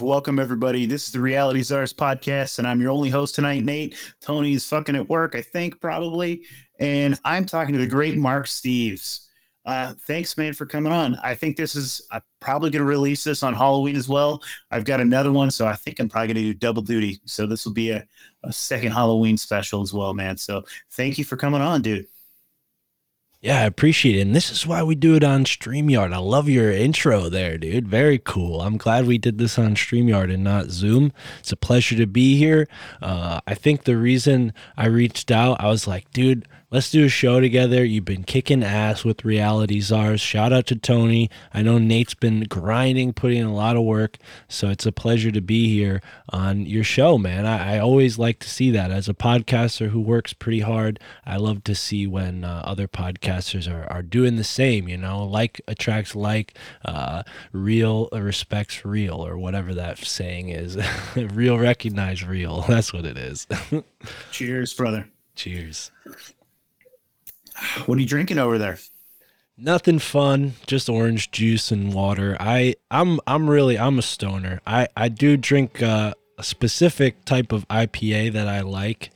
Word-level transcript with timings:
Welcome 0.00 0.38
everybody. 0.38 0.86
This 0.86 1.06
is 1.06 1.12
the 1.12 1.20
Reality 1.20 1.62
Czars 1.62 1.92
podcast, 1.92 2.58
and 2.58 2.66
I'm 2.66 2.80
your 2.80 2.90
only 2.90 3.10
host 3.10 3.34
tonight, 3.34 3.64
Nate. 3.64 3.96
Tony's 4.22 4.66
fucking 4.66 4.96
at 4.96 5.08
work, 5.10 5.34
I 5.34 5.42
think, 5.42 5.78
probably. 5.78 6.46
And 6.78 7.18
I'm 7.24 7.44
talking 7.44 7.74
to 7.74 7.78
the 7.78 7.86
great 7.86 8.16
Mark 8.16 8.46
Steves. 8.46 9.26
Uh, 9.66 9.92
thanks, 10.06 10.38
man, 10.38 10.54
for 10.54 10.64
coming 10.64 10.92
on. 10.92 11.16
I 11.16 11.34
think 11.34 11.56
this 11.56 11.76
is 11.76 12.00
I'm 12.10 12.22
probably 12.40 12.70
gonna 12.70 12.84
release 12.84 13.24
this 13.24 13.42
on 13.42 13.52
Halloween 13.52 13.94
as 13.94 14.08
well. 14.08 14.42
I've 14.70 14.86
got 14.86 15.00
another 15.00 15.32
one, 15.32 15.50
so 15.50 15.66
I 15.66 15.74
think 15.74 16.00
I'm 16.00 16.08
probably 16.08 16.28
gonna 16.28 16.46
do 16.46 16.54
double 16.54 16.82
duty. 16.82 17.20
So 17.26 17.46
this 17.46 17.66
will 17.66 17.74
be 17.74 17.90
a, 17.90 18.06
a 18.42 18.52
second 18.52 18.92
Halloween 18.92 19.36
special 19.36 19.82
as 19.82 19.92
well, 19.92 20.14
man. 20.14 20.38
So 20.38 20.64
thank 20.92 21.18
you 21.18 21.24
for 21.24 21.36
coming 21.36 21.60
on, 21.60 21.82
dude. 21.82 22.06
Yeah, 23.42 23.62
I 23.62 23.64
appreciate 23.64 24.16
it. 24.16 24.20
And 24.20 24.36
this 24.36 24.50
is 24.50 24.66
why 24.66 24.82
we 24.82 24.94
do 24.94 25.14
it 25.14 25.24
on 25.24 25.46
StreamYard. 25.46 26.12
I 26.12 26.18
love 26.18 26.46
your 26.46 26.70
intro 26.70 27.30
there, 27.30 27.56
dude. 27.56 27.88
Very 27.88 28.18
cool. 28.18 28.60
I'm 28.60 28.76
glad 28.76 29.06
we 29.06 29.16
did 29.16 29.38
this 29.38 29.58
on 29.58 29.76
StreamYard 29.76 30.32
and 30.32 30.44
not 30.44 30.66
Zoom. 30.66 31.10
It's 31.38 31.50
a 31.50 31.56
pleasure 31.56 31.96
to 31.96 32.06
be 32.06 32.36
here. 32.36 32.68
Uh, 33.00 33.40
I 33.46 33.54
think 33.54 33.84
the 33.84 33.96
reason 33.96 34.52
I 34.76 34.88
reached 34.88 35.30
out, 35.30 35.58
I 35.58 35.68
was 35.68 35.86
like, 35.86 36.10
dude, 36.10 36.46
let's 36.70 36.90
do 36.90 37.04
a 37.04 37.08
show 37.08 37.40
together. 37.40 37.84
You've 37.84 38.04
been 38.04 38.22
kicking 38.24 38.62
ass 38.62 39.04
with 39.04 39.24
Reality 39.24 39.80
Czars. 39.80 40.20
Shout 40.20 40.52
out 40.52 40.66
to 40.66 40.76
Tony. 40.76 41.28
I 41.52 41.62
know 41.62 41.78
Nate's 41.78 42.14
been 42.14 42.44
grinding, 42.44 43.12
putting 43.12 43.38
in 43.38 43.46
a 43.46 43.54
lot 43.54 43.76
of 43.76 43.82
work. 43.82 44.18
So 44.48 44.68
it's 44.68 44.86
a 44.86 44.92
pleasure 44.92 45.32
to 45.32 45.40
be 45.40 45.68
here 45.68 46.00
on 46.28 46.66
your 46.66 46.84
show, 46.84 47.18
man. 47.18 47.46
I, 47.46 47.76
I 47.76 47.78
always 47.80 48.18
like 48.18 48.38
to 48.40 48.48
see 48.48 48.70
that. 48.70 48.90
As 48.90 49.08
a 49.08 49.14
podcaster 49.14 49.90
who 49.90 50.00
works 50.00 50.32
pretty 50.32 50.60
hard, 50.60 51.00
I 51.26 51.36
love 51.36 51.64
to 51.64 51.74
see 51.74 52.06
when 52.06 52.44
uh, 52.44 52.62
other 52.64 52.86
podcasters 52.86 53.70
are, 53.70 53.90
are 53.92 54.02
doing 54.02 54.36
the 54.36 54.44
same, 54.44 54.88
you 54.88 54.96
know, 54.96 55.24
like 55.24 55.60
attracts 55.66 56.14
like, 56.14 56.56
uh, 56.84 57.24
real 57.52 58.08
respects 58.12 58.84
real, 58.84 59.24
or 59.24 59.36
whatever 59.38 59.74
that 59.74 59.98
saying 59.98 60.50
is. 60.50 60.78
real 61.16 61.58
recognize 61.58 62.24
real. 62.24 62.62
That's 62.68 62.92
what 62.92 63.04
it 63.04 63.16
is. 63.16 63.46
Cheers, 64.30 64.74
brother. 64.74 65.08
Cheers. 65.34 65.90
What 67.86 67.98
are 67.98 68.00
you 68.00 68.06
drinking 68.06 68.38
over 68.38 68.58
there? 68.58 68.78
Nothing 69.56 69.98
fun, 69.98 70.54
just 70.66 70.88
orange 70.88 71.30
juice 71.30 71.70
and 71.70 71.92
water. 71.92 72.36
I 72.40 72.76
I'm 72.90 73.20
I'm 73.26 73.48
really 73.48 73.78
I'm 73.78 73.98
a 73.98 74.02
stoner. 74.02 74.60
I 74.66 74.88
I 74.96 75.08
do 75.08 75.36
drink 75.36 75.82
uh, 75.82 76.14
a 76.38 76.42
specific 76.42 77.24
type 77.26 77.52
of 77.52 77.68
IPA 77.68 78.32
that 78.32 78.48
I 78.48 78.60
like. 78.60 79.10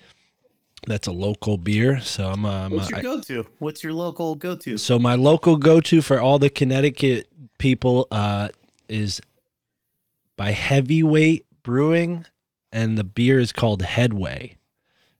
That's 0.87 1.07
a 1.07 1.13
local 1.13 1.57
beer, 1.57 2.01
so 2.03 2.29
I'm, 2.29 2.45
uh, 2.45 2.69
What's 2.69 2.89
a- 2.93 2.97
your 2.97 3.03
go-to? 3.03 3.47
What's 3.59 3.83
your 3.83 3.95
local 3.95 4.35
go-to? 4.35 4.77
so 4.77 4.99
my 4.99 5.15
local 5.15 5.57
go-to 5.57 6.03
for 6.03 6.21
all 6.21 6.39
the 6.39 6.51
Connecticut 6.51 7.27
people 7.57 8.07
uh, 8.11 8.51
is 8.87 9.23
by 10.37 10.51
Heavyweight 10.51 11.47
Brewing, 11.63 12.27
and 12.71 12.99
the 12.99 13.05
beer 13.05 13.39
is 13.39 13.51
called 13.51 13.81
Headway. 13.81 14.57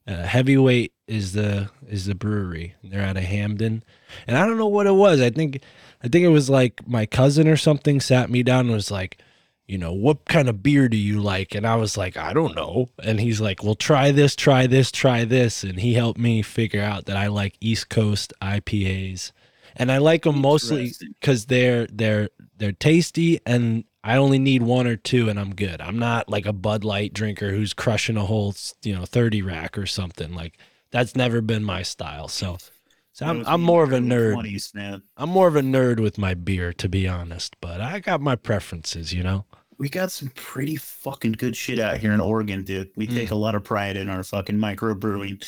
Uh, 0.07 0.25
Heavyweight 0.25 0.93
is 1.07 1.33
the 1.33 1.71
is 1.89 2.07
the 2.07 2.15
brewery. 2.15 2.75
They're 2.83 3.03
out 3.03 3.17
of 3.17 3.25
Hamden, 3.25 3.83
and 4.27 4.37
I 4.37 4.47
don't 4.47 4.59
know 4.59 4.67
what 4.67 4.87
it 4.87 4.95
was. 4.95 5.21
I 5.21 5.31
think 5.31 5.63
I 6.03 6.09
think 6.09 6.25
it 6.25 6.29
was 6.29 6.51
like 6.51 6.87
my 6.87 7.07
cousin 7.07 7.49
or 7.49 7.57
something 7.57 8.01
sat 8.01 8.31
me 8.31 8.43
down 8.43 8.67
and 8.67 8.75
was 8.75 8.91
like, 8.91 9.19
you 9.67 9.79
know, 9.79 9.93
what 9.93 10.27
kind 10.27 10.49
of 10.49 10.63
beer 10.63 10.89
do 10.89 10.97
you 10.97 11.21
like? 11.21 11.55
And 11.55 11.67
I 11.67 11.77
was 11.77 11.97
like, 11.97 12.17
I 12.17 12.33
don't 12.33 12.55
know. 12.55 12.91
And 13.03 13.21
he's 13.21 13.41
like, 13.41 13.65
well, 13.65 13.75
try 13.75 14.11
this, 14.11 14.37
try 14.37 14.67
this, 14.67 14.91
try 14.91 15.25
this. 15.25 15.65
And 15.65 15.81
he 15.81 15.95
helped 15.95 16.21
me 16.21 16.43
figure 16.43 16.83
out 16.83 17.07
that 17.07 17.17
I 17.17 17.29
like 17.29 17.57
East 17.61 17.89
Coast 17.89 18.33
IPAs. 18.43 19.33
And 19.77 19.91
I 19.91 19.99
like 19.99 20.23
them 20.23 20.41
mostly 20.41 20.93
because 21.21 21.47
they're 21.47 21.87
they're 21.87 22.29
they're 22.59 22.73
tasty 22.73 23.41
and 23.45 23.85
I 24.05 24.17
only 24.17 24.39
need 24.39 24.63
one 24.63 24.87
or 24.87 24.97
two 24.97 25.29
and 25.29 25.41
I'm 25.41 25.55
good. 25.55 25.81
I'm 25.81 25.99
not 25.99 26.29
like 26.29 26.47
a 26.47 26.53
Bud 26.53 26.85
Light 26.85 27.15
drinker 27.15 27.51
who's 27.51 27.73
crushing 27.73 28.19
a 28.19 28.27
whole, 28.27 28.55
you 28.83 28.95
know, 28.95 29.07
30 29.07 29.43
rack 29.43 29.79
or 29.79 29.87
something. 29.87 30.35
Like 30.35 30.59
that's 30.95 31.17
never 31.17 31.41
been 31.41 31.65
my 31.65 31.83
style. 31.83 32.29
So, 32.29 32.57
so 33.13 33.27
I'm 33.27 33.45
I'm 33.47 33.61
more 33.61 33.83
of 33.83 33.93
a 33.93 33.99
nerd. 33.99 34.35
20s, 34.37 34.75
man. 34.75 35.03
I'm 35.17 35.29
more 35.29 35.49
of 35.49 35.57
a 35.57 35.61
nerd 35.61 35.99
with 36.01 36.19
my 36.19 36.35
beer, 36.35 36.73
to 36.75 36.89
be 36.89 37.09
honest, 37.09 37.57
but 37.61 37.81
I 37.81 37.99
got 37.99 38.21
my 38.21 38.37
preferences, 38.37 39.13
you 39.13 39.25
know? 39.25 39.45
We 39.77 39.89
got 39.89 40.13
some 40.13 40.31
pretty 40.37 40.77
fucking 40.77 41.33
good 41.33 41.57
shit 41.57 41.81
out 41.81 41.97
here 41.99 42.13
in 42.13 42.21
Oregon, 42.21 42.63
dude. 42.63 42.91
We 42.97 43.09
Mm. 43.09 43.15
take 43.15 43.31
a 43.33 43.35
lot 43.35 43.57
of 43.57 43.65
pride 43.65 43.97
in 43.97 44.09
our 44.09 44.23
fucking 44.23 44.57
microbrewing. 44.57 45.45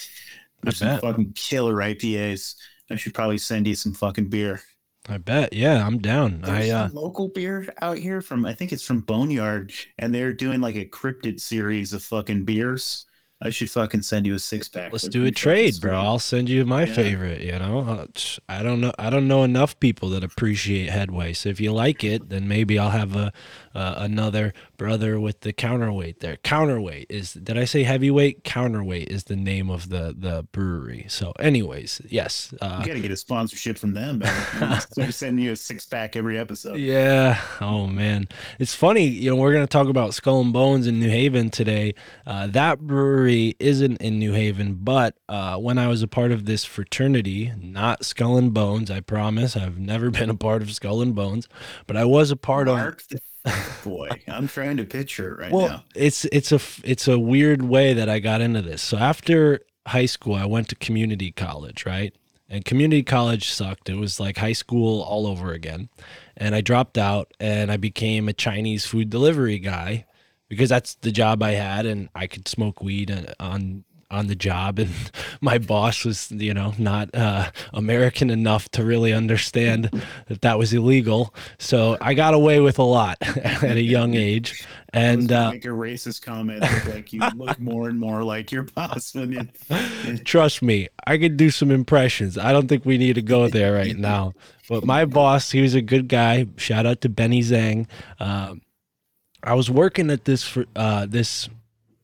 There's 0.62 0.78
some 0.78 0.98
fucking 0.98 1.34
killer 1.34 1.80
IPAs. 1.80 2.56
I 2.90 2.96
should 2.96 3.14
probably 3.14 3.38
send 3.38 3.68
you 3.68 3.76
some 3.76 3.94
fucking 3.94 4.28
beer. 4.28 4.62
I 5.08 5.18
bet. 5.18 5.52
Yeah, 5.52 5.86
I'm 5.86 5.98
down. 5.98 6.40
There's 6.40 6.68
I 6.70 6.74
uh 6.74 6.88
some 6.88 6.96
local 6.96 7.28
beer 7.28 7.72
out 7.80 7.98
here 7.98 8.20
from 8.20 8.44
I 8.44 8.52
think 8.52 8.72
it's 8.72 8.84
from 8.84 9.00
Boneyard, 9.00 9.72
and 9.98 10.12
they're 10.12 10.32
doing 10.32 10.60
like 10.60 10.74
a 10.74 10.84
cryptid 10.86 11.38
series 11.40 11.92
of 11.92 12.02
fucking 12.02 12.44
beers. 12.44 13.05
I 13.42 13.50
should 13.50 13.70
fucking 13.70 14.00
send 14.00 14.24
you 14.26 14.34
a 14.34 14.38
six 14.38 14.66
pack. 14.66 14.92
let's 14.92 15.06
do 15.08 15.26
a 15.26 15.30
trade, 15.30 15.74
bro. 15.78 15.94
I'll 15.94 16.18
send 16.18 16.48
you 16.48 16.64
my 16.64 16.84
Yeah. 16.84 16.94
favorite, 16.94 17.42
you 17.42 17.58
know. 17.58 17.80
Uh, 17.80 18.06
I 18.48 18.62
don't 18.62 18.80
know 18.80 18.92
I 18.98 19.10
don't 19.10 19.28
know 19.28 19.44
enough 19.44 19.78
people 19.78 20.08
that 20.10 20.24
appreciate 20.24 20.88
Headway. 20.88 21.34
So 21.34 21.50
if 21.50 21.60
you 21.60 21.72
like 21.72 22.02
it, 22.02 22.30
then 22.30 22.48
maybe 22.48 22.78
I'll 22.78 22.90
have 22.90 23.14
a 23.14 23.32
uh, 23.74 23.94
another 23.98 24.54
brother 24.76 25.18
with 25.18 25.40
the 25.40 25.52
counterweight 25.52 26.20
there. 26.20 26.36
Counterweight 26.36 27.06
is 27.10 27.34
did 27.34 27.58
I 27.58 27.64
say 27.64 27.82
heavyweight? 27.82 28.44
Counterweight 28.44 29.08
is 29.08 29.24
the 29.24 29.36
name 29.36 29.70
of 29.70 29.88
the 29.88 30.14
the 30.16 30.46
brewery. 30.52 31.06
So 31.08 31.32
anyways, 31.38 32.00
yes. 32.08 32.54
Uh 32.60 32.78
You 32.80 32.86
gotta 32.86 33.00
get 33.00 33.10
a 33.10 33.16
sponsorship 33.16 33.78
from 33.78 33.94
them. 33.94 34.22
Start 34.80 35.14
sending 35.14 35.44
you 35.44 35.52
a 35.52 35.56
six 35.56 35.86
pack 35.86 36.16
every 36.16 36.38
episode. 36.38 36.78
Yeah. 36.78 37.40
Oh 37.60 37.86
man, 37.86 38.28
it's 38.58 38.74
funny. 38.74 39.06
You 39.06 39.30
know, 39.30 39.36
we're 39.36 39.52
gonna 39.52 39.66
talk 39.66 39.88
about 39.88 40.14
Skull 40.14 40.40
and 40.40 40.52
Bones 40.52 40.86
in 40.86 40.98
New 41.00 41.10
Haven 41.10 41.50
today. 41.50 41.94
Uh, 42.26 42.46
that 42.48 42.80
brewery 42.80 43.56
isn't 43.58 44.00
in 44.00 44.18
New 44.18 44.32
Haven, 44.32 44.74
but 44.74 45.16
uh, 45.28 45.56
when 45.56 45.78
I 45.78 45.88
was 45.88 46.02
a 46.02 46.08
part 46.08 46.32
of 46.32 46.44
this 46.44 46.64
fraternity, 46.64 47.52
not 47.60 48.04
Skull 48.04 48.36
and 48.36 48.52
Bones, 48.52 48.90
I 48.90 49.00
promise, 49.00 49.56
I've 49.56 49.78
never 49.78 50.10
been 50.18 50.30
a 50.30 50.36
part 50.36 50.62
of 50.62 50.72
Skull 50.72 51.02
and 51.02 51.14
Bones, 51.14 51.48
but 51.86 51.96
I 51.96 52.04
was 52.04 52.30
a 52.30 52.36
part 52.36 52.68
of. 52.68 52.76
The 53.08 53.20
boy, 53.84 54.08
I'm 54.28 54.48
trying 54.48 54.76
to 54.78 54.84
picture 54.84 55.32
it 55.34 55.38
right 55.40 55.52
Well, 55.52 55.68
now. 55.68 55.84
it's 55.94 56.24
it's 56.26 56.52
a 56.52 56.60
it's 56.84 57.08
a 57.08 57.18
weird 57.18 57.62
way 57.62 57.94
that 57.94 58.08
I 58.08 58.18
got 58.18 58.40
into 58.40 58.62
this. 58.62 58.82
So 58.82 58.96
after 58.96 59.60
high 59.86 60.06
school, 60.06 60.34
I 60.34 60.44
went 60.46 60.68
to 60.70 60.74
community 60.76 61.30
college, 61.32 61.86
right? 61.86 62.14
And 62.48 62.64
community 62.64 63.02
college 63.02 63.50
sucked. 63.50 63.88
It 63.88 63.96
was 63.96 64.20
like 64.20 64.36
high 64.38 64.52
school 64.52 65.02
all 65.02 65.26
over 65.26 65.52
again. 65.52 65.88
And 66.36 66.54
I 66.54 66.60
dropped 66.60 66.96
out 66.98 67.32
and 67.40 67.72
I 67.72 67.76
became 67.76 68.28
a 68.28 68.32
Chinese 68.32 68.86
food 68.86 69.10
delivery 69.10 69.58
guy 69.58 70.06
because 70.48 70.68
that's 70.68 70.94
the 70.96 71.10
job 71.10 71.42
I 71.42 71.52
had 71.52 71.86
and 71.86 72.08
I 72.14 72.28
could 72.28 72.46
smoke 72.46 72.82
weed 72.82 73.10
and- 73.10 73.34
on 73.40 73.84
on 74.10 74.26
the 74.28 74.34
job 74.34 74.78
and 74.78 74.90
my 75.40 75.58
boss 75.58 76.04
was 76.04 76.30
you 76.30 76.54
know 76.54 76.72
not 76.78 77.12
uh, 77.14 77.50
american 77.72 78.30
enough 78.30 78.68
to 78.70 78.84
really 78.84 79.12
understand 79.12 79.90
that 80.28 80.40
that 80.42 80.58
was 80.58 80.72
illegal. 80.72 81.34
So 81.58 81.96
i 82.00 82.14
got 82.14 82.34
away 82.34 82.60
with 82.60 82.78
a 82.78 82.84
lot 82.84 83.18
at 83.20 83.76
a 83.76 83.82
young 83.82 84.14
age 84.14 84.66
and 84.92 85.30
uh, 85.32 85.50
make 85.50 85.64
a 85.64 85.68
racist 85.68 86.22
comment 86.22 86.62
like 86.86 87.12
you 87.12 87.20
look 87.34 87.58
more 87.58 87.88
and 87.88 87.98
more 87.98 88.22
like 88.22 88.52
your 88.52 88.62
boss 88.62 89.14
when 89.14 89.32
you 89.32 90.18
trust 90.24 90.62
me 90.62 90.88
i 91.06 91.18
could 91.18 91.36
do 91.36 91.50
some 91.50 91.70
impressions. 91.70 92.38
I 92.38 92.52
don't 92.52 92.68
think 92.68 92.84
we 92.84 92.98
need 92.98 93.14
to 93.14 93.22
go 93.22 93.48
there 93.48 93.74
right 93.74 93.96
now. 93.96 94.34
But 94.68 94.84
my 94.84 95.04
boss 95.04 95.50
he 95.50 95.62
was 95.62 95.74
a 95.74 95.82
good 95.82 96.08
guy. 96.08 96.46
Shout 96.56 96.86
out 96.86 97.00
to 97.02 97.08
benny 97.08 97.42
zhang. 97.42 97.86
Um, 98.18 98.62
i 99.42 99.54
was 99.54 99.70
working 99.70 100.10
at 100.10 100.24
this 100.24 100.42
for 100.42 100.64
uh, 100.74 101.06
this 101.06 101.48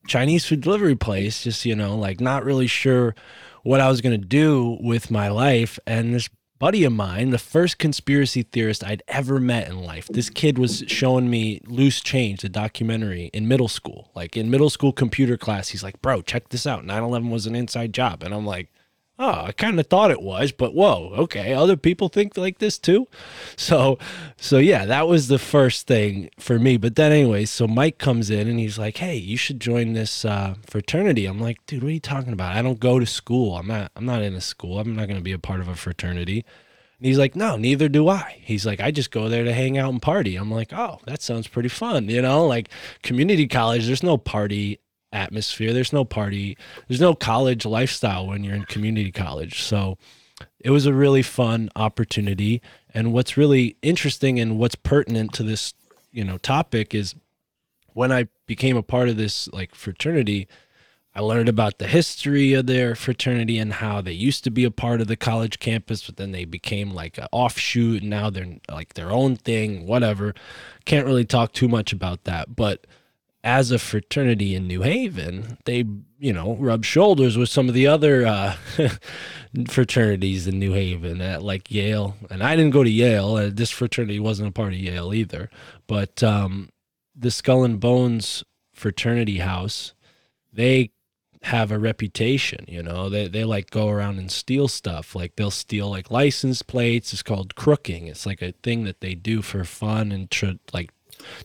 Chinese 0.07 0.45
food 0.45 0.61
delivery 0.61 0.95
place, 0.95 1.43
just, 1.43 1.65
you 1.65 1.75
know, 1.75 1.95
like 1.97 2.19
not 2.19 2.43
really 2.43 2.67
sure 2.67 3.15
what 3.63 3.79
I 3.79 3.89
was 3.89 4.01
going 4.01 4.19
to 4.19 4.27
do 4.27 4.77
with 4.81 5.09
my 5.09 5.29
life. 5.29 5.79
And 5.87 6.13
this 6.13 6.29
buddy 6.59 6.83
of 6.83 6.93
mine, 6.93 7.31
the 7.31 7.37
first 7.37 7.77
conspiracy 7.77 8.43
theorist 8.43 8.83
I'd 8.83 9.03
ever 9.07 9.39
met 9.39 9.67
in 9.67 9.83
life, 9.83 10.07
this 10.07 10.29
kid 10.29 10.57
was 10.57 10.83
showing 10.87 11.29
me 11.29 11.61
Loose 11.65 12.01
Change, 12.01 12.41
the 12.41 12.49
documentary 12.49 13.29
in 13.33 13.47
middle 13.47 13.67
school. 13.67 14.11
Like 14.15 14.37
in 14.37 14.49
middle 14.49 14.69
school 14.69 14.93
computer 14.93 15.37
class, 15.37 15.69
he's 15.69 15.83
like, 15.83 16.01
bro, 16.01 16.21
check 16.21 16.49
this 16.49 16.67
out. 16.67 16.85
9 16.85 17.03
11 17.03 17.29
was 17.29 17.47
an 17.47 17.55
inside 17.55 17.93
job. 17.93 18.23
And 18.23 18.33
I'm 18.33 18.45
like, 18.45 18.71
oh, 19.19 19.45
I 19.45 19.51
kind 19.51 19.79
of 19.79 19.87
thought 19.87 20.11
it 20.11 20.21
was, 20.21 20.51
but 20.51 20.73
whoa, 20.73 21.11
okay, 21.17 21.53
other 21.53 21.77
people 21.77 22.09
think 22.09 22.35
like 22.37 22.59
this 22.59 22.77
too. 22.77 23.07
So, 23.55 23.99
so 24.37 24.57
yeah, 24.57 24.85
that 24.85 25.07
was 25.07 25.27
the 25.27 25.39
first 25.39 25.87
thing 25.87 26.29
for 26.39 26.57
me. 26.57 26.77
But 26.77 26.95
then, 26.95 27.11
anyways, 27.11 27.49
so 27.49 27.67
Mike 27.67 27.97
comes 27.97 28.29
in 28.29 28.47
and 28.47 28.59
he's 28.59 28.79
like, 28.79 28.97
hey, 28.97 29.15
you 29.15 29.37
should 29.37 29.59
join 29.59 29.93
this 29.93 30.25
uh, 30.25 30.55
fraternity. 30.65 31.25
I'm 31.25 31.39
like, 31.39 31.63
dude, 31.65 31.83
what 31.83 31.89
are 31.89 31.93
you 31.93 31.99
talking 31.99 32.33
about? 32.33 32.55
I 32.55 32.61
don't 32.61 32.79
go 32.79 32.99
to 32.99 33.05
school. 33.05 33.55
I'm 33.55 33.67
not. 33.67 33.91
I'm 33.95 34.05
not 34.05 34.21
in 34.21 34.33
a 34.33 34.41
school. 34.41 34.79
I'm 34.79 34.95
not 34.95 35.07
going 35.07 35.19
to 35.19 35.23
be 35.23 35.31
a 35.31 35.39
part 35.39 35.59
of 35.59 35.67
a 35.67 35.75
fraternity. 35.75 36.45
And 37.03 37.07
he's 37.07 37.19
like, 37.19 37.35
no, 37.35 37.57
neither 37.57 37.89
do 37.89 38.07
I. 38.07 38.39
He's 38.41 38.65
like, 38.65 38.79
I 38.79 38.89
just 38.89 39.11
go 39.11 39.27
there 39.27 39.43
to 39.43 39.53
hang 39.53 39.77
out 39.77 39.91
and 39.91 40.01
party. 40.01 40.37
I'm 40.37 40.49
like, 40.49 40.71
oh, 40.71 40.99
that 41.05 41.21
sounds 41.21 41.47
pretty 41.47 41.69
fun. 41.69 42.07
You 42.07 42.21
know, 42.21 42.47
like 42.47 42.69
community 43.01 43.47
college, 43.47 43.85
there's 43.85 44.03
no 44.03 44.17
party 44.17 44.79
atmosphere. 45.13 45.73
There's 45.73 45.93
no 45.93 46.03
party. 46.03 46.57
There's 46.87 47.01
no 47.01 47.13
college 47.13 47.65
lifestyle 47.65 48.27
when 48.27 48.43
you're 48.43 48.55
in 48.55 48.65
community 48.65 49.11
college. 49.11 49.61
So 49.63 49.97
it 50.59 50.71
was 50.71 50.85
a 50.85 50.93
really 50.93 51.21
fun 51.21 51.69
opportunity. 51.75 52.61
And 52.93 53.13
what's 53.13 53.37
really 53.37 53.77
interesting 53.81 54.39
and 54.39 54.57
what's 54.57 54.75
pertinent 54.75 55.33
to 55.33 55.43
this, 55.43 55.73
you 56.11 56.23
know, 56.23 56.37
topic 56.37 56.93
is 56.93 57.15
when 57.93 58.11
I 58.11 58.27
became 58.47 58.75
a 58.75 58.83
part 58.83 59.09
of 59.09 59.17
this 59.17 59.47
like 59.49 59.75
fraternity, 59.75 60.47
I 61.15 61.19
learned 61.19 61.47
about 61.47 61.77
the 61.77 61.87
history 61.87 62.53
of 62.53 62.65
their 62.65 62.95
fraternity 62.95 63.59
and 63.59 63.73
how 63.73 64.01
they 64.01 64.13
used 64.13 64.43
to 64.45 64.51
be 64.51 64.63
a 64.63 64.71
part 64.71 64.99
of 64.99 65.07
the 65.07 65.15
college 65.15 65.59
campus, 65.59 66.07
but 66.07 66.17
then 66.17 66.31
they 66.31 66.43
became 66.43 66.91
like 66.91 67.19
an 67.19 67.27
offshoot 67.31 68.01
and 68.01 68.09
now 68.09 68.31
they're 68.31 68.57
like 68.69 68.95
their 68.95 69.11
own 69.11 69.35
thing, 69.35 69.85
whatever. 69.85 70.33
Can't 70.85 71.05
really 71.05 71.25
talk 71.25 71.53
too 71.53 71.67
much 71.67 71.93
about 71.93 72.23
that. 72.23 72.55
But 72.55 72.87
as 73.43 73.71
a 73.71 73.79
fraternity 73.79 74.55
in 74.55 74.67
New 74.67 74.83
Haven, 74.83 75.57
they, 75.65 75.83
you 76.17 76.31
know, 76.31 76.55
rub 76.55 76.85
shoulders 76.85 77.37
with 77.37 77.49
some 77.49 77.67
of 77.67 77.73
the 77.73 77.87
other 77.87 78.25
uh, 78.25 78.55
fraternities 79.67 80.47
in 80.47 80.59
New 80.59 80.73
Haven 80.73 81.21
at 81.21 81.43
like 81.43 81.69
Yale. 81.69 82.15
And 82.29 82.41
I 82.41 82.55
didn't 82.55 82.71
go 82.71 82.83
to 82.83 82.89
Yale. 82.89 83.35
Uh, 83.35 83.49
this 83.51 83.69
fraternity 83.69 84.19
wasn't 84.19 84.49
a 84.49 84.53
part 84.53 84.73
of 84.73 84.79
Yale 84.79 85.13
either. 85.13 85.49
But 85.87 86.23
um, 86.23 86.69
the 87.15 87.31
Skull 87.31 87.65
and 87.65 87.79
Bones 87.79 88.45
fraternity 88.73 89.39
house, 89.39 89.93
they 90.53 90.91
have 91.43 91.71
a 91.71 91.79
reputation, 91.79 92.63
you 92.69 92.81
know. 92.81 93.09
They 93.09 93.27
they 93.27 93.43
like 93.43 93.69
go 93.69 93.89
around 93.89 94.17
and 94.17 94.31
steal 94.31 94.69
stuff. 94.69 95.13
Like 95.13 95.35
they'll 95.35 95.51
steal 95.51 95.89
like 95.89 96.09
license 96.09 96.61
plates. 96.61 97.11
It's 97.11 97.21
called 97.21 97.55
crooking. 97.55 98.07
It's 98.07 98.25
like 98.25 98.41
a 98.41 98.53
thing 98.63 98.85
that 98.85 99.01
they 99.01 99.15
do 99.15 99.41
for 99.41 99.65
fun 99.65 100.13
and 100.13 100.31
tr- 100.31 100.51
like 100.71 100.91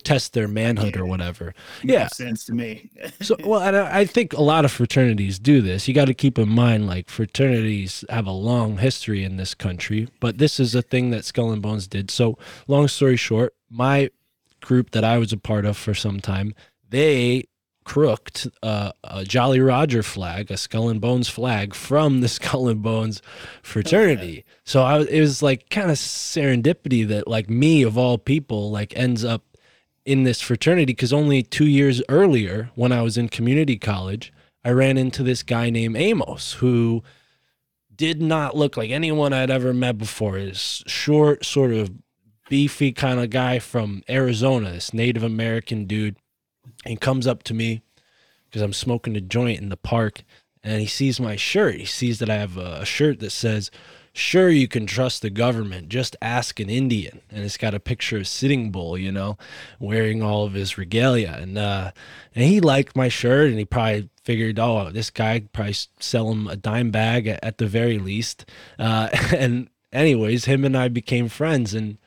test 0.03 0.33
their 0.33 0.47
manhood 0.47 0.97
or 0.97 1.05
whatever. 1.05 1.53
Yeah, 1.83 2.03
Makes 2.03 2.17
sense 2.17 2.45
to 2.45 2.53
me. 2.53 2.89
so 3.21 3.35
well, 3.43 3.61
and 3.61 3.75
I 3.75 3.99
I 3.99 4.05
think 4.05 4.33
a 4.33 4.41
lot 4.41 4.65
of 4.65 4.71
fraternities 4.71 5.39
do 5.39 5.61
this. 5.61 5.87
You 5.87 5.93
got 5.93 6.05
to 6.05 6.13
keep 6.13 6.37
in 6.39 6.49
mind, 6.49 6.87
like 6.87 7.09
fraternities 7.09 8.03
have 8.09 8.27
a 8.27 8.31
long 8.31 8.77
history 8.77 9.23
in 9.23 9.37
this 9.37 9.53
country, 9.53 10.07
but 10.19 10.37
this 10.37 10.59
is 10.59 10.75
a 10.75 10.81
thing 10.81 11.09
that 11.11 11.25
Skull 11.25 11.51
and 11.51 11.61
Bones 11.61 11.87
did. 11.87 12.09
So, 12.11 12.37
long 12.67 12.87
story 12.87 13.15
short, 13.17 13.53
my 13.69 14.09
group 14.61 14.91
that 14.91 15.03
I 15.03 15.17
was 15.17 15.31
a 15.33 15.37
part 15.37 15.65
of 15.65 15.77
for 15.77 15.93
some 15.93 16.19
time, 16.19 16.53
they 16.89 17.45
crooked 17.85 18.51
uh, 18.61 18.91
a 19.03 19.23
Jolly 19.23 19.59
Roger 19.59 20.03
flag, 20.03 20.51
a 20.51 20.57
Skull 20.57 20.89
and 20.89 21.01
Bones 21.01 21.27
flag 21.27 21.73
from 21.73 22.21
the 22.21 22.27
Skull 22.37 22.67
and 22.67 22.83
Bones 22.83 23.21
fraternity. 23.63 24.45
So 24.63 24.83
I 24.83 24.97
was, 24.99 25.07
it 25.07 25.19
was 25.19 25.41
like 25.41 25.69
kind 25.69 25.89
of 25.89 25.97
serendipity 25.97 27.07
that 27.07 27.27
like 27.27 27.49
me 27.49 27.81
of 27.83 27.97
all 27.97 28.17
people 28.17 28.69
like 28.69 28.95
ends 28.95 29.23
up 29.23 29.43
in 30.09 30.23
this 30.23 30.41
fraternity 30.41 30.85
because 30.85 31.13
only 31.13 31.43
two 31.43 31.67
years 31.67 32.01
earlier, 32.09 32.71
when 32.73 32.91
I 32.91 33.03
was 33.03 33.15
in 33.15 33.29
community 33.29 33.77
college, 33.77 34.33
I 34.65 34.71
ran 34.71 34.97
into 34.97 35.21
this 35.21 35.43
guy 35.43 35.69
named 35.69 35.95
Amos 35.97 36.53
who 36.53 37.03
did 37.95 38.19
not 38.19 38.57
look 38.57 38.75
like 38.75 38.89
anyone 38.89 39.33
I'd 39.33 39.51
ever 39.51 39.71
met 39.71 39.99
before. 39.99 40.35
Is 40.35 40.83
short, 40.87 41.45
sort 41.45 41.71
of 41.71 41.91
beefy 42.49 42.91
kind 42.91 43.19
of 43.19 43.29
guy 43.29 43.59
from 43.59 44.01
Arizona, 44.09 44.71
this 44.71 44.95
Native 44.95 45.21
American 45.21 45.85
dude. 45.85 46.15
He 46.87 46.95
comes 46.95 47.27
up 47.27 47.43
to 47.43 47.53
me 47.53 47.83
because 48.49 48.63
I'm 48.63 48.73
smoking 48.73 49.15
a 49.15 49.21
joint 49.21 49.61
in 49.61 49.69
the 49.69 49.77
park 49.77 50.23
and 50.63 50.81
he 50.81 50.87
sees 50.87 51.19
my 51.19 51.35
shirt. 51.35 51.75
He 51.75 51.85
sees 51.85 52.17
that 52.17 52.31
I 52.31 52.37
have 52.37 52.57
a 52.57 52.83
shirt 52.83 53.19
that 53.19 53.29
says, 53.29 53.69
Sure, 54.19 54.49
you 54.49 54.67
can 54.67 54.85
trust 54.85 55.21
the 55.21 55.29
government. 55.29 55.87
Just 55.87 56.17
ask 56.21 56.59
an 56.59 56.69
Indian. 56.69 57.21
And 57.31 57.45
it's 57.45 57.55
got 57.55 57.73
a 57.73 57.79
picture 57.79 58.17
of 58.17 58.27
Sitting 58.27 58.69
Bull, 58.69 58.97
you 58.97 59.13
know, 59.13 59.37
wearing 59.79 60.21
all 60.21 60.43
of 60.43 60.53
his 60.53 60.77
regalia. 60.77 61.37
And 61.39 61.57
uh, 61.57 61.91
and 62.35 62.43
he 62.43 62.59
liked 62.59 62.97
my 62.97 63.07
shirt 63.07 63.49
and 63.49 63.57
he 63.57 63.63
probably 63.63 64.09
figured, 64.25 64.59
oh, 64.59 64.89
this 64.91 65.09
guy 65.09 65.43
probably 65.53 65.75
sell 65.99 66.31
him 66.33 66.47
a 66.47 66.57
dime 66.57 66.91
bag 66.91 67.27
at, 67.27 67.59
the 67.59 67.65
very 67.65 67.97
least. 67.97 68.45
Uh, 68.77 69.07
and 69.33 69.69
anyways, 69.93 70.45
him 70.45 70.65
and 70.65 70.75
I 70.75 70.89
became 70.89 71.29
friends. 71.29 71.73
And 71.73 71.97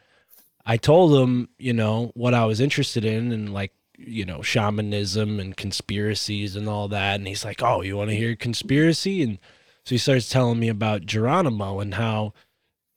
I 0.67 0.77
told 0.77 1.19
him, 1.19 1.49
you 1.59 1.73
know, 1.73 2.13
what 2.15 2.35
I 2.35 2.45
was 2.45 2.61
interested 2.61 3.07
in 3.07 3.33
and 3.33 3.55
like, 3.55 3.73
you 3.97 4.27
know, 4.27 4.43
shamanism 4.43 5.41
and 5.41 5.57
conspiracies 5.57 6.57
and 6.57 6.69
all 6.69 6.89
that. 6.89 7.15
And 7.15 7.27
he's 7.27 7.45
like, 7.45 7.63
oh, 7.63 7.81
you 7.81 7.97
want 7.97 8.11
to 8.11 8.17
hear 8.17 8.37
conspiracy? 8.37 9.23
And 9.23 9.39
so 9.85 9.95
he 9.95 9.99
starts 9.99 10.29
telling 10.29 10.59
me 10.59 10.69
about 10.69 11.07
Geronimo 11.07 11.81
and 11.81 11.95
how 11.95 12.33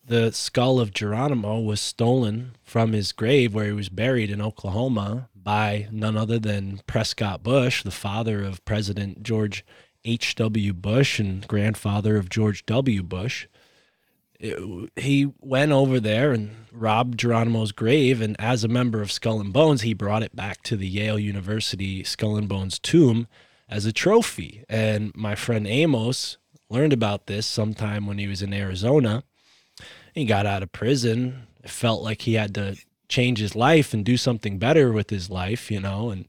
the 0.04 0.32
skull 0.32 0.80
of 0.80 0.94
Geronimo 0.94 1.60
was 1.60 1.82
stolen 1.82 2.56
from 2.62 2.94
his 2.94 3.12
grave 3.12 3.54
where 3.56 3.66
he 3.66 3.72
was 3.72 3.90
buried 3.90 4.30
in 4.30 4.42
Oklahoma 4.42 5.30
by 5.36 5.88
none 5.92 6.16
other 6.16 6.38
than 6.40 6.82
Prescott 6.86 7.42
Bush, 7.44 7.82
the 7.84 7.92
father 7.92 8.44
of 8.44 8.64
President 8.66 9.24
George 9.24 9.66
H.W. 10.04 10.74
Bush 10.74 11.20
and 11.20 11.48
grandfather 11.48 12.18
of 12.18 12.30
George 12.30 12.66
W. 12.68 13.02
Bush. 13.02 13.48
It- 14.40 14.92
he 14.96 15.32
went 15.40 15.72
over 15.72 16.00
there 16.00 16.32
and 16.32 16.52
robbed 16.72 17.18
Geronimo's 17.20 17.72
grave, 17.72 18.22
and 18.22 18.36
as 18.40 18.64
a 18.64 18.68
member 18.68 19.02
of 19.02 19.12
Skull 19.12 19.40
and 19.42 19.52
Bones, 19.52 19.82
he 19.82 19.94
brought 19.96 20.22
it 20.24 20.36
back 20.36 20.62
to 20.64 20.76
the 20.76 20.88
Yale 20.88 21.18
University 21.18 22.04
Skull 22.04 22.38
and 22.38 22.48
Bones 22.48 22.78
tomb 22.78 23.28
as 23.68 23.86
a 23.86 23.94
trophy. 23.94 24.64
And 24.70 25.12
my 25.16 25.34
friend 25.34 25.66
Amos 25.66 26.38
learned 26.70 26.94
about 26.94 27.28
this 27.28 27.46
sometime 27.46 28.06
when 28.06 28.18
he 28.18 28.28
was 28.28 28.42
in 28.42 28.54
Arizona. 28.54 29.24
He 30.14 30.26
got 30.26 30.46
out 30.46 30.64
of 30.64 30.72
prison. 30.72 31.48
Felt 31.66 32.04
like 32.04 32.22
he 32.24 32.36
had 32.36 32.54
to 32.56 32.78
change 33.10 33.40
his 33.40 33.56
life 33.56 33.94
and 33.94 34.06
do 34.06 34.18
something 34.18 34.60
better 34.60 34.92
with 34.92 35.10
his 35.10 35.30
life, 35.30 35.72
you 35.72 35.80
know. 35.80 36.10
And 36.10 36.28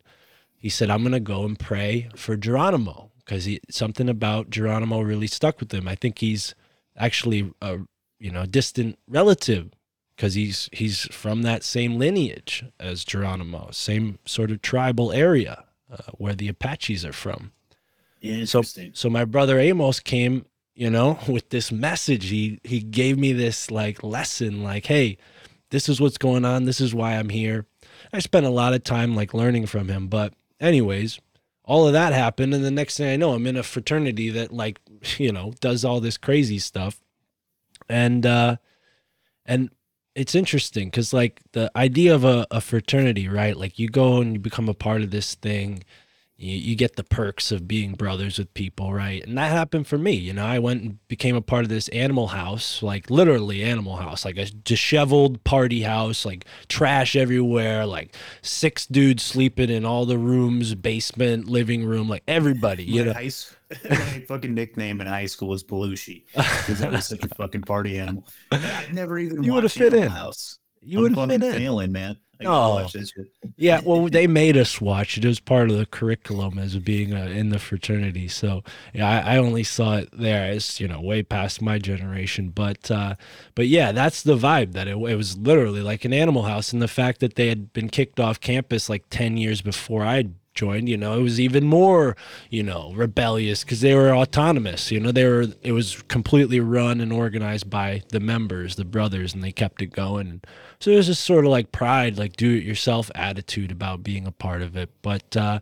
he 0.57 0.69
said, 0.69 0.90
I'm 0.90 1.02
going 1.02 1.12
to 1.12 1.21
go 1.21 1.45
and 1.45 1.59
pray 1.59 2.09
for 2.16 2.37
Geronimo 2.37 3.11
because 3.19 3.49
something 3.71 4.09
about 4.09 4.50
Geronimo 4.50 5.00
really 5.00 5.26
stuck 5.26 5.61
with 5.61 5.73
him. 5.73 5.88
I 5.88 5.95
think 5.95 6.19
he's 6.19 6.55
actually 6.97 7.52
a 7.61 7.81
you 8.19 8.31
know 8.31 8.47
distant 8.47 8.99
relative 9.09 9.71
because 10.16 10.35
he's 10.35 10.69
he's 10.73 11.02
from 11.12 11.43
that 11.43 11.62
same 11.62 11.99
lineage 11.99 12.64
as 12.81 13.05
Geronimo, 13.05 13.71
same 13.73 14.19
sort 14.25 14.50
of 14.50 14.62
tribal 14.62 15.12
area 15.12 15.64
uh, 15.93 16.12
where 16.14 16.35
the 16.35 16.49
Apaches 16.49 17.05
are 17.05 17.12
from. 17.12 17.52
So 18.47 18.62
so 18.92 19.11
my 19.11 19.25
brother 19.25 19.59
Amos 19.59 20.00
came, 20.00 20.47
you 20.75 20.90
know, 20.90 21.18
with 21.28 21.50
this 21.50 21.71
message. 21.73 22.28
He 22.28 22.61
he 22.64 22.80
gave 22.80 23.18
me 23.18 23.33
this 23.33 23.71
like 23.71 24.02
lesson 24.02 24.62
like, 24.62 24.87
"Hey, 24.87 25.18
this 25.71 25.88
is 25.88 26.00
what's 26.00 26.18
going 26.18 26.45
on. 26.45 26.64
This 26.64 26.80
is 26.80 26.95
why 26.95 27.12
I'm 27.14 27.30
here." 27.30 27.66
I 28.12 28.21
spent 28.21 28.47
a 28.47 28.50
lot 28.50 28.75
of 28.75 28.85
time 28.85 29.14
like 29.14 29.35
learning 29.35 29.66
from 29.66 29.88
him, 29.88 30.09
but 30.09 30.35
anyways, 30.61 31.18
all 31.64 31.87
of 31.87 31.92
that 31.92 32.12
happened 32.12 32.54
and 32.54 32.64
the 32.64 32.71
next 32.71 32.97
thing 32.97 33.09
I 33.12 33.16
know, 33.16 33.33
I'm 33.33 33.47
in 33.47 33.56
a 33.56 33.62
fraternity 33.62 34.30
that 34.30 34.52
like, 34.52 34.80
you 35.18 35.33
know, 35.33 35.52
does 35.61 35.85
all 35.85 36.00
this 36.00 36.16
crazy 36.16 36.59
stuff. 36.59 37.00
And 37.88 38.25
uh 38.25 38.56
and 39.45 39.71
it's 40.14 40.35
interesting 40.35 40.90
cuz 40.90 41.12
like 41.12 41.40
the 41.52 41.71
idea 41.76 42.14
of 42.14 42.25
a, 42.25 42.47
a 42.50 42.61
fraternity, 42.61 43.28
right? 43.28 43.56
Like 43.56 43.78
you 43.78 43.88
go 43.88 44.21
and 44.21 44.35
you 44.35 44.38
become 44.38 44.68
a 44.68 44.75
part 44.75 45.02
of 45.02 45.11
this 45.11 45.35
thing 45.35 45.83
you, 46.38 46.57
you 46.57 46.76
get 46.76 46.97
the 46.97 47.05
perks 47.05 47.50
of 47.50 47.66
being 47.66 47.93
brothers 47.95 48.38
with 48.38 48.52
people, 48.55 48.93
right? 48.93 49.25
And 49.26 49.38
that 49.38 49.50
happened 49.50 49.87
for 49.87 49.97
me. 49.97 50.12
You 50.12 50.35
know, 50.35 50.45
I 50.45 50.59
went 50.59 50.83
and 50.83 51.09
became 51.09 51.35
a 51.35 51.40
part 51.40 51.62
of 51.64 51.71
this 51.71 51.88
animal 51.88 52.28
house, 52.28 52.83
like 52.83 53.09
literally 53.11 53.62
animal 53.62 53.97
house, 53.97 54.25
like 54.25 54.37
a 54.37 54.45
disheveled 54.47 55.43
party 55.45 55.83
house, 55.83 56.26
like 56.26 56.45
trash 56.69 57.16
everywhere, 57.16 57.87
like 57.87 58.14
six 58.43 58.87
dudes 58.87 59.23
sleeping 59.23 59.71
in 59.71 59.85
all 59.87 60.05
the 60.05 60.19
rooms, 60.19 60.75
basement, 60.75 61.47
living 61.49 61.85
room, 61.87 62.09
like 62.09 62.23
everybody, 62.28 62.85
you 62.85 63.00
My 63.00 63.07
know. 63.07 63.12
high 63.14 63.31
my 63.90 64.25
fucking 64.28 64.55
nickname 64.55 65.00
in 65.00 65.07
high 65.09 65.26
school 65.26 65.49
was 65.49 65.64
Belushi 65.64 66.25
because 66.35 66.83
I 66.83 66.88
was 66.88 67.07
such 67.07 67.25
a 67.25 67.28
fucking 67.35 67.62
party 67.62 67.99
animal. 67.99 68.25
I 68.52 68.87
never 68.93 69.19
even 69.19 69.43
You 69.43 69.55
would've 69.55 69.73
fit 69.73 69.93
in. 69.93 70.09
House. 70.09 70.59
You 70.83 71.00
would 71.00 71.16
have 71.16 71.28
fit 71.31 71.43
in. 71.43 71.52
failing, 71.52 71.90
man. 71.90 72.16
I 72.40 72.45
No. 72.45 72.50
gotta 72.50 72.83
watch 72.85 72.93
this 72.93 73.11
shit. 73.12 73.26
Yeah, 73.57 73.81
well, 73.85 74.09
they 74.09 74.26
made 74.26 74.57
us 74.57 74.81
watch 74.81 75.16
it. 75.16 75.25
It 75.25 75.28
was 75.28 75.40
part 75.40 75.71
of 75.71 75.78
the 75.78 75.87
curriculum 75.87 76.59
as 76.59 76.76
being 76.78 77.14
uh, 77.14 77.25
in 77.26 77.49
the 77.50 77.59
fraternity. 77.59 78.28
So 78.28 78.62
yeah, 78.93 79.09
I, 79.09 79.35
I 79.35 79.38
only 79.38 79.64
saw 79.64 79.97
it 79.97 80.09
there. 80.12 80.50
It's 80.52 80.78
you 80.81 80.88
know 80.88 81.00
way 81.00 81.23
past 81.23 81.62
my 81.62 81.78
generation, 81.78 82.50
but 82.50 82.90
uh, 82.90 83.14
but 83.55 83.69
yeah, 83.69 83.93
that's 83.93 84.23
the 84.23 84.37
vibe. 84.37 84.73
That 84.73 84.88
it, 84.88 84.97
it 84.97 85.16
was 85.16 85.37
literally 85.38 85.81
like 85.83 86.05
an 86.05 86.12
Animal 86.12 86.43
House, 86.43 86.73
and 86.73 86.83
the 86.83 86.88
fact 86.88 87.21
that 87.21 87.37
they 87.37 87.49
had 87.49 87.73
been 87.73 87.88
kicked 87.88 88.21
off 88.21 88.40
campus 88.40 88.88
like 88.90 89.05
ten 89.11 89.37
years 89.37 89.62
before 89.62 90.05
I 90.05 90.25
joined. 90.56 90.88
You 90.88 90.96
know, 90.96 91.18
it 91.18 91.22
was 91.22 91.38
even 91.38 91.64
more 91.64 92.16
you 92.50 92.62
know 92.62 92.92
rebellious 92.94 93.62
because 93.62 93.80
they 93.80 93.94
were 93.94 94.10
autonomous. 94.10 94.90
You 94.90 94.98
know, 94.98 95.12
they 95.12 95.26
were 95.26 95.46
it 95.62 95.72
was 95.72 96.02
completely 96.08 96.58
run 96.60 97.00
and 97.00 97.12
organized 97.12 97.70
by 97.70 98.02
the 98.08 98.20
members, 98.20 98.76
the 98.76 98.84
brothers, 98.84 99.34
and 99.34 99.44
they 99.44 99.52
kept 99.52 99.82
it 99.82 99.92
going. 99.92 100.40
So 100.80 100.90
there's 100.90 101.06
this 101.06 101.18
sort 101.18 101.44
of 101.44 101.50
like 101.50 101.72
pride, 101.72 102.18
like 102.18 102.36
do 102.36 102.54
it 102.54 102.64
yourself 102.64 103.10
attitude 103.14 103.70
about 103.70 104.02
being 104.02 104.26
a 104.26 104.32
part 104.32 104.62
of 104.62 104.76
it. 104.76 104.90
But 105.02 105.36
uh, 105.36 105.60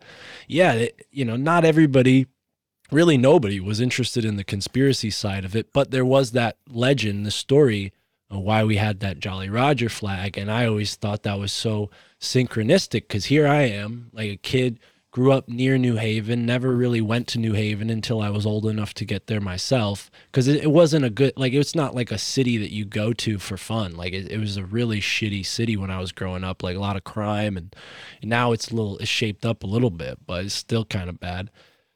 yeah, 0.49 0.73
it, 0.73 1.07
you 1.11 1.25
know, 1.25 1.37
not 1.37 1.65
everybody, 1.65 2.27
really 2.91 3.17
nobody 3.17 3.61
was 3.61 3.81
interested 3.81 4.25
in 4.25 4.37
the 4.37 4.45
conspiracy 4.45 5.11
side 5.11 5.45
of 5.45 5.55
it. 5.55 5.73
But 5.73 5.91
there 5.91 6.05
was 6.05 6.33
that 6.33 6.57
legend, 6.69 7.25
the 7.25 7.31
story 7.31 7.93
Uh, 8.33 8.39
why 8.39 8.65
we 8.65 8.77
had 8.77 9.01
that 9.01 9.19
Jolly 9.19 9.49
Roger 9.49 9.89
flag. 9.89 10.39
And 10.39 10.51
I 10.51 10.67
always 10.67 10.97
thought 10.97 11.23
that 11.25 11.39
was 11.39 11.53
so 11.53 11.91
synchronistic 12.21 13.03
because 13.03 13.27
here 13.27 13.47
I 13.47 13.63
am, 13.63 14.11
like 14.13 14.31
a 14.31 14.37
kid 14.37 14.81
grew 15.11 15.31
up 15.31 15.49
near 15.49 15.79
New 15.79 15.95
Haven, 15.95 16.45
never 16.45 16.75
really 16.75 17.01
went 17.01 17.29
to 17.29 17.39
New 17.39 17.53
Haven 17.53 17.89
until 17.89 18.21
I 18.21 18.31
was 18.31 18.45
old 18.45 18.67
enough 18.67 18.95
to 18.95 19.05
get 19.05 19.29
there 19.29 19.41
myself. 19.41 20.11
Because 20.27 20.49
it, 20.49 20.65
it 20.65 20.73
wasn't 20.73 21.05
a 21.05 21.11
good, 21.11 21.35
like, 21.37 21.53
it's 21.53 21.77
not 21.77 21.95
like 21.95 22.11
a 22.11 22.19
city 22.19 22.57
that 22.57 22.73
you 22.73 22.85
go 22.85 23.13
to 23.13 23.39
for 23.39 23.57
fun. 23.57 23.95
Like, 23.95 24.13
it, 24.13 24.33
it 24.33 24.39
was 24.39 24.57
a 24.57 24.65
really 24.65 25.01
shitty 25.01 25.47
city 25.47 25.77
when 25.77 25.91
I 25.91 26.01
was 26.01 26.11
growing 26.11 26.43
up, 26.43 26.65
like 26.65 26.77
a 26.77 26.81
lot 26.81 26.97
of 26.97 27.05
crime. 27.05 27.57
And, 27.57 27.77
and 28.23 28.29
now 28.29 28.51
it's 28.51 28.73
a 28.73 28.75
little, 28.75 28.99
it's 28.99 29.09
shaped 29.09 29.47
up 29.47 29.63
a 29.63 29.69
little 29.69 29.91
bit, 29.91 30.19
but 30.27 30.47
it's 30.47 30.55
still 30.55 30.85
kind 30.85 31.09
of 31.09 31.21
bad. 31.21 31.49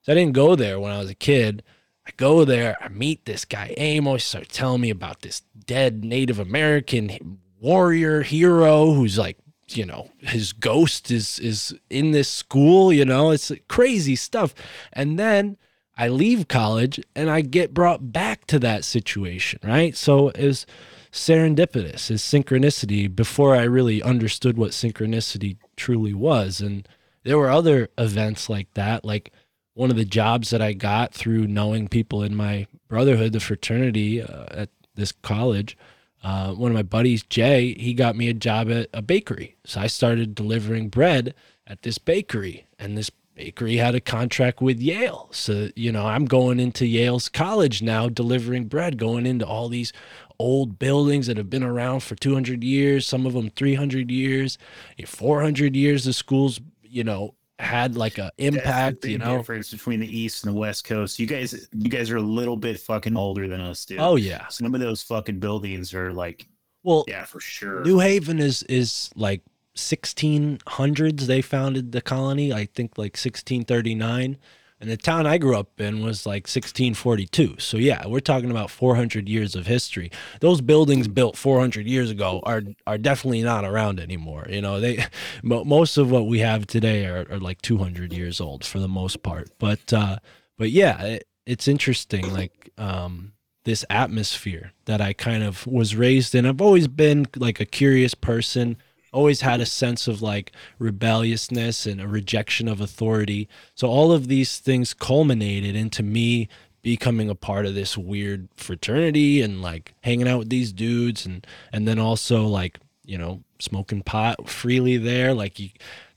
So 0.02 0.12
I 0.12 0.14
didn't 0.14 0.34
go 0.34 0.54
there 0.54 0.78
when 0.78 0.92
I 0.92 0.98
was 0.98 1.10
a 1.10 1.14
kid. 1.16 1.64
I 2.08 2.12
go 2.16 2.46
there, 2.46 2.74
I 2.80 2.88
meet 2.88 3.26
this 3.26 3.44
guy, 3.44 3.74
Amos, 3.76 4.24
start 4.24 4.48
telling 4.48 4.80
me 4.80 4.88
about 4.88 5.20
this 5.20 5.42
dead 5.66 6.04
Native 6.04 6.38
American 6.38 7.38
warrior 7.60 8.22
hero 8.22 8.92
who's 8.92 9.18
like 9.18 9.36
you 9.70 9.84
know 9.84 10.10
his 10.20 10.52
ghost 10.54 11.10
is 11.10 11.38
is 11.40 11.74
in 11.90 12.12
this 12.12 12.28
school 12.28 12.92
you 12.92 13.04
know 13.04 13.30
it's 13.30 13.52
crazy 13.68 14.16
stuff. 14.16 14.54
And 14.92 15.18
then 15.18 15.58
i 15.96 16.08
leave 16.08 16.48
college 16.48 17.00
and 17.14 17.28
i 17.28 17.40
get 17.42 17.74
brought 17.74 18.12
back 18.12 18.46
to 18.46 18.58
that 18.60 18.84
situation 18.84 19.60
right? 19.62 19.94
So 19.94 20.28
it 20.30 20.46
was 20.46 20.66
serendipitous 21.12 22.10
is 22.10 22.22
synchronicity 22.22 23.14
before 23.14 23.56
i 23.56 23.62
really 23.62 24.02
understood 24.02 24.56
what 24.56 24.70
synchronicity 24.70 25.58
truly 25.76 26.14
was. 26.14 26.62
And 26.62 26.88
there 27.24 27.36
were 27.36 27.50
other 27.50 27.90
events 27.98 28.48
like 28.48 28.72
that 28.74 29.04
like 29.04 29.30
one 29.78 29.90
of 29.90 29.96
the 29.96 30.04
jobs 30.04 30.50
that 30.50 30.60
i 30.60 30.72
got 30.72 31.14
through 31.14 31.46
knowing 31.46 31.88
people 31.88 32.22
in 32.22 32.34
my 32.34 32.66
brotherhood 32.88 33.32
the 33.32 33.40
fraternity 33.40 34.20
uh, 34.20 34.46
at 34.50 34.70
this 34.94 35.12
college 35.12 35.76
uh, 36.22 36.52
one 36.52 36.70
of 36.70 36.74
my 36.74 36.82
buddies, 36.82 37.22
Jay, 37.22 37.74
he 37.74 37.94
got 37.94 38.16
me 38.16 38.28
a 38.28 38.34
job 38.34 38.70
at 38.70 38.88
a 38.92 39.02
bakery. 39.02 39.56
So 39.64 39.80
I 39.80 39.86
started 39.86 40.34
delivering 40.34 40.88
bread 40.88 41.34
at 41.66 41.82
this 41.82 41.98
bakery, 41.98 42.66
and 42.78 42.96
this 42.98 43.10
bakery 43.34 43.76
had 43.76 43.94
a 43.94 44.00
contract 44.00 44.60
with 44.60 44.80
Yale. 44.80 45.28
So, 45.30 45.68
you 45.76 45.92
know, 45.92 46.06
I'm 46.06 46.24
going 46.24 46.58
into 46.58 46.86
Yale's 46.86 47.28
college 47.28 47.82
now, 47.82 48.08
delivering 48.08 48.64
bread, 48.64 48.98
going 48.98 49.26
into 49.26 49.46
all 49.46 49.68
these 49.68 49.92
old 50.40 50.78
buildings 50.78 51.28
that 51.28 51.36
have 51.36 51.50
been 51.50 51.62
around 51.62 52.00
for 52.00 52.16
200 52.16 52.64
years, 52.64 53.06
some 53.06 53.24
of 53.24 53.32
them 53.32 53.50
300 53.50 54.10
years, 54.10 54.58
400 55.06 55.76
years. 55.76 56.04
The 56.04 56.12
schools, 56.12 56.60
you 56.82 57.04
know, 57.04 57.34
had 57.58 57.96
like 57.96 58.18
a 58.18 58.30
impact, 58.38 59.04
you 59.04 59.18
know. 59.18 59.36
difference 59.38 59.70
between 59.70 60.00
the 60.00 60.18
East 60.18 60.44
and 60.44 60.54
the 60.54 60.58
West 60.58 60.84
Coast. 60.84 61.18
You 61.18 61.26
guys, 61.26 61.68
you 61.72 61.90
guys 61.90 62.10
are 62.10 62.16
a 62.16 62.22
little 62.22 62.56
bit 62.56 62.78
fucking 62.78 63.16
older 63.16 63.48
than 63.48 63.60
us, 63.60 63.84
dude. 63.84 63.98
Oh, 63.98 64.16
yeah. 64.16 64.46
some 64.48 64.72
of 64.74 64.80
those 64.80 65.02
fucking 65.02 65.40
buildings 65.40 65.92
are 65.94 66.12
like, 66.12 66.46
Well, 66.82 67.04
yeah, 67.08 67.24
for 67.24 67.40
sure. 67.40 67.82
New 67.82 67.98
Haven 67.98 68.38
is 68.38 68.62
is 68.64 69.10
like 69.16 69.42
1600s. 69.76 71.20
They 71.22 71.42
founded 71.42 71.92
the 71.92 72.00
colony, 72.00 72.52
I 72.52 72.66
think 72.66 72.98
like 72.98 73.16
1639, 73.16 74.36
and 74.80 74.88
the 74.88 74.96
town 74.96 75.26
I 75.26 75.38
grew 75.38 75.56
up 75.56 75.80
in 75.80 76.04
was 76.04 76.24
like 76.24 76.44
1642. 76.44 77.56
So 77.58 77.76
yeah, 77.76 78.06
we're 78.06 78.20
talking 78.20 78.50
about 78.50 78.70
400 78.70 79.28
years 79.28 79.56
of 79.56 79.66
history. 79.66 80.10
Those 80.40 80.60
buildings 80.60 81.08
built 81.08 81.36
400 81.36 81.86
years 81.86 82.10
ago 82.10 82.40
are 82.44 82.62
are 82.86 82.98
definitely 82.98 83.42
not 83.42 83.64
around 83.64 83.98
anymore. 83.98 84.46
You 84.48 84.60
know, 84.60 84.80
they 84.80 85.04
most 85.42 85.96
of 85.96 86.10
what 86.10 86.26
we 86.26 86.40
have 86.40 86.66
today 86.66 87.06
are, 87.06 87.26
are 87.30 87.40
like 87.40 87.60
200 87.62 88.12
years 88.12 88.40
old 88.40 88.64
for 88.64 88.78
the 88.78 88.88
most 88.88 89.22
part. 89.22 89.50
But 89.58 89.92
uh, 89.92 90.18
but 90.56 90.70
yeah, 90.70 91.02
it, 91.02 91.28
it's 91.44 91.66
interesting. 91.66 92.32
Like 92.32 92.70
um, 92.78 93.32
this 93.64 93.84
atmosphere 93.90 94.72
that 94.84 95.00
I 95.00 95.12
kind 95.12 95.42
of 95.42 95.66
was 95.66 95.96
raised 95.96 96.34
in. 96.34 96.46
I've 96.46 96.62
always 96.62 96.88
been 96.88 97.26
like 97.36 97.60
a 97.60 97.66
curious 97.66 98.14
person, 98.14 98.76
always 99.12 99.40
had 99.40 99.60
a 99.60 99.66
sense 99.66 100.08
of 100.08 100.22
like 100.22 100.52
rebelliousness 100.78 101.86
and 101.86 102.00
a 102.00 102.08
rejection 102.08 102.68
of 102.68 102.80
authority. 102.80 103.48
So 103.74 103.88
all 103.88 104.12
of 104.12 104.28
these 104.28 104.58
things 104.58 104.94
culminated 104.94 105.74
into 105.74 106.02
me 106.02 106.48
becoming 106.82 107.28
a 107.28 107.34
part 107.34 107.66
of 107.66 107.74
this 107.74 107.98
weird 107.98 108.48
fraternity 108.56 109.42
and 109.42 109.60
like 109.60 109.94
hanging 110.02 110.28
out 110.28 110.38
with 110.38 110.48
these 110.50 110.72
dudes 110.72 111.26
and 111.26 111.46
and 111.72 111.88
then 111.88 111.98
also 111.98 112.46
like, 112.46 112.78
you 113.04 113.18
know, 113.18 113.42
smoking 113.58 114.02
pot 114.02 114.48
freely 114.48 114.96
there 114.96 115.34
like 115.34 115.58
you 115.58 115.70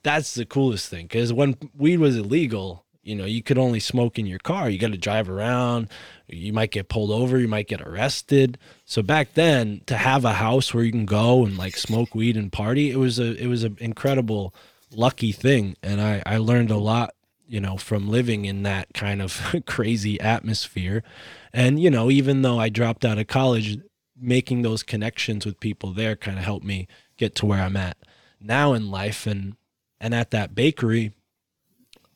that's 0.04 0.36
the 0.36 0.46
coolest 0.46 0.90
thing 0.90 1.08
cuz 1.08 1.34
when 1.34 1.56
weed 1.76 2.00
was 2.00 2.16
illegal, 2.16 2.86
you 3.04 3.16
know, 3.16 3.26
you 3.26 3.42
could 3.42 3.58
only 3.58 3.80
smoke 3.80 4.20
in 4.20 4.26
your 4.26 4.40
car. 4.40 4.70
You 4.70 4.78
got 4.78 4.92
to 4.92 4.98
drive 4.98 5.30
around. 5.30 5.90
You 6.28 6.54
might 6.54 6.72
get 6.72 6.90
pulled 6.90 7.10
over. 7.10 7.40
You 7.40 7.48
might 7.48 7.68
get 7.68 7.82
arrested. 7.82 8.58
So 8.86 9.02
back 9.02 9.34
then, 9.34 9.82
to 9.88 9.98
have 9.98 10.24
a 10.24 10.34
house 10.34 10.74
where 10.74 10.84
you 10.84 10.92
can 10.92 11.06
go 11.06 11.44
and 11.46 11.58
like 11.58 11.78
smoke 11.78 12.14
weed 12.14 12.38
and 12.38 12.52
party, 12.52 12.92
it 12.92 12.98
was 12.98 13.18
a 13.18 13.36
it 13.42 13.48
was 13.48 13.64
an 13.64 13.78
incredible, 13.80 14.54
lucky 14.92 15.32
thing. 15.32 15.76
And 15.82 16.00
I 16.00 16.22
I 16.26 16.38
learned 16.38 16.70
a 16.70 16.78
lot, 16.78 17.16
you 17.48 17.60
know, 17.60 17.78
from 17.78 18.08
living 18.08 18.46
in 18.46 18.64
that 18.64 18.94
kind 18.94 19.22
of 19.22 19.56
crazy 19.66 20.20
atmosphere. 20.22 21.04
And 21.52 21.80
you 21.80 21.90
know, 21.90 22.12
even 22.12 22.44
though 22.44 22.60
I 22.60 22.70
dropped 22.70 23.04
out 23.04 23.18
of 23.18 23.28
college, 23.28 23.80
making 24.16 24.62
those 24.62 24.84
connections 24.84 25.44
with 25.44 25.60
people 25.60 25.92
there 25.92 26.16
kind 26.16 26.38
of 26.38 26.44
helped 26.44 26.66
me 26.66 26.88
get 27.18 27.34
to 27.36 27.48
where 27.48 27.64
I'm 27.64 27.78
at 27.78 27.98
now 28.40 28.74
in 28.74 28.92
life. 28.92 29.26
And 29.26 29.56
and 30.00 30.14
at 30.14 30.32
that 30.32 30.54
bakery, 30.54 31.14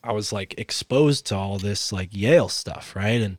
I 0.05 0.11
was 0.11 0.31
like 0.31 0.53
exposed 0.57 1.25
to 1.27 1.35
all 1.35 1.57
this 1.57 1.91
like 1.91 2.15
Yale 2.15 2.49
stuff, 2.49 2.95
right? 2.95 3.21
And 3.21 3.37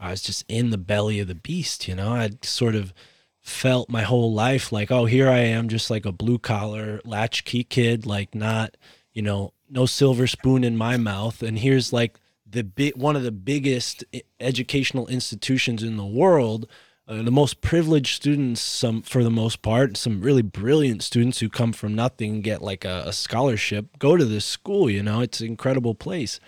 I 0.00 0.10
was 0.10 0.20
just 0.20 0.44
in 0.48 0.70
the 0.70 0.78
belly 0.78 1.20
of 1.20 1.28
the 1.28 1.34
beast, 1.34 1.86
you 1.86 1.94
know. 1.94 2.12
I'd 2.12 2.44
sort 2.44 2.74
of 2.74 2.92
felt 3.40 3.88
my 3.88 4.02
whole 4.02 4.32
life 4.32 4.72
like, 4.72 4.90
oh, 4.90 5.04
here 5.04 5.28
I 5.28 5.38
am, 5.38 5.68
just 5.68 5.90
like 5.90 6.04
a 6.04 6.12
blue 6.12 6.38
collar 6.38 7.00
latchkey 7.04 7.64
kid, 7.64 8.04
like 8.04 8.34
not, 8.34 8.76
you 9.12 9.22
know, 9.22 9.52
no 9.70 9.86
silver 9.86 10.26
spoon 10.26 10.64
in 10.64 10.76
my 10.76 10.96
mouth. 10.96 11.42
And 11.42 11.58
here's 11.58 11.92
like 11.92 12.18
the 12.44 12.64
big 12.64 12.96
one 12.96 13.16
of 13.16 13.22
the 13.22 13.32
biggest 13.32 14.04
educational 14.40 15.06
institutions 15.06 15.82
in 15.82 15.96
the 15.96 16.06
world. 16.06 16.66
Uh, 17.08 17.22
the 17.22 17.30
most 17.30 17.62
privileged 17.62 18.14
students, 18.14 18.60
some 18.60 19.00
for 19.00 19.24
the 19.24 19.30
most 19.30 19.62
part, 19.62 19.96
some 19.96 20.20
really 20.20 20.42
brilliant 20.42 21.02
students 21.02 21.38
who 21.38 21.48
come 21.48 21.72
from 21.72 21.94
nothing 21.94 22.42
get 22.42 22.60
like 22.60 22.84
a, 22.84 23.04
a 23.06 23.12
scholarship, 23.14 23.86
go 23.98 24.14
to 24.14 24.26
this 24.26 24.44
school. 24.44 24.90
You 24.90 25.02
know, 25.02 25.22
it's 25.22 25.40
an 25.40 25.46
incredible 25.46 25.94
place. 25.94 26.38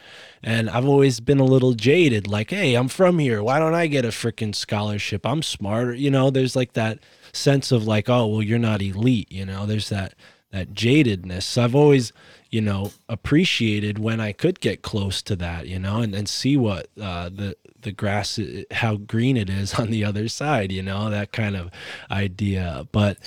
And 0.42 0.68
I've 0.68 0.84
always 0.84 1.18
been 1.20 1.40
a 1.40 1.44
little 1.44 1.72
jaded, 1.72 2.26
like, 2.26 2.50
hey, 2.50 2.74
I'm 2.74 2.88
from 2.88 3.18
here. 3.18 3.42
Why 3.42 3.58
don't 3.58 3.74
I 3.74 3.86
get 3.86 4.04
a 4.04 4.08
freaking 4.08 4.54
scholarship? 4.54 5.24
I'm 5.24 5.42
smarter. 5.42 5.94
You 5.94 6.10
know, 6.10 6.28
there's 6.28 6.54
like 6.54 6.74
that 6.74 6.98
sense 7.32 7.72
of 7.72 7.86
like, 7.86 8.10
oh, 8.10 8.26
well, 8.26 8.42
you're 8.42 8.58
not 8.58 8.82
elite. 8.82 9.32
You 9.32 9.46
know, 9.46 9.64
there's 9.64 9.88
that 9.88 10.14
that 10.50 10.74
jadedness. 10.74 11.44
So 11.44 11.62
I've 11.62 11.74
always, 11.76 12.12
you 12.50 12.60
know, 12.60 12.90
appreciated 13.08 13.98
when 13.98 14.20
I 14.20 14.32
could 14.32 14.60
get 14.60 14.82
close 14.82 15.22
to 15.22 15.36
that, 15.36 15.68
you 15.68 15.78
know, 15.78 16.02
and, 16.02 16.14
and 16.14 16.28
see 16.28 16.56
what 16.56 16.88
uh, 17.00 17.28
the 17.28 17.56
the 17.82 17.92
grass, 17.92 18.38
how 18.70 18.96
green 18.96 19.36
it 19.36 19.50
is 19.50 19.74
on 19.78 19.90
the 19.90 20.04
other 20.04 20.28
side, 20.28 20.72
you 20.72 20.82
know, 20.82 21.10
that 21.10 21.32
kind 21.32 21.56
of 21.56 21.70
idea. 22.10 22.86
But 22.92 23.18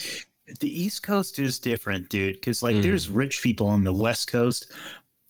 the 0.59 0.81
East 0.83 1.03
Coast 1.03 1.39
is 1.39 1.59
different, 1.59 2.09
dude. 2.09 2.35
Because 2.35 2.61
like, 2.61 2.75
Mm. 2.75 2.83
there's 2.83 3.09
rich 3.09 3.41
people 3.41 3.67
on 3.67 3.83
the 3.83 3.93
West 3.93 4.31
Coast, 4.31 4.71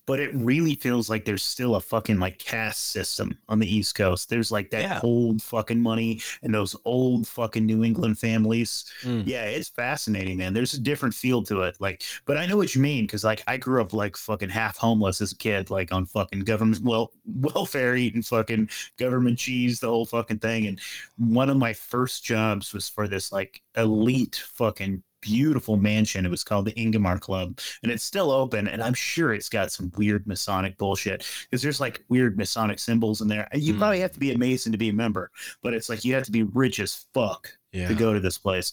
but 0.06 0.20
it 0.20 0.32
really 0.34 0.76
feels 0.76 1.10
like 1.10 1.24
there's 1.26 1.44
still 1.44 1.76
a 1.76 1.82
fucking 1.82 2.20
like 2.20 2.38
caste 2.40 2.92
system 2.92 3.38
on 3.48 3.60
the 3.60 3.76
East 3.76 3.96
Coast. 3.96 4.30
There's 4.30 4.52
like 4.52 4.70
that 4.72 4.82
Yeah. 4.82 5.00
old 5.04 5.42
fucking 5.42 5.82
money 5.82 6.22
and 6.42 6.54
those 6.54 6.76
old 6.86 7.28
fucking 7.28 7.66
New 7.66 7.84
England 7.84 8.20
families. 8.20 8.86
Mm. 9.04 9.24
Yeah, 9.26 9.46
it's 9.46 9.70
fascinating, 9.70 10.38
man. 10.38 10.54
There's 10.54 10.74
a 10.74 10.80
different 10.82 11.16
feel 11.16 11.42
to 11.44 11.62
it. 11.62 11.78
Like, 11.80 12.04
but 12.26 12.38
I 12.38 12.46
know 12.46 12.58
what 12.58 12.76
you 12.76 12.82
mean 12.82 13.06
because 13.06 13.24
like 13.24 13.44
I 13.48 13.58
grew 13.58 13.82
up 13.82 13.94
like 13.94 14.18
fucking 14.18 14.50
half 14.50 14.78
homeless 14.78 15.22
as 15.22 15.32
a 15.32 15.38
kid, 15.38 15.70
like 15.70 15.94
on 15.94 16.06
fucking 16.06 16.42
government 16.42 16.84
well 16.84 17.12
welfare 17.26 17.96
eating 17.96 18.22
fucking 18.24 18.70
government 19.00 19.40
cheese, 19.40 19.80
the 19.80 19.88
whole 19.88 20.06
fucking 20.06 20.40
thing. 20.40 20.68
And 20.68 20.80
one 21.18 21.50
of 21.50 21.58
my 21.58 21.74
first 21.74 22.24
jobs 22.26 22.74
was 22.74 22.90
for 22.90 23.08
this 23.08 23.32
like 23.32 23.62
elite 23.78 24.44
fucking 24.56 25.04
beautiful 25.24 25.78
mansion. 25.78 26.26
It 26.26 26.30
was 26.30 26.44
called 26.44 26.66
the 26.66 26.74
Ingomar 26.74 27.20
Club, 27.20 27.60
and 27.82 27.92
it's 27.92 28.04
still 28.04 28.30
open. 28.32 28.68
And 28.68 28.84
I'm 28.84 28.94
sure 28.94 29.34
it's 29.34 29.50
got 29.50 29.72
some 29.72 29.92
weird 29.98 30.28
Masonic 30.28 30.78
bullshit 30.78 31.26
because 31.50 31.62
there's 31.62 31.80
like 31.80 32.04
weird 32.10 32.38
Masonic 32.38 32.80
symbols 32.80 33.22
in 33.22 33.28
there. 33.28 33.48
And 33.52 33.62
you 33.62 33.74
Mm. 33.74 33.78
probably 33.80 34.00
have 34.02 34.12
to 34.12 34.20
be 34.20 34.32
a 34.32 34.38
Mason 34.38 34.72
to 34.72 34.78
be 34.78 34.90
a 34.90 34.94
member, 34.94 35.32
but 35.62 35.74
it's 35.74 35.90
like 35.90 36.04
you 36.06 36.14
have 36.14 36.24
to 36.26 36.32
be 36.32 36.44
rich 36.44 36.80
as 36.80 37.06
fuck 37.14 37.50
Yeah. 37.72 37.88
to 37.88 37.96
go 37.96 38.14
to 38.14 38.20
this 38.20 38.38
place, 38.38 38.72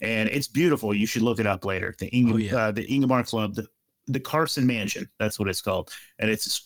and 0.00 0.28
it's 0.28 0.48
beautiful. 0.48 0.94
You 0.94 1.06
should 1.06 1.22
look 1.22 1.40
it 1.40 1.46
up 1.46 1.64
later. 1.64 1.94
The 1.98 2.08
Ing- 2.08 2.32
Oh, 2.32 2.36
yeah. 2.36 2.56
uh, 2.56 2.70
the 2.72 2.86
Ingomar 2.86 3.26
Club, 3.26 3.54
the, 3.54 3.66
the 4.06 4.20
Carson 4.20 4.66
Mansion. 4.66 5.08
That's 5.18 5.38
what 5.38 5.48
it's 5.48 5.60
called, 5.62 5.90
and 6.18 6.30
it's 6.30 6.44
this 6.44 6.62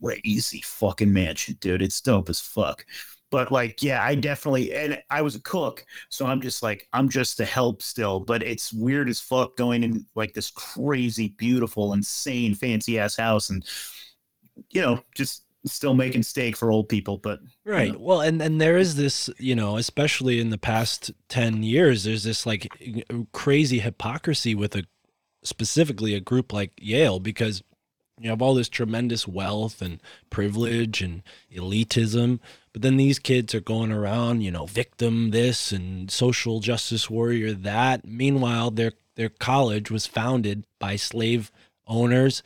crazy 0.00 0.62
fucking 0.64 1.12
mansion, 1.12 1.56
dude. 1.60 1.82
It's 1.82 2.00
dope 2.00 2.28
as 2.28 2.40
fuck. 2.40 2.84
But 3.32 3.50
like, 3.50 3.82
yeah, 3.82 4.04
I 4.04 4.14
definitely, 4.14 4.74
and 4.74 5.02
I 5.10 5.22
was 5.22 5.34
a 5.34 5.40
cook, 5.40 5.86
so 6.10 6.26
I'm 6.26 6.42
just 6.42 6.62
like, 6.62 6.86
I'm 6.92 7.08
just 7.08 7.38
to 7.38 7.46
help 7.46 7.82
still. 7.82 8.20
But 8.20 8.42
it's 8.42 8.74
weird 8.74 9.08
as 9.08 9.20
fuck 9.20 9.56
going 9.56 9.82
in 9.82 10.06
like 10.14 10.34
this 10.34 10.50
crazy, 10.50 11.28
beautiful, 11.38 11.94
insane, 11.94 12.54
fancy 12.54 12.98
ass 12.98 13.16
house, 13.16 13.48
and 13.48 13.64
you 14.70 14.82
know, 14.82 15.02
just 15.16 15.44
still 15.64 15.94
making 15.94 16.22
steak 16.22 16.56
for 16.56 16.70
old 16.70 16.90
people. 16.90 17.16
But 17.16 17.40
Right. 17.64 17.98
Well, 17.98 18.20
and 18.20 18.42
and 18.42 18.60
there 18.60 18.76
is 18.76 18.96
this, 18.96 19.30
you 19.38 19.54
know, 19.54 19.78
especially 19.78 20.38
in 20.38 20.50
the 20.50 20.58
past 20.58 21.10
10 21.28 21.62
years, 21.62 22.04
there's 22.04 22.24
this 22.24 22.44
like 22.44 22.70
crazy 23.32 23.78
hypocrisy 23.78 24.54
with 24.54 24.76
a 24.76 24.84
specifically 25.42 26.14
a 26.14 26.20
group 26.20 26.52
like 26.52 26.72
Yale 26.78 27.18
because 27.18 27.62
you 28.20 28.30
have 28.30 28.42
all 28.42 28.54
this 28.54 28.68
tremendous 28.68 29.26
wealth 29.26 29.82
and 29.82 30.00
privilege 30.30 31.02
and 31.02 31.22
elitism, 31.52 32.38
but 32.72 32.82
then 32.82 32.96
these 32.96 33.18
kids 33.18 33.54
are 33.54 33.60
going 33.60 33.92
around, 33.92 34.40
you 34.40 34.50
know, 34.50 34.66
victim 34.66 35.30
this 35.30 35.72
and 35.72 36.10
social 36.10 36.60
justice 36.60 37.10
warrior 37.10 37.52
that. 37.52 38.06
Meanwhile, 38.06 38.72
their 38.72 38.92
their 39.14 39.28
college 39.28 39.90
was 39.90 40.06
founded 40.06 40.64
by 40.78 40.96
slave 40.96 41.52
owners 41.86 42.42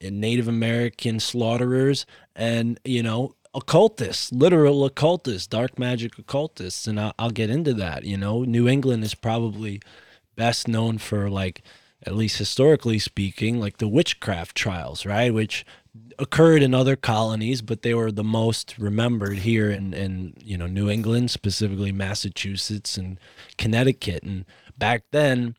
and 0.00 0.20
Native 0.20 0.48
American 0.48 1.20
slaughterers 1.20 2.06
and, 2.34 2.80
you 2.84 3.02
know, 3.02 3.34
occultists, 3.54 4.32
literal 4.32 4.84
occultists, 4.84 5.46
dark 5.46 5.78
magic 5.78 6.18
occultists. 6.18 6.86
And 6.86 6.98
I'll, 6.98 7.12
I'll 7.18 7.30
get 7.30 7.50
into 7.50 7.74
that. 7.74 8.04
You 8.04 8.16
know, 8.16 8.44
New 8.44 8.66
England 8.68 9.04
is 9.04 9.14
probably 9.14 9.82
best 10.36 10.68
known 10.68 10.98
for, 10.98 11.28
like, 11.28 11.62
at 12.02 12.14
least 12.14 12.38
historically 12.38 12.98
speaking, 12.98 13.58
like 13.58 13.78
the 13.78 13.88
witchcraft 13.88 14.56
trials, 14.56 15.04
right? 15.04 15.32
Which 15.32 15.64
occurred 16.18 16.62
in 16.62 16.74
other 16.74 16.96
colonies, 16.96 17.62
but 17.62 17.82
they 17.82 17.94
were 17.94 18.12
the 18.12 18.24
most 18.24 18.76
remembered 18.78 19.38
here 19.38 19.70
in, 19.70 19.94
in 19.94 20.34
you 20.42 20.56
know, 20.56 20.66
New 20.66 20.88
England, 20.88 21.30
specifically 21.30 21.92
Massachusetts 21.92 22.96
and 22.96 23.18
Connecticut. 23.58 24.22
And 24.22 24.44
back 24.78 25.04
then, 25.12 25.56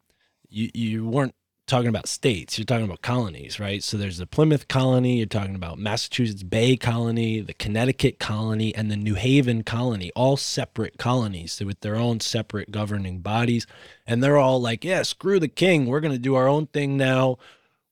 you, 0.49 0.69
you 0.73 1.07
weren't 1.07 1.35
talking 1.67 1.89
about 1.89 2.07
states, 2.07 2.57
you're 2.57 2.65
talking 2.65 2.85
about 2.85 3.01
colonies, 3.01 3.59
right? 3.59 3.83
So 3.83 3.97
there's 3.97 4.19
the 4.19 4.25
Plymouth 4.25 4.69
colony, 4.69 5.17
you're 5.17 5.25
talking 5.25 5.55
about 5.55 5.77
Massachusetts 5.77 6.43
Bay 6.43 6.77
colony, 6.77 7.41
the 7.41 7.53
Connecticut 7.53 8.19
colony, 8.19 8.73
and 8.73 8.89
the 8.89 8.95
New 8.95 9.15
Haven 9.15 9.63
colony, 9.63 10.09
all 10.15 10.37
separate 10.37 10.97
colonies 10.97 11.61
with 11.63 11.81
their 11.81 11.97
own 11.97 12.21
separate 12.21 12.71
governing 12.71 13.19
bodies. 13.19 13.67
And 14.05 14.23
they're 14.23 14.37
all 14.37 14.61
like, 14.61 14.85
yeah, 14.85 15.03
screw 15.03 15.39
the 15.41 15.49
king. 15.49 15.85
We're 15.85 15.99
to 15.99 16.17
do 16.17 16.35
our 16.35 16.47
own 16.47 16.67
thing 16.67 16.95
now. 16.95 17.37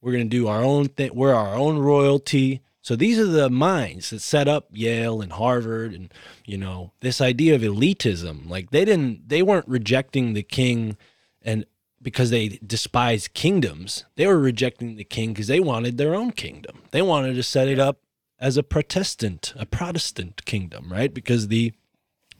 We're 0.02 0.12
going 0.12 0.30
to 0.30 0.38
do 0.38 0.48
our 0.48 0.64
own 0.64 0.90
thing. 0.90 1.12
We're 1.14 1.34
our 1.34 1.56
own 1.56 1.80
royalty. 1.80 2.62
So 2.82 2.96
these 2.96 3.18
are 3.18 3.26
the 3.26 3.50
minds 3.50 4.12
that 4.12 4.22
set 4.22 4.48
up 4.48 4.68
Yale 4.72 5.22
and 5.22 5.34
Harvard 5.34 5.94
and, 5.94 6.14
you 6.46 6.58
know, 6.58 6.92
this 7.00 7.20
idea 7.20 7.56
of 7.56 7.62
elitism. 7.62 8.48
Like 8.48 8.70
they 8.70 8.86
didn't, 8.86 9.28
they 9.28 9.42
weren't 9.42 9.68
rejecting 9.68 10.34
the 10.34 10.44
king 10.44 10.98
and 11.42 11.66
because 12.02 12.30
they 12.30 12.60
despised 12.66 13.34
kingdoms. 13.34 14.06
They 14.16 14.28
were 14.28 14.40
rejecting 14.40 14.96
the 14.96 15.04
king 15.04 15.34
because 15.34 15.48
they 15.48 15.60
wanted 15.60 15.98
their 15.98 16.14
own 16.14 16.32
kingdom. 16.32 16.84
They 16.92 17.02
wanted 17.02 17.34
to 17.34 17.44
set 17.44 17.68
it 17.68 17.80
up 17.80 18.02
as 18.38 18.58
a 18.58 18.64
Protestant, 18.64 19.54
a 19.56 19.66
Protestant 19.66 20.46
kingdom, 20.46 20.92
right? 20.92 21.12
Because 21.12 21.48
the 21.48 21.74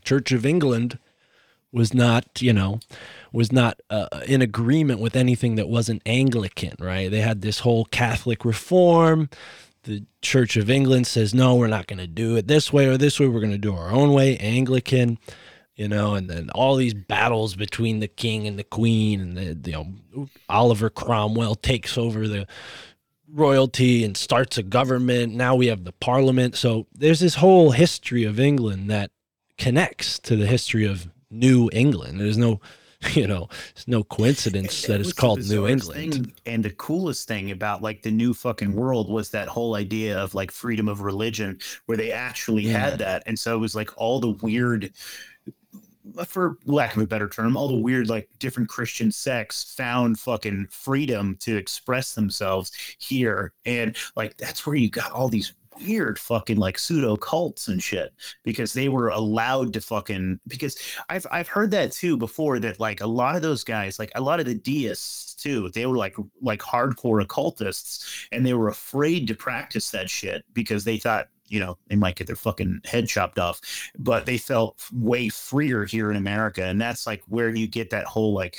Church 0.04 0.32
of 0.32 0.46
England 0.46 1.00
was 1.76 1.94
not, 1.94 2.42
you 2.42 2.54
know, 2.54 2.80
was 3.32 3.52
not 3.52 3.80
uh, 3.90 4.08
in 4.26 4.42
agreement 4.42 5.00
with 5.00 5.16
anything 5.16 5.56
that 5.56 5.68
wasn't 5.68 6.02
Anglican, 6.06 6.74
right? 6.80 7.12
They 7.12 7.22
had 7.22 7.42
this 7.42 7.60
whole 7.60 7.86
Catholic 7.86 8.46
reform. 8.46 9.30
The 9.84 10.06
Church 10.22 10.58
of 10.58 10.70
England 10.70 11.06
says, 11.06 11.36
no, 11.36 11.56
we're 11.56 11.68
not 11.68 11.86
going 11.86 12.00
to 12.00 12.08
do 12.08 12.38
it 12.38 12.48
this 12.48 12.74
way 12.74 12.88
or 12.88 12.98
this 12.98 13.20
way. 13.20 13.28
We're 13.28 13.42
going 13.42 13.52
to 13.52 13.58
do 13.58 13.76
our 13.76 13.92
own 13.92 14.14
way, 14.14 14.38
Anglican 14.38 15.20
you 15.76 15.90
know, 15.90 16.16
and 16.16 16.30
then 16.30 16.50
all 16.52 16.78
these 16.78 16.94
battles 16.94 17.56
between 17.56 18.00
the 18.00 18.08
king 18.08 18.48
and 18.48 18.58
the 18.58 18.64
queen, 18.64 19.20
and 19.20 19.38
the, 19.38 19.72
you 19.72 19.76
know, 19.76 20.28
Oliver 20.48 20.90
Cromwell 20.90 21.56
takes 21.56 21.98
over 21.98 22.28
the 22.28 22.48
royalty 23.30 24.04
and 24.06 24.16
starts 24.16 24.58
a 24.58 24.64
government. 24.64 25.34
Now 25.34 25.56
we 25.56 25.68
have 25.68 25.84
the 25.84 25.92
parliament. 25.92 26.56
So 26.56 26.88
there's 26.94 27.20
this 27.20 27.36
whole 27.36 27.72
history 27.72 28.24
of 28.24 28.40
England 28.40 28.90
that 28.90 29.12
connects 29.58 30.18
to 30.20 30.38
the 30.38 30.48
history 30.48 30.86
of 30.86 31.10
New 31.32 31.70
England. 31.74 32.20
There's 32.20 32.38
no, 32.38 32.60
you 33.14 33.28
know, 33.28 33.48
it's 33.72 33.88
no 33.88 34.04
coincidence 34.04 34.84
that 34.84 35.00
it's 35.02 35.14
called 35.14 35.48
New 35.48 35.68
England. 35.68 36.14
thing, 36.14 36.34
and 36.46 36.64
the 36.64 36.72
coolest 36.72 37.28
thing 37.28 37.52
about 37.52 37.82
like 37.82 38.02
the 38.02 38.12
new 38.12 38.34
fucking 38.34 38.74
world 38.74 39.10
was 39.10 39.30
that 39.32 39.48
whole 39.48 39.76
idea 39.76 40.18
of 40.18 40.34
like 40.34 40.52
freedom 40.52 40.88
of 40.88 41.02
religion, 41.02 41.60
where 41.86 41.98
they 41.98 42.12
actually 42.12 42.64
Yeah. 42.64 42.80
had 42.80 43.00
that, 43.00 43.24
and 43.26 43.38
so 43.38 43.56
it 43.56 43.60
was 43.60 43.76
like 43.76 43.92
all 43.98 44.20
the 44.20 44.32
weird. 44.32 44.92
For 46.28 46.58
lack 46.66 46.96
of 46.96 47.02
a 47.02 47.08
better 47.08 47.28
term, 47.28 47.58
all 47.58 47.68
the 47.68 47.76
weird, 47.76 48.10
like 48.10 48.30
different 48.38 48.70
Christian 48.70 49.12
sects 49.12 49.74
found 49.76 50.20
fucking 50.20 50.68
freedom 50.70 51.36
to 51.40 51.58
express 51.58 52.14
themselves 52.14 52.72
here. 53.00 53.54
And 53.66 53.96
like 54.16 54.38
that's 54.38 54.68
where 54.68 54.76
you 54.76 54.88
got 54.92 55.12
all 55.12 55.30
these 55.30 55.54
weird 55.82 56.18
fucking 56.20 56.58
like 56.58 56.78
pseudo 56.80 57.16
cults 57.16 57.68
and 57.68 57.82
shit 57.84 58.14
because 58.44 58.74
they 58.74 58.90
were 58.90 59.10
allowed 59.10 59.74
to 59.74 59.82
fucking 59.82 60.40
because 60.48 60.78
I've 61.10 61.26
I've 61.32 61.48
heard 61.48 61.72
that 61.72 61.92
too 61.92 62.18
before 62.18 62.60
that 62.60 62.80
like 62.80 63.02
a 63.02 63.08
lot 63.08 63.36
of 63.36 63.42
those 63.42 63.64
guys 63.64 64.00
like 64.00 64.12
a 64.16 64.22
lot 64.22 64.40
of 64.40 64.46
the 64.46 64.56
deists 64.56 65.36
too 65.36 65.70
they 65.74 65.86
were 65.86 65.98
like 65.98 66.16
like 66.42 66.62
hardcore 66.62 67.22
occultists 67.22 68.28
and 68.32 68.46
they 68.46 68.54
were 68.54 68.70
afraid 68.70 69.28
to 69.28 69.36
practice 69.36 69.90
that 69.92 70.10
shit 70.10 70.44
because 70.54 70.84
they 70.84 70.98
thought 70.98 71.28
you 71.48 71.60
know 71.60 71.78
they 71.88 71.96
might 71.96 72.16
get 72.16 72.26
their 72.28 72.36
fucking 72.36 72.82
head 72.86 73.08
chopped 73.08 73.38
off 73.38 73.60
but 74.00 74.26
they 74.26 74.38
felt 74.38 74.82
way 74.94 75.30
freer 75.30 75.86
here 75.86 76.10
in 76.10 76.18
America 76.18 76.64
and 76.64 76.80
that's 76.82 77.06
like 77.06 77.22
where 77.28 77.50
you 77.50 77.68
get 77.68 77.90
that 77.90 78.06
whole 78.06 78.34
like 78.34 78.58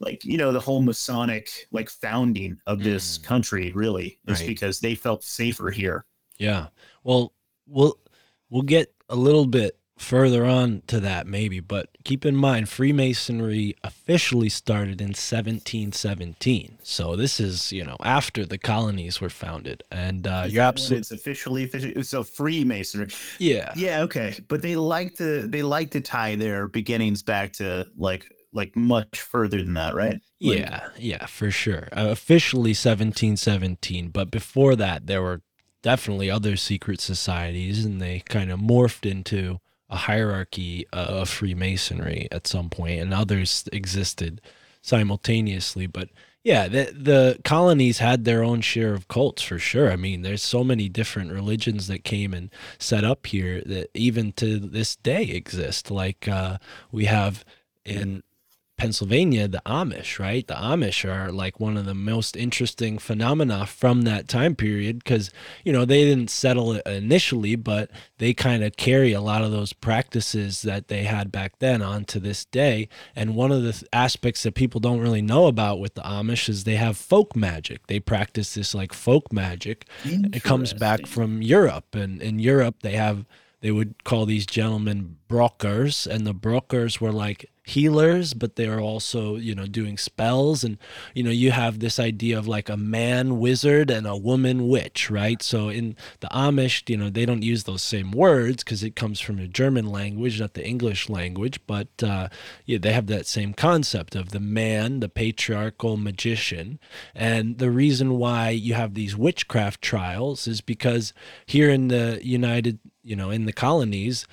like 0.00 0.24
you 0.24 0.36
know 0.38 0.52
the 0.52 0.60
whole 0.60 0.82
masonic 0.82 1.66
like 1.72 1.88
founding 1.88 2.58
of 2.66 2.82
this 2.82 3.18
Mm. 3.18 3.24
country 3.24 3.72
really 3.72 4.18
is 4.28 4.40
Right. 4.40 4.48
because 4.48 4.80
they 4.80 4.94
felt 4.94 5.24
safer 5.24 5.70
here 5.70 6.04
Yeah. 6.38 6.68
Well, 7.02 7.32
we'll 7.66 7.98
we'll 8.50 8.62
get 8.62 8.94
a 9.08 9.16
little 9.16 9.46
bit 9.46 9.78
further 9.98 10.44
on 10.44 10.82
to 10.86 11.00
that 11.00 11.26
maybe, 11.26 11.60
but 11.60 11.90
keep 12.04 12.24
in 12.24 12.36
mind 12.36 12.68
Freemasonry 12.68 13.74
officially 13.82 14.48
started 14.48 15.00
in 15.00 15.08
1717. 15.08 16.78
So 16.82 17.16
this 17.16 17.40
is, 17.40 17.72
you 17.72 17.84
know, 17.84 17.96
after 18.02 18.46
the 18.46 18.58
colonies 18.58 19.20
were 19.20 19.28
founded. 19.30 19.82
And 19.90 20.26
uh 20.26 20.46
you're 20.48 20.62
absolutely 20.62 20.98
it's 20.98 21.10
officially 21.10 21.64
official 21.64 22.02
so 22.04 22.22
freemasonry 22.22 23.08
yeah. 23.38 23.72
Yeah, 23.76 24.02
okay, 24.02 24.36
but 24.48 24.62
they 24.62 24.76
like 24.76 25.16
to 25.16 25.46
they 25.46 25.62
like 25.62 25.90
to 25.92 26.00
tie 26.00 26.36
their 26.36 26.68
beginnings 26.68 27.22
back 27.22 27.52
to 27.54 27.86
like 27.96 28.32
like 28.52 28.74
much 28.76 29.20
further 29.20 29.58
than 29.58 29.74
that, 29.74 29.94
right? 29.94 30.20
Like, 30.40 30.58
Yeah, 30.58 30.88
yeah, 30.96 31.26
for 31.26 31.50
sure. 31.50 31.88
Uh, 31.92 32.08
officially 32.08 32.70
1717, 32.70 34.08
but 34.08 34.30
before 34.30 34.74
that 34.76 35.06
there 35.06 35.22
were 35.22 35.42
definitely 35.82 36.30
other 36.30 36.56
secret 36.56 37.00
societies 37.00 37.84
and 37.84 38.00
they 38.00 38.20
kind 38.28 38.50
of 38.50 38.60
morphed 38.60 39.08
into 39.10 39.60
a 39.90 39.96
hierarchy 39.96 40.86
of 40.92 41.28
Freemasonry 41.28 42.28
at 42.30 42.46
some 42.46 42.68
point 42.68 43.00
and 43.00 43.14
others 43.14 43.64
existed 43.72 44.40
simultaneously, 44.82 45.86
but 45.86 46.08
yeah, 46.44 46.68
the 46.68 46.92
the 46.96 47.40
colonies 47.44 47.98
had 47.98 48.24
their 48.24 48.42
own 48.42 48.60
share 48.60 48.94
of 48.94 49.08
cults 49.08 49.42
for 49.42 49.58
sure. 49.58 49.90
I 49.90 49.96
mean, 49.96 50.22
there's 50.22 50.42
so 50.42 50.64
many 50.64 50.88
different 50.88 51.32
religions 51.32 51.88
that 51.88 52.04
came 52.04 52.32
and 52.32 52.50
set 52.78 53.04
up 53.04 53.26
here 53.26 53.60
that 53.66 53.90
even 53.92 54.32
to 54.34 54.58
this 54.58 54.96
day 54.96 55.24
exist. 55.24 55.90
Like 55.90 56.28
uh, 56.28 56.58
we 56.90 57.04
have 57.06 57.44
in 57.84 58.22
Pennsylvania, 58.78 59.48
the 59.48 59.60
Amish, 59.66 60.18
right? 60.18 60.46
The 60.46 60.54
Amish 60.54 61.04
are 61.04 61.32
like 61.32 61.58
one 61.58 61.76
of 61.76 61.84
the 61.84 61.94
most 61.94 62.36
interesting 62.36 62.96
phenomena 62.98 63.66
from 63.66 64.02
that 64.02 64.28
time 64.28 64.54
period 64.54 65.00
because, 65.00 65.30
you 65.64 65.72
know, 65.72 65.84
they 65.84 66.04
didn't 66.04 66.30
settle 66.30 66.72
it 66.72 66.86
initially, 66.86 67.56
but 67.56 67.90
they 68.18 68.32
kind 68.32 68.62
of 68.62 68.76
carry 68.76 69.12
a 69.12 69.20
lot 69.20 69.42
of 69.42 69.50
those 69.50 69.72
practices 69.72 70.62
that 70.62 70.86
they 70.86 71.02
had 71.02 71.32
back 71.32 71.58
then 71.58 71.82
on 71.82 72.04
to 72.06 72.20
this 72.20 72.44
day. 72.44 72.88
And 73.16 73.34
one 73.34 73.50
of 73.50 73.62
the 73.62 73.72
th- 73.72 73.84
aspects 73.92 74.44
that 74.44 74.54
people 74.54 74.80
don't 74.80 75.00
really 75.00 75.22
know 75.22 75.46
about 75.46 75.80
with 75.80 75.94
the 75.94 76.02
Amish 76.02 76.48
is 76.48 76.62
they 76.62 76.76
have 76.76 76.96
folk 76.96 77.34
magic. 77.34 77.88
They 77.88 77.98
practice 77.98 78.54
this 78.54 78.74
like 78.74 78.92
folk 78.92 79.32
magic. 79.32 79.86
It 80.04 80.44
comes 80.44 80.72
back 80.72 81.06
from 81.06 81.42
Europe. 81.42 81.96
And 81.96 82.22
in 82.22 82.38
Europe, 82.38 82.76
they 82.82 82.92
have 82.92 83.26
they 83.60 83.70
would 83.70 84.04
call 84.04 84.26
these 84.26 84.46
gentlemen 84.46 85.16
brauchers 85.28 86.06
and 86.06 86.26
the 86.26 86.34
brauchers 86.34 87.00
were 87.00 87.12
like 87.12 87.50
healers 87.64 88.32
but 88.32 88.56
they 88.56 88.66
are 88.66 88.80
also 88.80 89.36
you 89.36 89.54
know 89.54 89.66
doing 89.66 89.98
spells. 89.98 90.64
And 90.64 90.78
you 91.14 91.22
know 91.22 91.30
you 91.30 91.50
have 91.50 91.78
this 91.78 91.98
idea 91.98 92.38
of 92.38 92.48
like 92.48 92.68
a 92.68 92.76
man 92.76 93.38
wizard 93.38 93.90
and 93.90 94.06
a 94.06 94.16
woman 94.16 94.68
witch 94.68 95.10
right? 95.10 95.42
So 95.42 95.68
in 95.68 95.96
the 96.20 96.28
amish 96.28 96.88
you 96.88 96.96
know 96.96 97.10
they 97.10 97.26
don't 97.26 97.42
use 97.42 97.64
those 97.64 97.82
same 97.82 98.10
words 98.10 98.64
because 98.64 98.82
it 98.82 98.96
comes 98.96 99.20
from 99.20 99.38
a 99.38 99.46
german 99.46 99.86
language 99.86 100.40
not 100.40 100.54
the 100.54 100.66
english 100.66 101.08
language. 101.08 101.60
But 101.66 101.88
uh, 102.02 102.28
yeah 102.64 102.78
they 102.78 102.92
have 102.92 103.06
that 103.08 103.26
same 103.26 103.52
concept 103.52 104.16
of 104.16 104.30
the 104.30 104.40
man 104.40 105.00
the 105.00 105.08
patriarchal 105.08 105.96
magician. 105.96 106.78
And 107.14 107.58
the 107.58 107.70
reason 107.70 108.18
why 108.18 108.50
you 108.50 108.74
have 108.74 108.94
these 108.94 109.16
witchcraft 109.16 109.82
trials 109.82 110.46
is 110.46 110.60
because 110.60 111.12
here 111.44 111.68
in 111.68 111.88
the 111.88 112.20
united 112.22 112.78
you 113.08 113.16
know 113.16 113.30
in 113.30 113.46
the 113.46 113.52
colonies 113.52 114.26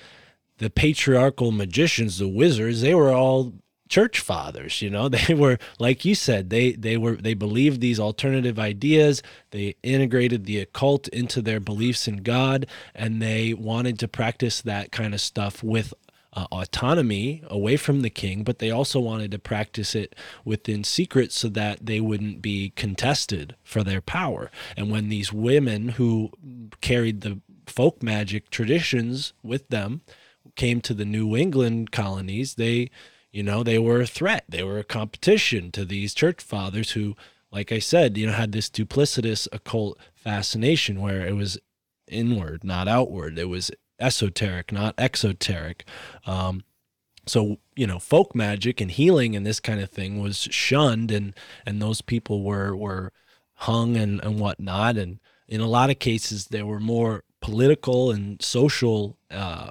the 0.58 0.70
patriarchal 0.70 1.52
magicians, 1.52 2.18
the 2.18 2.28
wizards, 2.28 2.80
they 2.80 2.94
were 2.94 3.12
all 3.12 3.52
church 3.88 4.18
fathers 4.18 4.82
you 4.82 4.90
know? 4.90 5.08
They 5.26 5.34
were 5.34 5.58
like 5.78 6.04
you 6.04 6.14
said 6.14 6.50
they 6.50 6.72
they 6.72 6.96
were 6.96 7.16
they 7.16 7.34
believed 7.34 7.80
these 7.80 8.00
alternative 8.00 8.58
ideas. 8.58 9.22
They 9.50 9.76
integrated 9.82 10.44
the 10.44 10.58
occult 10.58 11.08
into 11.08 11.40
their 11.40 11.60
beliefs 11.60 12.08
in 12.08 12.18
god 12.18 12.66
and 12.94 13.22
they 13.22 13.54
wanted 13.54 13.98
to 14.00 14.08
practice 14.08 14.60
that 14.62 14.90
kind 14.90 15.14
of 15.14 15.20
stuff 15.20 15.62
with 15.62 15.94
uh, 16.32 16.46
autonomy 16.52 17.42
away 17.46 17.76
from 17.76 18.02
the 18.02 18.10
king 18.10 18.42
but 18.42 18.58
they 18.58 18.70
also 18.70 19.00
wanted 19.00 19.30
to 19.30 19.38
practice 19.38 19.94
it 19.94 20.14
within 20.44 20.84
secret 20.84 21.32
so 21.32 21.48
that 21.48 21.86
they 21.86 22.00
wouldn't 22.00 22.42
be 22.42 22.72
contested 22.76 23.54
for 23.62 23.82
their 23.84 24.00
power. 24.00 24.50
And 24.76 24.90
when 24.90 25.08
these 25.08 25.32
women 25.32 25.90
who 25.90 26.30
carried 26.80 27.22
the 27.22 27.40
folk 27.66 28.02
magic 28.02 28.50
traditions 28.50 29.32
with 29.42 29.68
them 29.68 30.02
came 30.54 30.80
to 30.80 30.94
the 30.94 31.04
New 31.04 31.36
England 31.36 31.92
colonies, 31.92 32.54
they, 32.54 32.90
you 33.30 33.42
know, 33.42 33.62
they 33.62 33.78
were 33.78 34.00
a 34.00 34.06
threat. 34.06 34.44
They 34.48 34.62
were 34.62 34.78
a 34.78 34.84
competition 34.84 35.70
to 35.72 35.84
these 35.84 36.14
church 36.14 36.42
fathers 36.42 36.92
who, 36.92 37.16
like 37.50 37.72
I 37.72 37.78
said, 37.78 38.16
you 38.16 38.26
know, 38.26 38.32
had 38.32 38.52
this 38.52 38.70
duplicitous 38.70 39.48
occult 39.52 39.98
fascination 40.14 41.00
where 41.00 41.26
it 41.26 41.34
was 41.34 41.58
inward, 42.08 42.64
not 42.64 42.88
outward. 42.88 43.38
It 43.38 43.48
was 43.48 43.70
esoteric, 43.98 44.72
not 44.72 44.94
exoteric. 44.98 45.84
Um, 46.26 46.64
so 47.26 47.58
you 47.74 47.86
know, 47.86 47.98
folk 47.98 48.34
magic 48.34 48.80
and 48.80 48.90
healing 48.90 49.34
and 49.34 49.44
this 49.44 49.60
kind 49.60 49.80
of 49.80 49.90
thing 49.90 50.22
was 50.22 50.48
shunned, 50.50 51.10
and 51.10 51.34
and 51.66 51.82
those 51.82 52.00
people 52.00 52.42
were 52.42 52.74
were 52.76 53.12
hung 53.54 53.96
and 53.96 54.22
and 54.22 54.38
whatnot. 54.38 54.96
And 54.96 55.18
in 55.48 55.60
a 55.60 55.66
lot 55.66 55.90
of 55.90 55.98
cases, 55.98 56.46
there 56.46 56.66
were 56.66 56.80
more 56.80 57.24
political 57.46 58.10
and 58.10 58.42
social. 58.42 59.16
Uh, 59.30 59.70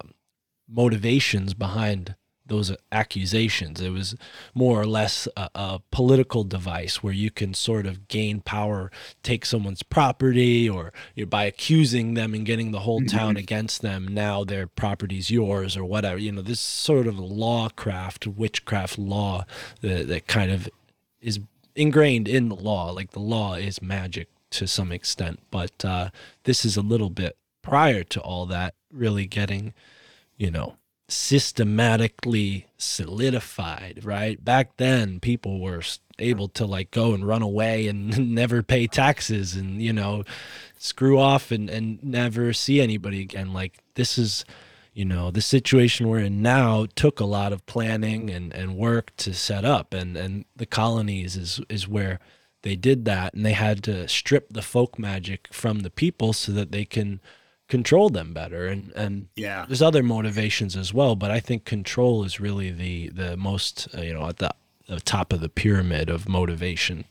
motivations 0.67 1.53
behind 1.53 2.15
those 2.47 2.75
accusations. 2.91 3.81
It 3.81 3.89
was 3.89 4.15
more 4.53 4.79
or 4.79 4.85
less 4.85 5.27
a, 5.35 5.49
a, 5.55 5.79
political 5.91 6.43
device 6.43 7.01
where 7.01 7.13
you 7.13 7.31
can 7.31 7.53
sort 7.53 7.87
of 7.87 8.07
gain 8.07 8.41
power, 8.41 8.91
take 9.23 9.45
someone's 9.45 9.81
property, 9.81 10.69
or 10.69 10.93
by 11.27 11.45
accusing 11.45 12.13
them 12.13 12.33
and 12.33 12.45
getting 12.45 12.71
the 12.71 12.81
whole 12.81 13.01
town 13.01 13.35
against 13.35 13.81
them, 13.81 14.07
now 14.07 14.43
their 14.43 14.67
property's 14.67 15.31
yours 15.31 15.75
or 15.75 15.85
whatever. 15.85 16.19
You 16.19 16.33
know, 16.33 16.41
this 16.43 16.59
sort 16.59 17.07
of 17.07 17.17
law 17.17 17.69
craft, 17.69 18.27
witchcraft 18.27 18.99
law 18.99 19.45
that, 19.81 20.07
that 20.07 20.27
kind 20.27 20.51
of 20.51 20.69
is 21.21 21.39
ingrained 21.75 22.27
in 22.27 22.49
the 22.49 22.55
law. 22.55 22.91
Like 22.91 23.11
the 23.11 23.19
law 23.19 23.55
is 23.55 23.81
magic 23.81 24.29
to 24.51 24.67
some 24.67 24.91
extent, 24.91 25.39
but 25.49 25.83
uh, 25.83 26.11
this 26.43 26.63
is 26.63 26.77
a 26.77 26.81
little 26.81 27.09
bit 27.09 27.35
prior 27.65 28.03
to 28.03 28.21
all 28.21 28.45
that 28.45 28.75
really 28.91 29.25
getting 29.25 29.73
you 30.37 30.51
know, 30.51 30.75
systematically 31.07 32.67
solidified, 32.77 34.01
right? 34.03 34.43
Back 34.43 34.77
then, 34.77 35.19
people 35.19 35.59
were 35.59 35.81
able 36.19 36.47
to 36.49 36.65
like 36.65 36.91
go 36.91 37.13
and 37.13 37.27
run 37.27 37.41
away 37.41 37.87
and 37.87 38.33
never 38.35 38.63
pay 38.63 38.87
taxes 38.87 39.55
and, 39.55 39.81
you 39.81 39.93
know, 39.93 40.23
screw 40.77 41.19
off 41.19 41.51
and, 41.51 41.69
and 41.69 42.03
never 42.03 42.53
see 42.53 42.81
anybody 42.81 43.21
again. 43.21 43.53
Like, 43.53 43.79
this 43.95 44.17
is, 44.17 44.45
you 44.93 45.05
know, 45.05 45.31
the 45.31 45.41
situation 45.41 46.07
we're 46.07 46.19
in 46.19 46.41
now 46.41 46.87
took 46.95 47.19
a 47.19 47.25
lot 47.25 47.53
of 47.53 47.65
planning 47.65 48.29
and, 48.29 48.53
and 48.53 48.75
work 48.75 49.15
to 49.17 49.33
set 49.33 49.63
up. 49.63 49.93
And, 49.93 50.17
and 50.17 50.45
the 50.55 50.65
colonies 50.65 51.37
is, 51.37 51.61
is 51.69 51.87
where 51.87 52.19
they 52.63 52.75
did 52.75 53.05
that. 53.05 53.33
And 53.33 53.45
they 53.45 53.53
had 53.53 53.83
to 53.83 54.07
strip 54.07 54.51
the 54.51 54.61
folk 54.61 54.97
magic 54.97 55.49
from 55.51 55.81
the 55.81 55.89
people 55.89 56.33
so 56.33 56.51
that 56.53 56.71
they 56.71 56.85
can 56.85 57.19
control 57.67 58.09
them 58.09 58.33
better 58.33 58.67
and 58.67 58.91
and 58.95 59.27
Yeah. 59.35 59.65
there's 59.67 59.81
other 59.81 60.03
motivations 60.03 60.75
as 60.77 60.93
well 60.93 61.15
but 61.15 61.31
i 61.31 61.39
think 61.39 61.65
control 61.65 62.23
is 62.23 62.39
really 62.39 62.71
the 62.71 63.09
the 63.09 63.35
most 63.37 63.87
uh, 63.97 64.01
you 64.01 64.13
know 64.13 64.27
at 64.27 64.37
the, 64.37 64.51
the 64.87 64.99
top 64.99 65.33
of 65.33 65.41
the 65.41 65.49
pyramid 65.49 66.09
of 66.09 66.29
motivation 66.29 67.05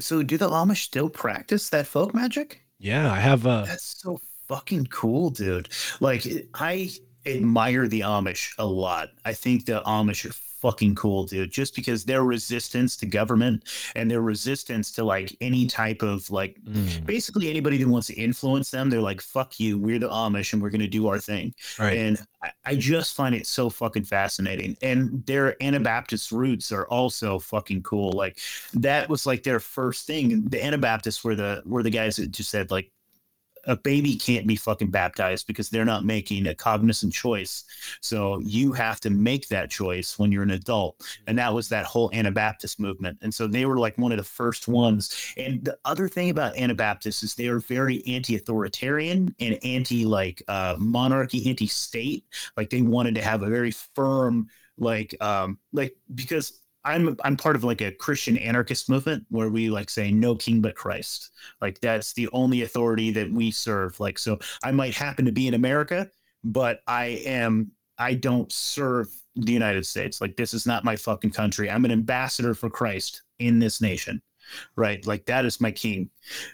So 0.00 0.22
do 0.22 0.36
the 0.38 0.48
Amish 0.48 0.82
still 0.84 1.08
practice 1.10 1.68
that 1.70 1.86
folk 1.86 2.14
magic? 2.14 2.62
yeah 2.78 3.12
i 3.12 3.20
have 3.20 3.44
a 3.46 3.64
That's 3.66 4.00
so 4.02 4.20
fucking 4.48 4.86
cool, 4.88 5.30
dude. 5.30 5.68
Like 6.00 6.26
I 6.54 6.90
admire 7.24 7.88
the 7.88 8.00
Amish 8.00 8.52
a 8.58 8.66
lot. 8.66 9.08
I 9.24 9.32
think 9.32 9.64
the 9.64 9.80
Amish 9.86 10.28
are 10.28 10.34
fucking 10.64 10.94
cool, 10.94 11.24
dude. 11.24 11.50
Just 11.50 11.74
because 11.74 12.06
their 12.06 12.24
resistance 12.24 12.96
to 12.96 13.06
government 13.06 13.64
and 13.94 14.10
their 14.10 14.22
resistance 14.22 14.90
to 14.92 15.04
like 15.04 15.36
any 15.42 15.66
type 15.66 16.00
of 16.02 16.30
like 16.30 16.56
Mm, 16.64 17.04
basically 17.04 17.50
anybody 17.50 17.76
who 17.78 17.90
wants 17.90 18.06
to 18.06 18.14
influence 18.14 18.70
them, 18.70 18.88
they're 18.88 19.00
like, 19.00 19.20
fuck 19.20 19.60
you, 19.60 19.78
we're 19.78 19.98
the 19.98 20.08
Amish 20.08 20.54
and 20.54 20.62
we're 20.62 20.70
gonna 20.70 20.86
do 20.88 21.06
our 21.08 21.18
thing. 21.18 21.54
right 21.78 21.98
And 21.98 22.18
I, 22.42 22.50
I 22.64 22.74
just 22.76 23.14
find 23.14 23.34
it 23.34 23.46
so 23.46 23.68
fucking 23.68 24.04
fascinating. 24.04 24.76
And 24.80 25.24
their 25.26 25.62
Anabaptist 25.62 26.32
roots 26.32 26.72
are 26.72 26.86
also 26.86 27.38
fucking 27.38 27.82
cool. 27.82 28.12
Like 28.12 28.38
that 28.74 29.08
was 29.08 29.26
like 29.26 29.42
their 29.42 29.60
first 29.60 30.06
thing. 30.06 30.48
The 30.48 30.64
Anabaptists 30.64 31.22
were 31.22 31.34
the 31.34 31.62
were 31.66 31.82
the 31.82 31.90
guys 31.90 32.16
that 32.16 32.30
just 32.30 32.50
said 32.50 32.70
like 32.70 32.90
a 33.66 33.76
baby 33.76 34.16
can't 34.16 34.46
be 34.46 34.56
fucking 34.56 34.90
baptized 34.90 35.46
because 35.46 35.70
they're 35.70 35.84
not 35.84 36.04
making 36.04 36.46
a 36.46 36.54
cognizant 36.54 37.12
choice. 37.12 37.64
So 38.00 38.38
you 38.40 38.72
have 38.72 39.00
to 39.00 39.10
make 39.10 39.48
that 39.48 39.70
choice 39.70 40.18
when 40.18 40.32
you're 40.32 40.42
an 40.42 40.50
adult. 40.50 41.00
And 41.26 41.38
that 41.38 41.52
was 41.52 41.68
that 41.68 41.86
whole 41.86 42.10
Anabaptist 42.12 42.80
movement. 42.80 43.18
And 43.22 43.32
so 43.32 43.46
they 43.46 43.66
were 43.66 43.78
like 43.78 43.96
one 43.98 44.12
of 44.12 44.18
the 44.18 44.24
first 44.24 44.68
ones. 44.68 45.34
And 45.36 45.64
the 45.64 45.76
other 45.84 46.08
thing 46.08 46.30
about 46.30 46.56
Anabaptists 46.56 47.22
is 47.22 47.34
they 47.34 47.48
are 47.48 47.60
very 47.60 48.04
anti-authoritarian 48.06 49.34
and 49.40 49.58
anti 49.62 50.04
like 50.04 50.42
uh, 50.48 50.76
monarchy, 50.78 51.48
anti-state. 51.48 52.24
Like 52.56 52.70
they 52.70 52.82
wanted 52.82 53.14
to 53.16 53.22
have 53.22 53.42
a 53.42 53.48
very 53.48 53.70
firm 53.70 54.48
like 54.76 55.14
um 55.20 55.58
like 55.72 55.94
because 56.14 56.60
I'm 56.84 57.16
I'm 57.24 57.36
part 57.36 57.56
of 57.56 57.64
like 57.64 57.80
a 57.80 57.92
Christian 57.92 58.36
anarchist 58.38 58.88
movement 58.90 59.24
where 59.30 59.48
we 59.48 59.70
like 59.70 59.88
say 59.88 60.10
no 60.10 60.34
king 60.34 60.60
but 60.60 60.74
Christ. 60.74 61.30
Like 61.60 61.80
that's 61.80 62.12
the 62.12 62.28
only 62.32 62.62
authority 62.62 63.10
that 63.12 63.32
we 63.32 63.50
serve. 63.50 63.98
Like 64.00 64.18
so 64.18 64.38
I 64.62 64.70
might 64.72 64.94
happen 64.94 65.24
to 65.24 65.32
be 65.32 65.48
in 65.48 65.54
America, 65.54 66.08
but 66.42 66.80
I 66.86 67.22
am 67.24 67.72
I 67.98 68.14
don't 68.14 68.52
serve 68.52 69.08
the 69.36 69.52
United 69.52 69.86
States. 69.86 70.20
Like 70.20 70.36
this 70.36 70.54
is 70.54 70.66
not 70.66 70.84
my 70.84 70.96
fucking 70.96 71.30
country. 71.30 71.70
I'm 71.70 71.84
an 71.84 71.90
ambassador 71.90 72.54
for 72.54 72.70
Christ 72.70 73.22
in 73.38 73.58
this 73.58 73.80
nation. 73.80 74.22
Right? 74.76 75.04
Like 75.06 75.26
that 75.26 75.44
is 75.44 75.60
my 75.60 75.70
king. 75.70 76.10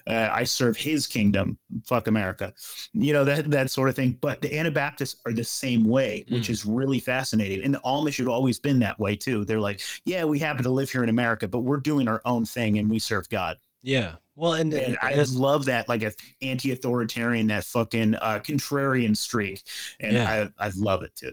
Uh, 0.06 0.28
I 0.32 0.44
serve 0.44 0.76
his 0.76 1.06
kingdom. 1.06 1.58
Fuck 1.86 2.06
America. 2.06 2.52
You 2.92 3.12
know 3.12 3.24
that 3.24 3.50
that 3.50 3.70
sort 3.70 3.88
of 3.88 3.96
thing. 3.96 4.18
But 4.20 4.40
the 4.42 4.56
Anabaptists 4.58 5.20
are 5.26 5.32
the 5.32 5.44
same 5.44 5.84
way, 5.84 6.24
which 6.28 6.48
Mm. 6.48 6.50
is 6.50 6.64
really 6.66 7.00
fascinating. 7.00 7.64
And 7.64 7.74
the 7.74 7.80
Amish 7.80 8.18
have 8.18 8.28
always 8.28 8.58
been 8.58 8.78
that 8.80 8.98
way 8.98 9.16
too. 9.16 9.44
They're 9.44 9.60
like, 9.60 9.80
yeah, 10.04 10.24
we 10.24 10.38
happen 10.38 10.62
to 10.64 10.70
live 10.70 10.90
here 10.90 11.02
in 11.02 11.08
America, 11.08 11.46
but 11.48 11.60
we're 11.60 11.78
doing 11.80 12.08
our 12.08 12.20
own 12.24 12.44
thing 12.44 12.78
and 12.78 12.90
we 12.90 12.98
serve 12.98 13.28
God. 13.28 13.56
yeah 13.82 14.16
well 14.36 14.54
and, 14.54 14.72
And 14.74 14.82
and 14.88 14.98
I 15.02 15.14
just 15.14 15.34
love 15.34 15.64
that, 15.66 15.88
like 15.88 16.02
a 16.02 16.12
anti-authoritarian, 16.42 17.46
that 17.48 17.64
fucking 17.64 18.14
uh, 18.14 18.40
contrarian 18.40 19.16
streak, 19.16 19.62
and 20.00 20.12
Yeah. 20.14 20.50
I 20.58 20.66
I 20.66 20.70
love 20.76 21.02
it 21.02 21.14
too. 21.16 21.32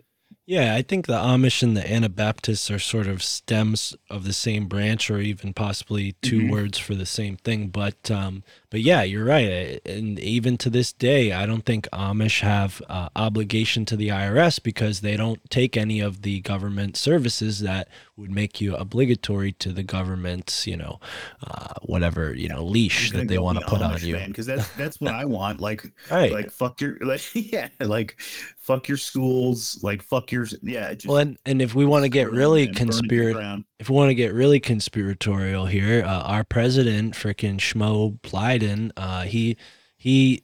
Yeah, 0.49 0.75
I 0.75 0.81
think 0.81 1.07
the 1.07 1.17
Amish 1.17 1.61
and 1.61 1.75
the 1.75 1.85
Anabaptists 1.91 2.71
are 2.71 2.79
sort 2.79 3.07
of 3.07 3.21
stems 3.21 3.93
of 4.09 4.23
the 4.23 4.31
same 4.31 4.67
branch, 4.67 5.11
or 5.11 5.19
even 5.19 5.53
possibly 5.53 6.13
2 6.21 6.43
Mhm. 6.43 6.49
words 6.49 6.77
for 6.77 6.95
the 6.95 7.05
same 7.05 7.35
thing. 7.35 7.67
But, 7.67 8.09
um, 8.09 8.43
but 8.69 8.81
yeah, 8.81 9.03
you're 9.03 9.23
right. 9.25 9.79
And 9.85 10.19
even 10.19 10.57
to 10.57 10.69
this 10.69 10.91
day, 10.91 11.31
I 11.31 11.45
don't 11.45 11.65
think 11.65 11.87
Amish 11.93 12.41
have 12.41 12.81
uh, 12.89 13.09
obligation 13.15 13.85
to 13.85 13.95
the 13.95 14.09
IRS 14.09 14.61
because 14.61 15.01
they 15.01 15.15
don't 15.15 15.39
take 15.49 15.77
any 15.77 15.99
of 15.99 16.21
the 16.21 16.41
government 16.41 16.97
services 16.97 17.59
that 17.59 17.87
would 18.17 18.31
make 18.31 18.59
you 18.59 18.75
obligatory 18.75 19.51
to 19.53 19.71
the 19.71 19.83
government's, 19.83 20.67
you 20.67 20.75
know, 20.75 20.99
uh, 21.45 21.73
whatever 21.83 22.33
you 22.33 22.49
know 22.49 22.63
leash 22.63 23.11
that 23.11 23.27
they 23.27 23.37
want 23.37 23.59
to 23.59 23.65
put 23.65 23.81
on 23.81 23.99
you. 24.01 24.17
because 24.27 24.45
that's 24.45 24.67
that's 24.75 24.99
what 24.99 25.13
I 25.13 25.25
want. 25.25 25.59
Like 25.61 25.85
Right. 26.11 26.31
like 26.31 26.51
fuck 26.51 26.81
your 26.81 26.97
like 27.01 27.21
yeah 27.33 27.69
like 27.79 28.19
fuck 28.57 28.87
your 28.87 28.97
schools 28.97 29.79
like 29.83 30.01
fuck 30.01 30.31
your 30.31 30.45
yeah. 30.61 30.93
Just 30.93 31.07
well, 31.07 31.17
and, 31.17 31.37
and 31.45 31.61
if 31.61 31.73
we 31.73 31.85
want 31.85 32.03
to 32.03 32.09
get 32.09 32.31
really 32.31 32.67
and 32.67 32.75
if 33.79 33.89
we 33.89 33.95
want 33.95 34.09
to 34.09 34.15
get 34.15 34.33
really 34.33 34.59
conspiratorial 34.59 35.67
here, 35.67 36.03
uh, 36.03 36.21
our 36.23 36.43
president, 36.43 37.13
frickin' 37.13 37.57
Schmo 37.57 38.19
Biden, 38.21 38.91
uh, 38.97 39.23
he 39.23 39.57
he 39.97 40.43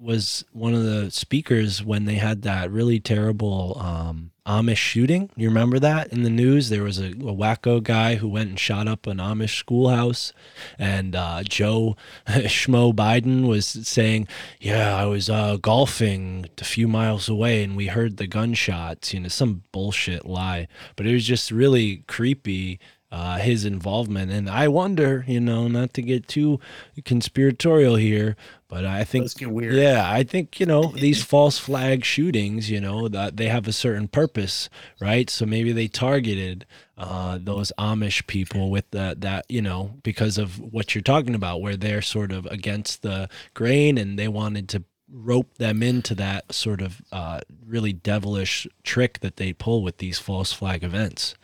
was 0.00 0.44
one 0.52 0.74
of 0.74 0.82
the 0.82 1.10
speakers 1.10 1.84
when 1.84 2.06
they 2.06 2.14
had 2.14 2.42
that 2.42 2.70
really 2.70 2.98
terrible 2.98 3.76
um, 3.78 4.30
Amish 4.46 4.78
shooting. 4.78 5.30
You 5.36 5.48
remember 5.48 5.78
that 5.78 6.08
in 6.08 6.22
the 6.22 6.30
news? 6.30 6.70
There 6.70 6.82
was 6.82 6.98
a, 6.98 7.08
a 7.08 7.34
wacko 7.34 7.82
guy 7.82 8.14
who 8.14 8.28
went 8.28 8.48
and 8.48 8.58
shot 8.58 8.88
up 8.88 9.06
an 9.06 9.18
Amish 9.18 9.56
schoolhouse, 9.58 10.32
and 10.78 11.14
uh, 11.14 11.42
Joe 11.42 11.96
Schmo 12.26 12.94
Biden 12.94 13.46
was 13.46 13.66
saying, 13.66 14.26
"Yeah, 14.58 14.96
I 14.96 15.04
was 15.04 15.28
uh, 15.28 15.58
golfing 15.60 16.46
a 16.58 16.64
few 16.64 16.88
miles 16.88 17.28
away, 17.28 17.62
and 17.62 17.76
we 17.76 17.88
heard 17.88 18.16
the 18.16 18.26
gunshots." 18.26 19.12
You 19.12 19.20
know, 19.20 19.28
some 19.28 19.64
bullshit 19.70 20.24
lie, 20.24 20.66
but 20.96 21.06
it 21.06 21.12
was 21.12 21.26
just 21.26 21.50
really 21.50 21.98
creepy 22.08 22.80
uh, 23.12 23.38
his 23.38 23.64
involvement. 23.64 24.30
And 24.30 24.48
I 24.48 24.68
wonder, 24.68 25.24
you 25.26 25.40
know, 25.40 25.68
not 25.68 25.94
to 25.94 26.02
get 26.02 26.28
too 26.28 26.60
conspiratorial 27.04 27.96
here, 27.96 28.36
but 28.70 28.86
I 28.86 29.02
think 29.02 29.24
Let's 29.24 29.34
get 29.34 29.50
weird. 29.50 29.74
yeah, 29.74 30.08
I 30.08 30.22
think 30.22 30.60
you 30.60 30.64
know 30.64 30.92
these 30.94 31.22
false 31.24 31.58
flag 31.58 32.04
shootings. 32.04 32.70
You 32.70 32.80
know 32.80 33.08
that 33.08 33.36
they 33.36 33.48
have 33.48 33.66
a 33.66 33.72
certain 33.72 34.06
purpose, 34.06 34.70
right? 35.00 35.28
So 35.28 35.44
maybe 35.44 35.72
they 35.72 35.88
targeted 35.88 36.64
uh, 36.96 37.38
those 37.42 37.72
Amish 37.78 38.26
people 38.28 38.70
with 38.70 38.88
that 38.92 39.20
that 39.22 39.44
you 39.48 39.60
know 39.60 39.96
because 40.04 40.38
of 40.38 40.60
what 40.60 40.94
you're 40.94 41.02
talking 41.02 41.34
about, 41.34 41.60
where 41.60 41.76
they're 41.76 42.00
sort 42.00 42.30
of 42.30 42.46
against 42.46 43.02
the 43.02 43.28
grain 43.54 43.98
and 43.98 44.16
they 44.16 44.28
wanted 44.28 44.68
to 44.70 44.84
rope 45.12 45.58
them 45.58 45.82
into 45.82 46.14
that 46.14 46.52
sort 46.54 46.80
of 46.80 47.02
uh, 47.10 47.40
really 47.66 47.92
devilish 47.92 48.68
trick 48.84 49.18
that 49.18 49.36
they 49.36 49.52
pull 49.52 49.82
with 49.82 49.98
these 49.98 50.20
false 50.20 50.52
flag 50.52 50.84
events. 50.84 51.34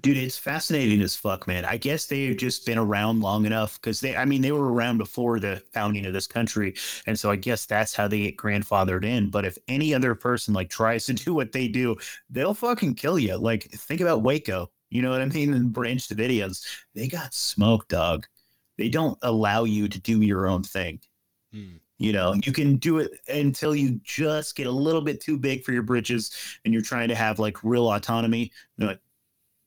Dude, 0.00 0.16
it's 0.16 0.38
fascinating 0.38 1.00
as 1.02 1.16
fuck, 1.16 1.46
man. 1.46 1.64
I 1.64 1.76
guess 1.76 2.06
they've 2.06 2.36
just 2.36 2.66
been 2.66 2.78
around 2.78 3.20
long 3.20 3.46
enough 3.46 3.80
because 3.80 4.00
they, 4.00 4.16
I 4.16 4.24
mean, 4.24 4.42
they 4.42 4.52
were 4.52 4.72
around 4.72 4.98
before 4.98 5.40
the 5.40 5.62
founding 5.72 6.06
of 6.06 6.12
this 6.12 6.26
country. 6.26 6.74
And 7.06 7.18
so 7.18 7.30
I 7.30 7.36
guess 7.36 7.66
that's 7.66 7.94
how 7.94 8.08
they 8.08 8.20
get 8.20 8.36
grandfathered 8.36 9.04
in. 9.04 9.30
But 9.30 9.44
if 9.44 9.58
any 9.68 9.94
other 9.94 10.14
person 10.14 10.54
like 10.54 10.70
tries 10.70 11.06
to 11.06 11.14
do 11.14 11.34
what 11.34 11.52
they 11.52 11.68
do, 11.68 11.96
they'll 12.28 12.54
fucking 12.54 12.94
kill 12.94 13.18
you. 13.18 13.36
Like, 13.36 13.70
think 13.70 14.00
about 14.00 14.22
Waco. 14.22 14.70
You 14.90 15.02
know 15.02 15.10
what 15.10 15.22
I 15.22 15.26
mean? 15.26 15.54
And 15.54 15.72
Branch 15.72 16.06
Davidians, 16.08 16.66
they 16.94 17.06
got 17.06 17.32
smoked, 17.32 17.90
dog. 17.90 18.26
They 18.76 18.88
don't 18.88 19.18
allow 19.22 19.64
you 19.64 19.88
to 19.88 20.00
do 20.00 20.20
your 20.20 20.48
own 20.48 20.62
thing. 20.62 21.00
Hmm. 21.52 21.76
You 22.00 22.14
know, 22.14 22.32
you 22.32 22.52
can 22.52 22.76
do 22.76 22.98
it 22.98 23.12
until 23.28 23.76
you 23.76 24.00
just 24.02 24.56
get 24.56 24.66
a 24.66 24.70
little 24.70 25.02
bit 25.02 25.20
too 25.20 25.36
big 25.36 25.64
for 25.64 25.72
your 25.72 25.82
britches 25.82 26.32
and 26.64 26.72
you're 26.72 26.82
trying 26.82 27.08
to 27.08 27.14
have 27.14 27.38
like 27.38 27.62
real 27.62 27.92
autonomy. 27.92 28.52
They're 28.78 28.88
like, 28.88 29.00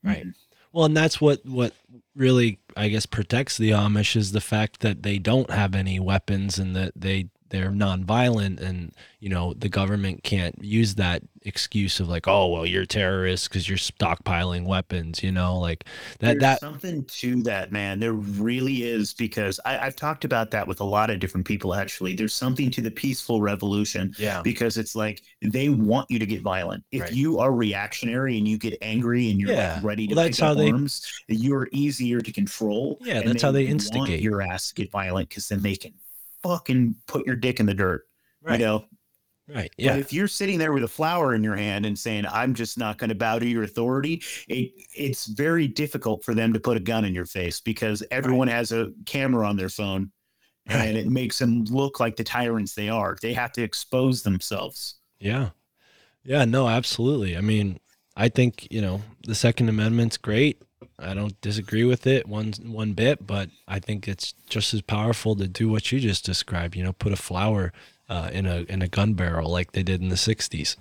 Right. 0.04 0.20
Mm-hmm. 0.20 0.30
Well, 0.72 0.86
and 0.86 0.98
that's 0.98 1.22
what 1.22 1.46
what 1.46 1.74
really 2.16 2.60
I 2.76 2.90
guess 2.90 3.06
protects 3.06 3.58
the 3.58 3.72
Amish 3.72 4.16
is 4.16 4.32
the 4.32 4.42
fact 4.42 4.80
that 4.80 5.04
they 5.04 5.20
don't 5.20 5.52
have 5.52 5.76
any 5.76 6.00
weapons 6.00 6.58
and 6.58 6.76
that 6.76 6.94
they 6.96 7.30
they're 7.54 7.70
nonviolent 7.72 8.60
and 8.60 8.92
you 9.20 9.30
know 9.30 9.54
the 9.54 9.70
government 9.70 10.24
can't 10.24 10.62
use 10.62 10.96
that 10.96 11.22
excuse 11.44 12.00
of 12.00 12.10
like 12.10 12.28
oh 12.28 12.48
well 12.48 12.66
you're 12.66 12.86
terrorists 12.86 13.48
because 13.48 13.68
you're 13.70 13.78
stockpiling 13.78 14.66
weapons 14.66 15.22
you 15.22 15.32
know 15.32 15.60
like 15.60 15.86
that 16.20 16.40
There's 16.40 16.40
that 16.42 16.60
something 16.60 17.06
to 17.06 17.44
that, 17.44 17.72
man. 17.72 18.00
There 18.00 18.14
really 18.14 18.84
is 18.84 19.14
because 19.14 19.60
I, 19.66 19.78
I've 19.78 19.96
talked 19.96 20.26
about 20.26 20.52
that 20.52 20.68
with 20.68 20.80
a 20.82 20.84
lot 20.86 21.10
of 21.10 21.20
different 21.20 21.46
people. 21.46 21.74
Actually, 21.74 22.16
there's 22.16 22.34
something 22.34 22.72
to 22.72 22.82
the 22.82 22.92
peaceful 22.92 23.42
revolution 23.42 24.14
yeah 24.18 24.42
because 24.42 24.78
it's 24.78 24.96
like 24.96 25.22
they 25.42 25.70
want 25.70 26.10
you 26.10 26.18
to 26.20 26.26
get 26.26 26.42
violent. 26.42 26.84
If 26.92 27.02
Right. 27.02 27.14
you 27.14 27.40
are 27.40 27.52
reactionary 27.52 28.38
and 28.38 28.48
you 28.48 28.58
get 28.58 28.78
angry 28.82 29.30
and 29.30 29.40
you're 29.40 29.56
like, 29.56 29.84
ready 29.84 30.08
to 30.08 30.16
Well, 30.16 30.26
that's 30.26 30.40
how 30.40 30.54
they- 30.54 30.72
arms, 30.72 31.06
you're 31.28 31.68
easier 31.72 32.20
to 32.22 32.32
control. 32.32 32.98
Yeah, 33.02 33.22
that's 33.22 33.42
how 33.44 33.52
they 33.52 33.64
want 33.66 33.72
instigate. 33.72 34.22
your 34.22 34.42
ass 34.42 34.70
to 34.70 34.74
get 34.76 34.90
violent 34.92 35.30
because 35.30 35.48
then 35.50 35.62
they 35.62 35.76
can 35.76 35.94
fucking 36.44 36.96
put 37.08 37.26
your 37.26 37.36
dick 37.36 37.60
in 37.60 37.66
the 37.66 37.74
dirt. 37.74 38.04
right 38.42 38.60
You 38.60 38.66
know, 38.66 38.86
right 39.48 39.72
but 39.78 39.84
yeah 39.86 39.96
if 39.96 40.14
you're 40.14 40.28
sitting 40.28 40.58
there 40.60 40.72
with 40.74 40.84
a 40.84 40.88
flower 40.88 41.34
in 41.36 41.44
your 41.44 41.56
hand 41.56 41.86
and 41.86 41.98
saying, 41.98 42.26
"I'm 42.32 42.54
just 42.54 42.78
not 42.78 42.98
going 42.98 43.10
to 43.10 43.16
bow 43.16 43.40
to 43.40 43.46
your 43.48 43.64
authority," 43.64 44.22
it 44.48 44.72
it's 44.96 45.26
very 45.28 45.68
difficult 45.68 46.24
for 46.24 46.34
them 46.34 46.54
to 46.54 46.60
put 46.60 46.78
a 46.78 46.80
gun 46.82 47.06
in 47.06 47.14
your 47.16 47.26
face 47.26 47.60
because 47.60 48.04
everyone 48.12 48.48
has 48.48 48.72
a 48.72 48.92
camera 49.06 49.48
on 49.48 49.58
their 49.58 49.70
phone, 49.70 50.12
Right. 50.70 50.86
and 50.88 50.98
it 50.98 51.08
makes 51.08 51.40
them 51.40 51.64
look 51.66 52.00
like 52.00 52.16
the 52.16 52.24
tyrants 52.24 52.74
they 52.74 52.88
are. 52.90 53.18
They 53.22 53.34
have 53.34 53.52
to 53.54 53.64
expose 53.64 54.24
themselves. 54.24 54.96
Yeah. 55.20 55.50
Yeah, 56.24 56.46
no, 56.46 56.70
absolutely. 56.70 57.36
I 57.36 57.42
mean, 57.42 57.80
I 58.16 58.30
think, 58.30 58.68
you 58.72 58.80
know, 58.82 59.02
the 59.28 59.36
second 59.36 59.68
amendment's 59.68 60.16
great. 60.16 60.62
I 61.00 61.14
don't 61.14 61.40
disagree 61.42 61.84
with 61.84 62.06
it 62.08 62.28
one 62.28 62.54
one 62.64 62.94
bit, 62.94 63.26
but 63.26 63.50
I 63.68 63.80
think 63.80 64.08
it's 64.08 64.34
just 64.50 64.74
as 64.74 64.82
powerful 64.82 65.36
to 65.36 65.48
do 65.48 65.70
what 65.70 65.92
you 65.92 66.00
just 66.00 66.26
described, 66.26 66.76
you 66.76 66.84
know, 66.84 66.94
put 66.94 67.14
a 67.14 67.18
flower 67.18 67.74
uh, 68.10 68.30
in 68.32 68.46
a 68.46 68.62
in 68.70 68.82
a 68.82 68.88
gun 68.88 69.14
barrel 69.14 69.50
like 69.50 69.72
they 69.72 69.84
did 69.84 70.02
in 70.02 70.10
the 70.10 70.16
60s. 70.16 70.78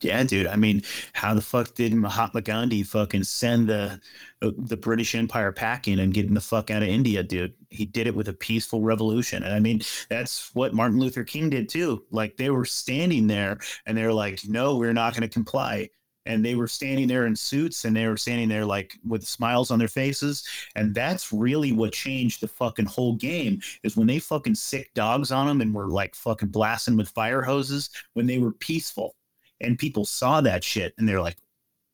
Yeah, 0.00 0.22
dude. 0.22 0.46
I 0.46 0.54
mean, 0.54 0.82
how 1.12 1.34
the 1.34 1.40
fuck 1.40 1.74
did 1.74 1.92
Mahatma 1.92 2.42
Gandhi 2.42 2.84
fucking 2.84 3.24
send 3.24 3.68
the 3.68 4.00
the 4.40 4.76
British 4.76 5.14
Empire 5.16 5.50
packing 5.50 5.98
and 5.98 6.14
getting 6.14 6.34
the 6.34 6.40
fuck 6.40 6.70
out 6.70 6.82
of 6.82 6.88
India, 6.88 7.22
dude? 7.24 7.54
He 7.70 7.84
did 7.84 8.06
it 8.06 8.14
with 8.14 8.28
a 8.28 8.32
peaceful 8.32 8.82
revolution. 8.82 9.42
And 9.42 9.52
I 9.52 9.58
mean, 9.58 9.80
that's 10.08 10.54
what 10.54 10.72
Martin 10.72 11.00
Luther 11.00 11.24
King 11.24 11.50
did 11.50 11.68
too. 11.68 12.04
Like 12.12 12.36
they 12.36 12.50
were 12.50 12.64
standing 12.64 13.26
there 13.26 13.58
and 13.86 13.98
they're 13.98 14.12
like, 14.12 14.40
"No, 14.46 14.76
we're 14.76 14.92
not 14.92 15.14
going 15.14 15.22
to 15.22 15.28
comply." 15.28 15.90
And 16.28 16.44
they 16.44 16.54
were 16.54 16.68
standing 16.68 17.08
there 17.08 17.26
in 17.26 17.34
suits 17.34 17.84
and 17.84 17.96
they 17.96 18.06
were 18.06 18.16
standing 18.16 18.48
there 18.48 18.64
like 18.64 18.94
with 19.04 19.26
smiles 19.26 19.72
on 19.72 19.80
their 19.80 19.88
faces. 19.88 20.46
And 20.76 20.94
that's 20.94 21.32
really 21.32 21.72
what 21.72 21.92
changed 21.92 22.40
the 22.40 22.48
fucking 22.48 22.86
whole 22.86 23.14
game 23.16 23.60
is 23.82 23.96
when 23.96 24.06
they 24.06 24.20
fucking 24.20 24.54
sick 24.54 24.92
dogs 24.94 25.32
on 25.32 25.48
them 25.48 25.60
and 25.60 25.74
were 25.74 25.88
like 25.88 26.14
fucking 26.14 26.50
blasting 26.50 26.96
with 26.96 27.08
fire 27.08 27.42
hoses 27.42 27.90
when 28.14 28.26
they 28.26 28.38
were 28.38 28.52
peaceful 28.52 29.16
and 29.60 29.78
people 29.78 30.04
saw 30.04 30.40
that 30.40 30.62
shit 30.62 30.94
and 30.98 31.08
they're 31.08 31.20
like 31.20 31.36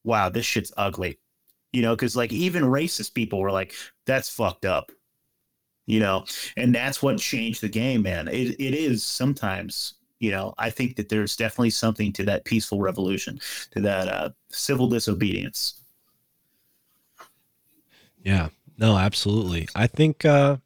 wow 0.05 0.29
this 0.29 0.47
shit's 0.47 0.73
ugly 0.77 1.19
you 1.73 1.83
know 1.83 1.95
because 1.95 2.17
like 2.17 2.33
even 2.33 2.65
racist 2.65 3.15
people 3.15 3.41
were 3.41 3.51
like 3.51 3.75
that's 4.07 4.29
fucked 4.29 4.65
up 4.65 4.93
you 5.87 6.01
know 6.01 6.25
and 6.57 6.75
that's 6.75 7.03
what 7.03 7.19
changed 7.19 7.61
the 7.61 7.69
game 7.69 8.03
man 8.03 8.29
it, 8.29 8.61
it 8.61 8.75
is 8.75 9.03
sometimes 9.03 9.95
you 10.25 10.31
know 10.31 10.55
i 10.59 10.71
think 10.71 10.97
that 10.97 11.09
there's 11.09 11.37
definitely 11.37 11.71
something 11.71 12.13
to 12.13 12.25
that 12.25 12.45
peaceful 12.45 12.81
revolution 12.81 13.39
to 13.71 13.81
that 13.81 14.09
uh, 14.09 14.31
civil 14.49 14.89
disobedience 14.89 15.81
Yeah. 18.25 18.49
No, 18.79 18.97
absolutely. 18.97 19.69
I 19.77 19.87
think 19.87 20.25
uh 20.25 20.57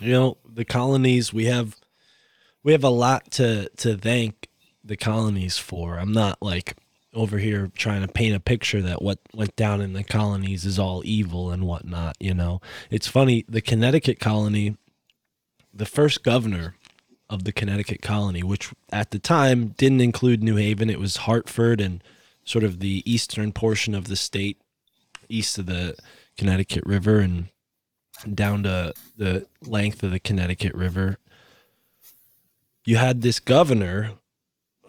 you 0.00 0.12
know, 0.12 0.36
the 0.44 0.64
colonies 0.64 1.32
we 1.32 1.46
have 1.46 1.76
we 2.62 2.72
have 2.72 2.84
a 2.84 2.90
lot 2.90 3.30
to 3.32 3.68
to 3.76 3.96
thank 3.96 4.48
the 4.84 4.96
colonies 4.96 5.56
for. 5.56 5.98
I'm 5.98 6.12
not 6.12 6.42
like 6.42 6.76
over 7.14 7.38
here 7.38 7.70
trying 7.74 8.02
to 8.02 8.08
paint 8.08 8.36
a 8.36 8.40
picture 8.40 8.82
that 8.82 9.00
what 9.00 9.20
went 9.32 9.56
down 9.56 9.80
in 9.80 9.94
the 9.94 10.04
colonies 10.04 10.66
is 10.66 10.78
all 10.78 11.00
evil 11.06 11.50
and 11.50 11.66
whatnot, 11.66 12.16
you 12.20 12.34
know. 12.34 12.60
It's 12.90 13.06
funny, 13.06 13.46
the 13.48 13.62
Connecticut 13.62 14.20
colony, 14.20 14.76
the 15.72 15.86
first 15.86 16.22
governor 16.22 16.74
of 17.28 17.44
the 17.44 17.52
Connecticut 17.52 18.02
colony, 18.02 18.42
which 18.42 18.72
at 18.92 19.10
the 19.10 19.18
time 19.18 19.68
didn't 19.76 20.00
include 20.00 20.42
New 20.42 20.56
Haven, 20.56 20.90
it 20.90 21.00
was 21.00 21.16
Hartford 21.18 21.80
and 21.80 22.02
sort 22.44 22.64
of 22.64 22.78
the 22.78 23.02
eastern 23.10 23.52
portion 23.52 23.94
of 23.94 24.06
the 24.06 24.16
state, 24.16 24.58
east 25.28 25.58
of 25.58 25.66
the 25.66 25.96
Connecticut 26.36 26.84
River 26.86 27.18
and 27.18 27.48
down 28.32 28.62
to 28.62 28.94
the 29.16 29.46
length 29.62 30.02
of 30.02 30.10
the 30.10 30.20
Connecticut 30.20 30.74
River. 30.74 31.18
You 32.84 32.96
had 32.96 33.22
this 33.22 33.40
governor 33.40 34.12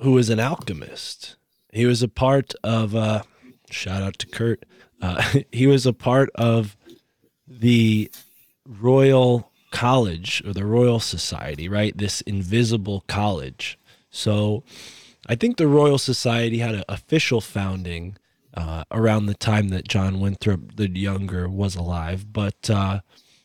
who 0.01 0.11
was 0.11 0.29
an 0.29 0.39
alchemist. 0.39 1.35
He 1.73 1.85
was 1.85 2.03
a 2.03 2.07
part 2.07 2.53
of, 2.63 2.95
uh, 2.95 3.23
shout 3.71 4.03
out 4.03 4.19
to 4.19 4.27
Kurt, 4.27 4.63
uh, 5.01 5.21
he 5.51 5.67
was 5.67 5.85
a 5.85 5.93
part 5.93 6.29
of 6.35 6.77
the 7.47 8.11
Royal 8.65 9.51
College 9.77 10.41
or 10.45 10.53
the 10.53 10.65
Royal 10.65 10.99
Society, 10.99 11.69
right? 11.69 11.95
This 11.97 12.21
invisible 12.21 13.03
college. 13.07 13.77
So 14.09 14.63
I 15.27 15.35
think 15.35 15.57
the 15.57 15.67
Royal 15.67 15.97
Society 15.99 16.57
had 16.59 16.73
an 16.75 16.83
official 16.89 17.41
founding 17.41 18.17
uh, 18.55 18.83
around 18.91 19.27
the 19.27 19.35
time 19.35 19.69
that 19.69 19.87
John 19.87 20.19
Winthrop 20.19 20.75
the 20.77 20.89
Younger 20.89 21.47
was 21.47 21.75
alive, 21.75 22.33
but 22.33 22.69
uh, 22.71 23.01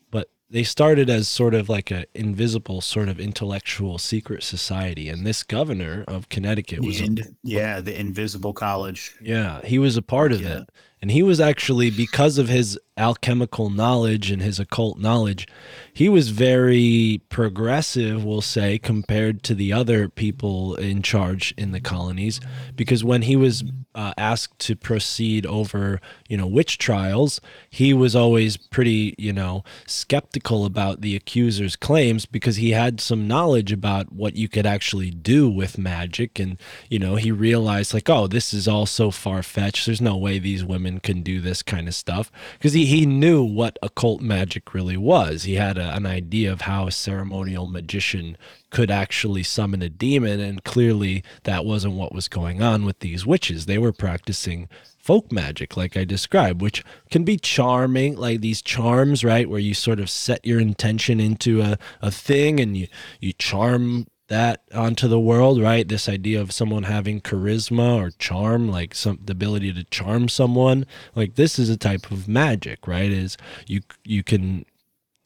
but 0.09 0.29
they 0.49 0.63
started 0.63 1.07
as 1.09 1.27
sort 1.27 1.53
of 1.53 1.69
like 1.69 1.91
a 1.91 2.05
invisible 2.15 2.81
sort 2.81 3.09
of 3.09 3.19
intellectual 3.19 3.99
secret 3.99 4.41
society. 4.43 5.09
And 5.09 5.23
this 5.27 5.43
governor 5.43 6.03
of 6.07 6.29
Connecticut 6.29 6.79
was, 6.83 6.99
a- 6.99 7.03
and 7.05 7.35
yeah 7.43 7.79
the 7.79 7.99
invisible 7.99 8.53
college 8.53 9.15
yeah, 9.21 9.61
he 9.63 9.77
was 9.77 9.97
a 9.97 10.01
part 10.01 10.31
of 10.31 10.41
Yeah. 10.41 10.57
it. 10.61 10.69
And 11.03 11.11
he 11.11 11.21
was 11.21 11.41
actually, 11.41 11.91
because 11.91 12.37
of 12.37 12.47
his 12.47 12.79
alchemical 12.95 13.69
knowledge 13.69 14.31
and 14.31 14.41
his 14.41 14.57
occult 14.57 14.99
knowledge, 14.99 15.45
he 15.91 16.07
was 16.07 16.29
very 16.29 17.21
progressive, 17.27 18.23
we'll 18.23 18.39
say, 18.39 18.79
compared 18.79 19.43
to 19.43 19.53
the 19.53 19.73
other 19.73 20.07
people 20.07 20.75
in 20.75 21.01
charge 21.01 21.53
in 21.57 21.73
the 21.73 21.81
colonies. 21.81 22.39
Because 22.77 23.03
when 23.03 23.23
he 23.23 23.35
was 23.35 23.65
uh, 23.95 24.13
asked 24.17 24.57
to 24.59 24.75
proceed 24.75 25.45
over, 25.45 25.99
you 26.29 26.37
know, 26.37 26.47
witch 26.47 26.77
trials, 26.77 27.41
he 27.69 27.93
was 27.93 28.15
always 28.15 28.55
pretty, 28.55 29.13
you 29.17 29.33
know, 29.33 29.63
skeptical 29.85 30.65
about 30.65 31.01
the 31.01 31.15
accuser's 31.15 31.75
claims 31.75 32.25
because 32.25 32.55
he 32.55 32.71
had 32.71 33.01
some 33.01 33.27
knowledge 33.27 33.71
about 33.71 34.13
what 34.13 34.35
you 34.35 34.47
could 34.47 34.65
actually 34.65 35.11
do 35.11 35.49
with 35.49 35.77
magic. 35.77 36.39
And, 36.39 36.57
you 36.89 36.97
know, 36.97 37.15
he 37.15 37.31
realized, 37.31 37.93
like, 37.93 38.09
oh, 38.09 38.27
this 38.27 38.53
is 38.53 38.67
all 38.67 38.85
so 38.85 39.11
far 39.11 39.43
fetched. 39.43 39.85
There's 39.85 40.01
no 40.01 40.15
way 40.15 40.39
these 40.39 40.63
women 40.63 40.92
can 41.01 41.21
do 41.21 41.41
this 41.41 41.63
kind 41.63 41.87
of 41.87 41.95
stuff. 41.95 42.31
Because 42.53 42.73
he, 42.73 42.85
he 42.85 43.05
knew 43.05 43.43
what 43.43 43.79
occult 43.81 44.21
magic 44.21 44.73
really 44.73 44.97
was. 44.97 45.43
He 45.43 45.55
had 45.55 45.77
a, 45.77 45.95
an 45.95 46.05
idea 46.05 46.51
of 46.51 46.61
how 46.61 46.87
a 46.87 46.91
ceremonial 46.91 47.67
magician 47.67 48.37
could 48.69 48.91
actually 48.91 49.43
summon 49.43 49.81
a 49.81 49.89
demon. 49.89 50.39
And 50.39 50.63
clearly 50.63 51.23
that 51.43 51.65
wasn't 51.65 51.95
what 51.95 52.13
was 52.13 52.27
going 52.27 52.61
on 52.61 52.85
with 52.85 52.99
these 52.99 53.25
witches. 53.25 53.65
They 53.65 53.77
were 53.77 53.93
practicing 53.93 54.67
folk 54.97 55.31
magic, 55.33 55.75
like 55.75 55.97
I 55.97 56.05
described, 56.05 56.61
which 56.61 56.83
can 57.11 57.25
be 57.25 57.37
charming, 57.37 58.15
like 58.15 58.39
these 58.39 58.61
charms, 58.61 59.23
right? 59.23 59.49
Where 59.49 59.59
you 59.59 59.73
sort 59.73 59.99
of 59.99 60.09
set 60.09 60.45
your 60.45 60.61
intention 60.61 61.19
into 61.19 61.61
a, 61.61 61.77
a 62.01 62.09
thing 62.09 62.59
and 62.59 62.77
you, 62.77 62.87
you 63.19 63.33
charm 63.33 64.07
that 64.29 64.63
onto 64.73 65.07
the 65.07 65.19
world, 65.19 65.61
right? 65.61 65.87
This 65.87 66.07
idea 66.07 66.41
of 66.41 66.51
someone 66.51 66.83
having 66.83 67.21
charisma 67.21 67.95
or 67.97 68.11
charm, 68.11 68.69
like 68.69 68.95
some 68.95 69.19
the 69.23 69.31
ability 69.31 69.73
to 69.73 69.83
charm 69.85 70.29
someone, 70.29 70.85
like 71.15 71.35
this 71.35 71.59
is 71.59 71.69
a 71.69 71.77
type 71.77 72.11
of 72.11 72.27
magic, 72.27 72.87
right? 72.87 73.11
Is 73.11 73.37
you 73.67 73.81
you 74.03 74.23
can 74.23 74.65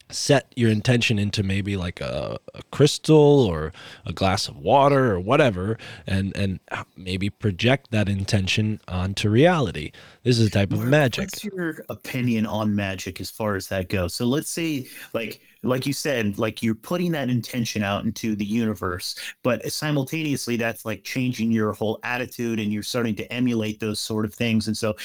set 0.10 0.54
your 0.56 0.72
intention 0.72 1.20
into 1.20 1.44
maybe 1.44 1.76
like 1.76 2.00
a, 2.00 2.38
a 2.56 2.64
crystal 2.72 3.46
or 3.46 3.74
a 4.06 4.14
glass 4.14 4.48
of 4.48 4.58
water 4.58 5.12
or 5.12 5.20
whatever 5.20 5.78
and 6.06 6.36
and 6.38 6.60
maybe 6.96 7.30
project 7.30 7.92
that 7.92 8.08
intention 8.08 8.80
onto 8.88 9.30
reality 9.30 9.92
this 10.24 10.40
is 10.40 10.48
a 10.48 10.50
type 10.50 10.72
of 10.72 10.84
magic 10.86 11.26
What's 11.26 11.44
your 11.44 11.84
opinion 11.90 12.46
on 12.46 12.76
magic 12.76 13.20
as 13.20 13.30
far 13.30 13.56
as 13.56 13.68
that 13.68 13.90
goes? 13.90 14.14
So 14.14 14.26
let's 14.26 14.50
say, 14.50 14.88
like, 15.14 15.42
like 15.64 15.86
you 15.86 15.94
said, 15.94 16.38
like 16.38 16.62
you're 16.62 16.76
putting 16.76 17.12
that 17.14 17.30
intention 17.30 17.84
out 17.84 18.06
into 18.06 18.36
the 18.36 18.46
universe, 18.46 19.16
but 19.44 19.70
simultaneously 19.72 20.58
that's 20.58 20.86
like 20.86 21.04
changing 21.04 21.52
your 21.52 21.74
whole 21.74 22.00
attitude 22.04 22.60
and 22.60 22.72
you're 22.72 22.84
starting 22.84 23.16
to 23.16 23.34
emulate 23.34 23.80
those 23.80 24.00
sort 24.00 24.26
of 24.26 24.34
things. 24.34 24.68
And 24.68 24.78
so 24.78 24.96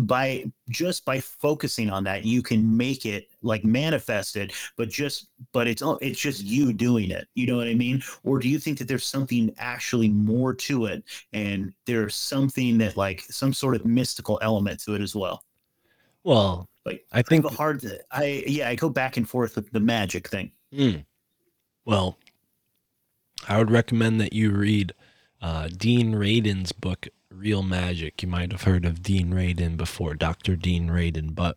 by 0.00 0.44
just 0.68 1.04
by 1.04 1.20
focusing 1.20 1.90
on 1.90 2.04
that, 2.04 2.24
you 2.24 2.42
can 2.42 2.76
make 2.76 3.06
it 3.06 3.28
like 3.42 3.64
manifest 3.64 4.36
it, 4.36 4.52
but 4.76 4.88
just 4.88 5.28
but 5.52 5.66
it's 5.66 5.82
it's 6.00 6.20
just 6.20 6.44
you 6.44 6.72
doing 6.72 7.10
it. 7.10 7.28
You 7.34 7.46
know 7.46 7.56
what 7.56 7.68
I 7.68 7.74
mean? 7.74 8.02
Or 8.24 8.38
do 8.38 8.48
you 8.48 8.58
think 8.58 8.78
that 8.78 8.88
there's 8.88 9.06
something 9.06 9.54
actually 9.58 10.08
more 10.08 10.54
to 10.54 10.86
it 10.86 11.04
and 11.32 11.72
there's 11.86 12.14
something 12.14 12.78
that 12.78 12.96
like 12.96 13.22
some 13.22 13.52
sort 13.52 13.74
of 13.74 13.84
mystical 13.84 14.38
element 14.42 14.80
to 14.84 14.94
it 14.94 15.00
as 15.00 15.14
well? 15.14 15.44
Well 16.30 16.68
Like 16.86 17.04
I 17.12 17.22
think- 17.22 17.44
hard 17.52 17.80
to, 17.80 17.98
I 18.10 18.44
yeah, 18.46 18.68
I 18.68 18.74
go 18.74 18.88
back 18.88 19.16
and 19.16 19.28
forth 19.28 19.56
with 19.56 19.70
the 19.70 19.80
magic 19.80 20.28
thing. 20.28 20.52
Hmm. 20.74 20.96
Well, 21.84 22.16
I 23.48 23.58
would 23.58 23.70
recommend 23.70 24.20
that 24.20 24.32
you 24.32 24.50
read 24.52 24.92
uh, 25.42 25.68
Dean 25.76 26.12
Radin's 26.14 26.72
book, 26.72 27.08
Real 27.30 27.62
Magic. 27.62 28.22
You 28.22 28.28
might 28.28 28.52
have 28.52 28.62
heard 28.62 28.84
of 28.84 29.02
Dean 29.02 29.32
Radin 29.32 29.76
before, 29.76 30.14
Dr. 30.14 30.56
Dean 30.56 30.88
Radin. 30.88 31.34
But, 31.34 31.56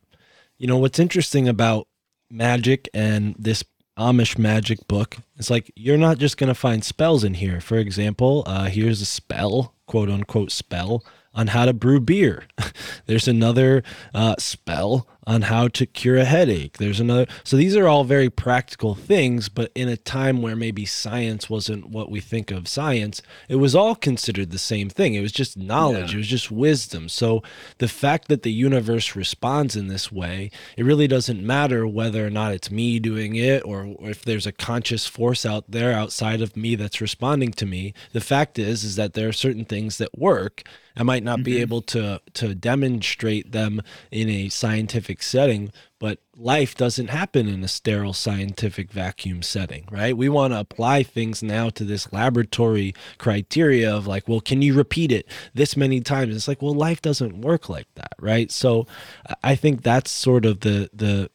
you 0.58 0.66
know, 0.68 0.78
what's 0.78 1.00
interesting 1.00 1.48
about 1.48 1.88
magic 2.30 2.90
and 2.94 3.36
this 3.38 3.64
Amish 3.98 4.38
magic 4.40 4.88
book 4.88 5.18
It's 5.38 5.52
like 5.52 5.72
you're 5.76 6.00
not 6.00 6.18
just 6.18 6.38
going 6.38 6.48
to 6.48 6.56
find 6.56 6.84
spells 6.84 7.24
in 7.24 7.36
here. 7.36 7.62
For 7.62 7.78
example, 7.78 8.44
uh, 8.48 8.66
here's 8.66 9.02
a 9.02 9.06
spell, 9.06 9.76
quote 9.86 10.10
unquote 10.10 10.52
spell, 10.52 11.04
on 11.34 11.48
how 11.48 11.66
to 11.66 11.74
brew 11.74 12.00
beer. 12.00 12.44
There's 13.06 13.28
another 13.28 13.84
uh, 14.14 14.36
spell 14.38 15.08
on 15.26 15.44
how 15.44 15.68
to 15.70 15.86
cure 15.86 16.18
a 16.18 16.26
headache. 16.26 16.78
There's 16.78 17.00
another. 17.00 17.26
So 17.44 17.58
these 17.58 17.76
are 17.76 17.88
all 17.88 18.04
very 18.04 18.30
practical 18.30 18.96
things, 18.96 19.50
but 19.50 19.72
in 19.76 19.88
a 19.90 19.98
time 19.98 20.42
where 20.42 20.56
maybe 20.56 20.86
science 20.86 21.50
wasn't 21.50 21.90
what 21.90 22.12
we 22.12 22.20
think 22.20 22.52
of 22.52 22.68
science, 22.68 23.22
it 23.48 23.56
was 23.56 23.76
all 23.76 23.96
considered 23.96 24.52
the 24.52 24.58
same 24.58 24.90
thing. 24.90 25.14
It 25.14 25.22
was 25.22 25.32
just 25.32 25.58
knowledge, 25.58 26.12
Yeah. 26.12 26.16
it 26.16 26.20
was 26.20 26.28
just 26.28 26.52
wisdom. 26.52 27.10
So 27.10 27.44
the 27.78 27.88
fact 27.88 28.28
that 28.28 28.44
the 28.44 28.52
universe 28.52 29.16
responds 29.16 29.76
in 29.76 29.88
this 29.88 30.12
way, 30.12 30.52
it 30.78 30.84
really 30.84 31.08
doesn't 31.08 31.46
matter 31.46 31.88
whether 31.88 32.26
or 32.26 32.30
not 32.30 32.54
it's 32.54 32.72
me 32.72 33.00
doing 33.00 33.36
it 33.36 33.64
or 33.66 33.96
if 34.02 34.24
there's 34.24 34.48
a 34.48 34.52
conscious 34.52 35.08
force 35.08 35.46
out 35.46 35.66
there 35.70 35.94
outside 35.94 36.42
of 36.42 36.58
me 36.58 36.76
that's 36.76 37.02
responding 37.02 37.52
to 37.54 37.66
me. 37.66 37.94
The 38.12 38.22
fact 38.22 38.60
is 38.60 38.84
is 38.84 38.96
that 38.96 39.14
there 39.14 39.30
are 39.30 39.34
certain 39.34 39.66
things 39.66 39.98
that 39.98 40.18
work. 40.18 40.64
I 40.96 41.04
might 41.04 41.24
not 41.24 41.44
be 41.44 41.54
mm-hmm. 41.54 41.62
able 41.62 41.82
to 41.82 42.22
to 42.36 42.54
demonstrate 42.56 43.52
them 43.52 43.82
in 44.12 44.30
a 44.30 44.50
scientific 44.50 45.13
setting, 45.22 45.72
but 46.00 46.20
life 46.36 46.76
doesn't 46.76 47.10
happen 47.10 47.48
in 47.48 47.64
a 47.64 47.68
sterile 47.68 48.14
scientific 48.14 48.92
vacuum 48.92 49.42
setting, 49.44 49.86
right? 49.92 50.18
We 50.18 50.30
want 50.30 50.54
to 50.54 50.60
apply 50.60 51.04
things 51.04 51.44
now 51.44 51.70
to 51.72 51.84
this 51.84 52.12
laboratory 52.12 52.96
criteria 53.18 53.94
of 53.96 54.08
like, 54.08 54.28
well, 54.28 54.42
can 54.42 54.62
you 54.62 54.74
repeat 54.74 55.12
it 55.12 55.28
this 55.54 55.78
many 55.78 56.02
times? 56.02 56.36
It's 56.36 56.48
like, 56.48 56.62
well, 56.62 56.74
life 56.74 57.02
doesn't 57.02 57.42
work 57.42 57.70
like 57.70 57.88
that, 57.96 58.14
right? 58.20 58.52
So 58.52 58.88
I- 59.28 59.36
I 59.44 59.56
think 59.56 59.84
that's 59.84 60.10
sort 60.10 60.46
of 60.46 60.62
the 60.62 60.90
the 60.94 61.30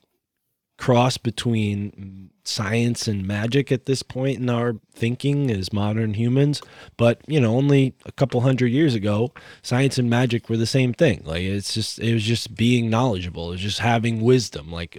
cross 0.79 1.19
between 1.19 2.31
science 2.45 3.07
and 3.07 3.27
magic 3.27 3.71
at 3.71 3.85
this 3.85 4.03
point 4.03 4.39
in 4.39 4.49
our 4.49 4.77
thinking 4.95 5.51
as 5.51 5.71
modern 5.71 6.15
humans 6.15 6.63
but 6.97 7.21
you 7.27 7.39
know 7.39 7.55
only 7.55 7.95
a 8.07 8.13
couple 8.13 8.41
hundred 8.41 8.69
years 8.69 8.95
ago 8.95 9.31
science 9.63 9.99
and 9.99 10.09
magic 10.09 10.49
were 10.49 10.57
the 10.57 10.67
same 10.67 10.93
thing. 10.93 11.23
Like 11.25 11.43
it's 11.43 11.75
just 11.75 11.99
it 11.99 12.13
was 12.13 12.25
just 12.25 12.55
being 12.55 12.91
knowledgeable. 12.91 13.49
It 13.49 13.53
was 13.53 13.61
just 13.61 13.81
having 13.81 14.21
wisdom. 14.21 14.71
Like 14.71 14.99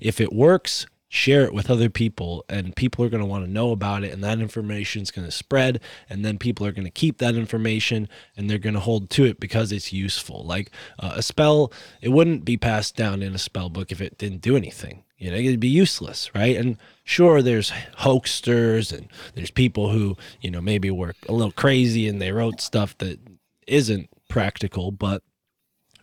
if 0.00 0.20
it 0.20 0.32
works 0.32 0.86
share 1.08 1.44
it 1.44 1.54
with 1.54 1.70
other 1.70 1.88
people 1.88 2.44
and 2.48 2.74
people 2.74 3.04
are 3.04 3.08
going 3.08 3.22
to 3.22 3.26
want 3.26 3.44
to 3.44 3.50
know 3.50 3.70
about 3.70 4.02
it 4.02 4.12
and 4.12 4.24
that 4.24 4.40
information 4.40 5.02
is 5.02 5.12
going 5.12 5.24
to 5.24 5.30
spread 5.30 5.80
and 6.10 6.24
then 6.24 6.36
people 6.36 6.66
are 6.66 6.72
going 6.72 6.84
to 6.84 6.90
keep 6.90 7.18
that 7.18 7.36
information 7.36 8.08
and 8.36 8.50
they're 8.50 8.58
going 8.58 8.74
to 8.74 8.80
hold 8.80 9.08
to 9.08 9.24
it 9.24 9.38
because 9.38 9.70
it's 9.70 9.92
useful. 9.92 10.44
Like 10.44 10.72
uh, 10.98 11.12
a 11.14 11.22
spell 11.22 11.72
it 12.02 12.08
wouldn't 12.08 12.44
be 12.44 12.56
passed 12.56 12.96
down 12.96 13.22
in 13.22 13.34
a 13.34 13.38
spell 13.38 13.68
book 13.68 13.92
if 13.92 14.00
it 14.00 14.18
didn't 14.18 14.40
do 14.40 14.56
anything 14.56 15.04
you 15.18 15.30
know 15.30 15.36
it'd 15.36 15.60
be 15.60 15.68
useless 15.68 16.30
right 16.34 16.56
and 16.56 16.76
sure 17.04 17.40
there's 17.42 17.70
hoaxsters 17.98 18.92
and 18.96 19.08
there's 19.34 19.50
people 19.50 19.90
who 19.90 20.16
you 20.40 20.50
know 20.50 20.60
maybe 20.60 20.90
were 20.90 21.14
a 21.28 21.32
little 21.32 21.52
crazy 21.52 22.06
and 22.08 22.20
they 22.20 22.32
wrote 22.32 22.60
stuff 22.60 22.96
that 22.98 23.18
isn't 23.66 24.08
practical 24.28 24.90
but 24.90 25.22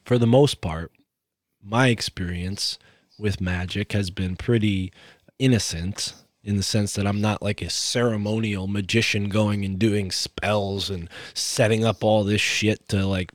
for 0.05 0.17
the 0.17 0.27
most 0.27 0.61
part 0.61 0.91
my 1.61 1.87
experience 1.87 2.77
with 3.19 3.39
magic 3.39 3.91
has 3.93 4.09
been 4.09 4.35
pretty 4.35 4.91
innocent 5.39 6.13
in 6.43 6.57
the 6.57 6.63
sense 6.63 6.93
that 6.95 7.07
I'm 7.07 7.21
not 7.21 7.41
like 7.41 7.61
a 7.61 7.69
ceremonial 7.69 8.67
magician 8.67 9.29
going 9.29 9.63
and 9.63 9.79
doing 9.79 10.11
spells 10.11 10.89
and 10.89 11.09
setting 11.33 11.85
up 11.85 12.03
all 12.03 12.25
this 12.25 12.41
shit 12.41 12.85
to 12.89 13.05
like 13.05 13.31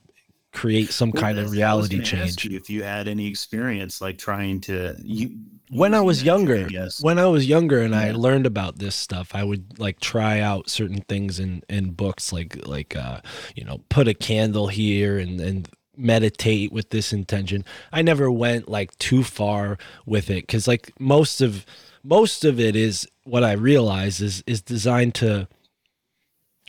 create 0.53 0.91
some 0.91 1.11
Well, 1.13 1.23
kind 1.23 1.39
of 1.39 1.51
that's- 1.51 1.63
I 1.63 1.75
was 1.75 1.89
reality 1.91 2.03
change. 2.03 2.45
you 2.45 2.57
if 2.57 2.69
you 2.69 2.83
had 2.83 3.09
any 3.09 3.27
experience 3.27 4.01
like 4.03 4.19
trying 4.19 4.61
to 4.63 4.95
you 5.03 5.39
when 5.71 5.95
I 5.95 6.01
was 6.01 6.23
younger, 6.23 6.69
yes. 6.71 7.03
when 7.03 7.19
I 7.19 7.27
was 7.27 7.47
younger 7.47 7.81
and 7.81 7.95
I 7.95 8.13
learned 8.13 8.47
about 8.47 8.79
this 8.79 8.95
stuff, 8.95 9.35
I 9.35 9.45
would 9.45 9.79
like 9.79 10.01
try 10.01 10.41
out 10.41 10.69
certain 10.69 11.03
things 11.03 11.39
in 11.39 11.63
in 11.69 11.91
books, 11.93 12.33
like 12.33 12.67
like 12.67 12.97
uh, 12.97 13.21
you 13.55 13.65
know, 13.65 13.83
put 13.89 14.09
a 14.09 14.15
candle 14.15 14.69
here 14.69 15.19
and 15.19 15.41
and 15.41 15.69
meditate 15.97 16.73
with 16.73 16.91
this 16.91 17.13
intention. 17.13 17.65
I 17.93 18.03
never 18.03 18.31
went 18.31 18.69
like 18.69 18.97
too 18.99 19.25
far 19.25 19.79
with 20.07 20.31
it 20.31 20.47
because 20.47 20.69
like 20.69 20.93
most 20.99 21.41
of 21.41 21.67
most 22.03 22.45
of 22.45 22.59
it 22.61 22.77
is 22.77 23.07
what 23.25 23.45
I 23.45 23.53
realize 23.53 24.21
is 24.21 24.43
is 24.47 24.63
designed 24.63 25.15
to 25.17 25.49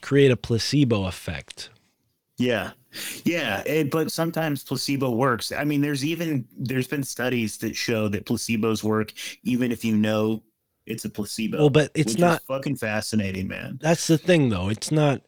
create 0.01 0.31
a 0.31 0.37
placebo 0.37 1.05
effect. 1.05 1.69
Yeah. 2.37 2.71
Yeah, 3.23 3.61
it, 3.65 3.91
but 3.91 4.11
sometimes 4.11 4.63
placebo 4.63 5.11
works. 5.11 5.51
I 5.51 5.63
mean, 5.63 5.81
there's 5.81 6.03
even 6.03 6.47
there's 6.57 6.87
been 6.87 7.03
studies 7.03 7.57
that 7.57 7.75
show 7.75 8.07
that 8.09 8.25
placebos 8.25 8.83
work 8.83 9.13
even 9.43 9.71
if 9.71 9.85
you 9.85 9.95
know 9.95 10.43
it's 10.85 11.05
a 11.05 11.09
placebo. 11.09 11.57
Well, 11.59 11.69
but 11.69 11.91
it's 11.93 12.17
not 12.17 12.41
fucking 12.43 12.77
fascinating, 12.77 13.47
man. 13.47 13.77
that's 13.81 14.07
the 14.07 14.17
thing 14.17 14.49
though 14.49 14.69
it's 14.69 14.91
not 14.91 15.21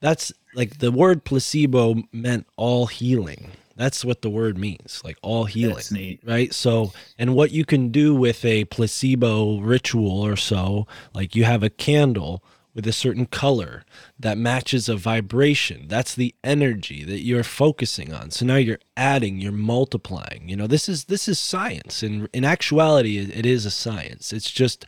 that's 0.00 0.32
like 0.54 0.78
the 0.78 0.92
word 0.92 1.24
placebo 1.24 2.02
meant 2.12 2.46
all 2.56 2.86
healing 2.86 3.52
that's 3.76 4.04
what 4.04 4.20
the 4.20 4.28
word 4.28 4.58
means 4.58 5.00
like 5.04 5.16
all 5.22 5.44
healing 5.44 6.18
right 6.24 6.52
so 6.52 6.92
and 7.18 7.34
what 7.34 7.52
you 7.52 7.64
can 7.64 7.88
do 7.88 8.14
with 8.14 8.44
a 8.44 8.64
placebo 8.66 9.58
ritual 9.60 10.20
or 10.20 10.36
so 10.36 10.86
like 11.14 11.34
you 11.34 11.44
have 11.44 11.62
a 11.62 11.70
candle 11.70 12.44
with 12.74 12.86
a 12.86 12.92
certain 12.92 13.26
color 13.26 13.84
that 14.18 14.38
matches 14.38 14.88
a 14.88 14.96
vibration. 14.96 15.86
That's 15.88 16.14
the 16.14 16.34
energy 16.42 17.04
that 17.04 17.20
you're 17.20 17.44
focusing 17.44 18.12
on. 18.12 18.30
So 18.30 18.46
now 18.46 18.56
you're 18.56 18.78
adding, 18.96 19.38
you're 19.38 19.52
multiplying. 19.52 20.48
You 20.48 20.56
know, 20.56 20.66
this 20.66 20.88
is 20.88 21.04
this 21.04 21.28
is 21.28 21.38
science. 21.38 22.02
And 22.02 22.28
in 22.32 22.44
actuality, 22.44 23.18
it, 23.18 23.46
is 23.46 23.66
a 23.66 23.70
science. 23.70 24.32
It's 24.32 24.50
just 24.50 24.86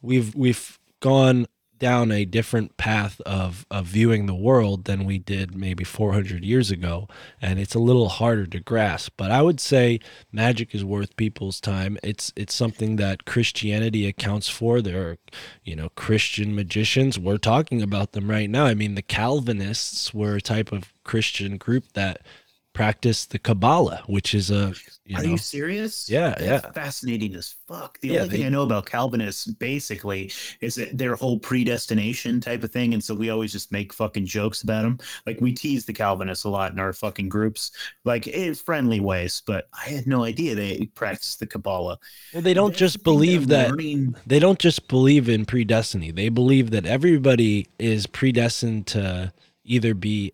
we've 0.00 0.34
we've 0.34 0.78
gone 1.00 1.46
down 1.78 2.10
a 2.12 2.24
different 2.24 2.76
path 2.76 3.20
of 3.22 3.66
of 3.70 3.86
viewing 3.86 4.26
the 4.26 4.34
world 4.34 4.84
than 4.84 5.04
we 5.04 5.18
did 5.18 5.54
maybe 5.54 5.84
400 5.84 6.44
years 6.44 6.70
ago 6.70 7.08
and 7.40 7.58
it's 7.58 7.74
a 7.74 7.78
little 7.78 8.08
harder 8.08 8.46
to 8.46 8.60
grasp. 8.60 9.12
But 9.16 9.30
i 9.30 9.42
would 9.42 9.60
say 9.60 10.00
magic 10.32 10.74
is 10.74 10.84
worth 10.84 11.16
people's 11.16 11.60
time. 11.60 11.98
It's 12.02 12.32
it's 12.36 12.54
something 12.54 12.96
that 12.96 13.24
christianity 13.24 14.06
accounts 14.06 14.48
for. 14.48 14.80
There 14.80 15.02
are 15.08 15.18
you 15.64 15.76
know 15.76 15.90
christian 15.90 16.54
magicians. 16.54 17.18
We're 17.18 17.38
talking 17.38 17.82
about 17.82 18.12
them 18.12 18.30
right 18.30 18.50
now. 18.50 18.66
I 18.66 18.74
mean 18.74 18.94
the 18.94 19.02
calvinists 19.02 20.12
were 20.14 20.36
a 20.36 20.40
type 20.40 20.72
of 20.72 20.92
christian 21.04 21.56
group 21.56 21.92
that 21.94 22.20
practiced 22.78 23.30
the 23.32 23.38
kabbalah 23.38 24.02
which 24.06 24.34
is 24.34 24.50
a 24.50 24.72
you 25.04 25.16
Are 25.16 25.22
know 25.24 25.30
you 25.30 25.38
serious? 25.38 25.94
Yeah, 26.10 26.34
That's 26.38 26.42
yeah. 26.66 26.70
Fascinating 26.72 27.34
as 27.34 27.54
fuck. 27.66 27.98
The 28.00 28.08
Yeah, 28.08 28.20
only 28.22 28.28
thing 28.36 28.44
I 28.46 28.50
know 28.50 28.62
about 28.62 28.84
Calvinists 28.84 29.46
basically 29.46 30.30
is 30.60 30.74
that 30.74 30.98
their 30.98 31.14
whole 31.16 31.38
predestination 31.38 32.42
type 32.42 32.62
of 32.62 32.70
thing, 32.70 32.92
and 32.92 33.02
so 33.02 33.14
we 33.14 33.30
always 33.30 33.50
just 33.50 33.72
make 33.72 33.94
fucking 33.94 34.26
jokes 34.26 34.60
about 34.62 34.82
them. 34.82 34.98
Like 35.26 35.40
we 35.40 35.52
tease 35.54 35.86
the 35.86 35.94
Calvinists 35.94 36.44
a 36.44 36.50
lot 36.50 36.72
in 36.72 36.78
our 36.78 36.92
fucking 36.92 37.30
groups, 37.30 37.70
like 38.04 38.26
in 38.26 38.54
friendly 38.54 39.00
ways. 39.00 39.42
But 39.46 39.68
I 39.72 39.88
had 39.88 40.06
no 40.06 40.24
idea 40.24 40.54
they 40.54 40.84
practice 40.94 41.36
the 41.36 41.46
Kabbalah. 41.46 41.98
well 42.34 42.42
they 42.42 42.52
don't 42.54 42.76
just 42.76 43.02
believe 43.02 43.48
that 43.48 43.70
learning- 43.70 44.14
they 44.26 44.38
don't 44.38 44.58
just 44.58 44.88
believe 44.88 45.26
in 45.30 45.46
predestiny. 45.46 46.14
They 46.14 46.28
believe 46.28 46.70
that 46.72 46.84
everybody 46.84 47.66
is 47.78 48.06
predestined 48.06 48.86
to 48.88 49.32
either 49.64 49.94
be 49.94 50.32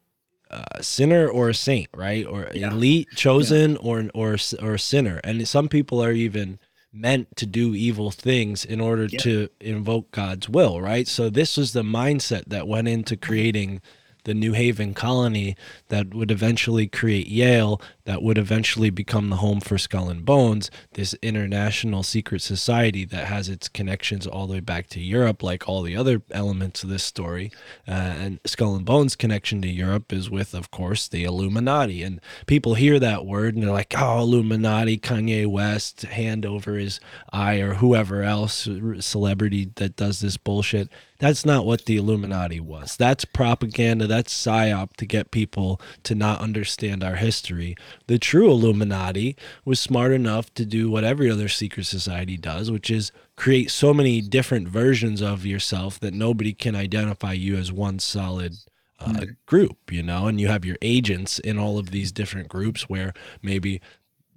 a 0.77 0.83
sinner 0.83 1.29
or 1.29 1.49
a 1.51 1.55
saint, 1.55 1.89
right? 1.95 2.27
Or 2.27 2.51
Yeah. 2.55 2.71
elite, 2.73 3.09
chosen, 3.17 3.77
or 3.79 4.09
or 4.15 4.37
or 4.63 4.75
a 4.75 4.79
sinner. 4.79 5.21
And 5.25 5.47
some 5.49 5.69
people 5.69 6.03
are 6.03 6.13
even 6.13 6.59
meant 6.93 7.37
to 7.37 7.47
do 7.47 7.75
evil 7.75 8.11
things 8.11 8.65
in 8.65 8.81
order 8.81 9.07
Yeah. 9.11 9.19
to 9.21 9.49
invoke 9.61 10.13
God's 10.13 10.49
will, 10.49 10.81
right? 10.81 11.09
So 11.09 11.29
this 11.29 11.57
was 11.57 11.73
the 11.73 11.83
mindset 11.83 12.45
that 12.49 12.69
went 12.69 12.87
into 12.89 13.17
creating 13.17 13.81
the 14.25 14.35
New 14.35 14.53
Haven 14.53 14.95
colony 14.95 15.55
that 15.89 16.15
would 16.15 16.31
eventually 16.31 16.87
create 16.87 17.27
Yale, 17.29 17.81
that 18.05 18.23
would 18.23 18.39
eventually 18.39 18.91
become 18.91 19.31
the 19.31 19.37
home 19.37 19.61
for 19.61 19.79
Skull 19.79 20.09
and 20.09 20.25
Bones, 20.25 20.71
this 20.93 21.15
international 21.23 22.03
secret 22.03 22.43
society 22.43 23.05
that 23.07 23.27
has 23.27 23.49
its 23.49 23.69
connections 23.69 24.27
all 24.27 24.47
the 24.47 24.55
way 24.55 24.61
back 24.61 24.89
to 24.89 25.01
Europe, 25.01 25.43
like 25.43 25.69
all 25.69 25.83
the 25.83 25.97
other 25.97 26.23
elements 26.31 26.83
of 26.83 26.91
this 26.91 27.03
story. 27.03 27.51
Uh, 27.89 27.93
and 27.93 28.41
Skull 28.45 28.77
and 28.77 28.85
Bones' 28.85 29.17
connection 29.17 29.63
to 29.63 29.69
Europe 29.69 30.13
is 30.13 30.29
with, 30.29 30.55
of 30.55 30.71
course, 30.71 31.09
the 31.09 31.25
Illuminati. 31.25 32.03
And 32.03 32.21
people 32.47 32.75
hear 32.75 32.99
that 32.99 33.25
word 33.25 33.55
and 33.55 33.63
they're 33.63 33.71
like, 33.71 33.95
oh, 33.97 34.21
Illuminati, 34.21 34.99
Kanye 34.99 35.47
West, 35.47 36.03
hand 36.03 36.45
over 36.45 36.75
his 36.75 37.01
eye, 37.33 37.61
or 37.61 37.75
whoever 37.75 38.23
else, 38.23 38.69
celebrity 39.01 39.71
that 39.77 39.97
does 39.97 40.21
this 40.21 40.37
bullshit. 40.37 40.91
That's 41.19 41.47
not 41.47 41.65
what 41.65 41.87
the 41.87 41.97
Illuminati 41.97 42.61
was. 42.61 42.97
That's 42.97 43.25
propaganda. 43.25 44.07
That's 44.07 44.35
psyop 44.35 44.95
to 44.97 45.07
get 45.07 45.31
people 45.31 45.81
to 46.03 46.15
not 46.15 46.41
understand 46.41 47.03
our 47.03 47.15
history. 47.15 47.77
The 48.07 48.19
true 48.19 48.51
Illuminati 48.51 49.37
was 49.65 49.81
smart 49.81 50.13
enough 50.13 50.53
to 50.55 50.65
do 50.65 50.91
what 50.91 51.05
every 51.05 51.31
other 51.31 51.49
secret 51.49 51.87
society 51.87 52.37
does, 52.37 52.71
which 52.71 52.91
is 52.91 53.13
create 53.37 53.71
so 53.71 53.95
many 53.95 54.21
different 54.21 54.69
versions 54.69 55.21
of 55.21 55.47
yourself 55.47 55.99
that 56.01 56.15
nobody 56.15 56.53
can 56.53 56.75
identify 56.77 57.33
you 57.33 57.57
as 57.57 57.73
one 57.73 57.99
solid 57.99 58.55
uh, 59.01 59.27
group, 59.47 59.93
you 59.93 60.03
know, 60.03 60.27
and 60.27 60.41
you 60.41 60.49
have 60.49 60.65
your 60.65 60.79
agents 60.81 61.39
in 61.39 61.59
all 61.59 61.79
of 61.79 61.91
these 61.91 62.13
different 62.13 62.49
groups 62.49 62.89
where 62.89 63.13
maybe 63.43 63.81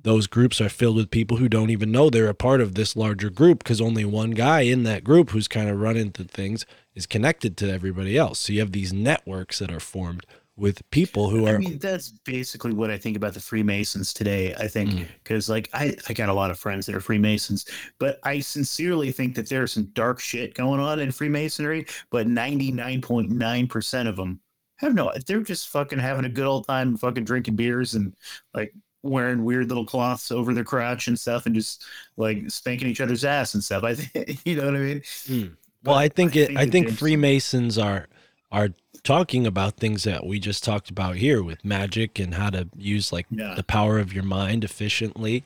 those 0.04 0.28
groups 0.28 0.62
are 0.62 0.70
filled 0.70 0.96
with 0.96 1.12
people 1.12 1.38
who 1.38 1.50
don't 1.50 1.70
even 1.70 1.92
know 1.92 2.10
they're 2.10 2.30
a 2.30 2.34
part 2.34 2.62
of 2.62 2.76
this 2.76 2.96
larger 2.96 3.30
group 3.30 3.60
because 3.60 3.82
only 3.82 4.06
one 4.06 4.32
guy 4.32 4.62
in 4.62 4.84
that 4.84 5.04
group 5.04 5.32
who's 5.32 5.48
kind 5.48 5.70
of 5.70 5.80
running 5.80 6.12
the 6.12 6.24
things 6.24 6.66
is 6.96 7.06
connected 7.06 7.58
to 7.58 7.72
everybody 7.72 8.18
else. 8.18 8.40
So 8.40 8.54
you 8.54 8.60
have 8.62 8.72
these 8.72 8.94
networks 8.94 9.60
that 9.60 9.72
are 9.72 9.80
formed 9.80 10.26
with 10.58 10.82
people 10.90 11.30
who 11.30 11.46
are. 11.46 11.56
I 11.56 11.58
mean, 11.60 11.78
that's 11.78 12.10
basically 12.10 12.74
what 12.74 12.90
I 12.90 12.98
think 12.98 13.16
about 13.16 13.34
the 13.36 13.40
Freemasons 13.40 14.12
today. 14.14 14.56
I 14.56 14.68
think 14.68 14.90
Mm. 14.92 15.08
because, 15.24 15.48
like, 15.50 15.70
I, 15.74 15.96
I 16.10 16.14
got 16.14 16.30
a 16.30 16.34
lot 16.34 16.50
of 16.52 16.58
friends 16.60 16.86
that 16.88 16.96
are 16.96 17.00
Freemasons, 17.02 17.66
but 18.00 18.20
I 18.24 18.40
sincerely 18.40 19.12
think 19.12 19.36
that 19.36 19.50
there's 19.50 19.74
some 19.74 19.86
dark 19.94 20.20
shit 20.20 20.56
going 20.56 20.80
on 20.80 21.00
in 21.00 21.12
Freemasonry. 21.12 21.86
But 22.10 22.28
99.9% 22.28 24.08
of 24.08 24.16
them 24.16 24.42
have 24.78 24.94
no, 24.94 25.12
they're 25.26 25.42
just 25.42 25.70
fucking 25.70 26.00
having 26.00 26.26
a 26.26 26.30
good 26.30 26.46
old 26.48 26.68
time, 26.68 26.98
fucking 26.98 27.24
drinking 27.26 27.56
beers 27.56 27.94
and 27.96 28.14
like 28.54 28.74
wearing 29.04 29.44
weird 29.44 29.70
little 29.70 29.86
cloths 29.86 30.32
over 30.32 30.54
their 30.54 30.64
crotch 30.64 31.08
and 31.08 31.20
stuff 31.20 31.46
and 31.46 31.56
just 31.56 31.84
like 32.18 32.50
spanking 32.50 32.88
each 32.88 33.02
other's 33.02 33.24
ass 33.26 33.54
and 33.54 33.64
stuff. 33.64 33.84
I 33.84 33.96
think, 33.96 34.40
you 34.46 34.56
know 34.56 34.66
what 34.66 34.76
I 34.76 34.80
mean? 34.80 35.58
well, 35.84 35.96
I 35.96 36.10
think 36.10 36.36
it. 36.36 36.56
I 36.58 36.66
that 36.66 36.72
think 36.72 36.92
Freemasons 36.92 37.78
are 37.78 38.08
are 38.52 38.70
talking 39.08 39.48
about 39.48 39.78
things 39.78 40.04
that 40.04 40.26
we 40.26 40.38
just 40.38 40.64
talked 40.66 40.90
about 40.90 41.16
here 41.16 41.42
with 41.42 41.64
magic 41.64 42.20
and 42.20 42.34
how 42.34 42.50
to 42.50 42.68
use 42.76 43.14
like 43.14 43.26
Yeah. 43.30 43.54
the 43.56 43.64
power 43.64 44.00
of 44.00 44.12
your 44.14 44.24
mind 44.26 44.66
efficiently. 44.66 45.44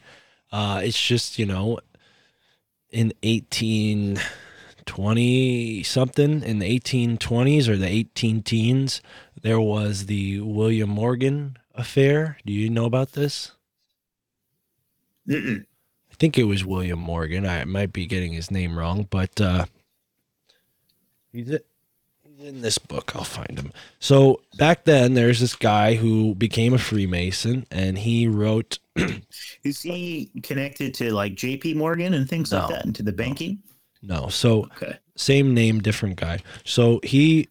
Uh, 0.52 0.82
it's 0.84 1.00
just 1.02 1.38
you 1.38 1.46
know, 1.46 1.80
in 2.90 3.14
eighteen 3.22 4.20
twenty 4.86 5.84
something 5.84 6.42
in 6.44 6.58
the 6.60 6.66
eighteen 6.66 7.18
twenties 7.18 7.70
or 7.70 7.78
the 7.78 7.88
eighteen 7.88 8.42
teens, 8.42 9.00
there 9.44 9.62
was 9.62 10.08
the 10.08 10.42
William 10.42 10.90
Morgan 10.90 11.58
affair. 11.76 12.38
Do 12.46 12.52
you 12.52 12.68
know 12.70 12.86
about 12.86 13.12
this? 13.14 13.52
Mm-mm. 15.28 15.62
I 16.12 16.16
think 16.16 16.38
it 16.38 16.46
was 16.46 16.66
William 16.66 17.00
Morgan. 17.00 17.46
I 17.46 17.64
might 17.66 17.94
be 17.94 18.06
getting 18.08 18.34
his 18.34 18.50
name 18.52 18.76
wrong, 18.78 19.08
but 19.10 19.40
uh, 19.40 19.66
he's, 21.32 21.50
it- 21.50 21.66
he's 21.66 21.71
in 22.44 22.62
this 22.62 22.78
book. 22.78 23.16
I'll 23.16 23.24
find 23.24 23.58
him. 23.58 23.72
So 24.00 24.42
back 24.58 24.86
then, 24.86 25.14
there's 25.14 25.40
this 25.40 25.56
guy 25.56 25.96
who 25.96 26.36
became 26.36 26.74
a 26.74 26.78
Freemason, 26.78 27.66
and 27.72 27.98
he 27.98 28.28
wrote. 28.28 28.80
Is 29.64 29.82
he 29.82 30.32
connected 30.44 30.94
to 30.96 31.12
like 31.14 31.36
JP 31.36 31.76
Morgan 31.76 32.14
and 32.14 32.28
things 32.30 32.52
like 32.52 32.68
that 32.70 32.86
into 32.86 33.04
the 33.04 33.12
banking? 33.14 33.60
No, 34.02 34.28
so 34.30 34.66
Okay. 34.76 34.98
same 35.16 35.54
name, 35.54 35.80
different 35.80 36.16
guy. 36.18 36.40
So 36.66 37.00
he 37.04 37.48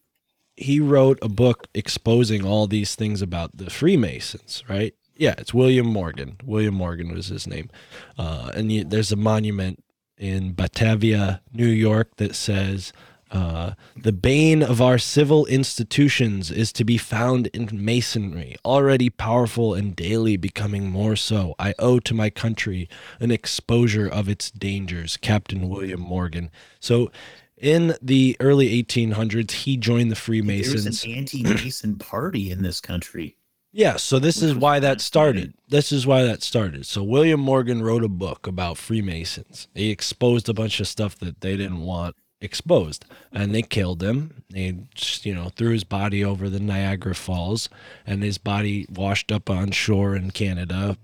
he 0.56 0.80
wrote 0.80 1.18
a 1.22 1.28
book 1.28 1.68
exposing 1.74 2.44
all 2.44 2.66
these 2.66 2.94
things 2.94 3.22
about 3.22 3.56
the 3.56 3.70
Freemasons, 3.70 4.62
right? 4.68 4.94
Yeah, 5.16 5.34
it's 5.38 5.54
William 5.54 5.86
Morgan. 5.86 6.36
William 6.44 6.74
Morgan 6.74 7.12
was 7.12 7.28
his 7.28 7.46
name, 7.46 7.70
uh, 8.18 8.50
and 8.54 8.72
you, 8.72 8.84
there's 8.84 9.12
a 9.12 9.16
monument 9.16 9.82
in 10.18 10.52
Batavia, 10.52 11.40
New 11.52 11.68
York, 11.68 12.16
that 12.16 12.34
says. 12.34 12.92
Uh, 13.30 13.74
the 13.96 14.12
bane 14.12 14.62
of 14.62 14.80
our 14.80 14.98
civil 14.98 15.46
institutions 15.46 16.50
is 16.50 16.72
to 16.72 16.84
be 16.84 16.98
found 16.98 17.46
in 17.48 17.68
masonry, 17.72 18.56
already 18.64 19.08
powerful 19.08 19.72
and 19.74 19.94
daily 19.94 20.36
becoming 20.36 20.90
more 20.90 21.14
so. 21.14 21.54
I 21.58 21.74
owe 21.78 22.00
to 22.00 22.14
my 22.14 22.30
country 22.30 22.88
an 23.20 23.30
exposure 23.30 24.08
of 24.08 24.28
its 24.28 24.50
dangers. 24.50 25.16
Captain 25.16 25.68
William 25.68 26.00
Morgan. 26.00 26.50
So, 26.80 27.12
in 27.56 27.94
the 28.00 28.36
early 28.40 28.82
1800s, 28.82 29.50
he 29.50 29.76
joined 29.76 30.10
the 30.10 30.16
Freemasons. 30.16 30.84
There 30.84 30.90
was 30.90 31.04
an 31.04 31.10
anti-Mason 31.10 31.96
party 31.98 32.50
in 32.50 32.62
this 32.62 32.80
country. 32.80 33.36
Yeah, 33.72 33.96
so 33.96 34.18
this 34.18 34.42
is 34.42 34.54
why 34.54 34.80
that 34.80 35.00
started. 35.00 35.54
This 35.68 35.92
is 35.92 36.04
why 36.04 36.24
that 36.24 36.42
started. 36.42 36.86
So 36.86 37.04
William 37.04 37.38
Morgan 37.38 37.82
wrote 37.82 38.02
a 38.02 38.08
book 38.08 38.48
about 38.48 38.78
Freemasons. 38.78 39.68
He 39.74 39.90
exposed 39.90 40.48
a 40.48 40.54
bunch 40.54 40.80
of 40.80 40.88
stuff 40.88 41.16
that 41.20 41.40
they 41.40 41.56
didn't 41.56 41.82
want 41.82 42.16
exposed, 42.40 43.04
and 43.32 43.54
they 43.54 43.62
killed 43.62 44.02
him. 44.02 44.42
They 44.50 44.76
just, 44.94 45.26
you 45.26 45.34
know, 45.34 45.50
threw 45.50 45.70
his 45.70 45.84
body 45.84 46.24
over 46.24 46.48
the 46.48 46.60
Niagara 46.60 47.14
Falls, 47.14 47.68
and 48.06 48.22
his 48.22 48.38
body 48.38 48.86
washed 48.90 49.30
up 49.30 49.50
on 49.50 49.70
shore 49.70 50.16
in 50.16 50.30
Canada. 50.30 50.96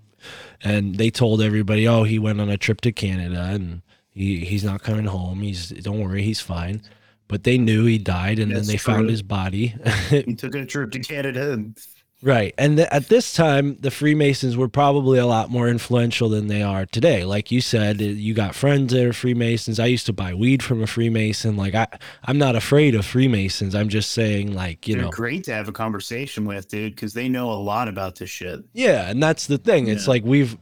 And 0.63 0.95
they 0.95 1.09
told 1.09 1.41
everybody, 1.41 1.87
"Oh, 1.87 2.03
he 2.03 2.19
went 2.19 2.41
on 2.41 2.49
a 2.49 2.57
trip 2.57 2.81
to 2.81 2.91
Canada, 2.91 3.49
and 3.51 3.81
he 4.09 4.43
he's 4.43 4.63
not 4.63 4.81
coming 4.81 5.05
home. 5.05 5.41
He's 5.41 5.69
don't 5.69 6.01
worry, 6.01 6.23
he's 6.23 6.41
fine." 6.41 6.81
But 7.27 7.43
they 7.43 7.57
knew 7.57 7.85
he 7.85 7.97
died, 7.97 8.39
and 8.39 8.51
That's 8.51 8.67
then 8.67 8.73
they 8.73 8.77
found 8.77 9.09
his 9.09 9.21
body. 9.21 9.75
He 10.09 10.33
took 10.33 10.55
a 10.55 10.65
trip 10.65 10.91
to 10.91 10.99
Canada 10.99 11.53
and 11.53 11.77
Right. 12.23 12.55
And 12.57 12.77
th- 12.77 12.89
at 12.91 13.09
this 13.09 13.31
time, 13.33 13.77
the 13.79 13.91
Freemasons 13.91 14.57
were 14.57 14.67
probably 14.67 15.19
a 15.19 15.25
lot 15.27 15.51
more 15.51 15.67
influential 15.67 16.29
than 16.29 16.47
they 16.47 16.63
are 16.63 16.87
today. 16.87 17.23
Like 17.23 17.51
you 17.51 17.61
said, 17.61 18.01
uh, 18.01 18.05
you 18.05 18.33
got 18.33 18.55
friends 18.55 18.91
that 18.93 19.05
are 19.05 19.13
Freemasons. 19.13 19.79
I 19.79 19.85
used 19.85 20.07
to 20.07 20.13
buy 20.13 20.33
weed 20.33 20.63
from 20.63 20.81
a 20.81 20.87
Freemason. 20.87 21.55
Like 21.55 21.75
I, 21.75 21.87
I'm 22.23 22.39
not 22.39 22.55
afraid 22.55 22.95
of 22.95 23.05
Freemasons. 23.05 23.75
I'm 23.75 23.89
just 23.89 24.11
saying, 24.13 24.53
like, 24.53 24.87
you 24.87 24.95
they're 24.95 25.03
know, 25.03 25.11
great 25.11 25.43
to 25.43 25.53
have 25.53 25.67
a 25.67 25.71
conversation 25.71 26.45
with, 26.45 26.67
dude, 26.69 26.95
because 26.95 27.13
they 27.13 27.29
know 27.29 27.51
a 27.51 27.53
lot 27.61 27.87
about 27.87 28.15
this 28.15 28.31
shit. 28.31 28.61
yeah. 28.73 29.09
And 29.09 29.21
that's 29.21 29.45
the 29.45 29.59
thing. 29.59 29.87
It's 29.87 30.07
like 30.07 30.23
we've, 30.23 30.57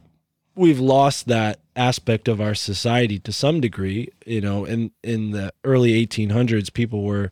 we've 0.56 0.80
lost 0.80 1.26
that 1.28 1.60
aspect 1.74 2.28
of 2.28 2.40
our 2.40 2.54
society 2.54 3.18
to 3.20 3.32
some 3.32 3.60
degree. 3.60 4.08
You 4.26 4.42
know, 4.42 4.66
in 4.66 4.90
in 5.02 5.30
the 5.30 5.52
early 5.64 6.06
1800s, 6.06 6.72
people 6.72 7.02
were 7.02 7.30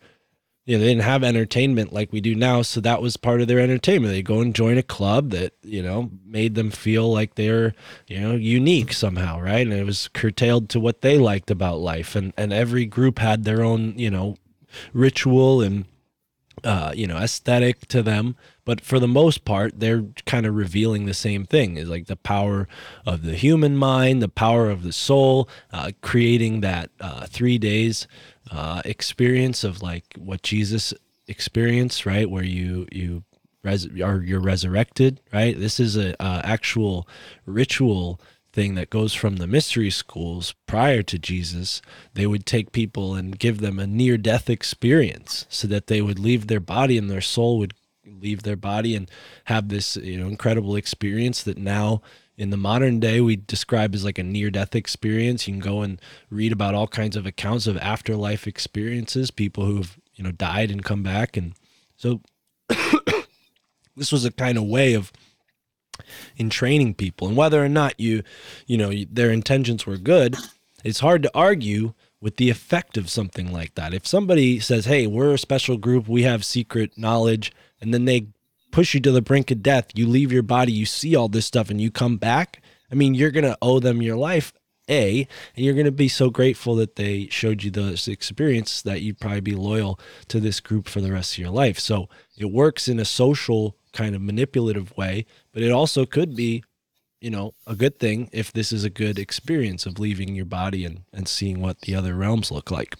you 0.65 0.77
know, 0.77 0.83
they 0.85 0.91
didn't 0.91 1.05
have 1.05 1.23
entertainment 1.23 1.93
like 1.93 2.13
we 2.13 2.21
do 2.21 2.35
now. 2.35 2.63
So 2.63 2.81
that 2.81 3.03
was 3.03 3.19
part 3.19 3.41
of 3.43 3.49
their 3.49 3.61
entertainment. 3.61 4.13
They 4.13 4.23
go 4.23 4.41
and 4.41 4.55
join 4.55 4.79
a 4.79 4.83
club 4.83 5.31
that, 5.31 5.53
you 5.63 5.83
know, 5.83 6.11
made 6.25 6.55
them 6.55 6.71
feel 6.71 7.13
like 7.13 7.35
they're, 7.35 7.75
you 8.07 8.19
know, 8.19 8.35
unique 8.35 8.93
somehow, 8.93 9.41
right? 9.41 9.67
And 9.67 9.75
it 9.75 9.85
was 9.85 10.09
curtailed 10.09 10.71
to 10.71 10.81
what 10.81 11.03
they 11.03 11.19
liked 11.19 11.51
about 11.51 11.81
life. 11.81 12.17
And 12.17 12.33
and 12.39 12.53
every 12.53 12.87
group 12.87 13.19
had 13.19 13.45
their 13.45 13.63
own, 13.63 13.99
you 13.99 14.11
know, 14.11 14.37
ritual 14.95 15.61
and 15.61 15.85
uh, 16.63 16.93
you 16.95 17.07
know, 17.07 17.19
aesthetic 17.19 17.87
to 17.89 18.03
them. 18.03 18.37
But 18.65 18.81
for 18.81 18.99
the 18.99 19.09
most 19.09 19.45
part, 19.45 19.81
they're 19.81 20.05
kind 20.25 20.47
of 20.47 20.55
revealing 20.55 21.05
the 21.05 21.13
same 21.15 21.45
thing 21.45 21.77
is 21.77 21.89
like 21.89 22.07
the 22.07 22.17
power 22.17 22.67
of 23.05 23.23
the 23.23 23.35
human 23.35 23.77
mind, 23.77 24.23
the 24.23 24.29
power 24.29 24.71
of 24.71 24.83
the 24.83 24.93
soul, 24.93 25.49
uh, 25.73 25.91
creating 26.01 26.63
that 26.63 26.91
uh, 27.01 27.27
three 27.27 27.59
days 27.59 28.07
uh, 28.51 28.83
experience 28.85 29.65
of 29.65 29.83
like 29.83 30.05
what 30.17 30.43
Jesus 30.43 30.95
experienced, 31.27 32.07
right? 32.07 32.29
Where 32.29 32.45
you, 32.45 32.87
you, 32.93 33.25
res- 33.63 33.89
are 34.01 34.23
you're 34.23 34.41
resurrected, 34.41 35.21
right? 35.33 35.59
This 35.59 35.81
is 35.81 35.97
a 35.97 36.21
uh, 36.23 36.43
actual 36.45 37.09
ritual 37.47 38.21
thing 38.53 38.77
that 38.77 38.89
goes 38.89 39.13
from 39.13 39.37
the 39.37 39.49
mystery 39.49 39.91
schools 39.91 40.55
prior 40.67 41.03
to 41.03 41.19
Jesus. 41.19 41.83
They 42.15 42.27
would 42.27 42.47
take 42.47 42.71
people 42.71 43.15
and 43.15 43.39
give 43.39 43.59
them 43.59 43.79
a 43.79 43.87
near 43.87 44.17
death 44.17 44.49
experience 44.49 45.45
so 45.49 45.67
that 45.69 45.89
they 45.89 46.01
would 46.01 46.21
leave 46.21 46.47
their 46.47 46.61
body 46.61 46.97
and 46.97 47.11
their 47.11 47.21
soul 47.21 47.59
would 47.59 47.75
leave 48.07 48.45
their 48.45 48.57
body 48.57 48.95
and 48.95 49.11
have 49.47 49.69
this, 49.69 49.97
you 49.97 50.19
know, 50.19 50.29
incredible 50.29 50.77
experience 50.77 51.43
that 51.43 51.59
now 51.59 52.01
in 52.37 52.51
the 52.51 52.57
modern 52.57 53.01
day 53.01 53.21
we 53.21 53.37
describe 53.37 53.95
as 53.95 54.05
like 54.05 54.19
a 54.19 54.23
near 54.23 54.51
death 54.51 54.75
experience. 54.75 55.47
You 55.47 55.55
can 55.55 55.61
go 55.61 55.83
and 55.83 56.01
read 56.31 56.53
about 56.53 56.75
all 56.75 56.89
kinds 56.89 57.17
of 57.17 57.27
accounts 57.27 57.67
of 57.67 57.77
afterlife 57.79 58.47
experiences, 58.47 59.31
people 59.31 59.65
who've, 59.65 59.99
you 60.15 60.25
know, 60.25 60.33
died 60.33 60.71
and 60.71 60.85
come 60.85 61.03
back. 61.03 61.37
And 61.37 61.55
so 61.97 62.21
this 63.97 64.11
was 64.11 64.25
a 64.25 64.33
kind 64.33 64.59
of 64.59 64.65
way 64.65 64.95
of 64.95 65.13
in 66.37 66.51
training 66.51 66.95
people. 66.95 67.29
And 67.29 67.37
whether 67.37 67.65
or 67.65 67.69
not 67.69 67.99
you 67.99 68.23
you 68.67 68.77
know 68.77 68.93
their 69.11 69.31
intentions 69.31 69.87
were 69.87 69.97
good 69.97 70.37
it's 70.85 71.01
hard 71.01 71.23
to 71.23 71.31
argue 71.35 71.95
with 72.21 72.37
the 72.37 72.51
effect 72.51 72.97
of 72.97 73.11
something 73.11 73.53
like 73.53 73.75
that. 73.75 73.95
If 73.95 74.07
somebody 74.07 74.61
says 74.61 74.85
hey 74.85 75.07
we're 75.07 75.35
a 75.35 75.39
special 75.39 75.77
group 75.77 76.07
we 76.07 76.23
have 76.23 76.45
secret 76.45 76.97
knowledge 76.97 77.53
and 77.81 77.93
then 77.93 78.05
they 78.05 78.29
push 78.75 78.93
you 78.93 78.99
to 78.99 79.13
the 79.13 79.23
brink 79.23 79.53
of 79.53 79.63
death. 79.63 79.91
You 79.95 80.09
leave 80.09 80.33
your 80.33 80.43
body 80.43 80.73
you 80.73 80.85
see 80.85 81.15
all 81.15 81.29
this 81.29 81.47
stuff 81.47 81.71
and 81.71 81.81
you 81.81 81.93
come 81.93 82.17
back. 82.17 82.61
I 82.91 82.97
mean 82.97 83.15
you're 83.15 83.31
going 83.31 83.45
to 83.45 83.57
owe 83.63 83.79
them 83.79 84.03
your 84.03 84.17
life 84.17 84.53
a 84.91 85.29
and 85.55 85.65
you're 85.65 85.75
going 85.75 85.87
to 85.87 85.93
be 85.93 86.09
so 86.09 86.29
grateful 86.29 86.75
that 86.75 86.97
they 86.97 87.29
showed 87.29 87.63
you 87.63 87.71
this 87.71 88.09
experience 88.09 88.83
that 88.83 89.01
you'd 89.01 89.21
probably 89.21 89.41
be 89.41 89.55
loyal 89.55 90.01
to 90.27 90.41
this 90.41 90.59
group 90.59 90.89
for 90.89 91.01
the 91.01 91.13
rest 91.13 91.35
of 91.35 91.39
your 91.39 91.51
life. 91.51 91.79
So 91.79 92.09
it 92.37 92.51
works 92.51 92.89
in 92.89 92.99
a 92.99 93.05
social 93.05 93.77
kind 93.93 94.17
of 94.17 94.21
manipulative 94.21 94.95
way, 94.97 95.25
but 95.53 95.63
it 95.63 95.71
also 95.71 96.05
could 96.05 96.35
be, 96.35 96.65
you 97.21 97.31
know, 97.31 97.55
a 97.69 97.77
good 97.77 98.01
thing 98.01 98.29
if 98.33 98.53
this 98.53 98.73
is 98.73 98.83
a 98.83 98.91
good 98.91 99.21
experience 99.21 99.87
of 99.87 100.01
leaving 100.01 100.35
your 100.35 100.47
body 100.47 100.85
and, 100.85 101.03
and 101.13 101.29
seeing 101.29 101.61
what 101.61 101.83
the 101.83 101.95
other 101.95 102.17
realms 102.17 102.51
look 102.51 102.73
like. 102.73 102.97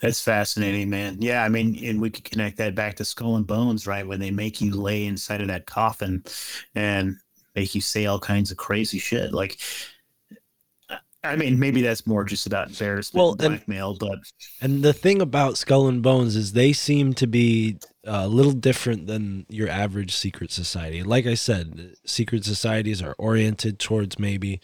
That's 0.00 0.20
fascinating, 0.20 0.90
man. 0.90 1.18
Yeah, 1.20 1.44
I 1.44 1.48
mean, 1.48 1.78
and 1.84 2.00
we 2.00 2.10
could 2.10 2.24
connect 2.24 2.56
that 2.58 2.74
back 2.74 2.96
to 2.96 3.04
Skull 3.04 3.36
and 3.36 3.46
Bones, 3.46 3.86
right? 3.86 4.06
When 4.06 4.20
they 4.20 4.30
make 4.30 4.60
you 4.60 4.74
lay 4.74 5.06
inside 5.06 5.40
of 5.40 5.48
that 5.48 5.66
coffin 5.66 6.24
and 6.74 7.16
make 7.54 7.74
you 7.74 7.80
say 7.80 8.06
all 8.06 8.18
kinds 8.18 8.50
of 8.50 8.56
crazy 8.56 8.98
shit. 8.98 9.32
Like, 9.32 9.58
I 11.22 11.36
mean, 11.36 11.58
maybe 11.58 11.82
that's 11.82 12.06
more 12.06 12.24
just 12.24 12.46
about 12.46 12.68
embarrassment, 12.68 13.22
Well, 13.22 13.30
and 13.32 13.38
blackmail, 13.38 13.96
but 13.98 14.18
And 14.60 14.82
the 14.82 14.94
thing 14.94 15.20
about 15.20 15.58
Skull 15.58 15.86
and 15.86 16.02
Bones 16.02 16.34
is 16.34 16.52
they 16.52 16.72
seem 16.72 17.12
to 17.14 17.26
be 17.26 17.78
uh, 18.06 18.22
a 18.24 18.28
little 18.28 18.52
different 18.52 19.06
than 19.06 19.44
your 19.48 19.68
average 19.68 20.14
secret 20.16 20.50
society. 20.50 21.02
Like 21.02 21.26
I 21.26 21.34
said, 21.34 21.96
secret 22.06 22.44
societies 22.44 23.02
are 23.02 23.14
oriented 23.18 23.78
towards 23.78 24.18
maybe 24.18 24.60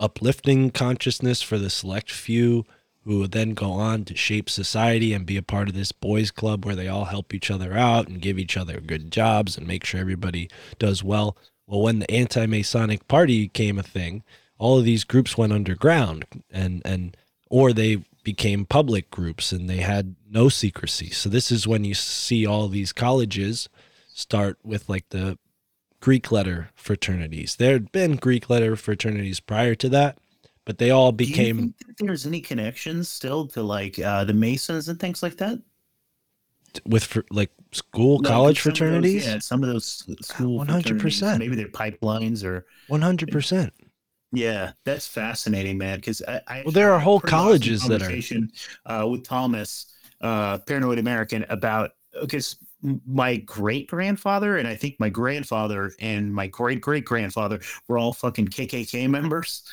uplifting 0.00 0.70
consciousness 0.70 1.42
for 1.42 1.58
the 1.58 1.70
select 1.70 2.10
few 2.10 2.64
who 3.04 3.18
would 3.18 3.32
then 3.32 3.54
go 3.54 3.72
on 3.72 4.04
to 4.04 4.16
shape 4.16 4.50
society 4.50 5.12
and 5.12 5.24
be 5.26 5.36
a 5.36 5.42
part 5.42 5.68
of 5.68 5.74
this 5.74 5.92
boys 5.92 6.30
club 6.30 6.64
where 6.64 6.76
they 6.76 6.88
all 6.88 7.06
help 7.06 7.32
each 7.32 7.50
other 7.50 7.74
out 7.74 8.08
and 8.08 8.20
give 8.20 8.38
each 8.38 8.56
other 8.56 8.80
good 8.80 9.10
jobs 9.10 9.56
and 9.56 9.66
make 9.66 9.84
sure 9.84 10.00
everybody 10.00 10.50
does 10.78 11.02
well. 11.02 11.36
Well, 11.66 11.82
when 11.82 12.00
the 12.00 12.10
anti-Masonic 12.10 13.08
party 13.08 13.44
became 13.44 13.78
a 13.78 13.82
thing, 13.82 14.22
all 14.58 14.78
of 14.78 14.84
these 14.84 15.04
groups 15.04 15.38
went 15.38 15.52
underground 15.52 16.26
and 16.50 16.82
and 16.84 17.16
or 17.48 17.72
they 17.72 18.04
became 18.22 18.66
public 18.66 19.10
groups 19.10 19.50
and 19.50 19.68
they 19.68 19.78
had 19.78 20.14
no 20.28 20.48
secrecy. 20.48 21.10
So 21.10 21.28
this 21.28 21.50
is 21.50 21.66
when 21.66 21.84
you 21.84 21.94
see 21.94 22.46
all 22.46 22.68
these 22.68 22.92
colleges 22.92 23.68
start 24.12 24.58
with 24.62 24.88
like 24.88 25.08
the 25.08 25.38
Greek 26.00 26.30
letter 26.30 26.70
fraternities. 26.74 27.56
There 27.56 27.72
had 27.72 27.92
been 27.92 28.16
Greek 28.16 28.50
letter 28.50 28.76
fraternities 28.76 29.40
prior 29.40 29.74
to 29.76 29.88
that, 29.90 30.18
but 30.66 30.78
they 30.78 30.90
all 30.90 31.12
do 31.12 31.24
you 31.24 31.30
became 31.30 31.74
there's 31.98 32.26
any 32.26 32.40
connections 32.40 33.08
still 33.08 33.46
to 33.48 33.62
like 33.62 33.98
uh, 33.98 34.24
the 34.24 34.34
Masons 34.34 34.88
and 34.88 34.98
things 35.00 35.22
like 35.22 35.36
that? 35.38 35.58
with 36.86 37.02
fr- 37.04 37.20
like 37.32 37.50
school 37.72 38.18
Like, 38.18 38.26
college 38.28 38.58
of 38.60 38.64
those- 38.64 38.78
fraternities. 38.78 39.26
yeah, 39.26 39.38
some 39.40 39.64
of 39.64 39.68
those 39.70 40.04
school 40.22 40.64
100%. 40.64 41.38
Maybe 41.38 41.56
they're 41.56 41.66
pipelines 41.66 42.44
or 42.44 42.64
One 42.86 43.02
hundred 43.02 43.32
percent. 43.32 43.72
Yeah, 44.32 44.72
that's 44.84 45.08
fascinating, 45.08 45.78
man. 45.78 45.98
Because 45.98 46.22
I, 46.28 46.40
I 46.46 46.62
Well, 46.64 46.70
there 46.72 46.92
are 46.92 47.00
whole 47.00 47.18
colleges 47.18 47.82
that 47.88 48.02
are- 48.02 48.92
uh, 49.02 49.04
with 49.08 49.24
Thomas, 49.24 49.86
uh, 50.20 50.58
Paranoid 50.58 51.00
American, 51.00 51.44
about 51.48 51.90
because 52.20 52.56
my 53.04 53.36
great 53.38 53.88
grandfather 53.88 54.56
and 54.56 54.68
I 54.68 54.76
think 54.76 54.94
my 55.00 55.08
grandfather 55.08 55.92
and 55.98 56.32
my 56.32 56.46
great 56.46 56.80
great 56.80 57.04
grandfather 57.04 57.60
were 57.88 57.98
all 57.98 58.12
fucking 58.12 58.46
KKK 58.48 59.08
members, 59.10 59.64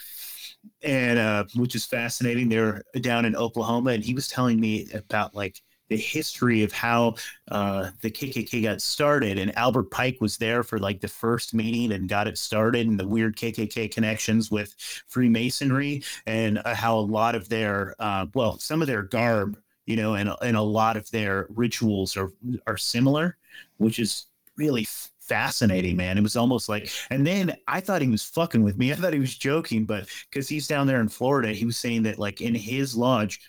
and 0.82 1.20
uh, 1.20 1.46
which 1.56 1.76
is 1.76 1.86
fascinating. 1.86 2.50
They're 2.50 2.84
down 3.02 3.26
in 3.26 3.36
Oklahoma, 3.36 3.92
and 3.92 4.04
he 4.04 4.14
was 4.14 4.28
telling 4.28 4.60
me 4.60 4.88
about 4.94 5.36
like 5.36 5.62
the 5.90 5.98
history 5.98 6.64
of 6.64 6.72
how 6.72 7.16
uh, 7.50 7.92
the 8.02 8.12
KKK 8.12 8.64
got 8.64 8.82
started, 8.82 9.38
and 9.38 9.56
Albert 9.58 9.92
Pike 9.92 10.18
was 10.20 10.38
there 10.38 10.64
for 10.64 10.80
like 10.80 11.00
the 11.00 11.08
first 11.08 11.54
meeting 11.54 11.92
and 11.94 12.10
got 12.10 12.28
it 12.28 12.38
started, 12.38 12.88
and 12.88 13.00
the 13.00 13.08
weird 13.08 13.38
KKK 13.38 13.92
connections 13.92 14.52
with 14.52 14.76
Freemasonry, 15.08 16.04
and 16.26 16.60
uh, 16.66 16.76
how 16.76 16.98
a 16.98 17.00
lot 17.00 17.36
of 17.36 17.50
their, 17.50 17.96
uh, 18.00 18.26
well, 18.34 18.58
some 18.60 18.82
of 18.82 18.88
their 18.88 19.04
garb, 19.04 19.58
you 19.86 19.96
know, 19.96 20.16
and 20.16 20.30
and 20.42 20.58
a 20.58 20.62
lot 20.62 20.98
of 20.98 21.10
their 21.12 21.48
rituals 21.50 22.18
are 22.18 22.32
are 22.66 22.78
similar, 22.78 23.38
which 23.78 24.00
is 24.00 24.26
really 24.58 24.88
fascinating, 25.28 25.98
man. 25.98 26.18
It 26.18 26.22
was 26.22 26.36
almost 26.36 26.70
like, 26.70 26.90
and 27.10 27.26
then 27.26 27.56
I 27.68 27.80
thought 27.80 28.02
he 28.02 28.08
was 28.08 28.24
fucking 28.24 28.64
with 28.64 28.78
me. 28.78 28.92
I 28.92 28.96
thought 28.96 29.14
he 29.14 29.20
was 29.20 29.36
joking, 29.38 29.86
but 29.86 30.08
because 30.30 30.48
he's 30.48 30.68
down 30.68 30.88
there 30.88 31.02
in 31.02 31.10
Florida, 31.10 31.54
he 31.54 31.66
was 31.66 31.78
saying 31.78 32.04
that 32.04 32.20
like 32.20 32.42
in 32.42 32.56
his 32.56 32.96
lodge, 32.96 33.40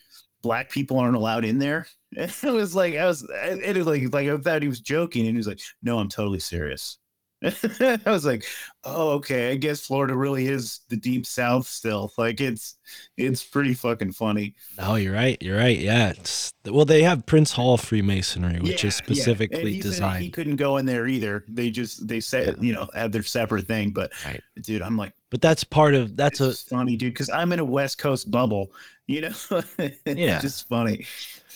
black 0.42 0.70
people 0.70 0.98
aren't 0.98 1.16
allowed 1.16 1.44
in 1.44 1.58
there. 1.58 1.86
It 2.12 2.42
was 2.42 2.74
like 2.74 2.94
I 2.94 3.06
was, 3.06 3.26
it 3.30 3.76
was 3.76 3.86
like 3.86 4.12
like 4.14 4.28
I 4.28 4.36
thought 4.38 4.62
he 4.62 4.68
was 4.68 4.80
joking, 4.80 5.26
and 5.26 5.32
he 5.32 5.36
was 5.36 5.46
like, 5.46 5.60
"No, 5.82 5.98
I'm 5.98 6.08
totally 6.08 6.40
serious." 6.40 6.98
I 7.42 8.00
was 8.06 8.26
like, 8.26 8.44
"Oh, 8.84 9.10
okay. 9.12 9.52
I 9.52 9.56
guess 9.56 9.86
Florida 9.86 10.16
really 10.16 10.46
is 10.48 10.80
the 10.88 10.96
deep 10.96 11.24
South 11.26 11.66
still. 11.68 12.12
Like 12.18 12.40
it's 12.40 12.76
it's 13.16 13.44
pretty 13.44 13.74
fucking 13.74 14.12
funny." 14.12 14.54
No, 14.76 14.94
you're 14.94 15.12
right. 15.14 15.40
You're 15.42 15.56
right. 15.58 15.78
Yeah. 15.78 16.10
It's 16.10 16.52
well, 16.64 16.84
they 16.84 17.02
have 17.02 17.26
Prince 17.26 17.52
Hall 17.52 17.76
Freemasonry, 17.76 18.60
which 18.60 18.84
Yeah, 18.84 18.88
is 18.88 19.02
yeah. 19.08 19.26
Specifically 19.26 19.72
he 19.74 19.80
designed. 19.80 20.22
he 20.22 20.30
couldn't 20.30 20.56
go 20.56 20.76
in 20.76 20.86
there 20.86 21.06
either. 21.08 21.44
They 21.48 21.70
just 21.70 22.06
they 22.06 22.20
said 22.20 22.56
you 22.60 22.72
know 22.72 22.88
have 22.94 23.10
their 23.12 23.22
separate 23.24 23.66
thing. 23.66 23.90
But 23.90 24.12
Right. 24.24 24.42
dude, 24.60 24.82
I'm 24.82 24.96
like, 24.96 25.12
but 25.30 25.40
that's 25.40 25.64
part 25.64 25.94
of 25.94 26.16
that's 26.16 26.40
a 26.40 26.54
funny, 26.54 26.96
dude, 26.96 27.12
because 27.14 27.30
I'm 27.30 27.52
in 27.52 27.58
a 27.58 27.64
West 27.64 27.98
Coast 27.98 28.30
bubble. 28.30 28.72
You 29.06 29.22
know, 29.22 29.34
it's 29.78 30.00
Yeah. 30.06 30.40
just 30.40 30.68
funny. 30.68 31.06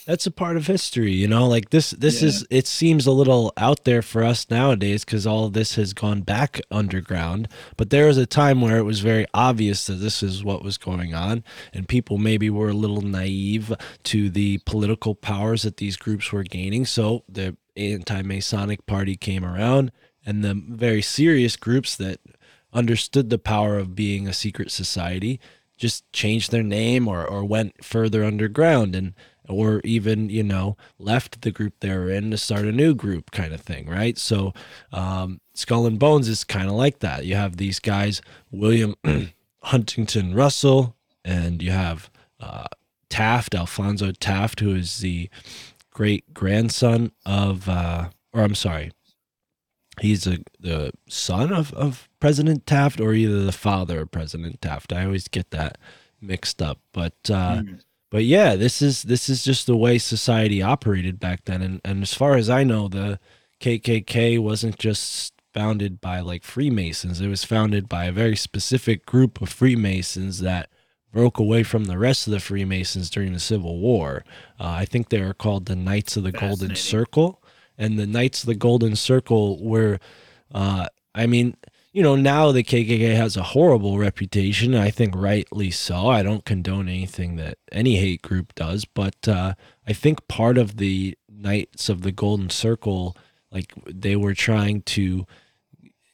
That's 0.07 0.27
a 0.27 0.31
part 0.31 0.57
of 0.57 0.67
history 0.67 1.13
you 1.13 1.29
know 1.29 1.47
like 1.47 1.71
this 1.71 1.91
this 1.93 2.23
Yeah. 2.23 2.29
is 2.29 2.47
it 2.51 2.67
seems 2.67 3.07
a 3.07 3.13
little 3.13 3.53
out 3.57 3.85
there 3.85 4.03
for 4.03 4.25
us 4.25 4.49
nowadays 4.51 5.05
because 5.05 5.27
all 5.27 5.45
of 5.47 5.53
this 5.53 5.77
has 5.77 5.93
gone 5.93 6.23
back 6.23 6.61
underground 6.71 7.49
but 7.77 7.91
there 7.91 8.07
was 8.07 8.19
a 8.19 8.27
time 8.27 8.61
where 8.61 8.79
it 8.79 8.83
was 8.83 9.01
very 9.01 9.27
obvious 9.33 9.87
that 9.87 9.95
this 9.95 10.23
is 10.23 10.43
what 10.45 10.65
was 10.65 10.77
going 10.79 11.15
on 11.15 11.45
and 11.73 11.89
people 11.89 12.19
maybe 12.19 12.51
were 12.51 12.71
a 12.71 12.75
little 12.75 13.03
naive 13.03 13.73
to 14.05 14.29
the 14.31 14.59
political 14.67 15.15
powers 15.15 15.63
that 15.63 15.77
these 15.77 15.97
groups 15.97 16.33
were 16.33 16.43
gaining 16.43 16.85
so 16.85 17.23
the 17.29 17.57
anti-masonic 17.77 18.85
party 18.87 19.17
came 19.17 19.45
around 19.45 19.93
and 20.27 20.45
the 20.45 20.55
very 20.55 21.03
serious 21.03 21.57
groups 21.57 21.97
that 21.97 22.21
understood 22.73 23.31
the 23.31 23.39
power 23.39 23.79
of 23.79 23.95
being 23.95 24.27
a 24.27 24.33
secret 24.33 24.71
society 24.71 25.41
just 25.77 26.11
changed 26.13 26.51
their 26.51 26.63
name 26.63 27.09
or, 27.09 27.27
or 27.27 27.45
went 27.45 27.85
further 27.85 28.25
underground 28.25 28.95
and 28.95 29.15
or 29.53 29.81
even 29.85 30.29
you 30.31 30.43
know 30.43 30.77
left 30.99 31.43
the 31.43 31.51
group 31.51 31.75
they 31.81 31.91
were 31.97 32.11
in 32.11 32.31
to 32.31 32.37
start 32.37 32.65
a 32.65 32.73
new 32.73 32.95
group 32.95 33.31
kind 33.31 33.53
of 33.53 33.61
thing 33.61 33.87
right 33.89 34.19
so 34.19 34.53
um, 34.93 35.41
skull 35.55 35.87
and 35.87 35.99
bones 35.99 36.29
is 36.29 36.43
kind 36.45 36.69
of 36.69 36.75
like 36.75 36.99
that 37.01 37.25
you 37.25 37.35
have 37.37 37.57
these 37.59 37.79
guys 37.79 38.23
william 38.51 38.95
huntington 39.63 40.35
russell 40.35 40.97
and 41.25 41.63
you 41.63 41.71
have 41.71 42.11
uh, 42.41 42.65
taft 43.09 43.55
alphonso 43.55 44.11
taft 44.13 44.61
who 44.61 44.75
is 44.75 44.99
the 44.99 45.29
great 45.91 46.33
grandson 46.33 47.13
of, 47.27 47.69
uh, 47.69 48.09
or 48.33 48.41
I'm 48.43 48.55
sorry, 48.55 48.93
he's 50.01 50.27
a, 50.27 50.39
the 50.59 50.93
son 51.07 51.53
of, 51.53 51.73
of 51.75 52.09
President 52.19 52.67
Taft 52.67 52.99
or 52.99 53.13
either 53.13 53.45
the 53.45 53.53
father 53.53 54.01
of 54.01 54.11
President 54.11 54.63
Taft. 54.63 54.93
I 54.93 55.05
always 55.05 55.29
get 55.29 55.51
that 55.51 55.77
mixed 56.21 56.63
up. 56.63 56.79
But 56.93 57.13
uh, 57.29 57.57
Mhm. 57.63 57.81
But 58.13 58.25
yeah, 58.25 58.57
this 58.57 58.83
is 58.83 59.05
this 59.05 59.31
is 59.31 59.43
just 59.43 59.67
the 59.67 59.75
way 59.75 59.97
society 59.97 60.61
operated 60.61 61.19
back 61.19 61.47
then. 61.47 61.63
And 61.63 61.81
and 61.83 62.03
as 62.03 62.13
far 62.13 62.37
as 62.37 62.51
I 62.51 62.63
know, 62.63 62.87
the 62.87 63.19
KKK 63.59 64.39
wasn't 64.39 64.79
just 64.79 65.33
founded 65.55 65.99
by 65.99 66.21
like 66.21 66.45
Freemasons. 66.45 67.23
It 67.23 67.29
was 67.29 67.43
founded 67.43 67.89
by 67.89 68.05
a 68.05 68.13
very 68.13 68.37
specific 68.37 69.07
group 69.07 69.41
of 69.41 69.49
Freemasons 69.49 70.41
that 70.41 70.69
broke 71.11 71.39
away 71.39 71.63
from 71.63 71.87
the 71.87 71.97
rest 71.97 72.27
of 72.27 72.33
the 72.33 72.41
Freemasons 72.41 73.09
during 73.09 73.33
the 73.33 73.41
Civil 73.41 73.79
War. 73.79 74.25
Uh, 74.61 74.69
I 74.69 74.85
think 74.85 75.09
they 75.09 75.23
were 75.23 75.33
called 75.33 75.65
the 75.65 75.77
Knights 75.77 76.15
of 76.19 76.23
the 76.23 76.33
Golden 76.33 76.77
Circle, 76.77 77.43
and 77.79 77.99
the 77.99 78.07
Knights 78.07 78.43
of 78.43 78.47
the 78.47 78.55
Golden 78.55 78.95
Circle 78.95 79.65
were, 79.65 79.99
uh, 80.55 80.87
I 81.15 81.27
mean, 81.27 81.57
you 81.93 82.03
know, 82.03 82.17
now 82.17 82.53
the 82.53 82.63
KKK 82.63 83.15
has 83.15 83.37
a 83.37 83.43
horrible 83.43 83.99
reputation. 83.99 84.75
I 84.75 84.91
think 84.91 85.15
rightly 85.15 85.71
so. 85.71 86.09
I 86.09 86.23
don't 86.23 86.45
condone 86.45 86.89
anything 86.89 87.37
that 87.37 87.59
any 87.71 87.97
hate 87.97 88.23
group 88.23 88.55
does, 88.55 88.85
but 88.85 89.29
uh, 89.29 89.55
I 89.87 89.93
think 89.93 90.27
part 90.27 90.57
of 90.57 90.79
the 90.79 91.17
Knights 91.29 91.89
of 91.89 92.03
the 92.03 92.13
Golden 92.13 92.49
Circle, 92.51 93.17
like 93.51 93.73
they 93.87 94.17
were 94.17 94.35
trying 94.35 94.83
to 94.83 95.27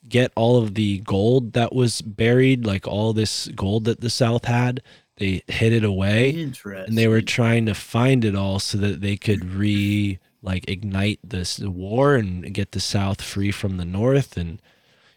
get 0.08 0.32
all 0.34 0.56
of 0.56 0.74
the 0.74 0.98
gold 1.00 1.52
that 1.52 1.74
was 1.74 2.00
buried, 2.00 2.64
like 2.66 2.86
all 2.88 3.12
this 3.12 3.46
gold 3.48 3.84
that 3.84 4.00
the 4.00 4.10
South 4.10 4.46
had. 4.46 4.82
They 5.18 5.42
hid 5.48 5.72
it 5.72 5.84
away 5.84 6.30
Interesting. 6.30 6.88
and 6.88 6.96
they 6.96 7.08
were 7.08 7.20
trying 7.20 7.66
to 7.66 7.74
find 7.74 8.24
it 8.24 8.36
all 8.36 8.60
so 8.60 8.78
that 8.78 9.00
they 9.00 9.16
could 9.16 9.44
re 9.44 10.18
like 10.42 10.70
ignite 10.70 11.18
this 11.24 11.58
war 11.58 12.14
and 12.14 12.54
get 12.54 12.70
the 12.70 12.78
south 12.78 13.20
free 13.20 13.50
from 13.50 13.76
the 13.76 13.84
north 13.84 14.36
and 14.36 14.62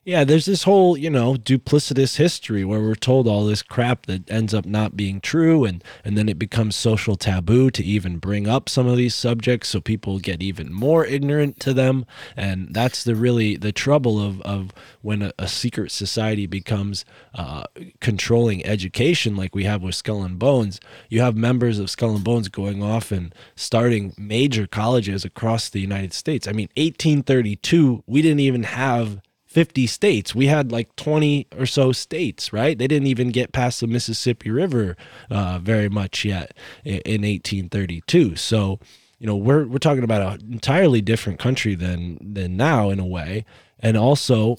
yeah 0.04 0.24
there's 0.24 0.46
this 0.46 0.64
whole 0.64 0.98
you 0.98 1.10
know 1.10 1.36
duplicitous 1.36 2.18
history 2.18 2.66
where 2.66 2.80
we're 2.80 2.96
told 2.96 3.28
all 3.28 3.46
this 3.46 3.62
crap 3.62 4.06
that 4.06 4.30
ends 4.30 4.54
up 4.54 4.66
not 4.66 4.98
being 4.98 5.22
true 5.22 5.66
and 5.66 5.84
and 6.04 6.18
then 6.18 6.28
it 6.28 6.40
becomes 6.40 6.76
social 6.76 7.16
taboo 7.16 7.70
to 7.72 7.84
even 7.84 8.18
bring 8.18 8.48
up 8.48 8.68
some 8.68 8.88
of 8.88 8.98
these 8.98 9.16
subjects 9.16 9.70
so 9.70 9.80
people 9.80 10.20
get 10.20 10.42
even 10.42 10.72
more 10.72 11.06
ignorant 11.06 11.60
to 11.60 11.74
them. 11.74 12.06
And 12.36 12.74
that's 12.74 13.04
the 13.04 13.16
really 13.16 13.56
the 13.56 13.72
trouble 13.72 14.20
of 14.20 14.42
of 14.42 14.72
when 15.02 15.22
a, 15.22 15.32
a 15.38 15.48
secret 15.48 15.92
society 15.92 16.48
becomes 16.48 17.06
uh, 17.34 17.64
controlling 18.00 18.66
education 18.66 19.36
like 19.36 19.56
we 19.56 19.64
have 19.66 19.82
with 19.82 19.96
skull 19.96 20.24
and 20.24 20.40
bones. 20.40 20.80
You 21.10 21.22
have 21.22 21.36
members 21.36 21.80
of 21.80 21.90
skull 21.90 22.16
and 22.16 22.24
bones 22.24 22.50
going 22.50 22.82
off 22.84 23.12
and 23.12 23.34
starting 23.56 24.14
major 24.18 24.68
colleges 24.68 25.24
across 25.26 25.70
the 25.70 25.80
united 25.80 26.14
states. 26.14 26.48
I 26.48 26.52
mean 26.52 26.70
1832 26.76 28.04
we 28.08 28.22
didn't 28.22 28.40
even 28.40 28.64
have 28.64 29.22
50 29.52 29.86
states. 29.88 30.34
We 30.34 30.48
had 30.48 30.72
like 30.72 30.96
20 30.96 31.48
or 31.58 31.66
so 31.66 31.92
states, 31.92 32.54
right? 32.54 32.78
They 32.78 32.88
didn't 32.88 33.08
even 33.08 33.32
get 33.32 33.52
past 33.52 33.82
the 33.82 33.88
Mississippi 33.88 34.50
River 34.50 34.96
uh, 35.30 35.60
very 35.62 35.90
much 35.90 36.24
yet 36.24 36.56
i- 36.86 37.02
in 37.06 37.24
1832. 37.24 38.38
So, 38.38 38.80
you 39.20 39.28
know, 39.28 39.36
we're 39.36 39.66
we're 39.68 39.78
talking 39.78 40.06
about 40.06 40.40
an 40.42 40.54
entirely 40.54 41.02
different 41.02 41.38
country 41.38 41.76
than 41.76 42.18
than 42.22 42.56
now 42.56 42.90
in 42.90 43.00
a 43.00 43.06
way. 43.06 43.44
And 43.80 43.98
also 43.98 44.58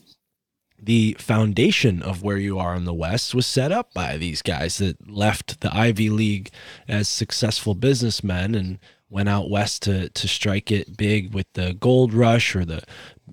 the 0.78 1.16
foundation 1.18 2.02
of 2.02 2.22
where 2.22 2.36
you 2.36 2.58
are 2.58 2.74
in 2.74 2.84
the 2.84 2.92
West 2.92 3.34
was 3.34 3.46
set 3.46 3.72
up 3.72 3.94
by 3.94 4.16
these 4.18 4.42
guys 4.42 4.78
that 4.78 5.10
left 5.10 5.60
the 5.60 5.74
Ivy 5.74 6.10
League 6.10 6.50
as 6.88 7.08
successful 7.08 7.74
businessmen 7.74 8.54
and 8.54 8.78
went 9.12 9.28
out 9.28 9.50
west 9.50 9.82
to 9.82 10.08
to 10.08 10.26
strike 10.26 10.72
it 10.72 10.96
big 10.96 11.34
with 11.34 11.46
the 11.52 11.74
gold 11.74 12.14
rush 12.14 12.56
or 12.56 12.64
the 12.64 12.82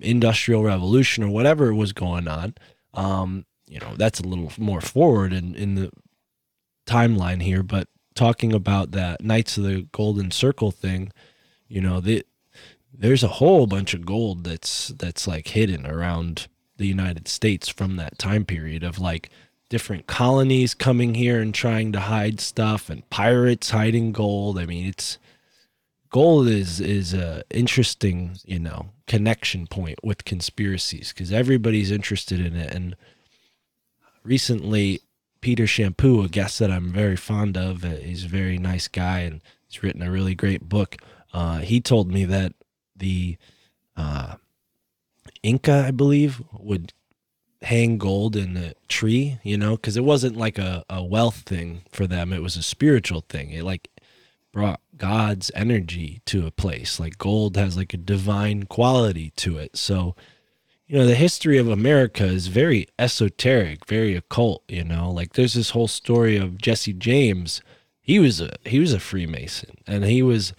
industrial 0.00 0.62
revolution 0.62 1.24
or 1.24 1.30
whatever 1.30 1.74
was 1.74 1.92
going 1.92 2.28
on. 2.28 2.54
Um, 2.92 3.46
you 3.66 3.80
know, 3.80 3.94
that's 3.96 4.20
a 4.20 4.26
little 4.26 4.52
more 4.58 4.80
forward 4.80 5.32
in, 5.32 5.54
in 5.54 5.76
the 5.76 5.90
timeline 6.86 7.42
here, 7.42 7.62
but 7.62 7.88
talking 8.14 8.52
about 8.52 8.90
that 8.90 9.22
Knights 9.22 9.56
of 9.56 9.64
the 9.64 9.86
Golden 9.92 10.30
Circle 10.30 10.72
thing, 10.72 11.12
you 11.68 11.80
know, 11.80 12.00
the, 12.00 12.26
there's 12.92 13.22
a 13.22 13.28
whole 13.28 13.66
bunch 13.66 13.94
of 13.94 14.04
gold 14.04 14.44
that's 14.44 14.88
that's 14.88 15.26
like 15.26 15.48
hidden 15.48 15.86
around 15.86 16.48
the 16.76 16.86
United 16.86 17.28
States 17.28 17.68
from 17.68 17.96
that 17.96 18.18
time 18.18 18.44
period 18.44 18.82
of 18.82 18.98
like 18.98 19.30
different 19.68 20.06
colonies 20.06 20.74
coming 20.74 21.14
here 21.14 21.40
and 21.40 21.54
trying 21.54 21.92
to 21.92 22.00
hide 22.00 22.40
stuff 22.40 22.90
and 22.90 23.08
pirates 23.08 23.70
hiding 23.70 24.10
gold. 24.10 24.58
I 24.58 24.66
mean, 24.66 24.88
it's 24.88 25.18
gold 26.10 26.48
is 26.48 26.80
is 26.80 27.14
a 27.14 27.42
interesting, 27.50 28.36
you 28.44 28.58
know, 28.58 28.90
connection 29.06 29.66
point 29.66 29.98
with 30.02 30.24
conspiracies 30.24 31.12
because 31.12 31.32
everybody's 31.32 31.90
interested 31.90 32.40
in 32.40 32.54
it 32.56 32.74
and 32.74 32.96
recently 34.22 35.00
Peter 35.40 35.64
Champoux, 35.64 36.24
a 36.24 36.28
guest 36.28 36.58
that 36.58 36.70
I'm 36.70 36.92
very 36.92 37.16
fond 37.16 37.56
of, 37.56 37.84
uh, 37.84 37.96
he's 37.96 38.24
a 38.24 38.28
very 38.28 38.58
nice 38.58 38.88
guy 38.88 39.20
and 39.20 39.40
he's 39.66 39.82
written 39.82 40.02
a 40.02 40.10
really 40.10 40.34
great 40.34 40.68
book. 40.68 40.96
Uh, 41.32 41.58
he 41.58 41.80
told 41.80 42.12
me 42.12 42.24
that 42.26 42.52
the 42.94 43.36
uh, 43.96 44.34
Inca, 45.42 45.84
I 45.86 45.90
believe, 45.90 46.42
would 46.52 46.92
hang 47.62 47.98
gold 47.98 48.36
in 48.36 48.56
a 48.56 48.74
tree, 48.88 49.38
you 49.42 49.56
know, 49.56 49.76
because 49.76 49.96
it 49.96 50.04
wasn't 50.04 50.36
like 50.36 50.58
a, 50.58 50.84
a 50.90 51.02
wealth 51.02 51.42
thing 51.46 51.82
for 51.90 52.06
them. 52.06 52.32
It 52.32 52.42
was 52.42 52.56
a 52.56 52.62
spiritual 52.62 53.24
thing. 53.28 53.50
It 53.50 53.64
like 53.64 53.88
brought 54.52 54.80
God's 55.00 55.50
energy 55.54 56.20
to 56.26 56.46
a 56.46 56.50
place. 56.50 57.00
Like 57.00 57.18
gold 57.18 57.56
has 57.56 57.76
like 57.76 57.94
a 57.94 57.96
divine 57.96 58.64
quality 58.64 59.32
to 59.36 59.56
it. 59.56 59.76
So, 59.76 60.14
you 60.86 60.98
know, 60.98 61.06
the 61.06 61.14
history 61.14 61.56
of 61.56 61.68
America 61.68 62.24
is 62.24 62.48
very 62.48 62.86
esoteric, 62.98 63.86
very 63.86 64.14
occult, 64.14 64.62
you 64.68 64.84
know. 64.84 65.10
Like 65.10 65.32
there's 65.32 65.54
this 65.54 65.70
whole 65.70 65.88
story 65.88 66.36
of 66.36 66.58
Jesse 66.58 66.92
James. 66.92 67.62
He 68.00 68.18
was 68.18 68.40
a 68.40 68.52
he 68.64 68.78
was 68.78 68.92
a 68.92 69.00
Freemason 69.00 69.78
and 69.86 70.04
he 70.04 70.22
was 70.22 70.52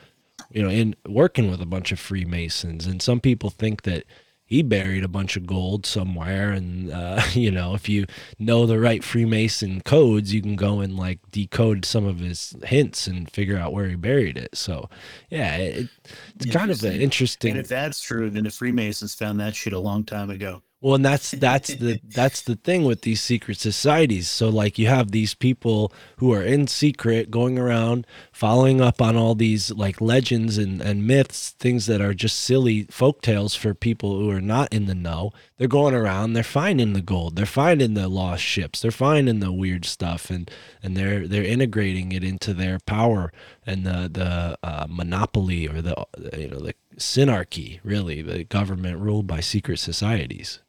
you 0.49 0.61
know, 0.61 0.69
in 0.69 0.95
working 1.07 1.49
with 1.49 1.61
a 1.61 1.65
bunch 1.65 1.91
of 1.91 1.99
Freemasons. 1.99 2.85
And 2.85 3.01
some 3.01 3.19
people 3.19 3.49
think 3.49 3.83
that 3.83 4.05
he 4.51 4.61
buried 4.61 5.01
a 5.03 5.07
bunch 5.07 5.37
of 5.37 5.45
gold 5.47 5.85
somewhere. 5.85 6.51
And, 6.51 6.91
uh, 6.91 7.21
you 7.33 7.49
know, 7.51 7.73
if 7.73 7.87
you 7.87 8.05
know 8.37 8.65
the 8.65 8.79
right 8.79 9.01
Freemason 9.01 9.79
codes, 9.81 10.33
you 10.33 10.41
can 10.41 10.57
go 10.57 10.81
and 10.81 10.97
like 10.97 11.19
decode 11.31 11.85
some 11.85 12.05
of 12.05 12.19
his 12.19 12.53
hints 12.65 13.07
and 13.07 13.31
figure 13.31 13.57
out 13.57 13.71
where 13.71 13.87
he 13.87 13.95
buried 13.95 14.37
it. 14.37 14.57
So, 14.57 14.89
yeah, 15.29 15.55
it, 15.55 15.89
it's 16.35 16.45
kind 16.47 16.69
of 16.69 16.83
an 16.83 16.99
Interesting. 16.99 17.01
interesting. 17.01 17.51
And 17.51 17.59
if 17.61 17.69
that's 17.69 18.01
true, 18.01 18.29
then 18.29 18.43
the 18.43 18.51
Freemasons 18.51 19.15
found 19.15 19.39
that 19.39 19.55
shit 19.55 19.71
a 19.73 19.79
long 19.79 20.03
time 20.03 20.29
ago. 20.29 20.63
Well, 20.81 20.95
and 20.95 21.05
that's 21.05 21.31
that's 21.31 21.75
the 21.75 21.99
that's 22.03 22.41
the 22.41 22.55
thing 22.55 22.83
with 22.83 23.01
these 23.01 23.21
secret 23.21 23.57
societies. 23.59 24.27
So 24.29 24.49
like 24.49 24.79
you 24.79 24.87
have 24.87 25.11
these 25.11 25.35
people 25.35 25.93
who 26.17 26.33
are 26.33 26.43
in 26.43 26.67
secret 26.67 27.29
going 27.29 27.59
around 27.59 28.07
following 28.31 28.81
up 28.81 29.01
on 29.01 29.15
all 29.15 29.35
these 29.35 29.71
like 29.71 30.01
legends 30.01 30.57
and, 30.57 30.81
and 30.81 31.05
myths, 31.05 31.51
things 31.51 31.85
that 31.85 32.01
are 32.01 32.15
just 32.15 32.39
silly 32.39 32.83
folk 32.89 33.21
tales 33.21 33.53
for 33.53 33.73
people 33.75 34.19
who 34.19 34.29
are 34.31 34.41
not 34.41 34.73
in 34.73 34.87
the 34.87 34.95
know. 34.95 35.31
They're 35.57 35.67
going 35.67 35.93
around, 35.93 36.33
they're 36.33 36.43
finding 36.43 36.93
the 36.93 37.01
gold, 37.01 37.35
they're 37.35 37.45
finding 37.45 37.93
the 37.93 38.07
lost 38.09 38.41
ships, 38.41 38.81
they're 38.81 38.89
finding 38.89 39.39
the 39.39 39.51
weird 39.51 39.85
stuff 39.85 40.31
and 40.31 40.49
and 40.81 40.97
they're 40.97 41.27
they're 41.27 41.43
integrating 41.43 42.11
it 42.11 42.23
into 42.23 42.55
their 42.55 42.79
power 42.79 43.31
and 43.67 43.85
the 43.85 44.09
the 44.11 44.57
uh, 44.63 44.87
monopoly 44.89 45.67
or 45.67 45.81
the 45.81 45.95
you 46.35 46.47
know 46.47 46.59
the 46.59 46.73
synarchy, 46.97 47.79
really, 47.83 48.21
the 48.21 48.43
government 48.43 48.99
ruled 48.99 49.27
by 49.27 49.39
secret 49.39 49.77
societies. 49.77 50.59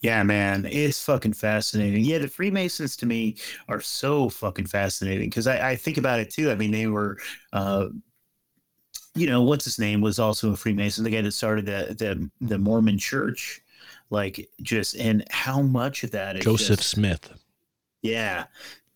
Yeah, 0.00 0.22
man, 0.22 0.66
it's 0.70 1.02
fucking 1.02 1.32
fascinating. 1.32 2.04
Yeah, 2.04 2.18
the 2.18 2.28
Freemasons 2.28 2.96
to 2.98 3.06
me 3.06 3.36
are 3.68 3.80
so 3.80 4.28
fucking 4.28 4.66
fascinating 4.66 5.30
because 5.30 5.46
I, 5.46 5.70
I 5.70 5.76
think 5.76 5.96
about 5.96 6.20
it 6.20 6.30
too. 6.30 6.50
I 6.50 6.54
mean, 6.54 6.70
they 6.70 6.86
were, 6.86 7.18
uh, 7.52 7.86
you 9.14 9.26
know, 9.26 9.42
what's 9.42 9.64
his 9.64 9.78
name 9.78 10.00
was 10.00 10.18
also 10.18 10.52
a 10.52 10.56
Freemason, 10.56 11.04
the 11.04 11.10
guy 11.10 11.22
that 11.22 11.32
started 11.32 11.66
the 11.66 11.94
the, 11.98 12.30
the 12.46 12.58
Mormon 12.58 12.98
Church, 12.98 13.62
like 14.10 14.48
just 14.60 14.94
and 14.96 15.24
how 15.30 15.62
much 15.62 16.04
of 16.04 16.10
that 16.10 16.36
is 16.36 16.44
Joseph 16.44 16.78
just- 16.78 16.90
Smith. 16.90 17.32
Yeah, 18.02 18.44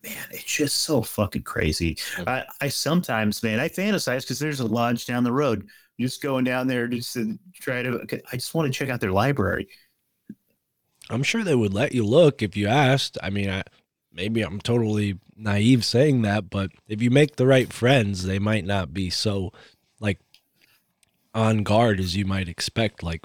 man, 0.03 0.27
it's 0.29 0.43
just 0.43 0.81
so 0.81 1.01
fucking 1.01 1.41
crazy. 1.41 1.97
I, 2.27 2.45
I 2.61 2.69
sometimes, 2.69 3.41
man, 3.43 3.59
I 3.59 3.67
fantasize 3.67 4.21
because 4.21 4.39
there's 4.39 4.59
a 4.59 4.65
lodge 4.65 5.05
down 5.05 5.23
the 5.23 5.33
road. 5.33 5.67
Just 5.99 6.21
going 6.21 6.45
down 6.45 6.67
there 6.67 6.87
just 6.87 7.13
to 7.13 7.37
try 7.53 7.83
to. 7.83 7.99
I 8.31 8.35
just 8.35 8.53
want 8.55 8.71
to 8.71 8.77
check 8.77 8.89
out 8.89 9.01
their 9.01 9.11
library. 9.11 9.67
I'm 11.11 11.23
sure 11.23 11.43
they 11.43 11.55
would 11.55 11.73
let 11.73 11.93
you 11.93 12.05
look 12.05 12.41
if 12.41 12.55
you 12.55 12.67
asked. 12.67 13.17
I 13.21 13.29
mean, 13.29 13.49
I, 13.49 13.63
maybe 14.13 14.41
I'm 14.41 14.59
totally 14.61 15.19
naive 15.35 15.83
saying 15.83 16.21
that, 16.21 16.49
but 16.49 16.71
if 16.87 17.01
you 17.01 17.09
make 17.09 17.35
the 17.35 17.47
right 17.47 17.71
friends, 17.71 18.23
they 18.23 18.39
might 18.39 18.65
not 18.65 18.93
be 18.93 19.09
so 19.09 19.51
like 19.99 20.19
on 21.33 21.63
guard 21.63 21.99
as 21.99 22.15
you 22.15 22.25
might 22.25 22.47
expect. 22.47 23.03
Like 23.03 23.23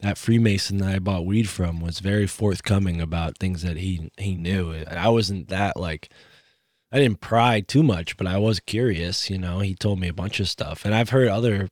that 0.00 0.18
Freemason 0.18 0.78
that 0.78 0.94
I 0.94 0.98
bought 0.98 1.26
weed 1.26 1.48
from 1.48 1.80
was 1.80 2.00
very 2.00 2.26
forthcoming 2.26 3.00
about 3.00 3.38
things 3.38 3.62
that 3.62 3.76
he 3.78 4.10
he 4.16 4.34
knew. 4.34 4.84
I 4.86 5.08
wasn't 5.08 5.48
that 5.48 5.76
like 5.76 6.08
I 6.92 6.98
didn't 6.98 7.20
pry 7.20 7.60
too 7.60 7.82
much, 7.82 8.16
but 8.16 8.26
I 8.26 8.38
was 8.38 8.60
curious. 8.60 9.28
You 9.30 9.38
know, 9.38 9.60
he 9.60 9.74
told 9.74 9.98
me 9.98 10.08
a 10.08 10.14
bunch 10.14 10.40
of 10.40 10.48
stuff, 10.48 10.84
and 10.84 10.94
I've 10.94 11.10
heard 11.10 11.28
other 11.28 11.68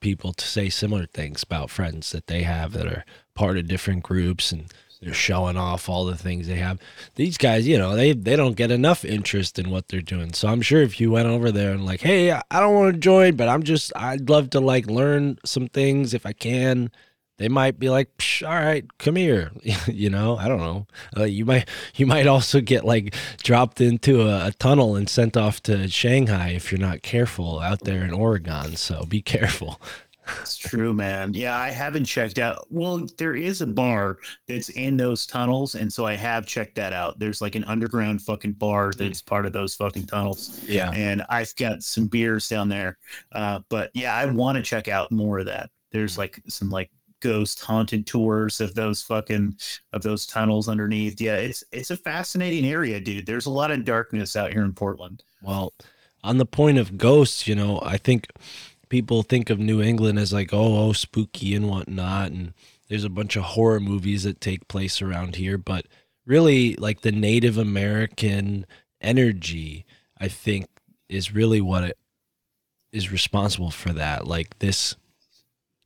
people 0.00 0.32
to 0.32 0.46
say 0.46 0.68
similar 0.68 1.06
things 1.06 1.42
about 1.42 1.70
friends 1.70 2.10
that 2.12 2.26
they 2.26 2.42
have 2.42 2.72
that 2.72 2.86
are 2.86 3.04
part 3.40 3.56
of 3.56 3.66
different 3.66 4.02
groups 4.02 4.52
and 4.52 4.66
they're 5.00 5.14
showing 5.14 5.56
off 5.56 5.88
all 5.88 6.04
the 6.04 6.14
things 6.14 6.46
they 6.46 6.56
have. 6.56 6.78
These 7.14 7.38
guys, 7.38 7.66
you 7.66 7.78
know, 7.78 7.96
they 7.96 8.12
they 8.12 8.36
don't 8.36 8.54
get 8.54 8.70
enough 8.70 9.02
interest 9.02 9.58
in 9.58 9.70
what 9.70 9.88
they're 9.88 10.02
doing. 10.02 10.34
So 10.34 10.46
I'm 10.46 10.60
sure 10.60 10.82
if 10.82 11.00
you 11.00 11.10
went 11.10 11.26
over 11.26 11.50
there 11.50 11.72
and 11.72 11.86
like, 11.86 12.02
hey, 12.02 12.32
I 12.32 12.60
don't 12.60 12.74
want 12.74 12.92
to 12.92 13.00
join, 13.00 13.36
but 13.36 13.48
I'm 13.48 13.62
just 13.62 13.92
I'd 13.96 14.28
love 14.28 14.50
to 14.50 14.60
like 14.60 14.86
learn 14.88 15.38
some 15.42 15.68
things 15.68 16.12
if 16.12 16.26
I 16.26 16.34
can. 16.34 16.90
They 17.38 17.48
might 17.48 17.78
be 17.78 17.88
like, 17.88 18.10
all 18.44 18.50
right, 18.50 18.84
come 18.98 19.16
here. 19.16 19.52
you 19.86 20.10
know, 20.10 20.36
I 20.36 20.48
don't 20.48 20.60
know. 20.60 20.86
Uh, 21.16 21.24
you 21.24 21.46
might 21.46 21.66
you 21.94 22.06
might 22.06 22.26
also 22.26 22.60
get 22.60 22.84
like 22.84 23.14
dropped 23.42 23.80
into 23.80 24.28
a, 24.28 24.48
a 24.48 24.52
tunnel 24.52 24.96
and 24.96 25.08
sent 25.08 25.34
off 25.34 25.62
to 25.62 25.88
Shanghai 25.88 26.50
if 26.50 26.70
you're 26.70 26.78
not 26.78 27.00
careful 27.00 27.58
out 27.60 27.84
there 27.84 28.04
in 28.04 28.12
Oregon. 28.12 28.76
So 28.76 29.06
be 29.06 29.22
careful. 29.22 29.80
It's 30.40 30.56
true, 30.56 30.92
man. 30.92 31.34
Yeah, 31.34 31.56
I 31.58 31.70
haven't 31.70 32.04
checked 32.04 32.38
out. 32.38 32.66
Well, 32.70 33.06
there 33.18 33.34
is 33.34 33.60
a 33.60 33.66
bar 33.66 34.18
that's 34.48 34.68
in 34.70 34.96
those 34.96 35.26
tunnels, 35.26 35.74
and 35.74 35.92
so 35.92 36.06
I 36.06 36.14
have 36.14 36.46
checked 36.46 36.74
that 36.76 36.92
out. 36.92 37.18
There's 37.18 37.40
like 37.40 37.54
an 37.54 37.64
underground 37.64 38.22
fucking 38.22 38.52
bar 38.52 38.92
that's 38.92 39.22
part 39.22 39.46
of 39.46 39.52
those 39.52 39.74
fucking 39.74 40.06
tunnels, 40.06 40.62
Yeah. 40.66 40.90
and 40.92 41.22
I've 41.28 41.54
got 41.56 41.82
some 41.82 42.06
beers 42.06 42.48
down 42.48 42.68
there. 42.68 42.98
Uh, 43.32 43.60
but 43.68 43.90
yeah, 43.94 44.14
I 44.14 44.26
want 44.26 44.56
to 44.56 44.62
check 44.62 44.88
out 44.88 45.10
more 45.12 45.38
of 45.40 45.46
that. 45.46 45.70
There's 45.92 46.16
like 46.18 46.40
some 46.48 46.70
like 46.70 46.90
ghost 47.20 47.60
haunted 47.60 48.06
tours 48.06 48.60
of 48.62 48.74
those 48.74 49.02
fucking 49.02 49.54
of 49.92 50.02
those 50.02 50.26
tunnels 50.26 50.68
underneath. 50.68 51.20
Yeah, 51.20 51.36
it's 51.36 51.62
it's 51.72 51.90
a 51.90 51.96
fascinating 51.96 52.64
area, 52.64 53.00
dude. 53.00 53.26
There's 53.26 53.46
a 53.46 53.50
lot 53.50 53.70
of 53.70 53.84
darkness 53.84 54.36
out 54.36 54.52
here 54.52 54.64
in 54.64 54.72
Portland. 54.72 55.22
Well, 55.42 55.74
on 56.22 56.38
the 56.38 56.46
point 56.46 56.78
of 56.78 56.96
ghosts, 56.98 57.46
you 57.48 57.54
know, 57.54 57.80
I 57.84 57.96
think 57.96 58.26
people 58.90 59.22
think 59.22 59.48
of 59.48 59.58
New 59.58 59.80
England 59.80 60.18
as 60.18 60.32
like, 60.32 60.52
oh, 60.52 60.88
oh, 60.88 60.92
spooky 60.92 61.54
and 61.54 61.70
whatnot. 61.70 62.30
And 62.32 62.52
there's 62.88 63.04
a 63.04 63.08
bunch 63.08 63.36
of 63.36 63.44
horror 63.44 63.80
movies 63.80 64.24
that 64.24 64.40
take 64.40 64.68
place 64.68 65.00
around 65.00 65.36
here. 65.36 65.56
But 65.56 65.86
really, 66.26 66.74
like 66.74 67.00
the 67.00 67.12
Native 67.12 67.56
American 67.56 68.66
energy, 69.00 69.86
I 70.20 70.28
think, 70.28 70.66
is 71.08 71.32
really 71.32 71.62
what 71.62 71.84
it 71.84 71.98
is 72.92 73.10
responsible 73.10 73.70
for 73.70 73.92
that. 73.94 74.26
Like 74.26 74.58
this, 74.58 74.96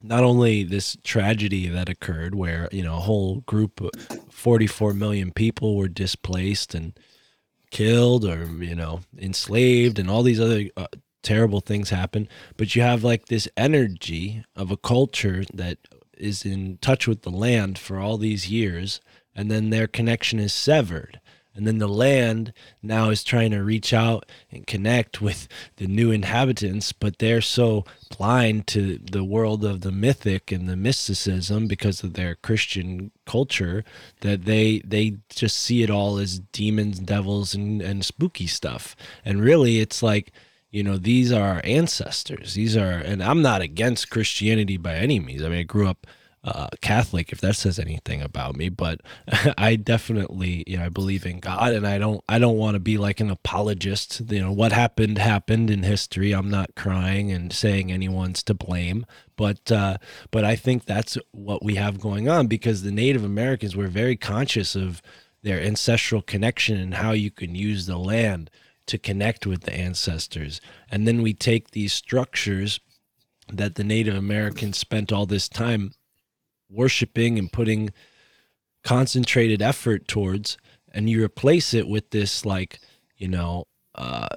not 0.02 0.24
only 0.24 0.64
this 0.64 0.96
tragedy 1.04 1.68
that 1.68 1.88
occurred 1.88 2.34
where, 2.34 2.68
you 2.72 2.82
know, 2.82 2.96
a 2.96 3.00
whole 3.00 3.42
group 3.42 3.80
of 3.80 3.90
44 4.30 4.94
million 4.94 5.30
people 5.30 5.76
were 5.76 5.88
displaced 5.88 6.74
and 6.74 6.98
killed 7.74 8.24
or 8.24 8.46
you 8.60 8.74
know 8.74 9.00
enslaved 9.18 9.98
and 9.98 10.08
all 10.08 10.22
these 10.22 10.40
other 10.40 10.66
uh, 10.76 10.86
terrible 11.24 11.60
things 11.60 11.90
happen 11.90 12.28
but 12.56 12.76
you 12.76 12.82
have 12.82 13.02
like 13.02 13.26
this 13.26 13.48
energy 13.56 14.44
of 14.54 14.70
a 14.70 14.76
culture 14.76 15.42
that 15.52 15.78
is 16.16 16.44
in 16.44 16.78
touch 16.78 17.08
with 17.08 17.22
the 17.22 17.30
land 17.30 17.78
for 17.78 17.98
all 17.98 18.16
these 18.16 18.48
years 18.48 19.00
and 19.34 19.50
then 19.50 19.70
their 19.70 19.86
connection 19.86 20.38
is 20.38 20.52
severed. 20.52 21.20
And 21.56 21.68
then 21.68 21.78
the 21.78 21.88
land 21.88 22.52
now 22.82 23.10
is 23.10 23.22
trying 23.22 23.52
to 23.52 23.62
reach 23.62 23.92
out 23.92 24.26
and 24.50 24.66
connect 24.66 25.20
with 25.20 25.46
the 25.76 25.86
new 25.86 26.10
inhabitants 26.10 26.92
but 26.92 27.20
they're 27.20 27.40
so 27.40 27.84
blind 28.16 28.66
to 28.68 28.98
the 28.98 29.22
world 29.22 29.64
of 29.64 29.82
the 29.82 29.92
mythic 29.92 30.50
and 30.50 30.68
the 30.68 30.74
mysticism 30.74 31.68
because 31.68 32.02
of 32.02 32.14
their 32.14 32.34
christian 32.34 33.12
culture 33.24 33.84
that 34.22 34.46
they 34.46 34.80
they 34.80 35.18
just 35.28 35.56
see 35.56 35.84
it 35.84 35.90
all 35.90 36.18
as 36.18 36.40
demons 36.40 36.98
devils 36.98 37.54
and, 37.54 37.80
and 37.80 38.04
spooky 38.04 38.48
stuff. 38.48 38.96
And 39.24 39.40
really 39.40 39.78
it's 39.78 40.02
like 40.02 40.32
you 40.74 40.82
know 40.82 40.98
these 40.98 41.30
are 41.30 41.54
our 41.54 41.60
ancestors 41.62 42.54
these 42.54 42.76
are 42.76 42.98
and 42.98 43.22
i'm 43.22 43.40
not 43.40 43.62
against 43.62 44.10
christianity 44.10 44.76
by 44.76 44.94
any 44.94 45.20
means 45.20 45.42
i 45.42 45.48
mean 45.48 45.60
i 45.60 45.62
grew 45.62 45.86
up 45.88 46.06
uh, 46.46 46.68
Catholic, 46.82 47.32
if 47.32 47.40
that 47.40 47.56
says 47.56 47.78
anything 47.78 48.20
about 48.20 48.54
me, 48.54 48.68
but 48.68 49.00
I 49.56 49.76
definitely, 49.76 50.62
you 50.66 50.76
know, 50.76 50.84
I 50.84 50.88
believe 50.90 51.24
in 51.24 51.40
God, 51.40 51.72
and 51.72 51.86
I 51.86 51.96
don't, 51.96 52.22
I 52.28 52.38
don't 52.38 52.58
want 52.58 52.74
to 52.74 52.80
be 52.80 52.98
like 52.98 53.20
an 53.20 53.30
apologist. 53.30 54.20
You 54.28 54.42
know, 54.42 54.52
what 54.52 54.70
happened 54.70 55.16
happened 55.16 55.70
in 55.70 55.84
history. 55.84 56.32
I'm 56.32 56.50
not 56.50 56.74
crying 56.74 57.32
and 57.32 57.50
saying 57.50 57.90
anyone's 57.90 58.42
to 58.42 58.52
blame, 58.52 59.06
but, 59.36 59.72
uh, 59.72 59.96
but 60.30 60.44
I 60.44 60.54
think 60.54 60.84
that's 60.84 61.16
what 61.32 61.64
we 61.64 61.76
have 61.76 61.98
going 61.98 62.28
on 62.28 62.46
because 62.46 62.82
the 62.82 62.92
Native 62.92 63.24
Americans 63.24 63.74
were 63.74 63.88
very 63.88 64.16
conscious 64.16 64.76
of 64.76 65.00
their 65.42 65.62
ancestral 65.62 66.20
connection 66.20 66.76
and 66.76 66.94
how 66.94 67.12
you 67.12 67.30
can 67.30 67.54
use 67.54 67.86
the 67.86 67.98
land 67.98 68.50
to 68.86 68.98
connect 68.98 69.46
with 69.46 69.62
the 69.62 69.74
ancestors, 69.74 70.60
and 70.90 71.06
then 71.06 71.22
we 71.22 71.34
take 71.34 71.70
these 71.70 71.92
structures 71.92 72.80
that 73.52 73.74
the 73.74 73.84
Native 73.84 74.14
Americans 74.14 74.78
spent 74.78 75.12
all 75.12 75.26
this 75.26 75.48
time 75.48 75.92
worshiping 76.70 77.38
and 77.38 77.52
putting 77.52 77.90
concentrated 78.82 79.62
effort 79.62 80.06
towards 80.06 80.58
and 80.92 81.08
you 81.08 81.22
replace 81.24 81.72
it 81.72 81.88
with 81.88 82.10
this 82.10 82.44
like 82.44 82.80
you 83.16 83.26
know 83.26 83.64
uh 83.94 84.28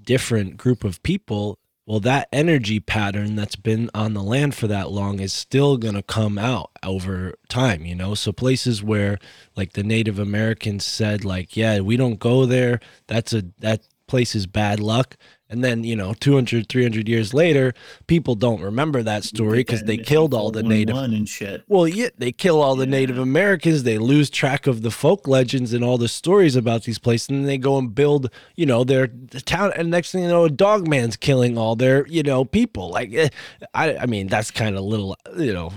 different 0.00 0.56
group 0.56 0.84
of 0.84 1.02
people 1.02 1.58
well 1.86 2.00
that 2.00 2.28
energy 2.32 2.80
pattern 2.80 3.36
that's 3.36 3.56
been 3.56 3.90
on 3.94 4.14
the 4.14 4.22
land 4.22 4.54
for 4.54 4.66
that 4.66 4.90
long 4.90 5.20
is 5.20 5.32
still 5.32 5.76
going 5.76 5.94
to 5.94 6.02
come 6.02 6.38
out 6.38 6.70
over 6.82 7.34
time 7.48 7.84
you 7.84 7.94
know? 7.94 8.14
So 8.14 8.32
places 8.32 8.82
where 8.82 9.18
like 9.56 9.72
the 9.72 9.82
native 9.82 10.18
americans 10.18 10.84
said 10.84 11.24
like 11.24 11.56
yeah 11.56 11.80
we 11.80 11.96
don't 11.96 12.18
go 12.18 12.46
there. 12.46 12.80
That's 13.06 13.32
a 13.32 13.44
that 13.58 13.82
place 14.06 14.34
is 14.34 14.46
bad 14.46 14.80
luck 14.80 15.16
and 15.48 15.62
then 15.62 15.84
you 15.84 15.96
know 15.96 16.14
200 16.14 16.68
300 16.68 17.08
years 17.08 17.34
later 17.34 17.74
people 18.06 18.34
don't 18.34 18.60
remember 18.60 19.02
that 19.02 19.24
story 19.24 19.58
because 19.58 19.82
they 19.82 19.96
killed 19.96 20.34
all 20.34 20.50
the 20.50 20.62
native 20.62 20.96
and 20.96 21.28
shit. 21.28 21.64
well, 21.68 21.86
yeah, 21.86 22.08
they 22.18 22.32
kill 22.32 22.62
all 22.62 22.76
the 22.76 22.86
Native 22.86 23.18
Americans. 23.18 23.82
They 23.82 23.98
lose 23.98 24.30
track 24.30 24.66
of 24.66 24.82
the 24.82 24.90
folk 24.90 25.26
legends 25.26 25.72
and 25.72 25.84
all 25.84 25.98
the 25.98 26.08
stories 26.08 26.56
about 26.56 26.84
these 26.84 26.98
places, 26.98 27.28
and 27.28 27.40
then 27.40 27.46
they 27.46 27.58
go 27.58 27.78
and 27.78 27.94
build, 27.94 28.30
you 28.56 28.66
know, 28.66 28.84
their 28.84 29.08
town. 29.46 29.72
And 29.76 29.90
next 29.90 30.12
thing 30.12 30.22
you 30.22 30.28
know, 30.28 30.44
a 30.44 30.50
dog 30.50 30.88
man's 30.88 31.16
killing 31.16 31.58
all 31.58 31.76
their, 31.76 32.06
you 32.06 32.22
know, 32.22 32.44
people. 32.44 32.90
Like, 32.90 33.12
eh, 33.12 33.28
I, 33.74 33.96
I 33.96 34.06
mean, 34.06 34.28
that's 34.28 34.50
kind 34.50 34.76
of 34.76 34.82
a 34.82 34.86
little, 34.86 35.16
you 35.36 35.52
know, 35.52 35.72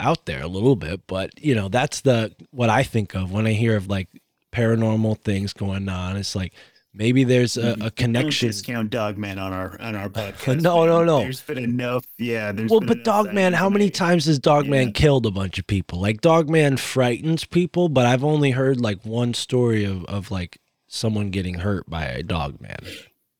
out 0.00 0.26
there 0.26 0.42
a 0.42 0.48
little 0.48 0.76
bit, 0.76 1.02
but 1.06 1.30
you 1.42 1.54
know, 1.54 1.68
that's 1.68 2.00
the 2.02 2.34
what 2.50 2.70
I 2.70 2.82
think 2.82 3.14
of 3.14 3.32
when 3.32 3.46
I 3.46 3.52
hear 3.52 3.76
of 3.76 3.88
like 3.88 4.08
paranormal 4.52 5.18
things 5.20 5.52
going 5.52 5.88
on. 5.88 6.16
It's 6.16 6.34
like 6.34 6.52
maybe 6.98 7.24
there's 7.24 7.56
a, 7.56 7.72
a 7.72 7.76
Don't 7.76 7.96
connection. 7.96 8.48
discount 8.48 8.90
Dogman 8.90 9.38
on 9.38 9.52
our 9.54 9.80
on 9.80 9.94
our 9.96 10.08
podcast. 10.20 10.60
No, 10.60 10.84
no, 10.84 11.04
no. 11.04 11.20
There's 11.20 11.40
been 11.40 11.56
enough. 11.58 12.04
Yeah. 12.18 12.52
There's 12.52 12.70
Well, 12.70 12.80
but 12.80 13.04
Dogman, 13.04 13.54
how 13.54 13.70
many 13.70 13.88
times 13.88 14.26
has 14.26 14.38
Dogman 14.38 14.88
Yeah. 14.88 14.92
killed 14.92 15.24
a 15.24 15.30
bunch 15.30 15.58
of 15.58 15.66
people? 15.66 16.00
Like 16.00 16.20
Dogman 16.20 16.76
frightens 16.76 17.44
people, 17.46 17.88
but 17.88 18.04
I've 18.04 18.24
only 18.24 18.50
heard 18.50 18.80
like 18.80 19.02
one 19.06 19.32
story 19.32 19.84
of, 19.84 20.04
of 20.04 20.30
like 20.30 20.58
someone 20.88 21.30
getting 21.30 21.54
hurt 21.54 21.88
by 21.88 22.04
a 22.04 22.22
Dogman. 22.22 22.76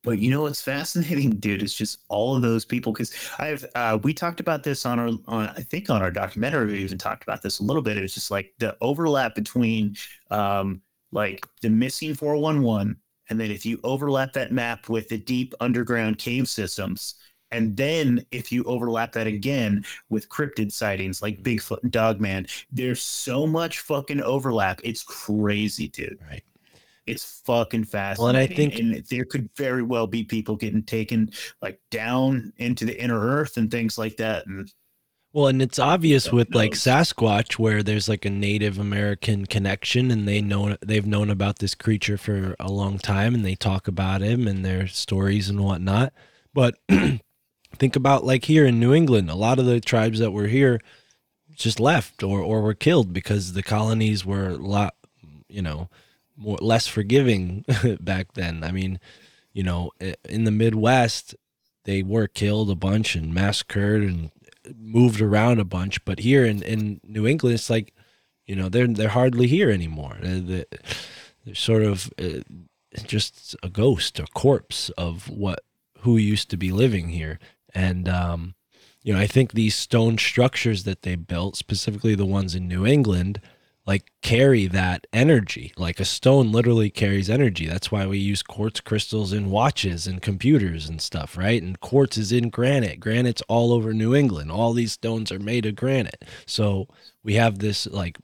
But 0.04 0.20
you 0.20 0.30
know 0.30 0.42
what's 0.42 0.62
fascinating, 0.62 1.30
dude? 1.32 1.60
It's 1.60 1.74
just 1.74 1.98
all 2.08 2.36
of 2.36 2.40
those 2.40 2.64
people. 2.64 2.92
Because 2.92 3.12
I've 3.38 3.66
uh, 3.74 3.98
we 4.02 4.14
talked 4.14 4.38
about 4.40 4.62
this 4.62 4.86
on 4.86 4.98
our 4.98 5.08
on 5.26 5.48
I 5.48 5.62
think 5.62 5.90
on 5.90 6.00
our 6.00 6.10
documentary. 6.12 6.66
We 6.72 6.78
even 6.78 6.98
talked 6.98 7.24
about 7.24 7.42
this 7.42 7.58
a 7.58 7.64
little 7.64 7.82
bit. 7.82 7.98
It 7.98 8.02
was 8.02 8.14
just 8.14 8.30
like 8.30 8.54
the 8.58 8.76
overlap 8.80 9.34
between 9.34 9.96
um 10.30 10.80
like 11.10 11.44
the 11.62 11.68
missing 11.70 12.14
four 12.14 12.36
one 12.36 12.62
one, 12.62 12.96
and 13.30 13.38
then 13.38 13.50
if 13.50 13.64
you 13.66 13.80
overlap 13.84 14.32
that 14.34 14.52
map 14.52 14.88
with 14.88 15.08
the 15.08 15.18
deep 15.18 15.54
underground 15.60 16.18
cave 16.18 16.48
systems. 16.48 17.14
And 17.50 17.74
then 17.78 18.26
if 18.30 18.52
you 18.52 18.62
overlap 18.64 19.12
that 19.12 19.26
again 19.26 19.82
with 20.10 20.28
cryptid 20.28 20.70
sightings 20.70 21.22
like 21.22 21.42
Bigfoot 21.42 21.82
and 21.82 21.90
Dogman, 21.90 22.46
there's 22.70 23.00
so 23.00 23.46
much 23.46 23.80
fucking 23.80 24.20
overlap. 24.20 24.82
It's 24.84 25.02
crazy, 25.02 25.88
dude. 25.88 26.18
Right. 26.28 26.42
It's 27.06 27.40
fucking 27.46 27.84
fascinating. 27.84 28.22
Well, 28.22 28.28
and 28.28 28.36
I 28.36 28.46
think- 28.54 28.78
and 28.78 29.02
there 29.06 29.24
could 29.24 29.48
very 29.56 29.82
well 29.82 30.06
be 30.06 30.24
people 30.24 30.56
getting 30.56 30.82
taken 30.82 31.30
like 31.62 31.80
down 31.90 32.52
into 32.58 32.84
the 32.84 33.00
inner 33.00 33.18
earth 33.18 33.56
and 33.56 33.70
things 33.70 33.96
like 33.96 34.18
that. 34.18 34.46
And 34.46 34.70
Well, 35.32 35.48
and 35.48 35.60
it's 35.60 35.78
obvious 35.78 36.32
with 36.32 36.54
like? 36.54 36.72
Sasquatch 36.72 37.58
where 37.58 37.82
there's 37.82 38.08
like 38.08 38.24
a 38.24 38.30
Native 38.30 38.78
American 38.78 39.46
connection 39.46 40.10
and 40.10 40.26
they 40.26 40.40
know 40.40 40.76
they've 40.80 41.06
known 41.06 41.28
about 41.28 41.58
this 41.58 41.74
creature 41.74 42.16
for 42.16 42.56
a 42.58 42.70
long 42.70 42.98
time 42.98 43.34
and 43.34 43.44
they 43.44 43.54
talk 43.54 43.88
about 43.88 44.22
him 44.22 44.48
and 44.48 44.64
their 44.64 44.86
stories 44.86 45.50
and 45.50 45.60
whatnot. 45.60 46.12
But 46.54 46.78
think 47.76 47.94
about 47.94 48.24
like 48.24 48.46
here 48.46 48.64
in 48.64 48.80
New 48.80 48.94
England, 48.94 49.28
a 49.30 49.34
lot 49.34 49.58
of 49.58 49.66
the 49.66 49.80
tribes 49.80 50.18
that 50.18 50.30
were 50.30 50.46
here 50.46 50.80
just 51.54 51.78
left 51.78 52.22
or 52.22 52.40
or 52.40 52.62
were 52.62 52.74
killed 52.74 53.12
because 53.12 53.52
the 53.52 53.62
colonies 53.62 54.24
were 54.24 54.48
a 54.48 54.56
lot, 54.56 54.94
you 55.48 55.60
know, 55.60 55.90
more 56.36 56.58
less 56.62 56.86
forgiving 56.86 57.64
back 58.00 58.32
then. 58.32 58.64
I 58.64 58.72
mean, 58.72 58.98
you 59.52 59.62
know, 59.62 59.90
in 60.26 60.44
the 60.44 60.50
Midwest, 60.50 61.34
they 61.84 62.02
were 62.02 62.28
killed 62.28 62.70
a 62.70 62.74
bunch 62.74 63.14
and 63.14 63.34
massacred 63.34 64.02
and 64.02 64.30
moved 64.76 65.20
around 65.20 65.58
a 65.60 65.64
bunch. 65.64 66.04
But 66.04 66.18
here 66.20 66.44
in, 66.44 66.62
in 66.62 67.00
New 67.04 67.26
England, 67.26 67.54
it's 67.54 67.70
like, 67.70 67.94
you 68.46 68.56
know, 68.56 68.68
they're 68.68 68.86
they're 68.86 69.08
hardly 69.08 69.46
here 69.46 69.70
anymore. 69.70 70.16
They're, 70.20 70.40
they're- 70.40 70.64
sort 71.54 71.82
of 71.82 72.12
uh, 72.18 72.40
just 73.06 73.56
a 73.62 73.70
ghost, 73.70 74.18
a 74.18 74.26
corpse 74.34 74.90
of 74.90 75.28
what 75.30 75.60
who 76.00 76.16
used 76.18 76.50
to 76.50 76.56
be 76.56 76.70
living 76.72 77.08
here. 77.08 77.38
And 77.74 78.08
um, 78.08 78.54
you 79.02 79.14
know, 79.14 79.20
I 79.20 79.26
think 79.26 79.52
these 79.52 79.74
stone 79.74 80.18
structures 80.18 80.84
that 80.84 81.02
they 81.02 81.14
built, 81.14 81.56
specifically 81.56 82.14
the 82.14 82.26
ones 82.26 82.54
in 82.54 82.68
New 82.68 82.86
England, 82.86 83.40
like 83.88 84.12
carry 84.20 84.66
that 84.66 85.06
energy. 85.14 85.72
Like 85.78 85.98
a 85.98 86.04
stone 86.04 86.52
literally 86.52 86.90
carries 86.90 87.30
energy. 87.30 87.66
That's 87.66 87.90
why 87.90 88.06
we 88.06 88.18
use 88.18 88.42
quartz 88.42 88.80
crystals 88.80 89.32
in 89.32 89.48
watches 89.50 90.06
and 90.06 90.20
computers 90.20 90.90
and 90.90 91.00
stuff, 91.00 91.38
right? 91.38 91.62
And 91.62 91.80
quartz 91.80 92.18
is 92.18 92.30
in 92.30 92.50
granite. 92.50 93.00
Granite's 93.00 93.40
all 93.48 93.72
over 93.72 93.94
New 93.94 94.14
England. 94.14 94.52
All 94.52 94.74
these 94.74 94.92
stones 94.92 95.32
are 95.32 95.38
made 95.38 95.64
of 95.64 95.74
granite. 95.74 96.22
So 96.44 96.86
we 97.24 97.36
have 97.36 97.60
this 97.60 97.86
like 97.86 98.18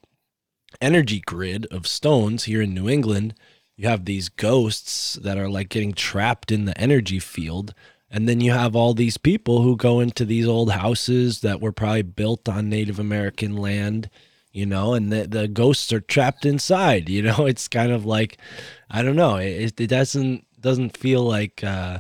energy 0.83 1.23
grid 1.25 1.65
of 1.71 1.87
stones 1.87 2.45
here 2.45 2.61
in 2.61 2.75
New 2.75 2.91
England. 2.91 3.33
You 3.75 3.89
have 3.89 4.05
these 4.05 4.29
ghosts 4.29 5.15
that 5.15 5.39
are 5.39 5.49
like 5.49 5.71
getting 5.71 5.95
trapped 5.95 6.53
in 6.53 6.67
the 6.67 6.79
energy 6.79 7.19
field. 7.19 7.73
And 8.11 8.29
then 8.29 8.43
you 8.43 8.53
have 8.53 8.77
all 8.77 8.93
these 8.93 9.17
people 9.17 9.63
who 9.63 9.79
go 9.79 10.01
into 10.01 10.27
these 10.27 10.47
old 10.47 10.73
houses 10.73 11.41
that 11.41 11.63
were 11.63 11.73
probably 11.73 12.03
built 12.03 12.51
on 12.51 12.69
Native 12.69 12.99
American 12.99 13.57
land, 13.57 14.11
you 14.55 14.65
know, 14.65 14.95
and 14.95 15.13
the, 15.13 15.27
the 15.27 15.49
ghosts 15.49 15.93
are 15.93 16.01
trapped 16.01 16.47
inside, 16.47 17.11
you 17.11 17.21
know, 17.29 17.45
it's 17.45 17.69
kind 17.69 17.93
of 17.93 18.07
like, 18.07 18.39
I 18.89 19.03
don't 19.03 19.17
know, 19.17 19.37
it, 19.37 19.79
it 19.79 19.89
doesn't, 19.89 20.47
doesn't 20.59 20.97
feel 20.97 21.23
like, 21.23 21.63
uh, 21.63 21.99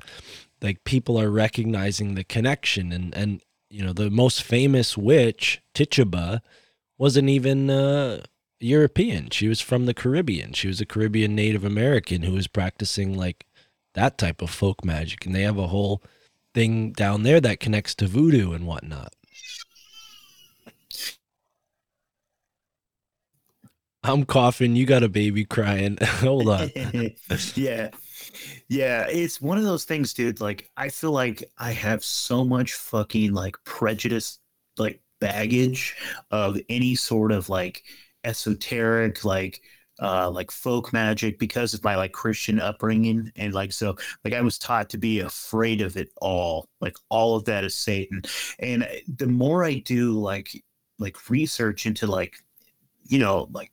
like 0.62 0.84
people 0.84 1.20
are 1.20 1.30
recognizing 1.30 2.14
the 2.14 2.24
connection 2.24 2.92
and, 2.92 3.14
and, 3.14 3.42
you 3.68 3.84
know, 3.84 3.92
the 3.92 4.08
most 4.08 4.42
famous 4.42 4.96
witch, 4.96 5.60
Tituba, 5.74 6.40
wasn't 6.96 7.28
even, 7.28 7.68
uh, 7.68 8.22
European. 8.60 9.28
She 9.30 9.48
was 9.48 9.60
from 9.60 9.84
the 9.84 9.92
Caribbean. 9.92 10.52
She 10.52 10.68
was 10.68 10.80
a 10.80 10.86
Caribbean 10.86 11.34
Native 11.34 11.64
American 11.64 12.22
who 12.22 12.32
was 12.32 12.46
practicing 12.46 13.14
like 13.14 13.46
that 13.94 14.16
type 14.16 14.40
of 14.40 14.48
folk 14.48 14.84
magic. 14.84 15.26
And 15.26 15.34
they 15.34 15.42
have 15.42 15.58
a 15.58 15.66
whole 15.66 16.02
thing 16.54 16.92
down 16.92 17.24
there 17.24 17.40
that 17.40 17.60
connects 17.60 17.94
to 17.96 18.06
voodoo 18.06 18.52
and 18.52 18.66
whatnot. 18.66 19.12
I'm 24.04 24.24
coughing. 24.26 24.76
You 24.76 24.84
got 24.84 25.02
a 25.02 25.08
baby 25.08 25.44
crying. 25.44 25.96
Hold 26.02 26.48
on. 26.48 26.70
yeah. 27.54 27.88
Yeah, 28.68 29.06
it's 29.08 29.40
one 29.40 29.58
of 29.58 29.64
those 29.64 29.84
things, 29.84 30.12
dude. 30.12 30.40
Like, 30.40 30.70
I 30.76 30.90
feel 30.90 31.12
like 31.12 31.44
I 31.58 31.72
have 31.72 32.04
so 32.04 32.44
much 32.44 32.74
fucking 32.74 33.32
like 33.32 33.56
prejudice, 33.64 34.38
like 34.78 35.00
baggage 35.20 35.96
of 36.30 36.58
any 36.68 36.94
sort 36.94 37.32
of 37.32 37.48
like 37.48 37.82
esoteric, 38.24 39.24
like 39.24 39.62
uh 40.00 40.28
like 40.28 40.50
folk 40.50 40.92
magic 40.92 41.38
because 41.38 41.72
of 41.72 41.84
my 41.84 41.94
like 41.94 42.10
christian 42.10 42.58
upbringing 42.58 43.30
and 43.36 43.54
like 43.54 43.70
so 43.70 43.94
like 44.24 44.34
i 44.34 44.40
was 44.40 44.58
taught 44.58 44.90
to 44.90 44.98
be 44.98 45.20
afraid 45.20 45.80
of 45.80 45.96
it 45.96 46.08
all 46.16 46.68
like 46.80 46.96
all 47.10 47.36
of 47.36 47.44
that 47.44 47.62
is 47.62 47.76
satan 47.76 48.20
and 48.58 48.88
the 49.06 49.28
more 49.28 49.62
i 49.62 49.74
do 49.74 50.10
like 50.10 50.64
like 50.98 51.30
research 51.30 51.86
into 51.86 52.08
like 52.08 52.34
you 53.04 53.20
know 53.20 53.48
like 53.52 53.70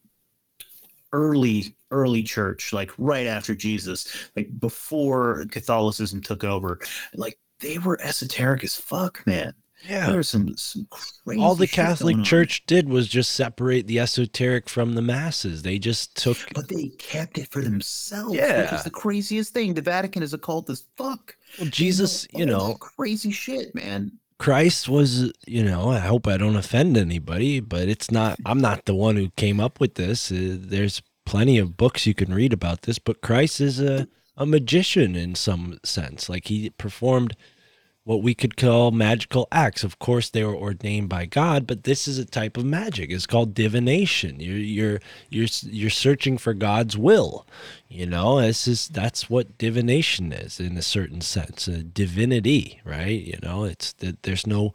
early 1.14 1.76
early 1.92 2.24
church 2.24 2.72
like 2.74 2.92
right 2.98 3.28
after 3.28 3.54
jesus 3.54 4.08
like 4.36 4.48
before 4.60 5.46
catholicism 5.52 6.22
took 6.22 6.44
over 6.44 6.80
like 7.16 7.38
they 7.60 7.78
were 7.78 8.00
esoteric 8.02 8.64
as 8.64 8.76
fuck 8.76 9.22
man 9.28 9.54
Yeah. 9.90 10.10
there's 10.12 10.30
some, 10.30 10.56
some 10.58 10.88
crazy 10.90 11.42
All 11.42 11.56
the 11.56 11.68
Catholic. 11.68 12.24
Church 12.24 12.64
did 12.68 12.88
was 12.88 13.08
just 13.08 13.32
separate 13.32 13.88
the 13.88 13.98
esoteric 14.00 14.70
from 14.70 14.94
the 14.94 15.02
masses. 15.02 15.64
They 15.64 15.80
just 15.80 16.16
took 16.16 16.38
but 16.54 16.68
they 16.68 16.90
kept 17.00 17.38
it 17.40 17.52
for 17.52 17.62
themselves. 17.64 18.32
which 18.32 18.40
Yeah. 18.40 18.76
is 18.76 18.84
the 18.84 18.92
craziest 18.92 19.54
thing. 19.54 19.74
The 19.74 19.82
Vatican 19.82 20.22
is 20.24 20.34
a 20.34 20.38
cult 20.38 20.70
as 20.70 20.84
fuck. 20.98 21.36
well, 21.60 21.68
Jesus, 21.70 22.28
know 22.32 22.40
you 22.40 22.46
know, 22.46 22.76
crazy 22.76 23.32
shit, 23.32 23.74
man. 23.74 24.12
Christ 24.42 24.90
was, 24.90 25.32
you 25.46 25.64
know, 25.64 25.92
I 25.92 26.00
hope 26.00 26.28
I 26.28 26.36
don't 26.36 26.56
offend 26.56 26.98
anybody, 26.98 27.60
but 27.60 27.88
it's 27.88 28.10
not, 28.10 28.40
I'm 28.44 28.60
not 28.60 28.86
the 28.86 28.96
one 28.96 29.16
who 29.16 29.30
came 29.38 29.60
up 29.60 29.80
with 29.80 29.94
this. 29.94 30.32
Uh, 30.32 30.58
there's 30.58 31.04
plenty 31.28 31.60
of 31.60 31.78
books 31.78 32.08
you 32.08 32.16
can 32.16 32.34
read 32.34 32.52
about 32.52 32.82
this, 32.82 32.98
but 32.98 33.22
Christ 33.22 33.62
is 33.62 33.80
a, 33.80 34.08
a 34.36 34.48
magician 34.48 35.16
in 35.16 35.36
some 35.36 35.80
sense. 35.84 36.28
Like 36.28 36.48
he 36.48 36.72
performed 36.72 37.38
what 38.04 38.24
we 38.24 38.34
could 38.34 38.58
call 38.58 38.92
magical 38.92 39.48
acts. 39.52 39.84
Of 39.84 40.00
course, 40.00 40.30
they 40.30 40.44
were 40.44 40.56
ordained 40.56 41.10
by 41.10 41.26
God, 41.26 41.68
but 41.68 41.84
this 41.84 42.08
is 42.08 42.18
a 42.18 42.26
type 42.26 42.58
of 42.58 42.66
magic. 42.66 43.12
It's 43.12 43.28
called 43.28 43.54
divination. 43.54 44.40
You're 44.40 44.58
you're 44.58 45.00
you're 45.30 45.48
you're 45.64 45.90
searching 45.90 46.38
for 46.38 46.54
God's 46.54 46.98
will. 46.98 47.46
You 47.88 48.08
know, 48.08 48.42
this 48.42 48.68
is 48.68 48.88
that's 48.88 49.30
what 49.30 49.58
divination 49.58 50.32
is 50.34 50.60
in 50.60 50.78
a 50.78 50.82
certain 50.82 51.22
sense, 51.22 51.68
a 51.68 51.84
divinity, 51.84 52.82
right? 52.84 53.22
You 53.22 53.38
know, 53.44 53.66
it's 53.66 53.94
that 53.94 54.24
there's 54.24 54.48
no 54.48 54.74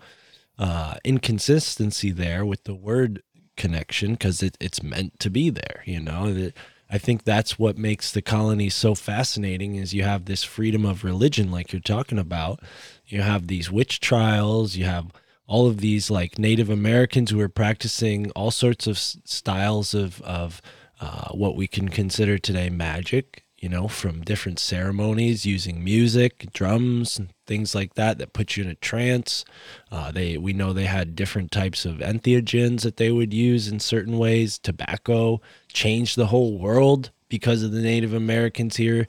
uh, 0.58 0.94
inconsistency 1.04 2.12
there 2.12 2.46
with 2.46 2.64
the 2.64 2.74
word 2.74 3.22
connection 3.56 4.12
because 4.12 4.42
it, 4.42 4.56
it's 4.60 4.82
meant 4.82 5.18
to 5.20 5.30
be 5.30 5.50
there. 5.50 5.82
You 5.84 6.00
know, 6.00 6.32
that 6.32 6.54
I 6.88 6.98
think 6.98 7.24
that's 7.24 7.58
what 7.58 7.76
makes 7.76 8.12
the 8.12 8.22
colony 8.22 8.68
so 8.68 8.94
fascinating 8.94 9.74
is 9.74 9.94
you 9.94 10.04
have 10.04 10.24
this 10.24 10.44
freedom 10.44 10.84
of 10.84 11.02
religion, 11.02 11.50
like 11.50 11.72
you're 11.72 11.80
talking 11.80 12.18
about. 12.18 12.60
You 13.06 13.22
have 13.22 13.48
these 13.48 13.70
witch 13.70 13.98
trials. 14.00 14.76
You 14.76 14.84
have 14.84 15.12
all 15.46 15.66
of 15.66 15.80
these 15.80 16.10
like 16.10 16.38
Native 16.38 16.70
Americans 16.70 17.30
who 17.30 17.40
are 17.40 17.48
practicing 17.48 18.30
all 18.32 18.50
sorts 18.50 18.86
of 18.86 18.98
styles 18.98 19.94
of 19.94 20.20
of 20.22 20.62
uh, 21.00 21.28
what 21.32 21.56
we 21.56 21.66
can 21.66 21.88
consider 21.88 22.38
today 22.38 22.70
magic. 22.70 23.45
You 23.66 23.70
know, 23.70 23.88
from 23.88 24.20
different 24.20 24.60
ceremonies 24.60 25.44
using 25.44 25.82
music, 25.82 26.52
drums, 26.52 27.18
and 27.18 27.30
things 27.48 27.74
like 27.74 27.94
that 27.94 28.16
that 28.18 28.32
put 28.32 28.56
you 28.56 28.62
in 28.62 28.70
a 28.70 28.76
trance. 28.76 29.44
Uh, 29.90 30.12
they 30.12 30.38
we 30.38 30.52
know 30.52 30.72
they 30.72 30.84
had 30.84 31.16
different 31.16 31.50
types 31.50 31.84
of 31.84 31.96
entheogens 31.96 32.82
that 32.82 32.96
they 32.96 33.10
would 33.10 33.34
use 33.34 33.66
in 33.66 33.80
certain 33.80 34.18
ways. 34.18 34.56
Tobacco 34.60 35.40
changed 35.72 36.16
the 36.16 36.28
whole 36.28 36.60
world 36.60 37.10
because 37.28 37.64
of 37.64 37.72
the 37.72 37.82
Native 37.82 38.14
Americans 38.14 38.76
here 38.76 39.08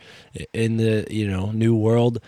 in 0.53 0.77
the 0.77 1.05
you 1.07 1.27
know 1.27 1.51
New 1.51 1.75
World 1.75 2.19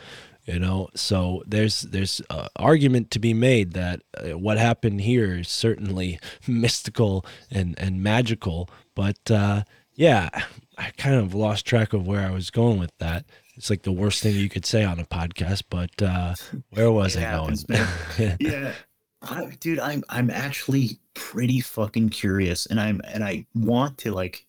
you 0.46 0.60
know 0.60 0.88
so 0.94 1.42
there's 1.48 1.82
there's 1.82 2.22
uh, 2.30 2.48
argument 2.58 3.10
to 3.10 3.18
be 3.18 3.34
made 3.34 3.74
that 3.74 4.04
uh, 4.16 4.38
what 4.38 4.60
happened 4.60 5.02
here 5.02 5.40
is 5.40 5.50
certainly 5.50 6.20
mystical 6.48 7.26
and 7.50 7.74
and 7.80 8.04
magical 8.04 8.70
but 8.94 9.32
uh 9.32 9.64
yeah 9.96 10.30
i 10.80 10.90
kind 10.98 11.16
of 11.16 11.36
lost 11.36 11.66
track 11.66 11.94
of 11.94 12.08
where 12.08 12.26
i 12.26 12.32
was 12.32 12.50
going 12.50 12.80
with 12.80 12.92
that 12.98 13.26
it's 13.56 13.70
like 13.70 13.84
the 13.84 13.92
worst 13.92 14.24
thing 14.24 14.36
you 14.36 14.50
could 14.50 14.66
say 14.66 14.84
on 14.84 15.00
a 15.00 15.06
podcast 15.06 15.64
but 15.70 15.92
uh 16.02 16.34
where 16.72 16.92
was 16.92 17.16
It 17.16 17.20
i 17.26 17.32
going 17.32 17.42
happens, 17.42 17.70
man. 17.70 18.38
yeah. 18.40 18.72
I, 19.22 19.46
dude, 19.60 19.80
I'm 19.80 20.02
I'm 20.08 20.30
actually 20.30 20.98
pretty 21.14 21.60
fucking 21.60 22.08
curious, 22.08 22.66
and 22.68 22.80
I'm 22.80 23.02
and 23.04 23.22
I 23.22 23.46
want 23.54 23.98
to 24.00 24.14
like, 24.14 24.46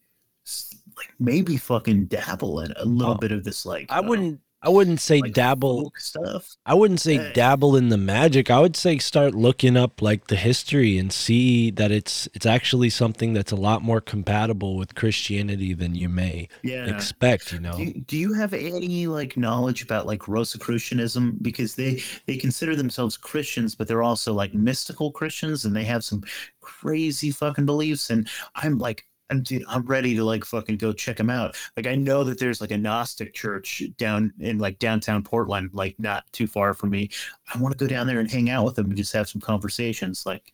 like 0.97 1.13
maybe 1.19 1.57
fucking 1.57 2.05
dabble 2.05 2.61
in 2.61 2.73
a 2.77 2.85
little 2.85 3.15
Oh. 3.15 3.19
bit 3.19 3.33
of 3.33 3.43
this 3.43 3.67
like 3.67 3.91
i 3.91 3.99
uh, 3.99 4.03
wouldn't 4.03 4.41
i 4.63 4.69
wouldn't 4.69 5.01
say 5.01 5.21
like 5.21 5.33
dabble 5.33 5.93
stuff. 5.97 6.57
I 6.67 6.75
wouldn't 6.75 7.01
say 7.01 7.15
Yeah. 7.15 7.33
dabble 7.33 7.77
in 7.77 7.89
the 7.89 7.97
magic. 7.97 8.51
I 8.51 8.61
would 8.61 8.77
say 8.77 8.99
start 8.99 9.35
looking 9.35 9.77
up 9.77 10.03
like 10.03 10.27
the 10.27 10.37
history 10.37 10.99
and 10.99 11.11
see 11.13 11.71
that 11.73 11.91
it's 11.91 12.29
it's 12.35 12.47
actually 12.47 12.91
something 12.91 13.33
that's 13.33 13.53
a 13.53 13.57
lot 13.57 13.83
more 13.83 14.01
compatible 14.01 14.77
with 14.77 14.95
Christianity 14.95 15.73
than 15.75 15.95
you 15.95 16.09
may 16.09 16.49
Yeah. 16.63 16.87
expect, 16.95 17.53
you 17.53 17.61
know. 17.61 17.73
Do 17.77 17.85
you, 17.85 17.93
do 18.07 18.17
you 18.19 18.33
have 18.35 18.53
any 18.53 19.07
like 19.07 19.37
knowledge 19.37 19.83
about 19.83 20.07
like 20.07 20.29
Rosicrucianism? 20.29 21.39
Because 21.43 21.75
they 21.75 22.03
they 22.27 22.37
consider 22.37 22.77
themselves 22.77 23.17
Christians, 23.17 23.75
but 23.75 23.89
they're 23.89 24.03
also 24.03 24.33
like 24.35 24.53
mystical 24.55 25.11
Christians, 25.11 25.65
and 25.65 25.75
they 25.75 25.85
have 25.85 26.05
some 26.05 26.23
crazy 26.61 27.31
fucking 27.31 27.67
beliefs. 27.67 28.11
And 28.11 28.29
I'm 28.55 28.79
like, 28.79 29.07
I'm 29.31 29.43
dude, 29.43 29.65
I'm 29.69 29.87
ready 29.87 30.15
to 30.17 30.25
like 30.25 30.45
fucking 30.45 30.77
go 30.79 30.93
check 30.93 31.17
them 31.17 31.31
out. 31.31 31.57
Like 31.77 31.87
I 31.87 31.95
know 31.95 32.25
that 32.25 32.39
there's 32.39 32.61
like 32.61 32.71
a 32.73 32.79
Gnostic 32.79 33.33
church 33.35 33.83
down 33.97 34.33
in 34.41 34.59
like 34.59 34.79
downtown 34.79 35.23
Portland, 35.23 35.71
like 35.73 35.97
not 35.99 36.25
too 36.33 36.47
far 36.47 36.75
from 36.75 36.91
me. 36.91 37.11
I 37.55 37.59
want 37.59 37.73
to 37.77 37.79
go 37.83 37.89
down 37.89 38.07
there 38.07 38.21
and 38.21 38.31
hang 38.31 38.51
out 38.51 38.65
with 38.65 38.75
them 38.77 38.87
and 38.87 38.97
just 38.97 39.13
have 39.13 39.29
some 39.29 39.41
conversations. 39.41 40.25
Like, 40.27 40.53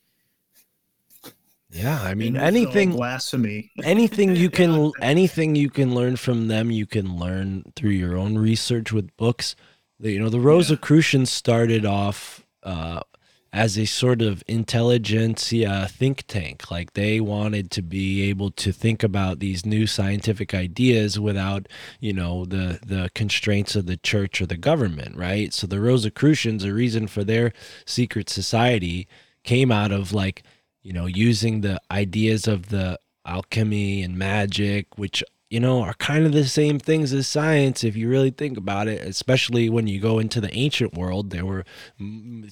Yeah, 1.71 2.01
I 2.03 2.15
mean 2.15 2.37
and 2.37 2.47
it's 2.49 2.63
all 2.63 2.75
anything 2.75 2.91
blasphemy. 2.93 3.73
anything 3.83 4.37
you 4.37 4.51
can 4.61 4.93
anything 5.01 5.57
you 5.57 5.71
can 5.71 5.95
learn 5.95 6.17
from 6.17 6.49
them, 6.49 6.71
you 6.71 6.87
can 6.87 7.17
learn 7.19 7.65
through 7.77 7.91
your 7.91 8.17
own 8.17 8.39
research 8.39 8.93
with 8.93 9.15
books. 9.17 9.57
You 9.99 10.21
know, 10.21 10.29
the 10.29 10.41
Rosicrucians 10.41 11.31
started 11.31 11.85
off 11.87 12.45
uh 12.63 13.01
as 13.53 13.79
a 13.79 13.87
sort 13.87 14.23
of 14.23 14.43
intelligentsia 14.47 15.89
think 15.91 16.25
tank. 16.27 16.71
Like 16.71 16.93
they 16.93 17.21
wanted 17.21 17.71
to 17.73 17.83
be 17.83 18.23
able 18.29 18.51
to 18.53 18.73
think 18.73 19.03
about 19.03 19.39
these 19.39 19.65
new 19.65 19.87
scientific 19.87 20.55
ideas 20.55 21.19
without, 21.19 21.69
you 22.01 22.13
know, 22.13 22.45
the 22.45 22.79
the 22.85 23.11
constraints 23.15 23.77
of 23.77 23.87
the 23.87 23.97
church 23.97 24.41
or 24.41 24.47
the 24.47 24.57
government, 24.57 25.17
right? 25.17 25.53
So 25.53 25.67
the 25.67 25.81
Rosicrucians, 25.81 26.65
a 26.65 26.73
reason 26.73 27.07
for 27.07 27.25
their 27.25 27.53
secret 27.85 28.29
society 28.29 29.09
came 29.45 29.73
out 29.73 29.93
of 29.93 30.13
like, 30.13 30.43
you 30.83 30.93
know, 30.93 31.07
using 31.07 31.61
the 31.61 31.81
ideas 31.91 32.47
of 32.47 32.69
the 32.69 32.99
alchemy 33.25 34.03
and 34.03 34.17
magic, 34.17 34.99
which 34.99 35.23
you 35.49 35.61
know, 35.61 35.81
are 35.81 35.95
kind 35.95 36.27
of 36.27 36.33
the 36.33 36.45
same 36.45 36.77
things 36.81 37.13
as 37.13 37.29
science 37.29 37.85
if 37.85 37.95
you 37.95 38.09
really 38.09 38.31
think 38.33 38.59
about 38.59 38.89
it, 38.89 39.01
especially 39.07 39.69
when 39.69 39.87
you 39.87 40.01
go 40.01 40.19
into 40.19 40.41
the 40.41 40.53
ancient 40.53 40.95
world. 40.95 41.31
There 41.31 41.47
were 41.47 41.65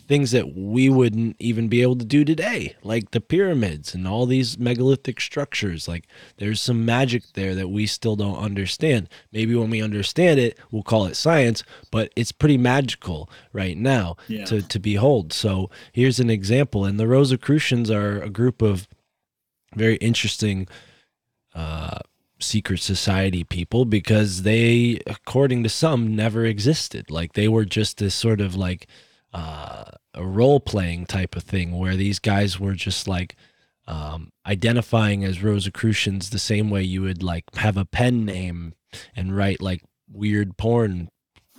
things 0.06 0.30
that 0.30 0.54
we 0.56 0.88
wouldn't 0.88 1.34
even 1.40 1.66
be 1.66 1.82
able 1.82 1.96
to 1.96 2.04
do 2.04 2.24
today, 2.24 2.76
like 2.84 3.10
the 3.10 3.20
pyramids 3.20 3.94
and 3.94 4.06
all 4.06 4.26
these 4.26 4.58
megalithic 4.60 5.20
structures. 5.20 5.88
Like 5.88 6.06
there's 6.36 6.60
some 6.62 6.84
magic 6.84 7.24
there 7.34 7.56
that 7.56 7.68
we 7.68 7.86
still 7.86 8.14
don't 8.14 8.38
understand. 8.38 9.08
Maybe 9.32 9.56
when 9.56 9.70
we 9.70 9.82
understand 9.82 10.38
it, 10.38 10.56
we'll 10.70 10.84
call 10.84 11.06
it 11.06 11.16
science, 11.16 11.64
but 11.90 12.12
it's 12.14 12.30
pretty 12.32 12.58
magical 12.58 13.28
right 13.52 13.76
now 13.76 14.16
Yeah. 14.28 14.44
to, 14.44 14.62
to 14.62 14.78
behold. 14.78 15.32
So 15.32 15.68
here's 15.92 16.20
an 16.20 16.30
example. 16.30 16.84
And 16.84 17.00
the 17.00 17.08
Rosicrucians 17.08 17.90
are 17.90 18.22
a 18.22 18.30
group 18.30 18.62
of 18.62 18.86
very 19.74 19.96
interesting 19.96 20.68
uh, 21.56 21.98
secret 22.44 22.80
society 22.80 23.44
people 23.44 23.84
because 23.84 24.42
they, 24.42 25.00
according 25.06 25.62
to 25.62 25.68
some, 25.68 26.14
never 26.14 26.44
existed. 26.44 27.10
Like 27.10 27.32
they 27.32 27.48
were 27.48 27.64
just 27.64 27.98
this 27.98 28.14
sort 28.14 28.40
of 28.40 28.54
like 28.54 28.86
uh, 29.32 29.84
a 30.14 30.24
role 30.24 30.60
playing 30.60 31.06
type 31.06 31.36
of 31.36 31.42
thing 31.42 31.76
where 31.76 31.96
these 31.96 32.18
guys 32.18 32.60
were 32.60 32.74
just 32.74 33.08
like 33.08 33.36
um, 33.86 34.30
identifying 34.46 35.24
as 35.24 35.42
Rosicrucians 35.42 36.30
the 36.30 36.38
same 36.38 36.70
way 36.70 36.82
you 36.82 37.02
would 37.02 37.22
like 37.22 37.44
have 37.56 37.76
a 37.76 37.84
pen 37.84 38.24
name 38.24 38.74
and 39.16 39.36
write 39.36 39.60
like 39.60 39.82
weird 40.10 40.56
porn 40.56 41.08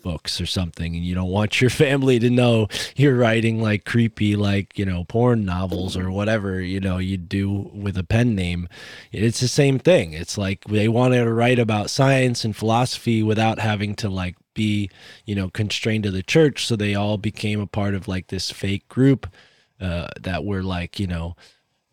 books 0.06 0.40
or 0.40 0.46
something 0.46 0.96
and 0.96 1.04
you 1.04 1.16
don't 1.16 1.32
want 1.32 1.60
your 1.60 1.70
family 1.86 2.20
to 2.20 2.30
know 2.30 2.68
you're 2.96 3.16
writing 3.18 3.60
like 3.60 3.86
creepy 3.86 4.36
like 4.36 4.78
you 4.78 4.86
know 4.86 5.04
porn 5.06 5.44
novels 5.44 5.98
or 5.98 6.12
whatever 6.12 6.62
you 6.62 6.80
know 6.80 7.00
you 7.00 7.18
do 7.18 7.72
with 7.74 7.98
a 7.98 8.04
pen 8.04 8.36
name. 8.36 8.68
It's 9.12 9.40
the 9.40 9.48
same 9.48 9.80
thing. 9.80 10.14
It's 10.14 10.38
like 10.38 10.64
they 10.66 10.88
wanted 10.88 11.24
to 11.24 11.34
write 11.34 11.58
about 11.58 11.90
science 11.90 12.46
and 12.46 12.56
philosophy 12.56 13.24
without 13.24 13.58
having 13.60 13.96
to 13.96 14.10
like 14.10 14.36
be 14.54 14.92
you 15.26 15.34
know 15.34 15.50
constrained 15.50 16.04
to 16.04 16.12
the 16.12 16.24
church 16.24 16.66
so 16.68 16.76
they 16.76 16.94
all 16.94 17.18
became 17.18 17.60
a 17.60 17.68
part 17.68 17.96
of 17.96 18.08
like 18.08 18.28
this 18.28 18.52
fake 18.52 18.88
group 18.88 19.26
uh, 19.82 20.08
that 20.22 20.46
were 20.46 20.62
like 20.64 21.00
you 21.00 21.08
know 21.08 21.36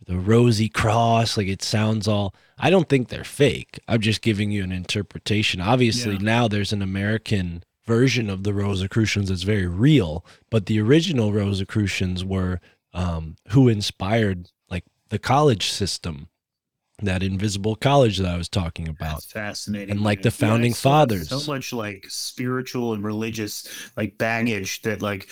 the 0.07 0.19
rosy 0.19 0.69
cross 0.69 1.37
like 1.39 1.49
it 1.49 1.63
sounds 1.63 2.07
all 2.07 2.35
i 2.59 2.69
don't 2.71 2.89
think 2.91 3.09
they're 3.09 3.25
fake. 3.25 3.81
I'm 3.89 4.01
just 4.03 4.21
giving 4.21 4.51
you 4.53 4.63
an 4.65 4.73
interpretation. 4.73 5.61
Obviously 5.61 6.13
Yeah. 6.17 6.33
now 6.35 6.49
there's 6.49 6.73
an 6.75 6.83
american 6.83 7.65
version 7.85 8.31
of 8.31 8.45
the 8.45 8.55
rosicrucians 8.55 9.29
that's 9.29 9.43
very 9.43 9.67
real 9.67 10.25
but 10.51 10.67
the 10.67 10.81
original 10.81 11.33
rosicrucians 11.33 12.25
were 12.25 12.61
um, 12.95 13.37
who 13.49 13.69
inspired 13.69 14.49
like 14.71 14.85
the 15.09 15.19
college 15.19 15.71
system 15.71 16.29
that 17.01 17.23
invisible 17.23 17.75
college 17.75 18.19
that 18.19 18.33
i 18.33 18.37
was 18.37 18.49
talking 18.49 18.87
about 18.87 19.15
That's 19.15 19.33
fascinating. 19.33 19.91
And, 19.91 20.03
like, 20.03 20.23
the 20.23 20.31
founding 20.31 20.75
saw 20.75 21.01
fathers. 21.01 21.29
So 21.31 21.51
much 21.51 21.73
like 21.73 22.05
spiritual 22.09 22.93
and 22.93 23.03
religious 23.03 23.67
like 23.97 24.19
baggage 24.19 24.83
that 24.83 25.03
like 25.03 25.29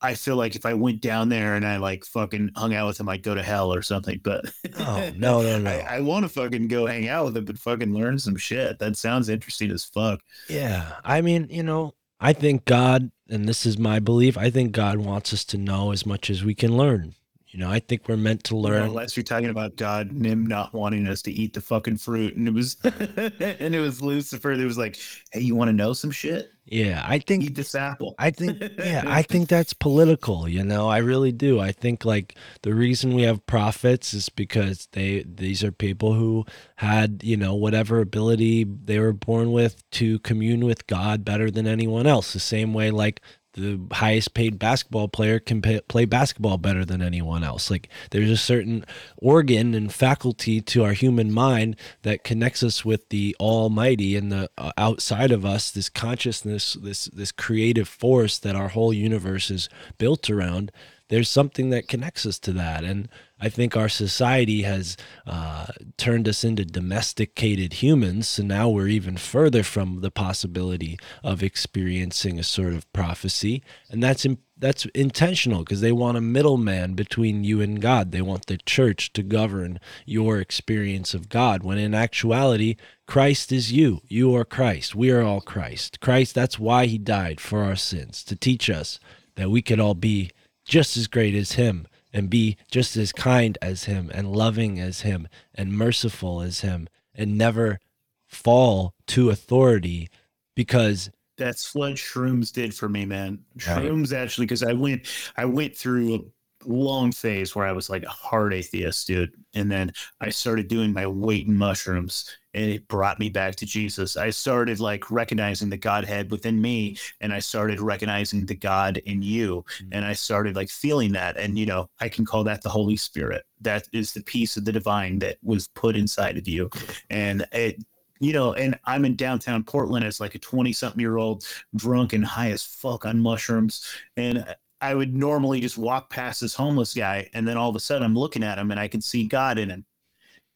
I 0.00 0.14
feel 0.14 0.36
like 0.36 0.54
if 0.54 0.64
I 0.64 0.74
went 0.74 1.00
down 1.00 1.28
there 1.28 1.56
and 1.56 1.66
I 1.66 1.78
like 1.78 2.04
fucking 2.04 2.50
hung 2.56 2.72
out 2.74 2.86
with 2.86 3.00
him, 3.00 3.08
I'd 3.08 3.22
go 3.22 3.34
to 3.34 3.42
hell 3.42 3.74
or 3.74 3.82
something. 3.82 4.20
But 4.22 4.44
Oh, 4.78 5.10
no, 5.16 5.42
no, 5.42 5.58
no. 5.62 5.70
I, 5.70 5.96
I 5.96 6.00
want 6.00 6.24
to 6.24 6.28
fucking 6.28 6.68
go 6.68 6.86
hang 6.86 7.08
out 7.08 7.26
with 7.26 7.36
him, 7.36 7.44
but 7.44 7.58
fucking 7.58 7.92
learn 7.92 8.18
some 8.18 8.36
shit. 8.36 8.78
That 8.78 8.96
sounds 8.96 9.28
interesting 9.28 9.70
as 9.70 9.84
fuck. 9.84 10.20
Yeah. 10.48 10.92
I 11.04 11.20
mean, 11.20 11.48
you 11.50 11.62
know, 11.62 11.94
I 12.20 12.32
think 12.32 12.64
God, 12.64 13.10
and 13.28 13.48
this 13.48 13.66
is 13.66 13.78
my 13.78 13.98
belief, 13.98 14.38
I 14.38 14.50
think 14.50 14.72
God 14.72 14.98
wants 14.98 15.32
us 15.32 15.44
to 15.46 15.58
know 15.58 15.92
as 15.92 16.06
much 16.06 16.30
as 16.30 16.44
we 16.44 16.54
can 16.54 16.76
learn. 16.76 17.14
You 17.58 17.64
know, 17.64 17.72
I 17.72 17.80
think 17.80 18.08
we're 18.08 18.16
meant 18.16 18.44
to 18.44 18.54
You 18.54 18.62
know, 18.62 18.68
learn. 18.68 18.82
unless 18.84 19.16
you're 19.16 19.24
talking 19.24 19.48
about 19.48 19.74
God 19.74 20.12
and 20.12 20.24
him 20.24 20.46
not 20.46 20.72
wanting 20.72 21.08
us 21.08 21.22
to 21.22 21.32
eat 21.32 21.54
the 21.54 21.60
fucking 21.60 21.96
fruit, 21.96 22.36
and 22.36 22.46
it 22.46 22.54
was 22.54 22.76
and 22.84 23.74
it 23.74 23.80
was 23.80 24.00
Lucifer 24.00 24.56
that 24.56 24.64
was 24.64 24.78
like, 24.78 24.96
"Hey, 25.32 25.40
you 25.40 25.56
want 25.56 25.68
to 25.68 25.72
know 25.72 25.92
some 25.92 26.12
shit? 26.12 26.52
Yeah. 26.66 27.02
I 27.04 27.18
think 27.18 27.42
Eat 27.42 27.56
this 27.56 27.74
apple." 27.74 28.14
I 28.16 28.30
think, 28.30 28.62
yeah, 28.78 29.02
I 29.06 29.22
think 29.22 29.48
that's 29.48 29.72
political. 29.72 30.48
You 30.48 30.62
know, 30.62 30.88
I 30.88 30.98
really 30.98 31.32
do. 31.32 31.58
I 31.58 31.72
think 31.72 32.04
like 32.04 32.36
the 32.62 32.74
reason 32.74 33.12
we 33.12 33.22
have 33.22 33.44
prophets 33.46 34.14
is 34.14 34.28
because 34.28 34.86
they 34.92 35.24
these 35.26 35.64
are 35.64 35.72
people 35.72 36.14
who 36.14 36.46
had 36.76 37.22
you 37.24 37.36
know 37.36 37.56
whatever 37.56 37.98
ability 37.98 38.62
they 38.62 39.00
were 39.00 39.12
born 39.12 39.50
with 39.50 39.82
to 39.92 40.20
commune 40.20 40.64
with 40.64 40.86
God 40.86 41.24
better 41.24 41.50
than 41.50 41.66
anyone 41.66 42.06
else. 42.06 42.32
The 42.32 42.38
same 42.38 42.72
way 42.72 42.92
like 42.92 43.20
the 43.58 43.94
highest 43.94 44.34
paid 44.34 44.58
basketball 44.58 45.08
player 45.08 45.38
can 45.38 45.60
pay, 45.60 45.80
play 45.82 46.04
basketball 46.04 46.58
better 46.58 46.84
than 46.84 47.02
anyone 47.02 47.42
else. 47.42 47.70
Like 47.70 47.88
there's 48.10 48.30
a 48.30 48.36
certain 48.36 48.84
organ 49.16 49.74
and 49.74 49.92
faculty 49.92 50.60
to 50.60 50.84
our 50.84 50.92
human 50.92 51.32
mind 51.32 51.76
that 52.02 52.24
connects 52.24 52.62
us 52.62 52.84
with 52.84 53.08
the 53.08 53.36
Almighty 53.40 54.16
and 54.16 54.30
the 54.30 54.50
uh, 54.56 54.72
outside 54.78 55.32
of 55.32 55.44
us, 55.44 55.70
this 55.70 55.88
consciousness, 55.88 56.74
this 56.74 57.06
this 57.06 57.32
creative 57.32 57.88
force 57.88 58.38
that 58.38 58.56
our 58.56 58.68
whole 58.68 58.92
universe 58.92 59.50
is 59.50 59.68
built 59.98 60.30
around. 60.30 60.70
There's 61.08 61.28
something 61.28 61.70
that 61.70 61.88
connects 61.88 62.26
us 62.26 62.38
to 62.40 62.52
that, 62.52 62.84
and 62.84 63.08
I 63.40 63.48
think 63.48 63.76
our 63.76 63.88
society 63.88 64.62
has 64.62 64.96
uh, 65.26 65.66
turned 65.96 66.28
us 66.28 66.42
into 66.42 66.64
domesticated 66.64 67.74
humans. 67.74 68.28
So 68.28 68.42
now 68.42 68.68
we're 68.68 68.88
even 68.88 69.16
further 69.16 69.62
from 69.62 70.00
the 70.00 70.10
possibility 70.10 70.98
of 71.22 71.42
experiencing 71.42 72.38
a 72.38 72.42
sort 72.42 72.72
of 72.72 72.92
prophecy, 72.92 73.62
and 73.90 74.02
that's 74.02 74.24
in, 74.24 74.38
that's 74.56 74.86
intentional 74.86 75.60
because 75.60 75.80
they 75.80 75.92
want 75.92 76.16
a 76.16 76.20
middleman 76.20 76.94
between 76.94 77.44
you 77.44 77.60
and 77.60 77.80
God. 77.80 78.10
They 78.10 78.22
want 78.22 78.46
the 78.46 78.58
church 78.58 79.12
to 79.12 79.22
govern 79.22 79.78
your 80.04 80.40
experience 80.40 81.14
of 81.14 81.28
God. 81.28 81.62
When 81.62 81.78
in 81.78 81.94
actuality, 81.94 82.76
Christ 83.06 83.52
is 83.52 83.72
you. 83.72 84.00
You 84.08 84.34
are 84.34 84.44
Christ. 84.44 84.94
We 84.94 85.10
are 85.10 85.22
all 85.22 85.40
Christ. 85.40 86.00
Christ. 86.00 86.34
That's 86.34 86.58
why 86.58 86.86
He 86.86 86.98
died 86.98 87.40
for 87.40 87.62
our 87.62 87.76
sins 87.76 88.24
to 88.24 88.36
teach 88.36 88.68
us 88.68 88.98
that 89.36 89.50
we 89.50 89.62
could 89.62 89.78
all 89.78 89.94
be 89.94 90.30
just 90.64 90.96
as 90.96 91.06
great 91.06 91.34
as 91.34 91.52
Him 91.52 91.86
and 92.12 92.30
be 92.30 92.56
just 92.70 92.96
as 92.96 93.12
kind 93.12 93.58
as 93.60 93.84
him 93.84 94.10
and 94.14 94.32
loving 94.32 94.80
as 94.80 95.02
him 95.02 95.28
and 95.54 95.72
merciful 95.72 96.40
as 96.40 96.60
him 96.60 96.88
and 97.14 97.36
never 97.36 97.80
fall 98.26 98.94
to 99.06 99.30
authority 99.30 100.08
because 100.54 101.10
That's 101.36 101.74
what 101.74 101.94
shrooms 101.94 102.52
did 102.52 102.74
for 102.74 102.88
me, 102.88 103.04
man. 103.06 103.40
Right. 103.66 103.84
Shrooms 103.84 104.12
actually, 104.12 104.46
because 104.46 104.62
I 104.62 104.72
went, 104.72 105.06
I 105.36 105.44
went 105.44 105.76
through 105.76 106.14
a 106.14 106.20
long 106.66 107.12
phase 107.12 107.54
where 107.54 107.66
I 107.66 107.72
was 107.72 107.88
like 107.88 108.02
a 108.02 108.08
hard 108.08 108.52
atheist, 108.52 109.06
dude, 109.06 109.32
and 109.54 109.70
then 109.70 109.92
I 110.20 110.30
started 110.30 110.68
doing 110.68 110.92
my 110.92 111.06
weight 111.06 111.46
in 111.46 111.54
mushrooms, 111.54 112.36
and 112.58 112.70
it 112.72 112.88
brought 112.88 113.20
me 113.20 113.28
back 113.28 113.54
to 113.56 113.66
Jesus. 113.66 114.16
I 114.16 114.30
started 114.30 114.80
like 114.80 115.10
recognizing 115.10 115.70
the 115.70 115.76
Godhead 115.76 116.30
within 116.30 116.60
me, 116.60 116.96
and 117.20 117.32
I 117.32 117.38
started 117.38 117.80
recognizing 117.80 118.46
the 118.46 118.56
God 118.56 118.96
in 118.98 119.22
you, 119.22 119.64
Mm. 119.80 119.88
and 119.92 120.04
I 120.04 120.12
started 120.12 120.56
like 120.56 120.70
feeling 120.70 121.12
that, 121.12 121.36
and 121.36 121.56
you 121.56 121.66
know, 121.66 121.88
I 122.00 122.08
can 122.08 122.24
call 122.24 122.44
that 122.44 122.62
the 122.62 122.68
Holy 122.68 122.96
Spirit. 122.96 123.44
That 123.60 123.88
is 123.92 124.12
the 124.12 124.22
piece 124.22 124.56
of 124.56 124.64
the 124.64 124.72
divine 124.72 125.20
that 125.20 125.38
was 125.42 125.68
put 125.68 125.96
inside 125.96 126.36
of 126.36 126.48
you, 126.48 126.68
and 127.10 127.46
it 127.52 127.82
you 128.20 128.32
know, 128.32 128.52
and 128.54 128.76
I'm 128.84 129.04
in 129.04 129.14
downtown 129.14 129.62
Portland 129.62 130.04
as 130.04 130.18
like 130.18 130.34
a 130.34 130.40
20 130.40 130.72
something 130.72 130.98
year 131.00 131.18
old, 131.18 131.44
drunk 131.76 132.12
and 132.12 132.24
high 132.24 132.50
as 132.50 132.64
fuck 132.64 133.06
on 133.06 133.20
mushrooms. 133.20 133.86
And 134.16 134.44
I 134.80 134.96
would 134.96 135.14
normally 135.14 135.60
just 135.60 135.78
walk 135.78 136.10
past 136.10 136.40
this 136.40 136.56
homeless 136.56 136.94
guy. 136.94 137.30
And 137.32 137.46
then 137.46 137.56
all 137.56 137.70
of 137.70 137.76
a 137.76 137.80
sudden 137.80 138.02
I'm 138.02 138.16
looking 138.16 138.42
at 138.42 138.58
him 138.58 138.72
and 138.72 138.80
I 138.80 138.88
can 138.88 139.00
see 139.00 139.24
God 139.28 139.56
in 139.56 139.70
him, 139.70 139.84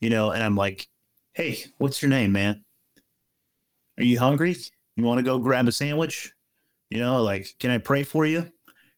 you 0.01 0.11
know, 0.11 0.33
and 0.33 0.43
I'm 0.43 0.57
like, 0.57 0.89
hey, 1.35 1.65
what's 1.79 2.03
your 2.03 2.11
name, 2.11 2.33
man? 2.33 2.65
Are 3.99 4.05
you 4.05 4.19
hungry? 4.19 4.57
You 4.97 5.05
want 5.05 5.19
to 5.19 5.25
go 5.25 5.39
grab 5.39 5.69
a 5.69 5.73
sandwich? 5.73 6.33
You 6.91 6.99
know, 6.99 7.23
like, 7.23 7.49
can 7.59 7.71
I 7.71 7.79
pray 7.79 8.03
for 8.03 8.27
you? 8.27 8.51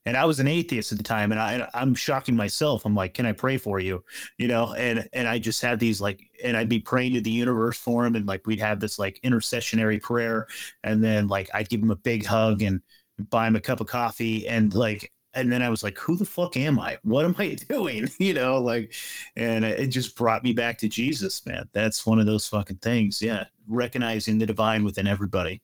And 0.06 0.16
I 0.16 0.26
was 0.26 0.38
an 0.38 0.48
atheist 0.48 0.92
at 0.92 0.98
the 0.98 1.04
time, 1.04 1.32
and 1.32 1.40
I, 1.40 1.66
I'm 1.72 1.94
shocking 1.94 2.36
myself. 2.36 2.84
I'm 2.84 2.94
like, 2.94 3.14
"Can 3.14 3.24
I 3.24 3.32
pray 3.32 3.56
for 3.56 3.80
you?" 3.80 4.04
You 4.36 4.48
know, 4.48 4.74
and 4.74 5.08
and 5.14 5.26
I 5.26 5.38
just 5.38 5.62
had 5.62 5.80
these 5.80 5.98
like, 5.98 6.20
and 6.42 6.58
I'd 6.58 6.68
be 6.68 6.80
praying 6.80 7.14
to 7.14 7.22
the 7.22 7.30
universe 7.30 7.78
for 7.78 8.04
him, 8.04 8.14
and 8.14 8.26
like 8.26 8.46
we'd 8.46 8.60
have 8.60 8.80
this 8.80 8.98
like 8.98 9.18
intercessionary 9.24 10.02
prayer, 10.02 10.46
and 10.82 11.02
then 11.02 11.28
like 11.28 11.48
I'd 11.54 11.70
give 11.70 11.82
him 11.82 11.90
a 11.90 11.96
big 11.96 12.26
hug 12.26 12.60
and 12.60 12.82
buy 13.30 13.46
him 13.46 13.56
a 13.56 13.60
cup 13.60 13.80
of 13.80 13.86
coffee, 13.86 14.46
and 14.46 14.74
like, 14.74 15.10
and 15.34 15.50
then 15.50 15.62
I 15.62 15.68
was 15.70 15.82
like, 15.82 15.98
"Who 15.98 16.16
the 16.16 16.24
fuck 16.24 16.56
am 16.56 16.78
I? 16.78 16.98
What 17.02 17.24
am 17.24 17.34
I 17.38 17.54
doing?" 17.68 18.08
You 18.18 18.34
know, 18.34 18.60
like, 18.60 18.92
and 19.36 19.64
it 19.64 19.88
just 19.88 20.16
brought 20.16 20.44
me 20.44 20.52
back 20.52 20.78
to 20.78 20.88
Jesus, 20.88 21.44
man. 21.46 21.68
That's 21.72 22.06
one 22.06 22.18
of 22.18 22.26
those 22.26 22.46
fucking 22.46 22.78
things. 22.78 23.20
Yeah, 23.20 23.44
recognizing 23.68 24.38
the 24.38 24.46
divine 24.46 24.84
within 24.84 25.06
everybody. 25.06 25.62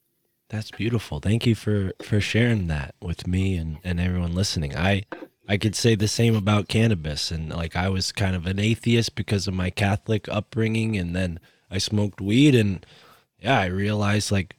That's 0.51 0.73
beautiful. 0.73 1.21
Thank 1.21 1.47
you 1.47 1.55
for 1.55 1.93
for 2.03 2.21
sharing 2.21 2.66
that 2.66 2.95
with 3.01 3.27
me 3.27 3.57
and 3.57 3.79
and 3.85 4.01
everyone 4.01 4.35
listening. 4.35 4.77
I 4.77 5.05
I 5.49 5.57
could 5.57 5.77
say 5.77 5.95
the 5.95 6.09
same 6.09 6.35
about 6.35 6.68
cannabis 6.68 7.31
and 7.31 7.51
like 7.51 7.77
I 7.77 7.89
was 7.89 8.12
kind 8.12 8.37
of 8.37 8.47
an 8.47 8.59
atheist 8.59 9.14
because 9.14 9.47
of 9.47 9.55
my 9.55 9.71
Catholic 9.71 10.29
upbringing 10.29 10.97
and 10.97 11.14
then 11.14 11.41
I 11.71 11.79
smoked 11.79 12.21
weed 12.21 12.55
and 12.55 12.85
yeah, 13.41 13.61
I 13.61 13.66
realized 13.66 14.33
like 14.33 14.57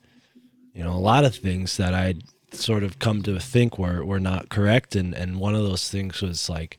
you 0.74 0.84
know 0.84 0.94
a 0.94 1.00
lot 1.00 1.26
of 1.26 1.36
things 1.36 1.76
that 1.78 1.94
I'd 1.94 2.24
sort 2.54 2.84
of 2.84 3.00
come 3.00 3.22
to 3.24 3.40
think 3.40 3.78
were 3.78 4.04
were 4.04 4.20
not 4.20 4.50
correct 4.50 4.96
and 4.96 5.14
and 5.14 5.40
one 5.40 5.56
of 5.56 5.64
those 5.64 5.90
things 5.90 6.22
was 6.22 6.50
like 6.50 6.78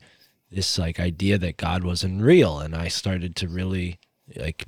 this 0.51 0.77
like 0.77 0.99
idea 0.99 1.37
that 1.37 1.57
God 1.57 1.83
wasn't 1.83 2.21
real 2.21 2.59
and 2.59 2.75
I 2.75 2.87
started 2.87 3.35
to 3.37 3.47
really 3.47 3.99
like 4.35 4.65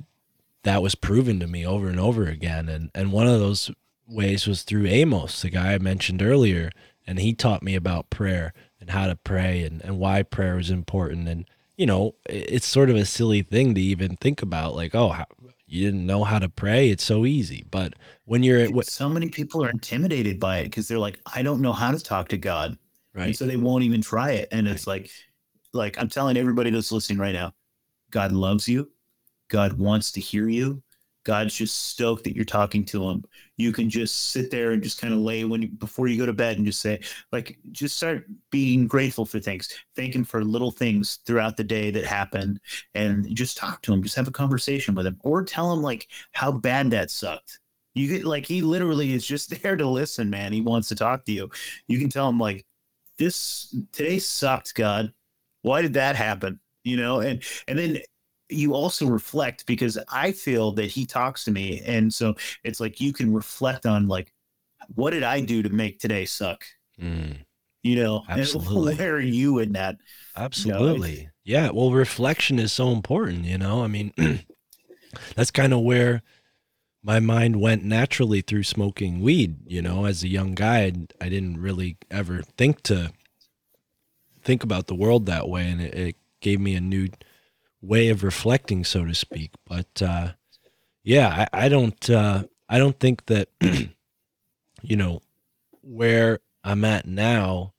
that 0.66 0.82
was 0.82 0.96
proven 0.96 1.38
to 1.38 1.46
me 1.46 1.64
over 1.64 1.88
and 1.88 2.00
over 2.00 2.24
again. 2.24 2.68
And 2.68 2.90
and 2.92 3.12
one 3.12 3.28
of 3.28 3.38
those 3.38 3.70
ways 4.08 4.46
was 4.48 4.62
through 4.62 4.86
Amos, 4.86 5.40
the 5.40 5.48
guy 5.48 5.74
I 5.74 5.78
mentioned 5.78 6.20
earlier, 6.20 6.72
and 7.06 7.20
he 7.20 7.32
taught 7.32 7.62
me 7.62 7.76
about 7.76 8.10
prayer 8.10 8.52
and 8.80 8.90
how 8.90 9.06
to 9.06 9.14
pray 9.14 9.62
and, 9.62 9.80
and 9.82 9.98
why 9.98 10.24
prayer 10.24 10.58
is 10.58 10.68
important. 10.68 11.28
And 11.28 11.48
you 11.76 11.86
know, 11.86 12.16
it's 12.28 12.66
sort 12.66 12.90
of 12.90 12.96
a 12.96 13.04
silly 13.04 13.42
thing 13.42 13.74
to 13.74 13.80
even 13.80 14.16
think 14.16 14.42
about, 14.42 14.74
like, 14.74 14.94
oh, 14.94 15.10
how, 15.10 15.26
you 15.66 15.84
didn't 15.84 16.06
know 16.06 16.22
how 16.24 16.38
to 16.38 16.48
pray. 16.48 16.90
It's 16.90 17.04
so 17.04 17.26
easy. 17.26 17.66
But 17.70 17.94
when 18.24 18.42
you're 18.42 18.60
at 18.60 18.70
what, 18.70 18.86
so 18.86 19.08
many 19.08 19.28
people 19.28 19.64
are 19.64 19.70
intimidated 19.70 20.38
by 20.38 20.58
it 20.58 20.64
because 20.64 20.86
they're 20.86 20.98
like, 20.98 21.20
I 21.34 21.42
don't 21.42 21.60
know 21.60 21.72
how 21.72 21.90
to 21.90 21.98
talk 21.98 22.28
to 22.28 22.38
God. 22.38 22.78
And 23.14 23.26
right? 23.26 23.36
so 23.36 23.46
they 23.46 23.56
won't 23.56 23.84
even 23.84 24.00
try 24.00 24.32
it. 24.32 24.48
And 24.52 24.68
it's 24.68 24.86
like, 24.86 25.10
like 25.72 25.98
I'm 25.98 26.08
telling 26.08 26.36
everybody 26.36 26.70
that's 26.70 26.92
listening 26.92 27.18
right 27.18 27.34
now, 27.34 27.52
God 28.10 28.32
loves 28.32 28.68
you. 28.68 28.90
God 29.48 29.72
wants 29.74 30.12
to 30.12 30.20
hear 30.20 30.48
you. 30.48 30.82
God's 31.26 31.56
just 31.56 31.88
stoked 31.88 32.22
that 32.22 32.36
you're 32.36 32.44
talking 32.44 32.84
to 32.84 33.10
him. 33.10 33.24
You 33.56 33.72
can 33.72 33.90
just 33.90 34.30
sit 34.30 34.48
there 34.48 34.70
and 34.70 34.80
just 34.80 35.00
kind 35.00 35.12
of 35.12 35.18
lay 35.18 35.44
when 35.44 35.62
you, 35.62 35.68
before 35.68 36.06
you 36.06 36.16
go 36.16 36.24
to 36.24 36.32
bed 36.32 36.56
and 36.56 36.64
just 36.64 36.80
say, 36.80 37.00
like, 37.32 37.58
just 37.72 37.96
start 37.96 38.26
being 38.52 38.86
grateful 38.86 39.26
for 39.26 39.40
things, 39.40 39.76
thanking 39.96 40.22
for 40.22 40.44
little 40.44 40.70
things 40.70 41.18
throughout 41.26 41.56
the 41.56 41.64
day 41.64 41.90
that 41.90 42.04
happened, 42.04 42.60
and 42.94 43.26
just 43.34 43.56
talk 43.56 43.82
to 43.82 43.92
him. 43.92 44.04
Just 44.04 44.14
have 44.14 44.28
a 44.28 44.30
conversation 44.30 44.94
with 44.94 45.04
him, 45.04 45.18
or 45.24 45.42
tell 45.42 45.72
him 45.72 45.82
like 45.82 46.06
how 46.30 46.52
bad 46.52 46.92
that 46.92 47.10
sucked. 47.10 47.58
You 47.94 48.06
get 48.06 48.24
like 48.24 48.46
he 48.46 48.62
literally 48.62 49.12
is 49.12 49.26
just 49.26 49.50
there 49.62 49.74
to 49.74 49.88
listen, 49.88 50.30
man. 50.30 50.52
He 50.52 50.60
wants 50.60 50.86
to 50.88 50.94
talk 50.94 51.24
to 51.24 51.32
you. 51.32 51.50
You 51.88 51.98
can 51.98 52.08
tell 52.08 52.28
him 52.28 52.38
like, 52.38 52.64
this 53.18 53.74
today 53.92 54.20
sucked, 54.20 54.76
God. 54.76 55.12
Why 55.62 55.82
did 55.82 55.94
that 55.94 56.14
happen? 56.14 56.60
You 56.84 56.98
know, 56.98 57.18
and 57.18 57.42
and 57.66 57.76
then 57.76 57.98
you 58.48 58.74
also 58.74 59.06
reflect 59.06 59.66
because 59.66 59.98
I 60.08 60.32
feel 60.32 60.72
that 60.72 60.86
he 60.90 61.06
talks 61.06 61.44
to 61.44 61.50
me, 61.50 61.82
and 61.84 62.12
so 62.12 62.34
it's 62.64 62.80
like 62.80 63.00
you 63.00 63.12
can 63.12 63.34
reflect 63.34 63.86
on 63.86 64.08
like, 64.08 64.32
what 64.94 65.10
did 65.12 65.22
I 65.24 65.40
do 65.40 65.62
to 65.62 65.70
make 65.70 66.00
today 66.00 66.26
suck? 66.26 66.64
Mm, 67.00 67.46
You 67.82 67.96
know, 67.96 68.24
and 68.34 68.48
Absolutely. 68.74 68.98
where 68.98 69.14
are 69.16 69.20
you 69.20 69.58
in 69.60 69.72
that? 69.72 69.96
absolutely. 70.34 71.28
Yeah. 71.44 71.70
Well, 71.70 71.92
reflection 71.92 72.58
is 72.58 72.72
so 72.72 72.90
important, 72.90 73.44
you 73.44 73.58
know? 73.58 73.82
I 73.82 73.86
mean, 73.86 74.12
that's 75.36 75.50
kind 75.50 75.72
of 75.72 75.80
where 75.80 76.22
my 77.02 77.20
mind 77.20 77.60
went 77.60 77.84
naturally 77.84 78.42
through 78.42 78.64
smoking 78.64 79.22
weed, 79.22 79.58
you 79.66 79.82
know, 79.82 80.06
as 80.06 80.22
a 80.22 80.28
young 80.28 80.54
guy, 80.54 80.80
I, 80.84 80.92
I 81.20 81.28
didn't 81.28 81.60
really 81.60 81.98
ever 82.10 82.42
think 82.42 82.82
to 82.84 83.12
think 84.42 84.62
about 84.62 84.86
the 84.86 84.94
world 84.94 85.26
that 85.26 85.48
way. 85.48 85.68
And 85.70 85.80
it, 85.80 85.94
it 85.94 86.16
gave 86.40 86.60
me 86.60 86.74
a 86.74 86.80
new 86.80 87.08
way 87.80 88.08
of 88.08 88.22
reflecting, 88.22 88.84
so 88.84 89.04
to 89.04 89.14
speak. 89.14 89.52
But, 89.66 90.02
uh, 90.02 90.32
yeah, 91.04 91.46
I, 91.52 91.66
I 91.66 91.68
don't, 91.68 92.10
uh, 92.10 92.44
I 92.68 92.78
don't 92.78 92.98
think 92.98 93.26
that, 93.26 93.48
you 94.82 94.96
know, 94.96 95.20
where 95.82 96.40
I'm 96.64 96.84
at 96.84 97.06
now 97.06 97.74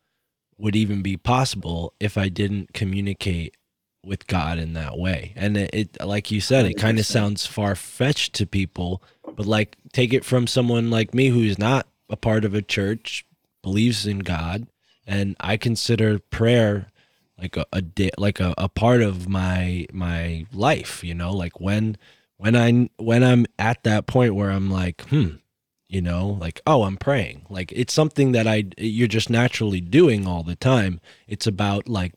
would 0.58 0.76
even 0.76 1.02
be 1.02 1.18
possible 1.18 1.93
if 2.00 2.18
I 2.18 2.30
didn't 2.30 2.74
communicate 2.74 3.56
with 4.04 4.28
God 4.28 4.58
in 4.58 4.74
that 4.74 4.98
way. 4.98 5.34
And 5.36 5.58
it, 5.58 5.70
it 5.74 6.06
like 6.06 6.32
you 6.32 6.41
said, 6.41 6.66
it 6.66 6.76
kind 6.76 6.98
of 6.98 7.06
sounds 7.06 7.45
far 7.45 7.76
fetched 7.76 8.34
to 8.36 8.45
people, 8.45 9.04
but 9.36 9.45
like 9.45 9.76
take 9.91 10.14
it 10.14 10.26
from 10.26 10.48
someone 10.48 10.89
like 10.89 11.14
me 11.14 11.28
who's 11.28 11.60
not 11.60 11.88
a 12.10 12.16
part 12.16 12.45
of 12.45 12.54
a 12.54 12.62
church, 12.62 13.26
believes 13.62 14.08
in 14.08 14.20
God, 14.20 14.68
and 15.06 15.36
I 15.39 15.58
consider 15.58 16.20
prayer 16.20 16.88
like 17.40 17.58
a, 17.58 17.66
a 17.72 17.82
di- 17.82 18.12
like 18.18 18.40
a, 18.40 18.54
a 18.58 18.70
part 18.70 19.02
of 19.02 19.28
my 19.28 19.88
my 19.92 20.46
life, 20.54 21.04
you 21.04 21.14
know, 21.14 21.32
like 21.32 21.60
when 21.60 21.98
when 22.38 22.56
I 22.56 22.90
when 22.98 23.24
I'm 23.24 23.46
at 23.60 23.84
that 23.84 24.08
point 24.08 24.36
where 24.36 24.52
I'm 24.52 24.70
like, 24.70 25.02
hmm, 25.10 25.36
you 25.90 26.02
know 26.02 26.38
like 26.40 26.62
oh 26.68 26.84
i'm 26.84 26.98
praying. 26.98 27.46
Like 27.50 27.72
it's 27.72 27.94
something 27.94 28.32
that 28.34 28.48
i 28.48 28.66
you're 28.78 29.08
just 29.08 29.30
naturally 29.30 29.82
doing 29.82 30.28
all 30.28 30.44
the 30.44 30.56
time. 30.56 31.00
It's 31.28 31.48
about 31.48 31.88
like 31.88 32.14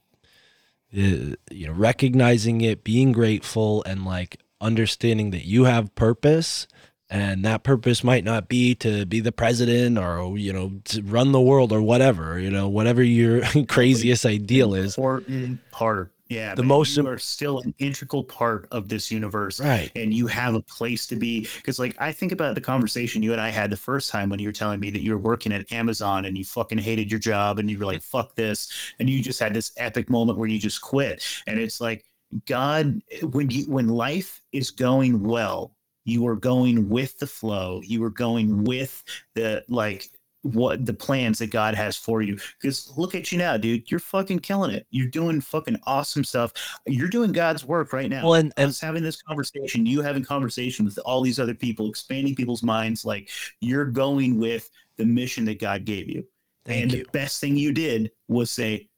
uh, 0.96 1.36
you 1.50 1.66
know 1.66 1.72
recognizing 1.72 2.60
it 2.60 2.84
being 2.84 3.12
grateful 3.12 3.82
and 3.84 4.04
like 4.04 4.40
understanding 4.60 5.30
that 5.30 5.44
you 5.46 5.64
have 5.64 5.94
purpose 5.94 6.66
and 7.10 7.44
that 7.44 7.62
purpose 7.64 8.04
might 8.04 8.24
not 8.24 8.48
be 8.48 8.74
to 8.76 9.04
be 9.04 9.20
the 9.20 9.32
president 9.32 9.98
or 9.98 10.38
you 10.38 10.52
know 10.52 10.72
to 10.84 11.02
run 11.02 11.32
the 11.32 11.40
world 11.40 11.72
or 11.72 11.82
whatever 11.82 12.38
you 12.38 12.50
know 12.50 12.68
whatever 12.68 13.02
your 13.02 13.42
craziest 13.68 14.24
ideal 14.24 14.74
is 14.74 14.96
important 14.96 15.70
part. 15.70 16.12
Yeah, 16.28 16.54
The 16.54 16.62
man, 16.62 16.68
most 16.68 16.96
you 16.96 17.08
are 17.08 17.18
still 17.18 17.58
an 17.58 17.74
integral 17.80 18.22
part 18.22 18.68
of 18.70 18.88
this 18.88 19.10
universe, 19.10 19.58
right 19.58 19.90
and 19.96 20.14
you 20.14 20.28
have 20.28 20.54
a 20.54 20.62
place 20.62 21.08
to 21.08 21.16
be. 21.16 21.48
Because, 21.56 21.80
like, 21.80 21.96
I 21.98 22.12
think 22.12 22.30
about 22.30 22.54
the 22.54 22.60
conversation 22.60 23.20
you 23.20 23.32
and 23.32 23.40
I 23.40 23.48
had 23.48 23.68
the 23.68 23.76
first 23.76 24.10
time 24.10 24.30
when 24.30 24.38
you 24.38 24.46
were 24.46 24.52
telling 24.52 24.78
me 24.78 24.90
that 24.90 25.02
you 25.02 25.10
were 25.10 25.18
working 25.18 25.52
at 25.52 25.72
Amazon 25.72 26.26
and 26.26 26.38
you 26.38 26.44
fucking 26.44 26.78
hated 26.78 27.10
your 27.10 27.18
job 27.18 27.58
and 27.58 27.68
you 27.68 27.80
were 27.80 27.84
like, 27.84 28.00
"Fuck 28.00 28.36
this," 28.36 28.70
and 29.00 29.10
you 29.10 29.20
just 29.20 29.40
had 29.40 29.54
this 29.54 29.72
epic 29.76 30.08
moment 30.08 30.38
where 30.38 30.48
you 30.48 30.60
just 30.60 30.80
quit. 30.80 31.24
And 31.48 31.58
it's 31.58 31.80
like, 31.80 32.04
God, 32.46 33.02
when 33.24 33.50
you 33.50 33.64
when 33.64 33.88
life 33.88 34.40
is 34.52 34.70
going 34.70 35.24
well, 35.24 35.74
you 36.04 36.26
are 36.26 36.36
going 36.36 36.88
with 36.88 37.18
the 37.18 37.26
flow. 37.26 37.80
You 37.84 38.02
are 38.04 38.10
going 38.10 38.64
with 38.64 39.02
the 39.34 39.64
like 39.68 40.10
what 40.42 40.86
the 40.86 40.94
plans 40.94 41.38
that 41.38 41.50
God 41.50 41.74
has 41.74 41.96
for 41.96 42.22
you. 42.22 42.38
Because 42.60 42.96
look 42.96 43.14
at 43.14 43.30
you 43.30 43.38
now, 43.38 43.56
dude. 43.56 43.90
You're 43.90 44.00
fucking 44.00 44.40
killing 44.40 44.70
it. 44.70 44.86
You're 44.90 45.08
doing 45.08 45.40
fucking 45.40 45.78
awesome 45.84 46.24
stuff. 46.24 46.52
You're 46.86 47.08
doing 47.08 47.32
God's 47.32 47.64
work 47.64 47.92
right 47.92 48.08
now. 48.08 48.24
well 48.24 48.34
and, 48.34 48.52
and 48.56 48.70
Us 48.70 48.80
having 48.80 49.02
this 49.02 49.20
conversation, 49.20 49.86
you 49.86 50.02
having 50.02 50.24
conversation 50.24 50.84
with 50.84 50.98
all 51.04 51.20
these 51.20 51.38
other 51.38 51.54
people, 51.54 51.88
expanding 51.88 52.34
people's 52.34 52.62
minds, 52.62 53.04
like 53.04 53.28
you're 53.60 53.84
going 53.84 54.38
with 54.38 54.70
the 54.96 55.04
mission 55.04 55.44
that 55.46 55.60
God 55.60 55.84
gave 55.84 56.08
you. 56.08 56.26
thank 56.64 56.82
and 56.82 56.92
you 56.92 57.04
the 57.04 57.10
best 57.10 57.40
thing 57.40 57.56
you 57.56 57.72
did 57.72 58.10
was 58.28 58.50
say, 58.50 58.88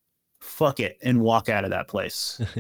fuck 0.43 0.81
it, 0.81 0.99
and 1.03 1.21
walk 1.21 1.49
out 1.49 1.65
of 1.65 1.71
that 1.71 1.89
place. 1.89 2.41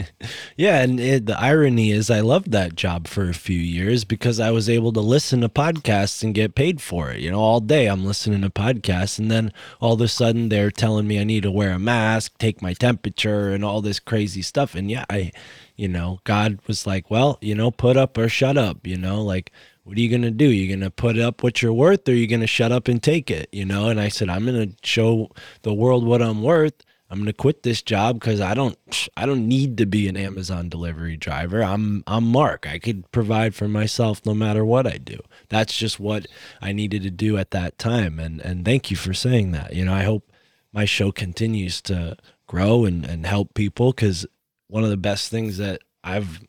Yeah, 0.57 0.83
and 0.83 1.01
it, 1.01 1.27
the 1.27 1.39
irony 1.41 1.91
is, 1.91 2.11
I 2.11 2.21
loved 2.21 2.53
that 2.53 2.77
job 2.77 3.09
for 3.09 3.29
a 3.29 3.35
few 3.35 3.59
years 3.59 4.05
because 4.05 4.39
I 4.39 4.51
was 4.51 4.69
able 4.69 4.93
to 4.93 5.01
listen 5.01 5.41
to 5.41 5.49
podcasts 5.49 6.23
and 6.23 6.35
get 6.35 6.55
paid 6.55 6.81
for 6.81 7.11
it. 7.11 7.21
You 7.21 7.31
know, 7.31 7.41
all 7.41 7.59
day 7.61 7.87
I'm 7.87 8.05
listening 8.05 8.43
to 8.43 8.51
podcasts, 8.51 9.19
and 9.19 9.31
then 9.31 9.53
all 9.81 9.95
of 9.95 10.01
a 10.01 10.09
sudden 10.09 10.51
they're 10.51 10.71
telling 10.71 11.09
me 11.09 11.19
I 11.19 11.25
need 11.25 11.43
to 11.45 11.51
wear 11.51 11.73
a 11.73 11.79
mask, 11.79 12.37
take 12.39 12.63
my 12.63 12.75
temperature, 12.75 13.51
and 13.51 13.65
all 13.65 13.81
this 13.81 13.99
crazy 13.99 14.43
stuff. 14.43 14.75
And 14.75 14.91
yeah, 14.91 15.05
I, 15.11 15.33
you 15.75 15.89
know, 15.89 16.21
God 16.25 16.59
was 16.67 16.87
like, 16.87 17.11
well, 17.11 17.39
you 17.41 17.55
know, 17.55 17.71
put 17.71 17.97
up 17.97 18.17
or 18.19 18.29
shut 18.29 18.57
up. 18.57 18.87
You 18.87 18.99
know, 18.99 19.23
like, 19.23 19.51
what 19.85 19.97
are 19.97 20.01
you 20.01 20.11
gonna 20.11 20.31
do? 20.31 20.47
You're 20.47 20.77
gonna 20.77 20.91
put 20.91 21.19
up 21.19 21.43
what 21.43 21.63
you're 21.63 21.73
worth, 21.73 22.09
or 22.09 22.15
you're 22.15 22.29
gonna 22.29 22.47
shut 22.47 22.73
up 22.73 22.89
and 22.89 23.03
take 23.03 23.31
it? 23.31 23.49
You 23.53 23.65
know? 23.65 23.89
And 23.89 23.99
I 23.99 24.09
said, 24.09 24.29
I'm 24.29 24.45
gonna 24.45 24.69
show 24.83 25.31
the 25.63 25.75
world 25.75 26.07
what 26.07 26.23
I'm 26.23 26.43
worth. 26.43 26.85
I'm 27.13 27.19
gonna 27.19 27.35
quit 27.35 27.63
this 27.63 27.83
job 27.83 28.19
because 28.19 28.41
I 28.41 28.55
don't 28.55 28.79
I 29.19 29.27
don't 29.27 29.47
need 29.47 29.77
to 29.77 29.85
be 29.85 30.09
an 30.09 30.17
Amazon 30.17 30.71
delivery 30.71 31.19
driver. 31.19 31.63
I'm 31.63 32.03
I'm 32.07 32.25
Mark. 32.25 32.67
I 32.67 32.79
could 32.79 33.11
provide 33.13 33.55
for 33.55 33.69
myself 33.69 34.25
no 34.25 34.33
matter 34.33 34.65
what 34.65 34.87
I 34.87 34.97
do. 34.97 35.19
That's 35.51 35.77
just 35.77 36.01
what 36.01 36.27
I 36.63 36.73
needed 36.73 37.03
to 37.03 37.11
do 37.11 37.37
at 37.37 37.51
that 37.51 37.77
time. 37.77 38.19
And 38.19 38.41
and 38.41 38.65
thank 38.65 38.91
you 38.91 38.97
for 38.97 39.13
saying 39.13 39.53
that. 39.53 39.75
You 39.75 39.85
know, 39.85 39.93
I 39.93 40.05
hope 40.05 40.33
my 40.73 40.87
show 40.87 41.13
continues 41.13 41.83
to 41.83 42.17
grow 42.47 42.87
and, 42.87 43.05
and 43.05 43.27
help 43.27 43.53
people 43.53 43.93
because 43.93 44.25
one 44.69 44.83
of 44.83 44.89
the 44.89 44.97
best 44.97 45.31
things 45.31 45.59
that 45.59 45.83
I've 46.03 46.41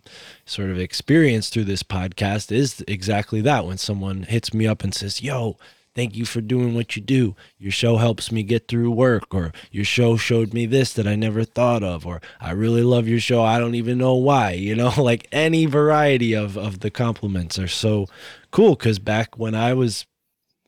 sort 0.46 0.70
of 0.70 0.80
experienced 0.80 1.52
through 1.52 1.66
this 1.66 1.84
podcast 1.84 2.54
is 2.54 2.82
exactly 2.88 3.42
that 3.42 3.66
when 3.66 3.78
someone 3.78 4.24
hits 4.24 4.54
me 4.54 4.66
up 4.66 4.82
and 4.82 4.96
says, 4.96 5.22
Yo, 5.22 5.58
thank 5.96 6.16
you 6.16 6.26
for 6.26 6.42
doing 6.42 6.74
what 6.74 6.96
you 6.96 7.02
do. 7.02 7.36
Your 7.58 7.72
show 7.72 7.98
helps 7.98 8.32
me 8.32 8.44
get 8.44 8.68
through 8.68 8.92
work, 8.92 9.34
or 9.34 9.52
your 9.72 9.86
show 9.86 10.18
showed 10.18 10.54
me 10.54 10.66
this 10.66 10.94
that 10.94 11.08
I 11.08 11.16
never 11.16 11.44
thought 11.44 11.84
of, 11.84 12.06
or 12.06 12.22
I 12.40 12.52
really 12.52 12.84
love 12.84 13.08
your 13.08 13.20
show. 13.20 13.44
I 13.44 13.60
don't 13.60 13.76
even 13.76 13.98
know 13.98 14.16
why. 14.16 14.52
You 14.74 14.76
know, 14.76 14.94
like 14.98 15.28
any 15.32 15.66
variety 15.66 16.34
of, 16.34 16.58
of 16.58 16.80
the 16.80 16.90
compliments 16.90 17.60
are 17.60 17.68
so 17.68 18.08
cool 18.50 18.76
because 18.76 18.98
back 18.98 19.38
when 19.38 19.54
I 19.54 19.74
was 19.74 20.08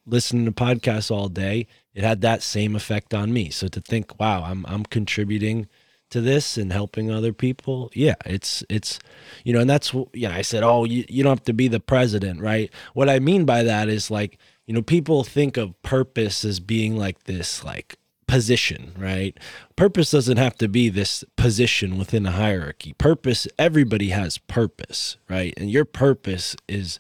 listening 0.06 0.46
to 0.46 0.52
podcasts 0.52 1.10
all 1.10 1.30
day, 1.30 1.66
it 1.94 2.04
had 2.04 2.22
that 2.22 2.44
same 2.44 2.76
effect 2.76 3.14
on 3.14 3.34
me. 3.34 3.50
So 3.50 3.68
to 3.68 3.82
think, 3.82 4.20
wow, 4.20 4.44
I'm 4.44 4.66
I'm 4.68 4.84
contributing 4.84 5.68
to 6.12 6.22
this 6.22 6.58
and 6.58 6.72
helping 6.72 7.10
other 7.10 7.34
people, 7.34 7.90
yeah, 7.94 8.16
it's 8.26 8.64
it's 8.70 9.00
you 9.44 9.54
know, 9.54 9.60
and 9.60 9.70
that's 9.70 9.90
wh- 9.90 10.14
yeah. 10.14 10.36
I 10.36 10.42
said, 10.42 10.64
oh, 10.64 10.84
you 10.84 11.06
you 11.10 11.24
don't 11.24 11.38
have 11.38 11.46
to 11.46 11.54
be 11.54 11.68
the 11.68 11.80
president, 11.80 12.42
right? 12.42 12.72
What 12.94 13.10
I 13.10 13.20
mean 13.20 13.46
by 13.46 13.64
that 13.64 13.90
is 13.90 14.12
like 14.12 14.38
you 14.66 14.74
know, 14.74 14.82
people 14.82 15.24
think 15.24 15.58
of 15.58 15.80
purpose 15.84 16.44
as 16.44 16.60
being 16.60 16.98
like 16.98 17.26
this, 17.26 17.64
like 17.64 17.98
position, 18.28 18.94
right? 18.98 19.38
Purpose 19.76 20.12
doesn't 20.12 20.38
have 20.38 20.58
to 20.58 20.68
be 20.68 20.90
this 20.90 21.24
position 21.36 21.98
within 21.98 22.26
a 22.26 22.32
hierarchy. 22.32 22.94
Purpose, 22.94 23.48
everybody 23.60 24.10
has 24.10 24.38
purpose, 24.38 25.18
right? 25.30 25.54
And 25.58 25.70
your 25.70 25.86
purpose 25.86 26.56
is 26.68 27.00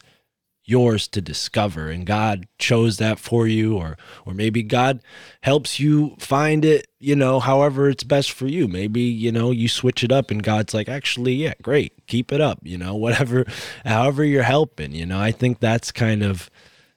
yours 0.68 1.08
to 1.08 1.22
discover 1.22 1.90
and 1.90 2.08
God 2.08 2.48
chose 2.58 2.98
that 2.98 3.20
for 3.20 3.48
you 3.48 3.78
or 3.78 3.98
or 4.26 4.34
maybe 4.34 4.64
God 4.64 5.00
helps 5.42 5.80
you 5.80 6.16
find 6.18 6.66
it, 6.66 6.88
you 7.00 7.16
know, 7.16 7.40
however 7.40 7.88
it's 7.88 8.04
best 8.04 8.32
for 8.32 8.48
you. 8.48 8.68
Maybe, 8.68 9.02
you 9.02 9.32
know, 9.32 9.52
you 9.52 9.68
switch 9.68 10.04
it 10.04 10.12
up 10.12 10.32
and 10.32 10.42
God's 10.42 10.74
like, 10.74 10.90
"Actually, 10.90 11.36
yeah, 11.36 11.54
great. 11.62 11.94
Keep 12.08 12.32
it 12.32 12.42
up," 12.42 12.60
you 12.64 12.78
know, 12.80 12.96
whatever 13.06 13.46
however 13.86 14.26
you're 14.26 14.44
helping, 14.44 14.92
you 14.92 15.06
know. 15.06 15.20
I 15.20 15.32
think 15.32 15.60
that's 15.60 15.92
kind 15.92 16.24
of, 16.24 16.50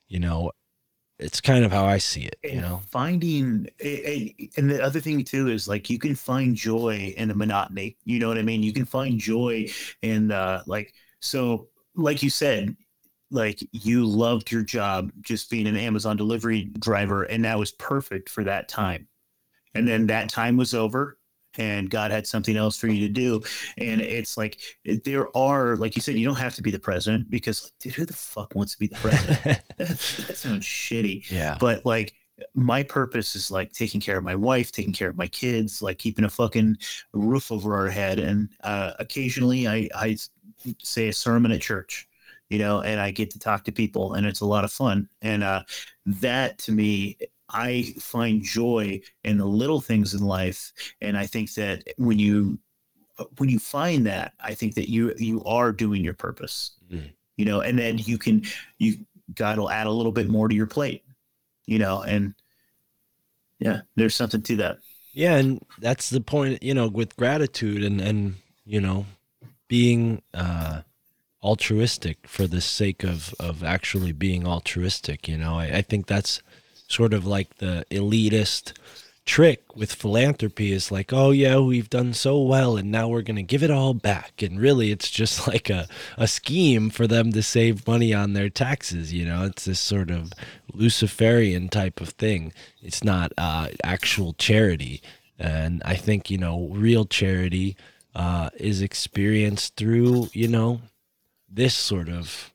you 0.08 0.18
know, 0.18 0.50
it's 1.18 1.40
kind 1.40 1.64
of 1.64 1.72
how 1.72 1.84
I 1.84 1.98
see 1.98 2.22
it, 2.22 2.38
you 2.50 2.60
And 2.60 2.60
know. 2.60 2.82
finding 2.92 3.66
and 3.80 4.30
and 4.56 4.70
the 4.70 4.80
other 4.80 5.00
thing 5.00 5.24
too 5.24 5.48
is 5.48 5.66
like 5.66 5.90
you 5.90 5.98
can 5.98 6.14
find 6.14 6.54
joy 6.54 7.12
in 7.16 7.26
the 7.28 7.34
monotony 7.34 7.96
you 8.04 8.20
know 8.20 8.28
what 8.28 8.38
i 8.38 8.42
mean 8.42 8.62
you 8.62 8.72
can 8.72 8.84
find 8.84 9.18
joy 9.18 9.66
in 10.02 10.30
uh 10.30 10.62
like 10.66 10.94
so 11.20 11.68
like 11.96 12.22
you 12.22 12.30
said 12.30 12.76
like 13.32 13.58
you 13.72 14.06
loved 14.06 14.52
your 14.52 14.62
job 14.62 15.10
just 15.20 15.50
being 15.50 15.66
an 15.66 15.76
amazon 15.76 16.16
delivery 16.16 16.66
driver 16.78 17.24
and 17.24 17.44
that 17.44 17.58
was 17.58 17.72
perfect 17.72 18.28
for 18.30 18.44
that 18.44 18.68
time 18.68 19.08
and 19.74 19.88
then 19.88 20.08
that 20.08 20.30
time 20.30 20.56
was 20.56 20.74
over 20.74 21.17
and 21.58 21.90
god 21.90 22.10
had 22.10 22.26
something 22.26 22.56
else 22.56 22.76
for 22.78 22.88
you 22.88 23.06
to 23.06 23.12
do. 23.12 23.42
And 23.76 24.00
it's 24.00 24.36
like 24.36 24.60
there 25.04 25.36
are 25.36 25.76
like 25.76 25.96
you 25.96 26.02
said 26.02 26.14
you 26.14 26.24
don't 26.26 26.36
have 26.36 26.54
to 26.54 26.62
be 26.62 26.70
the 26.70 26.78
president 26.78 27.28
because 27.30 27.72
dude 27.80 27.94
who 27.94 28.06
the 28.06 28.12
fuck 28.14 28.54
wants 28.54 28.72
to 28.72 28.78
be 28.78 28.86
the 28.86 28.96
president? 28.96 29.60
That, 29.78 29.88
that 29.88 30.36
sounds 30.36 30.64
shitty. 30.64 31.30
Yeah. 31.30 31.56
but 31.60 31.84
like 31.84 32.14
my 32.54 32.82
purpose 32.82 33.34
is 33.36 33.50
like 33.50 33.72
taking 33.72 34.00
care 34.00 34.16
of 34.16 34.24
my 34.24 34.34
wife 34.36 34.70
taking 34.72 34.92
care 34.92 35.08
of 35.10 35.16
my 35.16 35.26
kids 35.26 35.82
like 35.82 35.98
keeping 35.98 36.24
a 36.24 36.30
fucking 36.30 36.76
roof 37.12 37.50
over 37.52 37.76
our 37.76 37.88
head. 37.88 38.18
And 38.18 38.48
uh 38.62 38.92
occasionally 38.98 39.66
I 39.68 40.16
say 40.82 41.08
a 41.08 41.12
sermon 41.12 41.52
at 41.52 41.60
church 41.60 42.06
you 42.48 42.58
know 42.58 42.80
and 42.80 42.98
i 42.98 43.10
get 43.10 43.30
to 43.30 43.38
talk 43.38 43.62
to 43.64 43.72
people 43.72 44.14
and 44.14 44.26
it's 44.26 44.40
a 44.40 44.46
lot 44.46 44.64
of 44.64 44.72
fun. 44.72 45.08
And 45.22 45.44
uh 45.44 45.62
that 46.06 46.58
to 46.58 46.72
me 46.72 47.18
i 47.50 47.94
find 47.98 48.42
joy 48.42 49.00
in 49.24 49.38
the 49.38 49.46
little 49.46 49.80
things 49.80 50.14
in 50.14 50.22
life 50.22 50.72
and 51.00 51.16
i 51.16 51.26
think 51.26 51.52
that 51.54 51.82
when 51.96 52.18
you 52.18 52.58
when 53.38 53.48
you 53.48 53.58
find 53.58 54.06
that 54.06 54.32
i 54.40 54.54
think 54.54 54.74
that 54.74 54.90
you 54.90 55.12
you 55.18 55.42
are 55.44 55.72
doing 55.72 56.04
your 56.04 56.14
purpose 56.14 56.72
Mhm. 56.92 57.10
you 57.36 57.44
know 57.44 57.60
and 57.60 57.78
then 57.78 57.98
you 57.98 58.18
can 58.18 58.42
you 58.78 58.98
god 59.34 59.58
will 59.58 59.70
add 59.70 59.86
a 59.86 59.90
little 59.90 60.12
bit 60.12 60.28
more 60.28 60.48
to 60.48 60.54
your 60.54 60.66
plate 60.66 61.04
you 61.66 61.78
know 61.78 62.02
and 62.02 62.34
yeah 63.58 63.80
there's 63.96 64.14
something 64.14 64.42
to 64.42 64.56
that 64.56 64.78
Yeah, 65.12 65.36
and 65.36 65.64
that's 65.80 66.10
the 66.10 66.20
point, 66.20 66.62
you 66.62 66.74
know, 66.74 66.86
with 66.86 67.16
gratitude 67.16 67.82
and 67.82 68.00
and 68.00 68.34
you 68.64 68.80
know, 68.80 69.06
being 69.68 70.22
uh 70.34 70.82
altruistic 71.42 72.26
for 72.28 72.46
the 72.46 72.60
sake 72.60 73.02
of 73.04 73.34
of 73.40 73.64
actually 73.64 74.12
being 74.12 74.46
altruistic, 74.46 75.26
you 75.28 75.38
know. 75.38 75.54
I, 75.58 75.78
I 75.78 75.82
think 75.82 76.06
that's 76.06 76.42
sort 76.88 77.14
of 77.14 77.26
like 77.26 77.58
the 77.58 77.84
elitist 77.90 78.72
trick 79.28 79.76
with 79.76 79.92
philanthropy 79.92 80.72
is 80.72 80.90
like, 80.90 81.12
oh 81.12 81.30
yeah, 81.30 81.58
we've 81.58 81.90
done 81.90 82.14
so 82.14 82.40
well 82.40 82.78
and 82.78 82.90
now 82.90 83.06
we're 83.06 83.22
gonna 83.22 83.42
give 83.42 83.62
it 83.62 83.70
all 83.70 83.92
back. 83.92 84.40
And 84.42 84.58
really 84.58 84.90
it's 84.90 85.10
just 85.10 85.46
like 85.48 85.68
a, 85.68 85.86
a 86.16 86.26
scheme 86.26 86.88
for 86.88 87.06
them 87.06 87.30
to 87.32 87.42
save 87.42 87.86
money 87.86 88.14
on 88.14 88.32
their 88.32 88.48
taxes, 88.48 89.12
you 89.12 89.26
know. 89.26 89.44
It's 89.44 89.66
this 89.66 89.78
sort 89.78 90.10
of 90.10 90.32
Luciferian 90.72 91.68
type 91.68 92.00
of 92.00 92.08
thing. 92.10 92.52
It's 92.82 93.04
not 93.04 93.32
uh 93.36 93.68
actual 93.84 94.32
charity. 94.32 95.02
And 95.38 95.82
I 95.84 95.94
think, 95.94 96.30
you 96.30 96.38
know, 96.38 96.68
real 96.72 97.04
charity 97.04 97.76
uh 98.14 98.48
is 98.56 98.80
experienced 98.80 99.76
through, 99.76 100.30
you 100.32 100.48
know, 100.48 100.80
this 101.50 101.74
sort 101.74 102.08
of 102.08 102.54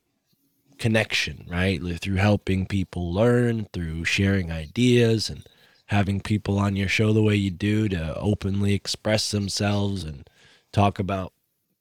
connection, 0.77 1.45
right? 1.49 1.79
Through 2.01 2.15
helping 2.15 2.65
people 2.65 3.13
learn, 3.13 3.67
through 3.73 4.05
sharing 4.05 4.51
ideas 4.51 5.29
and 5.29 5.45
having 5.87 6.21
people 6.21 6.57
on 6.59 6.75
your 6.75 6.87
show 6.87 7.13
the 7.13 7.21
way 7.23 7.35
you 7.35 7.51
do 7.51 7.87
to 7.89 8.15
openly 8.17 8.73
express 8.73 9.31
themselves 9.31 10.03
and 10.03 10.29
talk 10.71 10.99
about 10.99 11.33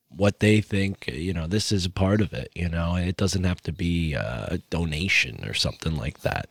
what 0.09 0.40
they 0.40 0.60
think, 0.60 1.09
you 1.09 1.32
know, 1.32 1.47
this 1.47 1.73
is 1.73 1.86
a 1.86 1.90
part 1.90 2.20
of 2.20 2.32
it, 2.35 2.51
you 2.55 2.69
know, 2.69 2.97
it 2.97 3.16
doesn't 3.16 3.44
have 3.44 3.62
to 3.62 3.73
be 3.73 4.14
uh, 4.14 4.47
a 4.48 4.59
donation 4.70 5.43
or 5.48 5.55
something 5.55 5.97
like 5.97 6.20
that. 6.20 6.48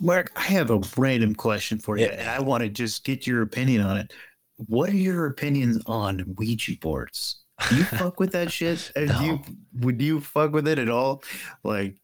mark 0.00 0.32
i 0.36 0.42
have 0.42 0.70
a 0.70 0.80
random 0.96 1.34
question 1.34 1.78
for 1.78 1.98
you 1.98 2.06
Yeah. 2.06 2.12
and 2.12 2.30
i 2.30 2.40
want 2.40 2.62
to 2.62 2.68
just 2.68 3.04
get 3.04 3.26
your 3.26 3.42
opinion 3.42 3.82
on 3.82 3.98
it 3.98 4.12
what 4.56 4.90
are 4.90 4.96
your 4.96 5.26
opinions 5.26 5.82
on 5.86 6.34
ouija 6.38 6.72
boards 6.80 7.39
do 7.68 7.76
you 7.76 7.84
fuck 7.84 8.18
with 8.20 8.32
that 8.32 8.50
shit? 8.50 8.90
Do 8.96 9.24
you 9.24 9.40
would 9.80 10.00
you 10.00 10.20
fuck 10.20 10.52
with 10.52 10.66
it 10.66 10.78
at 10.78 10.88
all? 10.88 11.22
Like 11.62 11.96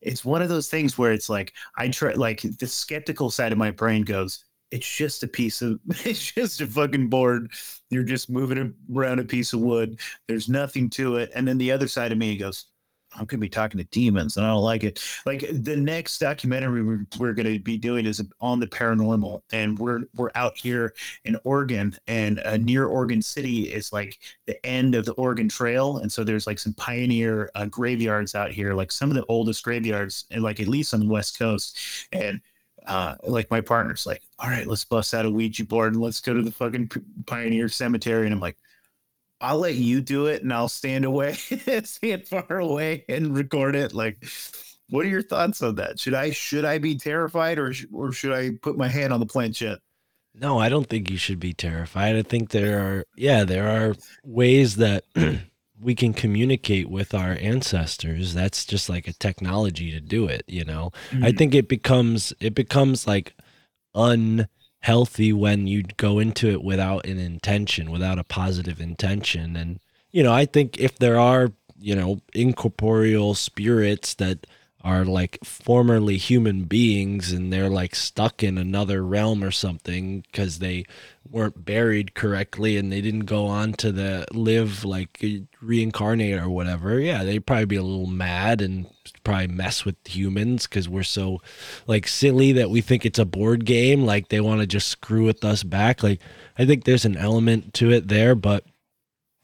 it's 0.00 0.24
one 0.24 0.42
of 0.42 0.48
those 0.48 0.68
things 0.68 0.98
where 0.98 1.10
it's 1.10 1.30
like 1.30 1.54
i 1.78 1.88
try 1.88 2.12
like 2.12 2.42
the 2.42 2.66
skeptical 2.66 3.30
side 3.30 3.50
of 3.50 3.56
my 3.56 3.70
brain 3.70 4.02
goes 4.02 4.44
it's 4.70 4.96
just 4.96 5.22
a 5.22 5.28
piece 5.28 5.62
of 5.62 5.80
it's 6.04 6.32
just 6.32 6.60
a 6.60 6.66
fucking 6.66 7.08
board. 7.08 7.52
You're 7.90 8.02
just 8.02 8.30
moving 8.30 8.74
around 8.94 9.20
a 9.20 9.24
piece 9.24 9.52
of 9.52 9.60
wood. 9.60 10.00
There's 10.28 10.48
nothing 10.48 10.90
to 10.90 11.16
it. 11.16 11.30
And 11.34 11.46
then 11.46 11.58
the 11.58 11.72
other 11.72 11.88
side 11.88 12.12
of 12.12 12.18
me 12.18 12.36
goes 12.36 12.66
i'm 13.14 13.24
gonna 13.26 13.40
be 13.40 13.48
talking 13.48 13.78
to 13.78 13.84
demons 13.84 14.36
and 14.36 14.46
i 14.46 14.50
don't 14.50 14.62
like 14.62 14.84
it. 14.84 15.02
Like 15.24 15.46
the 15.52 15.76
next 15.76 16.18
documentary 16.18 16.82
we're, 16.82 17.06
we're 17.18 17.32
gonna 17.32 17.58
be 17.58 17.76
doing 17.78 18.06
is 18.06 18.22
on 18.40 18.60
the 18.60 18.66
paranormal 18.66 19.42
and 19.52 19.78
we're 19.78 20.02
we're 20.14 20.30
out 20.34 20.56
here 20.56 20.94
in 21.24 21.36
oregon 21.44 21.96
and 22.06 22.40
uh, 22.40 22.56
near 22.56 22.86
oregon 22.86 23.22
city 23.22 23.72
is 23.72 23.92
like 23.92 24.18
the 24.46 24.64
end 24.66 24.94
of 24.94 25.04
the 25.04 25.12
oregon 25.12 25.48
trail. 25.48 25.98
And 25.98 26.10
so 26.10 26.24
there's 26.24 26.46
like 26.46 26.58
some 26.58 26.74
pioneer 26.74 27.50
uh, 27.54 27.66
graveyards 27.66 28.34
out 28.34 28.52
here 28.52 28.74
like 28.74 28.92
some 28.92 29.10
of 29.10 29.16
the 29.16 29.24
oldest 29.26 29.62
graveyards 29.62 30.26
and 30.30 30.42
like 30.42 30.60
at 30.60 30.68
least 30.68 30.94
on 30.94 31.00
the 31.00 31.08
west 31.08 31.38
coast. 31.38 31.78
And 32.12 32.40
uh, 32.86 33.16
like 33.24 33.50
my 33.50 33.60
partner's 33.60 34.06
like, 34.06 34.22
all 34.38 34.48
right, 34.48 34.66
let's 34.66 34.84
bust 34.84 35.14
out 35.14 35.26
a 35.26 35.30
Ouija 35.30 35.64
board 35.64 35.94
and 35.94 36.02
let's 36.02 36.20
go 36.20 36.34
to 36.34 36.42
the 36.42 36.52
fucking 36.52 36.90
Pioneer 37.26 37.68
Cemetery. 37.68 38.26
And 38.26 38.34
I'm 38.34 38.40
like, 38.40 38.56
I'll 39.40 39.58
let 39.58 39.74
you 39.74 40.00
do 40.00 40.26
it 40.26 40.42
and 40.42 40.52
I'll 40.52 40.68
stand 40.68 41.04
away, 41.04 41.32
stand 41.84 42.26
far 42.26 42.58
away 42.58 43.04
and 43.08 43.36
record 43.36 43.76
it. 43.76 43.92
Like, 43.92 44.24
what 44.88 45.04
are 45.04 45.08
your 45.08 45.22
thoughts 45.22 45.62
on 45.62 45.74
that? 45.76 46.00
Should 46.00 46.14
I 46.14 46.30
should 46.30 46.64
I 46.64 46.78
be 46.78 46.96
terrified 46.96 47.58
or 47.58 47.72
sh- 47.72 47.86
or 47.92 48.12
should 48.12 48.32
I 48.32 48.52
put 48.62 48.76
my 48.76 48.88
hand 48.88 49.12
on 49.12 49.20
the 49.20 49.26
planchette? 49.26 49.78
No, 50.38 50.58
I 50.58 50.68
don't 50.68 50.88
think 50.88 51.10
you 51.10 51.16
should 51.16 51.40
be 51.40 51.54
terrified. 51.54 52.16
I 52.16 52.22
think 52.22 52.50
there 52.50 52.78
are, 52.80 53.04
yeah, 53.16 53.44
there 53.44 53.68
are 53.68 53.94
ways 54.22 54.76
that 54.76 55.04
we 55.80 55.94
can 55.94 56.12
communicate 56.12 56.90
with 56.90 57.14
our 57.14 57.32
ancestors. 57.40 58.34
That's 58.34 58.66
just 58.66 58.90
like 58.90 59.08
a 59.08 59.14
technology 59.14 59.90
to 59.92 60.00
do 60.00 60.26
it, 60.26 60.44
you 60.46 60.64
know. 60.64 60.92
I 61.10 61.32
mm. 61.32 61.38
think 61.38 61.54
it 61.54 61.68
becomes 61.68 62.34
it 62.38 62.54
becomes 62.54 63.06
like 63.06 63.34
unhealthy 64.86 65.32
when 65.32 65.66
you 65.66 65.82
go 65.96 66.20
into 66.20 66.48
it 66.48 66.62
without 66.62 67.06
an 67.06 67.18
intention, 67.18 67.90
without 67.90 68.20
a 68.20 68.24
positive 68.24 68.80
intention. 68.80 69.56
And 69.56 69.80
you 70.12 70.22
know, 70.22 70.32
I 70.32 70.46
think 70.46 70.78
if 70.78 70.98
there 70.98 71.18
are, 71.18 71.50
you 71.78 71.94
know, 71.96 72.20
incorporeal 72.32 73.34
spirits 73.34 74.14
that 74.14 74.46
are 74.86 75.04
like 75.04 75.36
formerly 75.42 76.16
human 76.16 76.62
beings 76.62 77.32
and 77.32 77.52
they're 77.52 77.68
like 77.68 77.92
stuck 77.92 78.44
in 78.44 78.56
another 78.56 79.04
realm 79.04 79.42
or 79.42 79.50
something 79.50 80.20
because 80.20 80.60
they 80.60 80.84
weren't 81.28 81.64
buried 81.64 82.14
correctly 82.14 82.76
and 82.76 82.92
they 82.92 83.00
didn't 83.00 83.26
go 83.26 83.46
on 83.46 83.72
to 83.72 83.90
the 83.90 84.24
live 84.32 84.84
like 84.84 85.20
reincarnate 85.60 86.38
or 86.38 86.48
whatever 86.48 87.00
yeah 87.00 87.24
they'd 87.24 87.44
probably 87.44 87.64
be 87.64 87.74
a 87.74 87.82
little 87.82 88.06
mad 88.06 88.60
and 88.62 88.86
probably 89.24 89.48
mess 89.48 89.84
with 89.84 89.96
humans 90.06 90.68
because 90.68 90.88
we're 90.88 91.02
so 91.02 91.42
like 91.88 92.06
silly 92.06 92.52
that 92.52 92.70
we 92.70 92.80
think 92.80 93.04
it's 93.04 93.18
a 93.18 93.24
board 93.24 93.64
game 93.64 94.04
like 94.04 94.28
they 94.28 94.40
want 94.40 94.60
to 94.60 94.68
just 94.68 94.86
screw 94.86 95.24
with 95.24 95.44
us 95.44 95.64
back 95.64 96.00
like 96.04 96.20
i 96.58 96.64
think 96.64 96.84
there's 96.84 97.04
an 97.04 97.16
element 97.16 97.74
to 97.74 97.90
it 97.90 98.06
there 98.06 98.36
but 98.36 98.64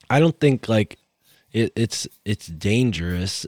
i 0.09 0.21
don't 0.21 0.39
think 0.39 0.69
like 0.69 0.99
it, 1.51 1.73
it's 1.75 2.07
it's 2.25 2.47
dangerous 2.47 3.45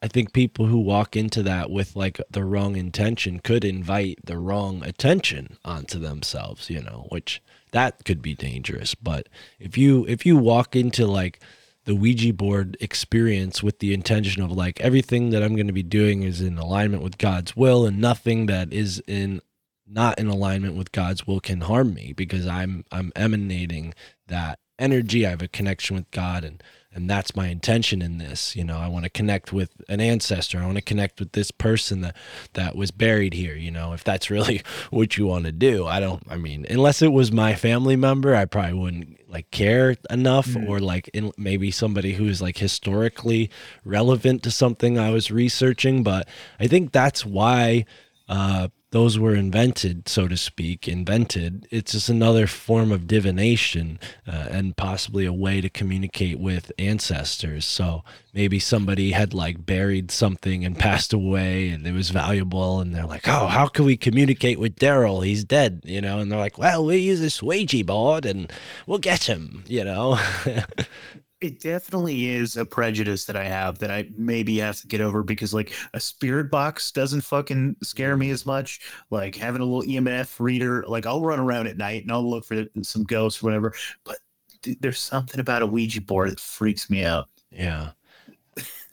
I 0.00 0.08
think 0.08 0.32
people 0.32 0.66
who 0.66 0.78
walk 0.78 1.16
into 1.16 1.42
that 1.42 1.70
with 1.70 1.96
like 1.96 2.20
the 2.30 2.44
wrong 2.44 2.76
intention 2.76 3.40
could 3.40 3.64
invite 3.64 4.20
the 4.24 4.38
wrong 4.38 4.82
attention 4.84 5.58
onto 5.64 5.98
themselves, 5.98 6.70
you 6.70 6.80
know, 6.80 7.06
which 7.10 7.42
that 7.72 8.04
could 8.04 8.22
be 8.22 8.34
dangerous. 8.34 8.94
But 8.94 9.28
if 9.58 9.76
you 9.76 10.06
if 10.06 10.24
you 10.24 10.36
walk 10.36 10.76
into 10.76 11.06
like 11.06 11.40
the 11.84 11.96
Ouija 11.96 12.32
board 12.32 12.76
experience 12.80 13.62
with 13.62 13.80
the 13.80 13.92
intention 13.92 14.42
of 14.42 14.52
like 14.52 14.80
everything 14.80 15.30
that 15.30 15.42
I'm 15.42 15.56
going 15.56 15.66
to 15.66 15.72
be 15.72 15.82
doing 15.82 16.22
is 16.22 16.40
in 16.40 16.58
alignment 16.58 17.02
with 17.02 17.18
God's 17.18 17.56
will 17.56 17.86
and 17.86 17.98
nothing 17.98 18.46
that 18.46 18.72
is 18.72 19.02
in 19.06 19.40
not 19.84 20.18
in 20.18 20.28
alignment 20.28 20.76
with 20.76 20.92
God's 20.92 21.26
will 21.26 21.40
can 21.40 21.62
harm 21.62 21.92
me 21.92 22.12
because 22.12 22.46
I'm 22.46 22.84
I'm 22.92 23.10
emanating 23.16 23.94
that 24.28 24.60
energy. 24.78 25.26
I 25.26 25.30
have 25.30 25.42
a 25.42 25.48
connection 25.48 25.96
with 25.96 26.10
God 26.12 26.44
and 26.44 26.62
and 26.92 27.08
that's 27.08 27.36
my 27.36 27.48
intention 27.48 28.00
in 28.00 28.18
this 28.18 28.56
you 28.56 28.64
know 28.64 28.78
i 28.78 28.88
want 28.88 29.04
to 29.04 29.10
connect 29.10 29.52
with 29.52 29.70
an 29.88 30.00
ancestor 30.00 30.58
i 30.58 30.64
want 30.64 30.76
to 30.76 30.82
connect 30.82 31.20
with 31.20 31.32
this 31.32 31.50
person 31.50 32.00
that 32.00 32.16
that 32.54 32.74
was 32.74 32.90
buried 32.90 33.34
here 33.34 33.54
you 33.54 33.70
know 33.70 33.92
if 33.92 34.02
that's 34.02 34.30
really 34.38 34.62
what 34.90 35.16
you 35.16 35.26
want 35.26 35.44
to 35.44 35.52
do. 35.52 35.86
I 35.86 36.00
don't 36.00 36.22
i 36.28 36.36
mean 36.36 36.66
unless 36.68 37.02
it 37.02 37.12
was 37.12 37.30
my 37.30 37.54
family 37.54 37.96
member 37.96 38.34
i 38.34 38.44
probably 38.44 38.78
wouldn't 38.78 39.30
like 39.30 39.50
care 39.50 39.96
enough 40.10 40.56
or 40.66 40.80
like 40.80 41.08
in, 41.12 41.32
maybe 41.36 41.70
somebody 41.70 42.14
who's 42.14 42.40
like 42.40 42.58
historically 42.58 43.50
relevant 43.84 44.42
to 44.44 44.50
something 44.50 44.98
i 44.98 45.10
was 45.10 45.30
researching 45.30 46.02
but 46.02 46.28
i 46.58 46.66
think 46.66 46.92
that's 46.92 47.26
why 47.26 47.84
uh 48.28 48.68
those 48.90 49.18
were 49.18 49.34
invented, 49.34 50.08
so 50.08 50.28
to 50.28 50.36
speak, 50.36 50.88
invented. 50.88 51.68
It's 51.70 51.92
just 51.92 52.08
another 52.08 52.46
form 52.46 52.90
of 52.90 53.06
divination 53.06 53.98
uh, 54.26 54.46
and 54.50 54.76
possibly 54.76 55.26
a 55.26 55.32
way 55.32 55.60
to 55.60 55.68
communicate 55.68 56.38
with 56.38 56.72
ancestors. 56.78 57.66
So 57.66 58.02
maybe 58.32 58.58
somebody 58.58 59.10
had 59.10 59.34
like 59.34 59.66
buried 59.66 60.10
something 60.10 60.64
and 60.64 60.78
passed 60.78 61.12
away 61.12 61.68
and 61.68 61.86
it 61.86 61.92
was 61.92 62.08
valuable. 62.10 62.80
And 62.80 62.94
they're 62.94 63.04
like, 63.04 63.28
oh, 63.28 63.48
how 63.48 63.66
can 63.66 63.84
we 63.84 63.96
communicate 63.96 64.58
with 64.58 64.76
Daryl? 64.76 65.24
He's 65.24 65.44
dead, 65.44 65.82
you 65.84 66.00
know? 66.00 66.18
And 66.20 66.32
they're 66.32 66.38
like, 66.38 66.56
well, 66.56 66.84
we 66.84 66.96
use 66.96 67.20
this 67.20 67.42
Ouija 67.42 67.84
board 67.84 68.24
and 68.24 68.50
we'll 68.86 68.98
get 68.98 69.24
him, 69.24 69.64
you 69.66 69.84
know? 69.84 70.18
It 71.40 71.60
definitely 71.60 72.30
is 72.30 72.56
a 72.56 72.64
prejudice 72.64 73.24
that 73.26 73.36
I 73.36 73.44
have 73.44 73.78
that 73.78 73.92
I 73.92 74.08
maybe 74.16 74.58
have 74.58 74.80
to 74.80 74.88
get 74.88 75.00
over 75.00 75.22
because 75.22 75.54
like 75.54 75.72
a 75.94 76.00
spirit 76.00 76.50
box 76.50 76.90
doesn't 76.90 77.20
fucking 77.20 77.76
scare 77.82 78.16
me 78.16 78.30
as 78.30 78.44
much. 78.44 78.80
Like 79.10 79.36
having 79.36 79.60
a 79.60 79.64
little 79.64 79.88
EMF 79.88 80.40
reader, 80.40 80.84
like 80.88 81.06
I'll 81.06 81.22
run 81.22 81.38
around 81.38 81.68
at 81.68 81.76
night 81.76 82.02
and 82.02 82.10
I'll 82.10 82.28
look 82.28 82.44
for 82.44 82.64
some 82.82 83.04
ghosts, 83.04 83.40
or 83.40 83.46
whatever. 83.46 83.72
But 84.02 84.18
th- 84.62 84.78
there's 84.80 84.98
something 84.98 85.38
about 85.38 85.62
a 85.62 85.66
Ouija 85.66 86.00
board 86.00 86.30
that 86.32 86.40
freaks 86.40 86.90
me 86.90 87.04
out. 87.04 87.28
Yeah. 87.52 87.90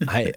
I 0.06 0.32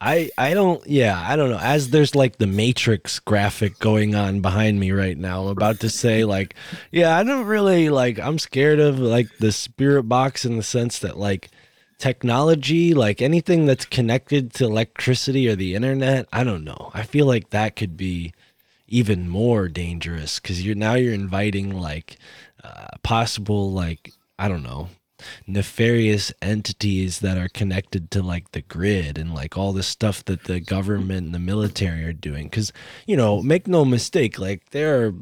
I 0.00 0.30
I 0.38 0.54
don't 0.54 0.84
yeah, 0.86 1.22
I 1.26 1.36
don't 1.36 1.50
know. 1.50 1.58
As 1.58 1.90
there's 1.90 2.14
like 2.14 2.38
the 2.38 2.46
matrix 2.46 3.18
graphic 3.18 3.78
going 3.78 4.14
on 4.14 4.40
behind 4.40 4.78
me 4.78 4.92
right 4.92 5.16
now, 5.18 5.42
I'm 5.42 5.48
about 5.48 5.80
to 5.80 5.90
say 5.90 6.24
like, 6.24 6.54
yeah, 6.92 7.16
I 7.16 7.24
don't 7.24 7.46
really 7.46 7.88
like 7.88 8.18
I'm 8.18 8.38
scared 8.38 8.78
of 8.78 8.98
like 8.98 9.38
the 9.38 9.52
spirit 9.52 10.04
box 10.04 10.44
in 10.44 10.56
the 10.56 10.62
sense 10.62 10.98
that 11.00 11.18
like 11.18 11.48
technology, 11.98 12.94
like 12.94 13.20
anything 13.20 13.66
that's 13.66 13.86
connected 13.86 14.52
to 14.54 14.64
electricity 14.64 15.48
or 15.48 15.56
the 15.56 15.74
internet, 15.74 16.28
I 16.32 16.44
don't 16.44 16.64
know. 16.64 16.90
I 16.94 17.02
feel 17.02 17.26
like 17.26 17.50
that 17.50 17.74
could 17.74 17.96
be 17.96 18.34
even 18.88 19.28
more 19.28 19.68
dangerous 19.68 20.38
cuz 20.38 20.64
you're 20.64 20.76
now 20.76 20.94
you're 20.94 21.12
inviting 21.12 21.76
like 21.76 22.18
uh, 22.62 22.86
possible 23.02 23.72
like 23.72 24.12
I 24.38 24.46
don't 24.46 24.62
know 24.62 24.90
nefarious 25.46 26.32
entities 26.42 27.20
that 27.20 27.38
are 27.38 27.48
connected 27.48 28.10
to 28.10 28.22
like 28.22 28.52
the 28.52 28.62
grid 28.62 29.18
and 29.18 29.34
like 29.34 29.56
all 29.56 29.72
the 29.72 29.82
stuff 29.82 30.24
that 30.26 30.44
the 30.44 30.60
government 30.60 31.26
and 31.26 31.34
the 31.34 31.38
military 31.38 32.04
are 32.04 32.12
doing. 32.12 32.44
Because 32.44 32.72
you 33.06 33.16
know 33.16 33.42
make 33.42 33.66
no 33.66 33.84
mistake 33.84 34.38
like 34.38 34.70
there 34.70 35.06
are 35.06 35.14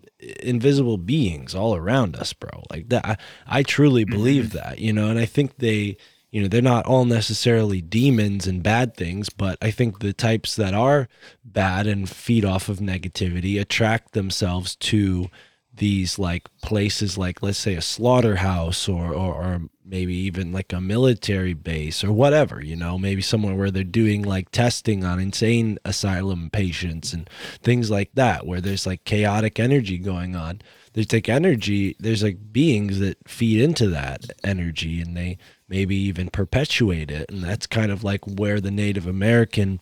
invisible 0.43 0.98
beings 0.98 1.55
all 1.55 1.74
around 1.74 2.16
us 2.16 2.32
bro. 2.32 2.62
Like 2.70 2.89
that 2.89 3.05
I, 3.05 3.16
I 3.47 3.62
truly 3.62 4.05
mm-hmm. 4.05 4.14
believe 4.14 4.52
that 4.52 4.78
you 4.78 4.93
know 4.93 5.09
and 5.09 5.18
i 5.18 5.24
think 5.24 5.59
they 5.59 5.97
you 6.31 6.43
know 6.43 6.48
they're 6.48 6.62
not 6.62 6.86
all 6.86 7.05
necessarily 7.05 7.81
demons 7.81 8.47
and 8.47 8.62
bad 8.62 8.97
things 8.97 9.28
but 9.28 9.59
i 9.62 9.70
think 9.70 9.98
the 9.98 10.12
types 10.12 10.56
that 10.56 10.74
are 10.74 11.09
bad 11.44 11.86
and 11.86 12.09
feed 12.09 12.44
off 12.44 12.68
of 12.68 12.78
negativity 12.78 13.60
attract 13.60 14.12
themselves 14.12 14.76
to 14.76 15.28
these 15.76 16.18
like 16.18 16.48
places 16.62 17.18
like 17.18 17.42
let's 17.42 17.59
say 17.59 17.74
a 17.74 17.82
slaughterhouse 17.82 18.88
or, 18.88 19.12
or 19.12 19.34
or 19.34 19.60
maybe 19.84 20.14
even 20.14 20.52
like 20.52 20.72
a 20.72 20.80
military 20.80 21.52
base 21.52 22.02
or 22.02 22.12
whatever 22.12 22.62
you 22.62 22.76
know 22.76 22.96
maybe 22.96 23.20
somewhere 23.20 23.55
where 23.55 23.70
they're 23.70 23.84
doing 23.84 24.22
like 24.22 24.51
testing 24.51 25.05
on 25.05 25.18
insane 25.18 25.78
asylum 25.84 26.48
patients 26.51 27.12
and 27.12 27.28
things 27.62 27.90
like 27.90 28.10
that 28.14 28.46
where 28.46 28.60
there's 28.60 28.86
like 28.86 29.05
chaotic 29.05 29.59
energy 29.60 29.98
going 29.98 30.36
on. 30.36 30.60
There's 30.92 31.12
like 31.12 31.28
energy 31.28 31.96
there's 31.98 32.22
like 32.22 32.52
beings 32.52 33.01
that 33.01 33.28
feed 33.28 33.60
into 33.60 33.88
that 33.88 34.24
energy 34.42 35.01
and 35.01 35.16
they 35.16 35.38
maybe 35.68 35.96
even 35.96 36.30
perpetuate 36.30 37.10
it. 37.10 37.30
And 37.30 37.42
that's 37.42 37.66
kind 37.66 37.90
of 37.90 38.05
like 38.05 38.24
where 38.26 38.60
the 38.60 38.70
native 38.70 39.06
american 39.06 39.80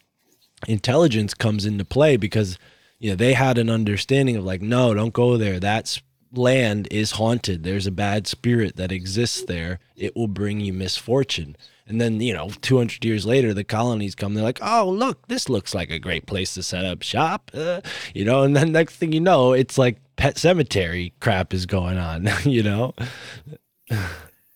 intelligence 0.66 1.35
comes 1.35 1.66
into 1.66 1.85
play 1.85 2.16
because 2.16 2.59
you 3.03 3.11
know 3.11 3.16
they 3.16 3.33
had 3.33 3.59
an 3.59 3.69
understanding 3.69 4.37
of 4.37 4.45
like 4.45 4.62
no 4.62 4.95
don't 4.95 5.12
go 5.12 5.37
there. 5.37 5.59
That's 5.59 6.01
land 6.33 6.87
is 6.91 7.12
haunted. 7.12 7.65
There's 7.65 7.87
a 7.87 7.91
bad 7.91 8.29
spirit 8.29 8.77
that 8.77 8.93
exists 8.93 9.43
there. 9.43 9.81
It 9.97 10.15
will 10.15 10.29
bring 10.29 10.61
you 10.61 10.73
misfortune. 10.73 11.57
And 11.87 12.01
then 12.01 12.20
you 12.20 12.33
know 12.33 12.51
200 12.61 13.05
years 13.05 13.27
later 13.27 13.53
the 13.53 13.65
colonies 13.65 14.15
come. 14.15 14.35
They're 14.35 14.45
like 14.45 14.61
oh 14.62 14.89
look 14.89 15.27
this 15.27 15.49
looks 15.49 15.74
like 15.74 15.91
a 15.91 15.99
great 15.99 16.27
place 16.27 16.55
to 16.55 16.62
set 16.62 16.85
up 16.85 17.03
shop. 17.03 17.51
Uh, 17.53 17.81
you 18.15 18.24
know 18.24 18.45
and 18.45 18.55
then 18.55 18.70
next 18.70 18.97
thing 18.97 19.12
you 19.12 19.20
know 19.20 19.53
it's 19.53 19.77
like 19.77 19.99
pet 20.15 20.39
cemetery 20.39 21.12
crap 21.19 21.53
is 21.53 21.66
going 21.66 21.99
on 21.99 22.31
you 22.45 22.62
know? 22.62 22.95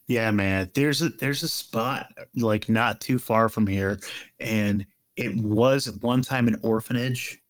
Yeah, 0.08 0.30
man. 0.30 0.70
There's 0.72 1.02
a 1.02 1.08
there's 1.08 1.42
a 1.42 1.48
spot 1.48 2.12
like 2.36 2.68
not 2.68 3.00
too 3.00 3.18
far 3.18 3.48
from 3.48 3.66
here, 3.66 3.98
and 4.38 4.86
it 5.16 5.36
was 5.36 5.88
at 5.88 6.00
one 6.00 6.22
time 6.22 6.46
an 6.46 6.60
orphanage, 6.62 7.40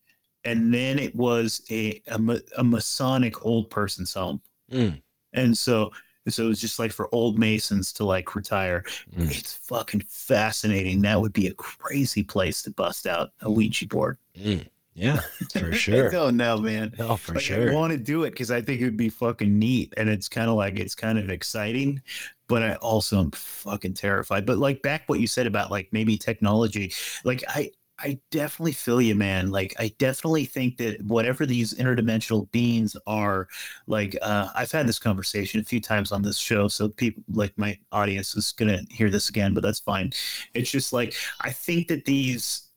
and 0.47 0.73
then 0.73 0.99
it 0.99 1.15
was 1.15 1.61
a 1.71 2.01
a, 2.07 2.19
a 2.57 2.63
Masonic 2.63 3.45
old 3.45 3.69
person's 3.69 4.13
home, 4.13 4.41
Mm. 4.71 5.01
and 5.33 5.57
so 5.57 5.91
so 6.29 6.43
it 6.43 6.47
was 6.49 6.59
just 6.61 6.77
like 6.79 6.91
for 6.91 7.07
old 7.15 7.39
Masons 7.39 7.93
to 7.93 8.03
like 8.05 8.35
retire. 8.35 8.83
Mm. 9.15 9.31
It's 9.37 9.53
fucking 9.63 10.03
fascinating. 10.09 11.01
That 11.03 11.21
would 11.21 11.33
be 11.33 11.47
a 11.47 11.53
crazy 11.53 12.23
place 12.23 12.61
to 12.63 12.71
bust 12.71 13.07
out 13.07 13.29
a 13.41 13.49
Ouija 13.51 13.87
board. 13.87 14.17
Mm. 14.37 14.67
yeah 14.93 15.21
for 15.53 15.71
I 15.73 15.75
sure 15.75 16.09
don't 16.09 16.35
know, 16.37 16.57
man. 16.59 16.93
oh 16.99 17.15
for 17.15 17.35
Like, 17.35 17.43
sure 17.43 17.71
I 17.71 17.73
want 17.73 17.91
to 17.93 17.97
do 17.99 18.23
it 18.25 18.31
because 18.31 18.51
I 18.51 18.61
think 18.61 18.81
it 18.81 18.85
would 18.85 18.97
be 18.97 19.09
fucking 19.09 19.57
neat, 19.57 19.93
and 19.97 20.09
it's 20.09 20.27
kind 20.27 20.49
of 20.49 20.55
like 20.57 20.79
it's 20.79 20.95
kind 20.95 21.17
of 21.19 21.29
exciting, 21.29 22.01
but 22.47 22.61
I 22.63 22.75
also 22.75 23.19
am 23.19 23.31
fucking 23.31 23.93
terrified. 23.93 24.45
But 24.45 24.57
like 24.57 24.81
back 24.81 25.03
what 25.07 25.19
you 25.21 25.27
said 25.27 25.47
about 25.47 25.71
like 25.71 25.87
maybe 25.93 26.17
technology, 26.17 26.93
like 27.23 27.43
I 27.47 27.71
I 27.99 28.19
definitely 28.29 28.73
feel 28.73 29.01
you, 29.01 29.15
man. 29.15 29.49
Like 29.49 29.75
I 29.79 29.91
definitely 29.97 30.45
think 30.45 30.77
that 30.77 31.01
whatever 31.01 31.45
these 31.45 31.73
interdimensional 31.73 32.49
beings 32.51 32.95
are, 33.07 33.47
like 33.87 34.15
uh, 34.21 34.49
I've 34.55 34.71
had 34.71 34.87
this 34.87 34.99
conversation 34.99 35.59
a 35.59 35.63
few 35.63 35.81
times 35.81 36.11
on 36.11 36.21
this 36.21 36.37
show, 36.37 36.67
so 36.67 36.89
people 36.89 37.23
like 37.33 37.57
my 37.57 37.77
audience 37.91 38.35
is 38.35 38.51
gonna 38.51 38.81
hear 38.89 39.09
this 39.09 39.29
again, 39.29 39.53
but 39.53 39.63
that's 39.63 39.79
fine. 39.79 40.11
It's 40.53 40.69
just 40.69 40.93
like 40.93 41.15
I 41.41 41.51
think 41.51 41.87
that 41.87 42.05
these 42.05 42.67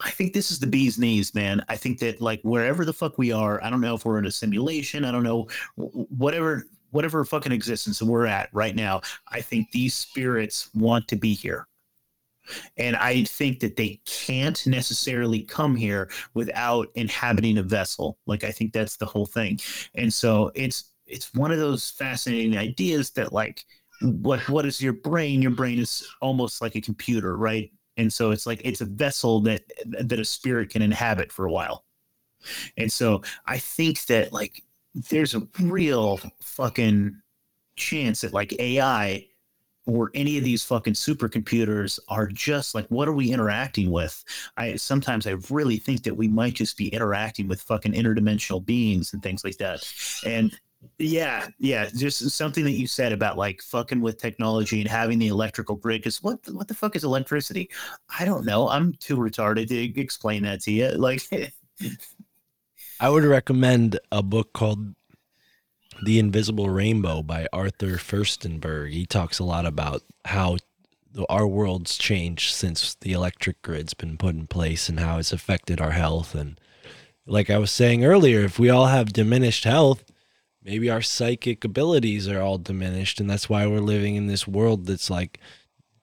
I 0.00 0.10
think 0.10 0.32
this 0.32 0.50
is 0.50 0.58
the 0.58 0.66
bee's 0.66 0.98
knees, 0.98 1.34
man. 1.34 1.64
I 1.68 1.76
think 1.76 1.98
that 2.00 2.20
like 2.20 2.40
wherever 2.42 2.84
the 2.84 2.92
fuck 2.92 3.18
we 3.18 3.32
are, 3.32 3.62
I 3.62 3.70
don't 3.70 3.80
know 3.80 3.94
if 3.94 4.04
we're 4.04 4.18
in 4.18 4.26
a 4.26 4.30
simulation, 4.30 5.04
I 5.04 5.12
don't 5.12 5.22
know 5.22 5.48
whatever 5.76 6.66
whatever 6.90 7.24
fucking 7.24 7.52
existence 7.52 8.00
we're 8.02 8.26
at 8.26 8.48
right 8.52 8.74
now. 8.74 9.02
I 9.28 9.42
think 9.42 9.70
these 9.70 9.94
spirits 9.94 10.70
want 10.74 11.08
to 11.08 11.16
be 11.16 11.34
here. 11.34 11.66
And 12.76 12.96
I 12.96 13.24
think 13.24 13.60
that 13.60 13.76
they 13.76 14.00
can't 14.06 14.66
necessarily 14.66 15.42
come 15.42 15.76
here 15.76 16.10
without 16.34 16.88
inhabiting 16.94 17.58
a 17.58 17.62
vessel. 17.62 18.18
Like 18.26 18.44
I 18.44 18.50
think 18.50 18.72
that's 18.72 18.96
the 18.96 19.06
whole 19.06 19.26
thing. 19.26 19.60
And 19.94 20.12
so 20.12 20.50
it's 20.54 20.92
it's 21.06 21.32
one 21.34 21.52
of 21.52 21.58
those 21.58 21.90
fascinating 21.90 22.56
ideas 22.56 23.10
that 23.12 23.32
like 23.32 23.64
what 24.02 24.48
what 24.48 24.66
is 24.66 24.80
your 24.80 24.92
brain? 24.92 25.42
Your 25.42 25.52
brain 25.52 25.78
is 25.78 26.06
almost 26.20 26.60
like 26.60 26.74
a 26.76 26.80
computer, 26.80 27.36
right? 27.36 27.70
and 27.96 28.12
so 28.12 28.30
it's 28.30 28.46
like 28.46 28.60
it's 28.64 28.80
a 28.80 28.86
vessel 28.86 29.40
that 29.40 29.62
that 29.84 30.20
a 30.20 30.24
spirit 30.24 30.70
can 30.70 30.82
inhabit 30.82 31.32
for 31.32 31.46
a 31.46 31.52
while 31.52 31.84
and 32.76 32.90
so 32.90 33.22
i 33.46 33.58
think 33.58 34.04
that 34.06 34.32
like 34.32 34.62
there's 34.94 35.34
a 35.34 35.46
real 35.60 36.20
fucking 36.40 37.14
chance 37.76 38.20
that 38.20 38.32
like 38.32 38.54
ai 38.60 39.26
or 39.86 40.10
any 40.14 40.36
of 40.36 40.44
these 40.44 40.64
fucking 40.64 40.94
supercomputers 40.94 41.98
are 42.08 42.26
just 42.26 42.74
like 42.74 42.86
what 42.88 43.08
are 43.08 43.12
we 43.12 43.32
interacting 43.32 43.90
with 43.90 44.24
i 44.56 44.74
sometimes 44.76 45.26
i 45.26 45.34
really 45.50 45.76
think 45.76 46.02
that 46.02 46.16
we 46.16 46.28
might 46.28 46.54
just 46.54 46.76
be 46.76 46.88
interacting 46.88 47.48
with 47.48 47.62
fucking 47.62 47.92
interdimensional 47.92 48.64
beings 48.64 49.12
and 49.12 49.22
things 49.22 49.44
like 49.44 49.56
that 49.58 49.82
and 50.24 50.58
yeah, 50.98 51.48
yeah, 51.58 51.88
just 51.94 52.30
something 52.30 52.64
that 52.64 52.72
you 52.72 52.86
said 52.86 53.12
about 53.12 53.36
like 53.36 53.62
fucking 53.62 54.00
with 54.00 54.18
technology 54.18 54.80
and 54.80 54.88
having 54.88 55.18
the 55.18 55.28
electrical 55.28 55.76
grid. 55.76 56.00
Because 56.00 56.22
what 56.22 56.38
what 56.50 56.68
the 56.68 56.74
fuck 56.74 56.96
is 56.96 57.04
electricity? 57.04 57.70
I 58.18 58.24
don't 58.24 58.44
know. 58.44 58.68
I'm 58.68 58.92
too 58.94 59.16
retarded 59.16 59.68
to 59.68 60.00
explain 60.00 60.42
that 60.44 60.60
to 60.62 60.72
you. 60.72 60.90
Like, 60.90 61.22
I 63.00 63.08
would 63.08 63.24
recommend 63.24 63.98
a 64.10 64.22
book 64.22 64.52
called 64.52 64.94
The 66.02 66.18
Invisible 66.18 66.68
Rainbow 66.68 67.22
by 67.22 67.46
Arthur 67.52 67.96
Firstenberg. 67.96 68.92
He 68.92 69.06
talks 69.06 69.38
a 69.38 69.44
lot 69.44 69.66
about 69.66 70.02
how 70.24 70.58
our 71.28 71.46
world's 71.46 71.96
changed 71.96 72.54
since 72.54 72.94
the 72.96 73.12
electric 73.12 73.62
grid's 73.62 73.94
been 73.94 74.18
put 74.18 74.34
in 74.34 74.46
place 74.46 74.88
and 74.88 75.00
how 75.00 75.18
it's 75.18 75.32
affected 75.32 75.80
our 75.80 75.92
health. 75.92 76.34
And 76.34 76.60
like 77.26 77.48
I 77.48 77.58
was 77.58 77.70
saying 77.70 78.04
earlier, 78.04 78.40
if 78.40 78.58
we 78.58 78.68
all 78.68 78.86
have 78.86 79.12
diminished 79.12 79.64
health, 79.64 80.04
maybe 80.62 80.90
our 80.90 81.02
psychic 81.02 81.64
abilities 81.64 82.28
are 82.28 82.42
all 82.42 82.58
diminished. 82.58 83.20
And 83.20 83.30
that's 83.30 83.48
why 83.48 83.66
we're 83.66 83.80
living 83.80 84.16
in 84.16 84.26
this 84.26 84.46
world 84.46 84.86
that's 84.86 85.08
like 85.08 85.40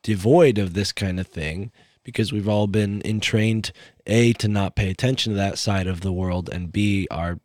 devoid 0.01 0.57
of 0.57 0.73
this 0.73 0.91
kind 0.91 1.19
of 1.19 1.27
thing 1.27 1.71
because 2.03 2.33
we've 2.33 2.49
all 2.49 2.67
been 2.67 3.01
entrained 3.05 3.71
a 4.05 4.33
to 4.33 4.47
not 4.47 4.75
pay 4.75 4.89
attention 4.89 5.33
to 5.33 5.37
that 5.37 5.57
side 5.57 5.87
of 5.87 6.01
the 6.01 6.11
world 6.11 6.49
and 6.49 6.73
b 6.73 7.07
our 7.09 7.39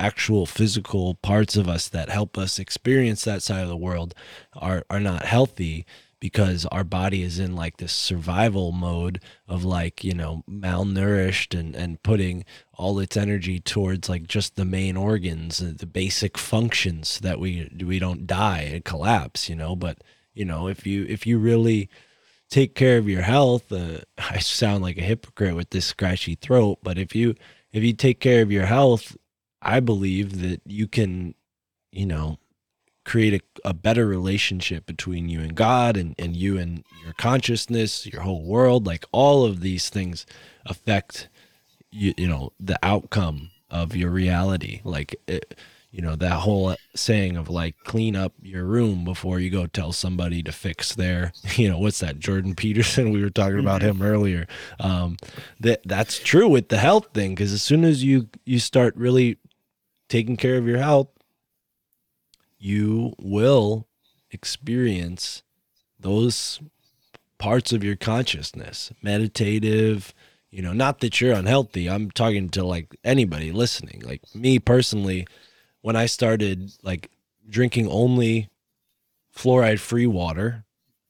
actual 0.00 0.46
physical 0.46 1.14
parts 1.14 1.56
of 1.56 1.68
us 1.68 1.88
that 1.88 2.08
help 2.08 2.38
us 2.38 2.58
experience 2.58 3.24
that 3.24 3.42
side 3.42 3.62
of 3.62 3.68
the 3.68 3.76
world 3.76 4.14
are 4.54 4.84
are 4.90 5.00
not 5.00 5.24
healthy 5.26 5.84
because 6.20 6.66
our 6.66 6.84
body 6.84 7.22
is 7.22 7.38
in 7.38 7.56
like 7.56 7.78
this 7.78 7.92
survival 7.92 8.72
mode 8.72 9.20
of 9.48 9.64
like 9.64 10.04
you 10.04 10.14
know 10.14 10.42
malnourished 10.48 11.58
and 11.58 11.74
and 11.74 12.02
putting 12.02 12.44
all 12.74 12.98
its 12.98 13.16
energy 13.16 13.58
towards 13.58 14.08
like 14.08 14.26
just 14.26 14.56
the 14.56 14.64
main 14.64 14.96
organs 14.96 15.58
the 15.58 15.86
basic 15.86 16.38
functions 16.38 17.18
that 17.20 17.40
we 17.40 17.70
we 17.84 17.98
don't 17.98 18.26
die 18.26 18.70
and 18.72 18.84
collapse 18.84 19.48
you 19.48 19.56
know? 19.56 19.74
But 19.74 19.98
you 20.34 20.44
know 20.44 20.68
if 20.68 20.86
you 20.86 21.06
if 21.08 21.26
you 21.26 21.38
really 21.38 21.88
take 22.50 22.74
care 22.74 22.98
of 22.98 23.08
your 23.08 23.22
health 23.22 23.72
uh, 23.72 23.98
i 24.18 24.38
sound 24.38 24.82
like 24.82 24.98
a 24.98 25.02
hypocrite 25.02 25.56
with 25.56 25.70
this 25.70 25.86
scratchy 25.86 26.34
throat 26.34 26.78
but 26.82 26.98
if 26.98 27.14
you 27.14 27.34
if 27.72 27.82
you 27.82 27.92
take 27.92 28.20
care 28.20 28.42
of 28.42 28.52
your 28.52 28.66
health 28.66 29.16
i 29.62 29.80
believe 29.80 30.40
that 30.40 30.60
you 30.66 30.86
can 30.86 31.34
you 31.92 32.06
know 32.06 32.38
create 33.04 33.42
a, 33.64 33.68
a 33.68 33.74
better 33.74 34.06
relationship 34.06 34.86
between 34.86 35.28
you 35.28 35.40
and 35.40 35.54
god 35.54 35.96
and, 35.96 36.14
and 36.18 36.36
you 36.36 36.58
and 36.58 36.84
your 37.02 37.12
consciousness 37.14 38.06
your 38.06 38.22
whole 38.22 38.44
world. 38.44 38.86
Like 38.86 39.04
all 39.12 39.44
of 39.44 39.60
these 39.60 39.88
things 39.88 40.26
affect 40.66 41.28
you, 41.90 42.14
you 42.16 42.28
know 42.28 42.52
the 42.60 42.78
outcome 42.82 43.50
of 43.70 43.96
your 43.96 44.10
reality. 44.10 44.80
Like 44.84 45.16
it, 45.26 45.58
you 45.90 46.02
know 46.02 46.14
that 46.16 46.40
whole 46.40 46.76
saying 46.94 47.36
of 47.36 47.48
like 47.48 47.74
clean 47.84 48.14
up 48.14 48.32
your 48.42 48.64
room 48.64 49.04
before 49.04 49.40
you 49.40 49.50
go 49.50 49.66
tell 49.66 49.92
somebody 49.92 50.40
to 50.42 50.52
fix 50.52 50.94
their 50.94 51.32
you 51.56 51.68
know 51.68 51.78
what's 51.78 51.98
that 52.00 52.18
jordan 52.18 52.54
peterson? 52.54 53.10
We 53.12 53.22
were 53.22 53.30
talking 53.30 53.58
about 53.58 53.82
him 53.82 54.02
earlier. 54.02 54.46
Um 54.78 55.16
that 55.58 55.80
that's 55.84 56.18
true 56.18 56.48
with 56.48 56.68
the 56.68 56.78
health 56.78 57.08
thing 57.12 57.34
because 57.34 57.52
as 57.52 57.62
soon 57.62 57.84
as 57.84 58.04
you 58.04 58.28
you 58.44 58.60
start 58.60 58.94
really 58.96 59.38
taking 60.10 60.36
care 60.36 60.58
of 60.58 60.66
your 60.66 60.78
health 60.78 61.08
you 62.58 63.14
will 63.18 63.86
experience 64.30 65.42
those 65.98 66.60
parts 67.38 67.72
of 67.72 67.82
your 67.82 67.96
consciousness 67.96 68.92
meditative 69.00 70.12
you 70.50 70.62
know 70.62 70.72
not 70.72 70.98
that 71.00 71.20
you're 71.20 71.32
unhealthy. 71.32 71.88
I'm 71.88 72.10
talking 72.10 72.48
to 72.50 72.64
like 72.64 72.96
anybody 73.04 73.52
listening. 73.52 74.02
Like 74.04 74.22
me 74.34 74.58
personally 74.58 75.26
when 75.80 75.96
I 75.96 76.06
started 76.06 76.72
like 76.82 77.10
drinking 77.48 77.88
only 77.88 78.48
fluoride 79.34 79.78
free 79.78 80.06
water, 80.06 80.64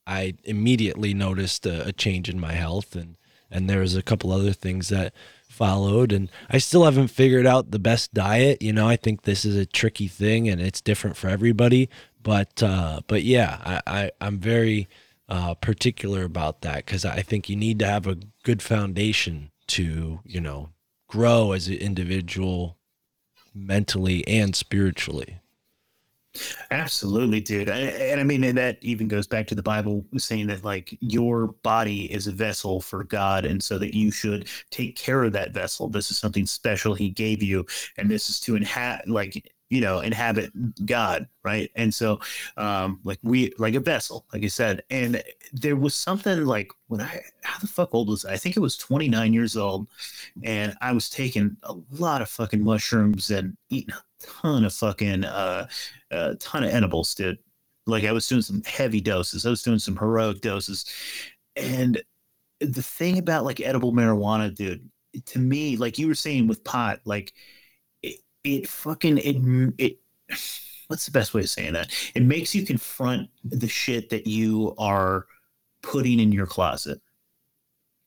I 0.06 0.34
immediately 0.44 1.14
noticed 1.14 1.66
a, 1.66 1.88
a, 1.88 1.92
change 1.92 2.28
in 2.28 2.38
my 2.38 2.52
health. 2.52 2.94
And 2.94 3.16
and 3.50 3.68
there 3.68 3.80
was 3.80 3.96
a 3.96 4.02
couple 4.02 4.30
other 4.30 4.52
things 4.52 4.88
that 4.90 5.12
followed 5.60 6.10
and 6.10 6.30
I 6.48 6.56
still 6.56 6.84
haven't 6.86 7.08
figured 7.08 7.46
out 7.46 7.70
the 7.70 7.78
best 7.78 8.14
diet, 8.14 8.62
you 8.62 8.72
know, 8.72 8.88
I 8.88 8.96
think 8.96 9.22
this 9.22 9.44
is 9.44 9.56
a 9.56 9.66
tricky 9.66 10.08
thing 10.08 10.48
and 10.48 10.58
it's 10.58 10.80
different 10.80 11.18
for 11.18 11.28
everybody, 11.28 11.90
but 12.22 12.62
uh 12.62 13.02
but 13.06 13.24
yeah, 13.24 13.58
I, 13.62 13.82
I 13.86 14.10
I'm 14.22 14.38
very 14.38 14.88
uh 15.28 15.52
particular 15.56 16.24
about 16.24 16.62
that 16.62 16.86
cuz 16.86 17.04
I 17.04 17.20
think 17.20 17.50
you 17.50 17.56
need 17.56 17.78
to 17.80 17.86
have 17.86 18.06
a 18.06 18.16
good 18.42 18.62
foundation 18.62 19.50
to, 19.66 20.20
you 20.24 20.40
know, 20.40 20.70
grow 21.08 21.52
as 21.52 21.68
an 21.68 21.74
individual 21.74 22.78
mentally 23.54 24.26
and 24.26 24.56
spiritually. 24.56 25.39
Absolutely, 26.70 27.40
dude. 27.40 27.68
And, 27.68 27.90
and 27.90 28.20
I 28.20 28.24
mean, 28.24 28.44
and 28.44 28.56
that 28.56 28.78
even 28.82 29.08
goes 29.08 29.26
back 29.26 29.46
to 29.48 29.54
the 29.54 29.62
Bible 29.62 30.04
saying 30.16 30.46
that 30.46 30.64
like 30.64 30.96
your 31.00 31.48
body 31.48 32.12
is 32.12 32.26
a 32.28 32.32
vessel 32.32 32.80
for 32.80 33.02
God, 33.04 33.44
and 33.44 33.62
so 33.62 33.78
that 33.78 33.94
you 33.96 34.10
should 34.10 34.48
take 34.70 34.96
care 34.96 35.24
of 35.24 35.32
that 35.32 35.52
vessel. 35.52 35.88
This 35.88 36.10
is 36.10 36.18
something 36.18 36.46
special 36.46 36.94
He 36.94 37.10
gave 37.10 37.42
you, 37.42 37.66
and 37.98 38.08
this 38.08 38.30
is 38.30 38.38
to 38.40 38.54
inhabit, 38.54 39.08
like 39.08 39.52
you 39.70 39.80
know, 39.80 40.00
inhabit 40.00 40.50
God, 40.84 41.28
right? 41.44 41.70
And 41.76 41.94
so, 41.94 42.18
um, 42.56 43.00
like 43.04 43.20
we, 43.22 43.52
like 43.56 43.74
a 43.74 43.80
vessel, 43.80 44.26
like 44.32 44.42
I 44.42 44.48
said, 44.48 44.82
and 44.90 45.22
there 45.52 45.76
was 45.76 45.94
something 45.94 46.44
like 46.44 46.72
when 46.88 47.00
I, 47.00 47.22
how 47.42 47.58
the 47.60 47.68
fuck 47.68 47.94
old 47.94 48.08
was 48.08 48.24
I? 48.24 48.32
I 48.32 48.36
think 48.36 48.56
it 48.56 48.60
was 48.60 48.76
29 48.76 49.32
years 49.32 49.56
old, 49.56 49.86
and 50.42 50.76
I 50.80 50.92
was 50.92 51.08
taking 51.08 51.56
a 51.62 51.74
lot 51.92 52.20
of 52.20 52.28
fucking 52.28 52.62
mushrooms 52.62 53.30
and 53.30 53.56
eating 53.68 53.94
a 53.94 54.26
ton 54.42 54.64
of 54.64 54.74
fucking, 54.74 55.24
uh, 55.24 55.68
a 56.10 56.34
ton 56.34 56.64
of 56.64 56.74
edibles, 56.74 57.14
dude. 57.14 57.38
Like 57.86 58.04
I 58.04 58.12
was 58.12 58.28
doing 58.28 58.42
some 58.42 58.62
heavy 58.64 59.00
doses. 59.00 59.46
I 59.46 59.50
was 59.50 59.62
doing 59.62 59.78
some 59.78 59.96
heroic 59.96 60.40
doses, 60.40 60.84
and 61.56 62.02
the 62.60 62.82
thing 62.82 63.18
about 63.18 63.44
like 63.44 63.60
edible 63.60 63.92
marijuana, 63.92 64.54
dude, 64.54 64.88
to 65.26 65.38
me, 65.38 65.76
like 65.76 65.98
you 65.98 66.08
were 66.08 66.14
saying 66.14 66.48
with 66.48 66.64
pot, 66.64 67.00
like 67.04 67.32
it 68.44 68.68
fucking 68.68 69.18
it 69.18 69.36
it 69.78 69.98
what's 70.88 71.06
the 71.06 71.12
best 71.12 71.34
way 71.34 71.42
of 71.42 71.50
saying 71.50 71.74
that? 71.74 71.92
It 72.14 72.22
makes 72.22 72.54
you 72.54 72.64
confront 72.66 73.28
the 73.44 73.68
shit 73.68 74.10
that 74.10 74.26
you 74.26 74.74
are 74.78 75.26
putting 75.82 76.20
in 76.20 76.32
your 76.32 76.46
closet. 76.46 77.00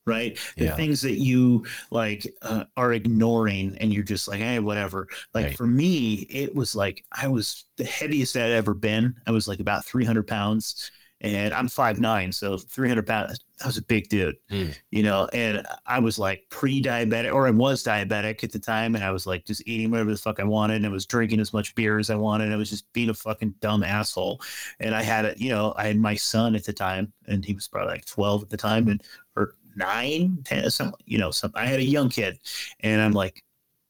Right, 0.05 0.37
the 0.57 0.65
Yeah. 0.65 0.75
things 0.75 0.99
that 1.03 1.17
you 1.21 1.65
like 1.89 2.27
uh, 2.41 2.65
are 2.75 2.91
ignoring, 2.91 3.77
and 3.79 3.93
you're 3.93 4.03
just 4.03 4.27
like, 4.27 4.39
hey, 4.39 4.59
whatever. 4.59 5.07
Like 5.33 5.47
Right. 5.47 5.55
for 5.55 5.65
me, 5.65 6.15
it 6.29 6.53
was 6.53 6.75
like 6.75 7.05
I 7.09 7.29
was 7.29 7.63
the 7.77 7.85
heaviest 7.85 8.35
I'd 8.35 8.51
ever 8.51 8.73
been. 8.73 9.15
I 9.25 9.31
was 9.31 9.47
like 9.47 9.61
about 9.61 9.85
300 9.85 10.27
pounds, 10.27 10.91
and 11.23 11.53
I'm 11.53 11.67
five 11.69 11.99
nine, 11.99 12.31
so 12.31 12.57
300 12.57 13.07
pounds. 13.07 13.39
I 13.63 13.67
was 13.67 13.77
a 13.77 13.81
big 13.81 14.09
dude 14.09 14.35
Mm. 14.51 14.75
you 14.91 15.03
know, 15.03 15.29
and 15.31 15.65
I 15.85 15.99
was 15.99 16.19
like 16.19 16.43
pre-diabetic, 16.49 17.33
or 17.33 17.47
I 17.47 17.51
was 17.51 17.81
diabetic 17.83 18.43
at 18.43 18.51
the 18.51 18.59
time, 18.59 18.93
and 18.95 19.03
I 19.03 19.11
was 19.11 19.25
like 19.25 19.45
just 19.45 19.63
eating 19.65 19.89
whatever 19.89 20.11
the 20.11 20.17
fuck 20.17 20.39
I 20.39 20.43
wanted, 20.43 20.75
and 20.77 20.85
I 20.85 20.89
was 20.89 21.05
drinking 21.05 21.39
as 21.39 21.53
much 21.53 21.73
beer 21.75 21.97
as 21.97 22.09
I 22.09 22.15
wanted. 22.15 22.51
I 22.51 22.57
was 22.57 22.69
just 22.69 22.91
being 22.93 23.09
a 23.09 23.13
fucking 23.13 23.55
dumb 23.61 23.83
asshole. 23.83 24.41
And 24.81 24.93
I 24.93 25.01
had 25.01 25.23
it, 25.25 25.37
you 25.39 25.49
know, 25.49 25.73
I 25.77 25.87
had 25.87 25.97
my 25.97 26.15
son 26.15 26.55
at 26.55 26.65
the 26.65 26.73
time, 26.73 27.13
and 27.27 27.45
he 27.45 27.53
was 27.53 27.67
probably 27.69 27.93
like 27.93 28.05
12 28.05 28.43
at 28.43 28.49
the 28.49 28.57
time, 28.57 28.87
and 28.89 29.01
or 29.37 29.55
nine, 29.75 30.39
10, 30.43 30.69
some, 30.71 30.93
you 31.05 31.17
know, 31.17 31.31
some. 31.31 31.51
I 31.55 31.65
had 31.65 31.79
a 31.79 31.83
young 31.83 32.09
kid, 32.09 32.39
and 32.81 33.01
I'm 33.01 33.13
like. 33.13 33.43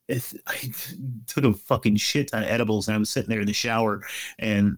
If 0.10 0.34
I 0.47 0.69
took 1.27 1.45
a 1.45 1.53
fucking 1.53 1.95
shit 1.95 2.27
ton 2.27 2.43
of 2.43 2.49
edibles 2.49 2.89
and 2.89 2.95
I 2.95 2.97
was 2.97 3.10
sitting 3.10 3.30
there 3.30 3.39
in 3.39 3.47
the 3.47 3.53
shower 3.53 4.03
and 4.38 4.77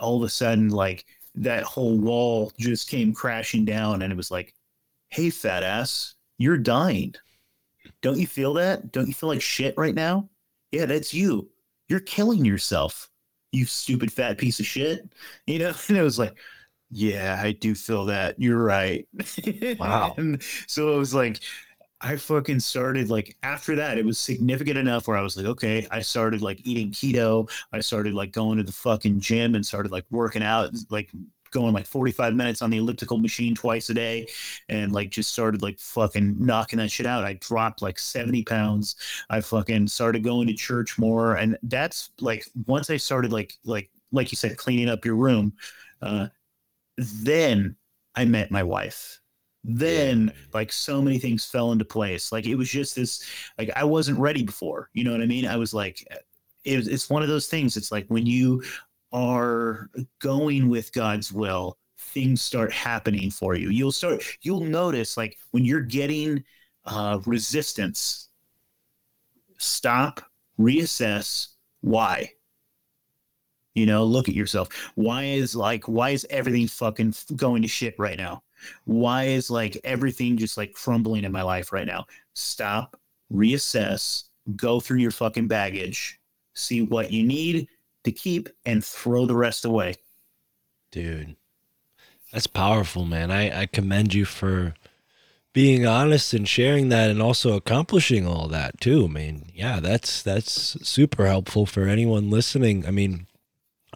all 0.00 0.16
of 0.16 0.22
a 0.22 0.30
sudden 0.30 0.70
like 0.70 1.04
that 1.36 1.62
whole 1.62 1.98
wall 1.98 2.52
just 2.58 2.88
came 2.88 3.12
crashing 3.12 3.64
down 3.64 4.02
and 4.02 4.12
it 4.12 4.16
was 4.16 4.30
like 4.30 4.54
hey 5.10 5.30
fat 5.30 5.62
ass 5.62 6.14
you're 6.38 6.58
dying. 6.58 7.14
Don't 8.02 8.18
you 8.18 8.26
feel 8.26 8.52
that? 8.54 8.92
Don't 8.92 9.06
you 9.06 9.14
feel 9.14 9.30
like 9.30 9.40
shit 9.40 9.74
right 9.76 9.94
now? 9.94 10.28
Yeah 10.72 10.86
that's 10.86 11.14
you. 11.14 11.48
You're 11.88 12.00
killing 12.00 12.44
yourself 12.44 13.08
you 13.52 13.64
stupid 13.64 14.12
fat 14.12 14.38
piece 14.38 14.60
of 14.60 14.66
shit. 14.66 15.08
You 15.46 15.58
know 15.58 15.74
and 15.88 15.96
it 15.96 16.02
was 16.02 16.18
like 16.18 16.36
yeah 16.90 17.40
i 17.42 17.52
do 17.52 17.74
feel 17.74 18.06
that. 18.06 18.40
You're 18.40 18.62
right. 18.62 19.06
Wow. 19.78 20.14
and 20.18 20.42
so 20.66 20.94
it 20.94 20.98
was 20.98 21.14
like 21.14 21.40
I 22.00 22.16
fucking 22.16 22.60
started 22.60 23.08
like 23.08 23.36
after 23.42 23.76
that, 23.76 23.96
it 23.98 24.04
was 24.04 24.18
significant 24.18 24.76
enough 24.76 25.08
where 25.08 25.16
I 25.16 25.22
was 25.22 25.36
like, 25.36 25.46
okay, 25.46 25.86
I 25.90 26.00
started 26.02 26.42
like 26.42 26.60
eating 26.66 26.90
keto. 26.90 27.50
I 27.72 27.80
started 27.80 28.12
like 28.14 28.32
going 28.32 28.58
to 28.58 28.64
the 28.64 28.72
fucking 28.72 29.20
gym 29.20 29.54
and 29.54 29.64
started 29.64 29.92
like 29.92 30.04
working 30.10 30.42
out, 30.42 30.74
like 30.90 31.10
going 31.52 31.72
like 31.72 31.86
45 31.86 32.34
minutes 32.34 32.60
on 32.60 32.68
the 32.70 32.76
elliptical 32.76 33.16
machine 33.18 33.54
twice 33.54 33.88
a 33.88 33.94
day 33.94 34.26
and 34.68 34.92
like 34.92 35.10
just 35.10 35.32
started 35.32 35.62
like 35.62 35.78
fucking 35.78 36.36
knocking 36.38 36.78
that 36.78 36.90
shit 36.90 37.06
out. 37.06 37.24
I 37.24 37.34
dropped 37.34 37.80
like 37.80 37.98
70 37.98 38.44
pounds. 38.44 38.96
I 39.30 39.40
fucking 39.40 39.88
started 39.88 40.22
going 40.22 40.48
to 40.48 40.54
church 40.54 40.98
more. 40.98 41.36
And 41.36 41.56
that's 41.62 42.10
like 42.20 42.44
once 42.66 42.90
I 42.90 42.98
started 42.98 43.32
like 43.32 43.54
like 43.64 43.90
like 44.12 44.30
you 44.30 44.36
said, 44.36 44.56
cleaning 44.58 44.88
up 44.90 45.04
your 45.04 45.16
room, 45.16 45.54
uh, 46.02 46.28
then 46.98 47.76
I 48.14 48.24
met 48.26 48.50
my 48.50 48.62
wife 48.62 49.20
then 49.68 50.32
like 50.54 50.72
so 50.72 51.02
many 51.02 51.18
things 51.18 51.44
fell 51.44 51.72
into 51.72 51.84
place. 51.84 52.30
Like 52.30 52.46
it 52.46 52.54
was 52.54 52.70
just 52.70 52.94
this 52.94 53.24
like 53.58 53.70
i 53.74 53.84
wasn't 53.84 54.18
ready 54.18 54.42
before 54.42 54.90
you 54.94 55.02
know 55.04 55.12
what 55.12 55.22
i 55.22 55.26
mean? 55.26 55.46
I 55.46 55.56
was 55.56 55.74
like 55.74 56.06
it 56.64 56.76
was, 56.76 56.88
it's 56.88 57.10
one 57.10 57.22
of 57.22 57.28
those 57.28 57.48
things 57.48 57.76
it's 57.76 57.92
like 57.92 58.06
when 58.08 58.26
you 58.26 58.62
are 59.12 59.90
going 60.20 60.68
with 60.68 60.92
god's 60.92 61.32
will 61.32 61.78
things 61.98 62.42
start 62.42 62.72
happening 62.72 63.30
for 63.30 63.54
you. 63.54 63.70
You'll 63.70 63.92
start 63.92 64.22
you'll 64.42 64.60
notice 64.60 65.16
like 65.16 65.36
when 65.50 65.64
you're 65.64 65.80
getting 65.80 66.44
uh 66.84 67.20
resistance 67.26 68.28
stop 69.58 70.22
reassess 70.58 71.48
why? 71.80 72.30
You 73.74 73.86
know 73.86 74.04
look 74.04 74.28
at 74.28 74.34
yourself. 74.34 74.68
Why 74.94 75.24
is 75.24 75.56
like 75.56 75.88
why 75.88 76.10
is 76.10 76.26
everything 76.30 76.68
fucking 76.68 77.14
going 77.34 77.62
to 77.62 77.68
shit 77.68 77.94
right 77.98 78.18
now 78.18 78.42
why 78.84 79.24
is 79.24 79.50
like 79.50 79.78
everything 79.84 80.36
just 80.36 80.56
like 80.56 80.72
crumbling 80.72 81.24
in 81.24 81.32
my 81.32 81.42
life 81.42 81.72
right 81.72 81.86
now 81.86 82.04
stop 82.34 82.98
reassess 83.32 84.24
go 84.54 84.80
through 84.80 84.98
your 84.98 85.10
fucking 85.10 85.48
baggage 85.48 86.20
see 86.54 86.82
what 86.82 87.10
you 87.10 87.22
need 87.22 87.68
to 88.04 88.12
keep 88.12 88.48
and 88.64 88.84
throw 88.84 89.26
the 89.26 89.36
rest 89.36 89.64
away 89.64 89.94
Dude. 90.90 91.36
That's 92.32 92.46
powerful, 92.46 93.04
man. 93.04 93.30
I, 93.30 93.62
I 93.62 93.66
commend 93.66 94.14
you 94.14 94.24
for 94.24 94.74
being 95.52 95.86
honest 95.86 96.34
and 96.34 96.48
sharing 96.48 96.88
that 96.88 97.10
and 97.10 97.22
also 97.22 97.54
accomplishing 97.54 98.26
all 98.26 98.48
that 98.48 98.80
too. 98.80 99.04
I 99.04 99.08
mean, 99.08 99.50
yeah, 99.54 99.80
that's 99.80 100.22
that's 100.22 100.52
super 100.86 101.26
helpful 101.26 101.66
for 101.66 101.86
anyone 101.86 102.30
listening. 102.30 102.86
I 102.86 102.90
mean, 102.90 103.26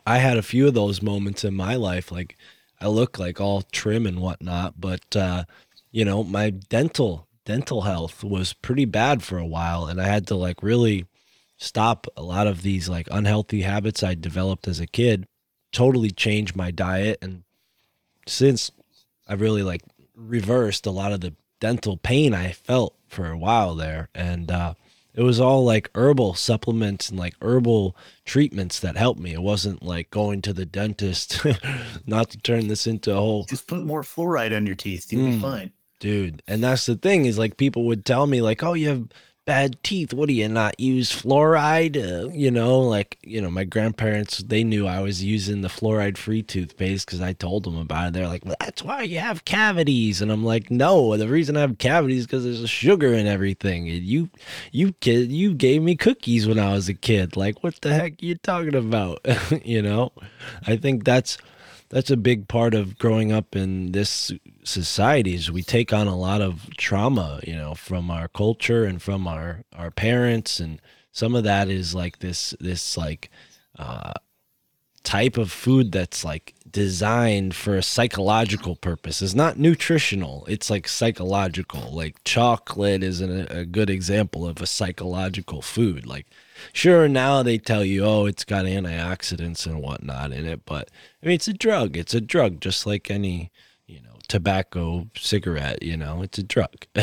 I 0.06 0.18
had 0.18 0.36
a 0.36 0.42
few 0.42 0.68
of 0.68 0.74
those 0.74 1.02
moments 1.02 1.44
in 1.44 1.54
my 1.54 1.74
life. 1.74 2.12
Like 2.12 2.36
I 2.80 2.88
look 2.88 3.18
like 3.18 3.40
all 3.40 3.62
trim 3.62 4.06
and 4.06 4.20
whatnot, 4.20 4.80
but 4.80 5.16
uh, 5.16 5.44
you 5.90 6.04
know, 6.04 6.24
my 6.24 6.50
dental 6.50 7.26
dental 7.44 7.82
health 7.82 8.22
was 8.22 8.52
pretty 8.52 8.84
bad 8.84 9.22
for 9.22 9.38
a 9.38 9.46
while 9.46 9.86
and 9.86 10.00
I 10.00 10.06
had 10.06 10.26
to 10.28 10.34
like 10.34 10.62
really 10.62 11.06
stop 11.56 12.06
a 12.16 12.22
lot 12.22 12.46
of 12.46 12.62
these 12.62 12.88
like 12.88 13.08
unhealthy 13.10 13.62
habits 13.62 14.02
I 14.02 14.14
developed 14.14 14.68
as 14.68 14.78
a 14.78 14.86
kid, 14.86 15.26
totally 15.72 16.10
change 16.10 16.54
my 16.54 16.70
diet 16.70 17.18
and 17.22 17.42
since 18.26 18.70
I've 19.28 19.40
really 19.40 19.62
like 19.62 19.82
reversed 20.14 20.86
a 20.86 20.90
lot 20.90 21.12
of 21.12 21.20
the 21.20 21.34
dental 21.60 21.96
pain 21.96 22.34
I 22.34 22.52
felt 22.52 22.94
for 23.06 23.30
a 23.30 23.38
while 23.38 23.74
there. 23.74 24.08
And 24.14 24.50
uh, 24.50 24.74
it 25.14 25.22
was 25.22 25.40
all 25.40 25.64
like 25.64 25.90
herbal 25.94 26.34
supplements 26.34 27.08
and 27.08 27.18
like 27.18 27.34
herbal 27.42 27.96
treatments 28.24 28.78
that 28.80 28.96
helped 28.96 29.20
me. 29.20 29.32
It 29.32 29.42
wasn't 29.42 29.82
like 29.82 30.10
going 30.10 30.42
to 30.42 30.52
the 30.52 30.66
dentist, 30.66 31.44
not 32.06 32.30
to 32.30 32.38
turn 32.38 32.68
this 32.68 32.86
into 32.86 33.12
a 33.12 33.16
whole 33.16 33.44
Just 33.44 33.66
put 33.66 33.84
more 33.84 34.02
fluoride 34.02 34.54
on 34.56 34.66
your 34.66 34.76
teeth. 34.76 35.12
You'll 35.12 35.22
Mm. 35.26 35.34
be 35.36 35.40
fine. 35.40 35.72
dude. 35.98 36.42
And 36.48 36.62
that's 36.64 36.86
the 36.86 36.94
thing 36.96 37.26
is 37.26 37.38
like 37.38 37.56
people 37.56 37.84
would 37.86 38.04
tell 38.06 38.26
me 38.26 38.40
like, 38.40 38.62
oh, 38.62 38.72
you 38.74 38.88
have 38.88 39.08
bad 39.50 39.82
teeth. 39.82 40.14
What 40.14 40.28
do 40.28 40.32
you 40.32 40.48
not 40.48 40.78
use 40.78 41.10
fluoride? 41.10 41.96
Uh, 41.96 42.28
you 42.28 42.52
know, 42.52 42.78
like 42.78 43.18
you 43.24 43.40
know, 43.40 43.50
my 43.50 43.64
grandparents 43.64 44.38
they 44.38 44.62
knew 44.62 44.86
I 44.86 45.00
was 45.00 45.24
using 45.24 45.62
the 45.62 45.68
fluoride 45.68 46.16
free 46.16 46.40
toothpaste 46.40 47.04
because 47.04 47.20
I 47.20 47.32
told 47.32 47.64
them 47.64 47.76
about 47.76 48.08
it. 48.08 48.12
They're 48.12 48.28
like, 48.28 48.44
well, 48.44 48.54
that's 48.60 48.84
why 48.84 49.02
you 49.02 49.18
have 49.18 49.44
cavities, 49.44 50.22
and 50.22 50.30
I'm 50.30 50.44
like, 50.44 50.70
no, 50.70 51.16
the 51.16 51.26
reason 51.26 51.56
I 51.56 51.62
have 51.62 51.78
cavities 51.78 52.26
because 52.26 52.44
there's 52.44 52.70
sugar 52.70 53.12
in 53.12 53.26
everything. 53.26 53.88
And 53.88 54.04
you, 54.04 54.30
you 54.70 54.92
kid, 55.00 55.32
you 55.32 55.52
gave 55.52 55.82
me 55.82 55.96
cookies 55.96 56.46
when 56.46 56.60
I 56.60 56.72
was 56.72 56.88
a 56.88 56.94
kid. 56.94 57.36
Like, 57.36 57.64
what 57.64 57.80
the 57.80 57.92
heck 57.92 58.22
are 58.22 58.26
you 58.26 58.36
talking 58.36 58.76
about? 58.76 59.18
you 59.64 59.82
know, 59.82 60.12
I 60.64 60.76
think 60.76 61.02
that's 61.02 61.38
that's 61.88 62.12
a 62.12 62.16
big 62.16 62.46
part 62.46 62.72
of 62.72 62.98
growing 62.98 63.32
up 63.32 63.56
in 63.56 63.90
this 63.90 64.30
society 64.64 65.34
is 65.34 65.50
we 65.50 65.62
take 65.62 65.92
on 65.92 66.06
a 66.06 66.16
lot 66.16 66.40
of 66.40 66.68
trauma 66.76 67.40
you 67.46 67.54
know 67.54 67.74
from 67.74 68.10
our 68.10 68.28
culture 68.28 68.84
and 68.84 69.00
from 69.00 69.26
our 69.26 69.64
our 69.76 69.90
parents. 69.90 70.60
And 70.60 70.80
some 71.12 71.34
of 71.34 71.44
that 71.44 71.68
is 71.68 71.94
like 71.94 72.18
this 72.18 72.54
this 72.60 72.96
like 72.96 73.30
uh 73.78 74.12
type 75.02 75.38
of 75.38 75.50
food 75.50 75.92
that's 75.92 76.24
like 76.24 76.54
designed 76.70 77.54
for 77.54 77.76
a 77.76 77.82
psychological 77.82 78.76
purpose. 78.76 79.22
It's 79.22 79.34
not 79.34 79.58
nutritional. 79.58 80.44
It's 80.46 80.68
like 80.68 80.86
psychological. 80.86 81.90
Like 81.90 82.22
chocolate 82.24 83.02
is 83.02 83.22
an, 83.22 83.46
a 83.50 83.64
good 83.64 83.88
example 83.88 84.46
of 84.46 84.60
a 84.60 84.66
psychological 84.66 85.62
food. 85.62 86.06
Like 86.06 86.26
sure 86.74 87.08
now 87.08 87.42
they 87.42 87.56
tell 87.56 87.84
you 87.84 88.04
oh 88.04 88.26
it's 88.26 88.44
got 88.44 88.66
antioxidants 88.66 89.66
and 89.66 89.80
whatnot 89.80 90.30
in 90.30 90.44
it 90.44 90.66
but 90.66 90.90
i 91.22 91.26
mean 91.26 91.34
it's 91.34 91.48
a 91.48 91.54
drug. 91.54 91.96
It's 91.96 92.12
a 92.12 92.20
drug 92.20 92.60
just 92.60 92.84
like 92.84 93.10
any 93.10 93.50
tobacco 94.30 95.06
cigarette 95.16 95.82
you 95.82 95.96
know 95.96 96.22
it's 96.22 96.38
a 96.38 96.42
drug 96.42 96.86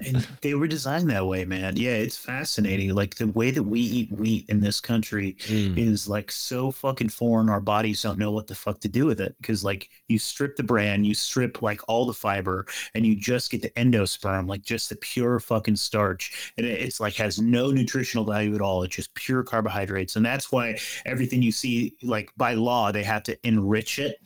And 0.00 0.26
they 0.42 0.54
were 0.54 0.66
designed 0.68 1.08
that 1.10 1.26
way, 1.26 1.44
man. 1.44 1.76
Yeah, 1.76 1.92
it's 1.92 2.16
fascinating. 2.16 2.94
Like 2.94 3.16
the 3.16 3.28
way 3.28 3.50
that 3.50 3.62
we 3.62 3.80
eat 3.80 4.12
wheat 4.12 4.46
in 4.48 4.60
this 4.60 4.80
country 4.80 5.36
Mm, 5.48 5.78
is 5.78 6.08
like 6.08 6.30
so 6.30 6.70
fucking 6.70 7.08
foreign. 7.10 7.48
Our 7.48 7.60
bodies 7.60 8.02
don't 8.02 8.18
know 8.18 8.30
what 8.32 8.46
the 8.46 8.54
fuck 8.54 8.80
to 8.80 8.88
do 8.88 9.06
with 9.06 9.20
it 9.20 9.34
because, 9.40 9.64
like, 9.64 9.88
you 10.08 10.18
strip 10.18 10.56
the 10.56 10.62
bran, 10.62 11.04
you 11.04 11.14
strip 11.14 11.62
like 11.62 11.80
all 11.88 12.06
the 12.06 12.12
fiber, 12.14 12.66
and 12.94 13.06
you 13.06 13.16
just 13.16 13.50
get 13.50 13.62
the 13.62 13.70
endosperm, 13.70 14.48
like 14.48 14.62
just 14.62 14.88
the 14.90 14.96
pure 14.96 15.40
fucking 15.40 15.76
starch, 15.76 16.52
and 16.58 16.66
it's 16.66 17.00
like 17.00 17.14
has 17.14 17.40
no 17.40 17.70
nutritional 17.70 18.24
value 18.24 18.54
at 18.54 18.60
all. 18.60 18.82
It's 18.82 18.96
just 18.96 19.14
pure 19.14 19.42
carbohydrates, 19.42 20.16
and 20.16 20.24
that's 20.26 20.50
why 20.52 20.78
everything 21.06 21.42
you 21.42 21.52
see, 21.52 21.94
like 22.02 22.30
by 22.36 22.54
law, 22.54 22.92
they 22.92 23.02
have 23.04 23.22
to 23.24 23.38
enrich 23.46 23.98
it. 23.98 24.18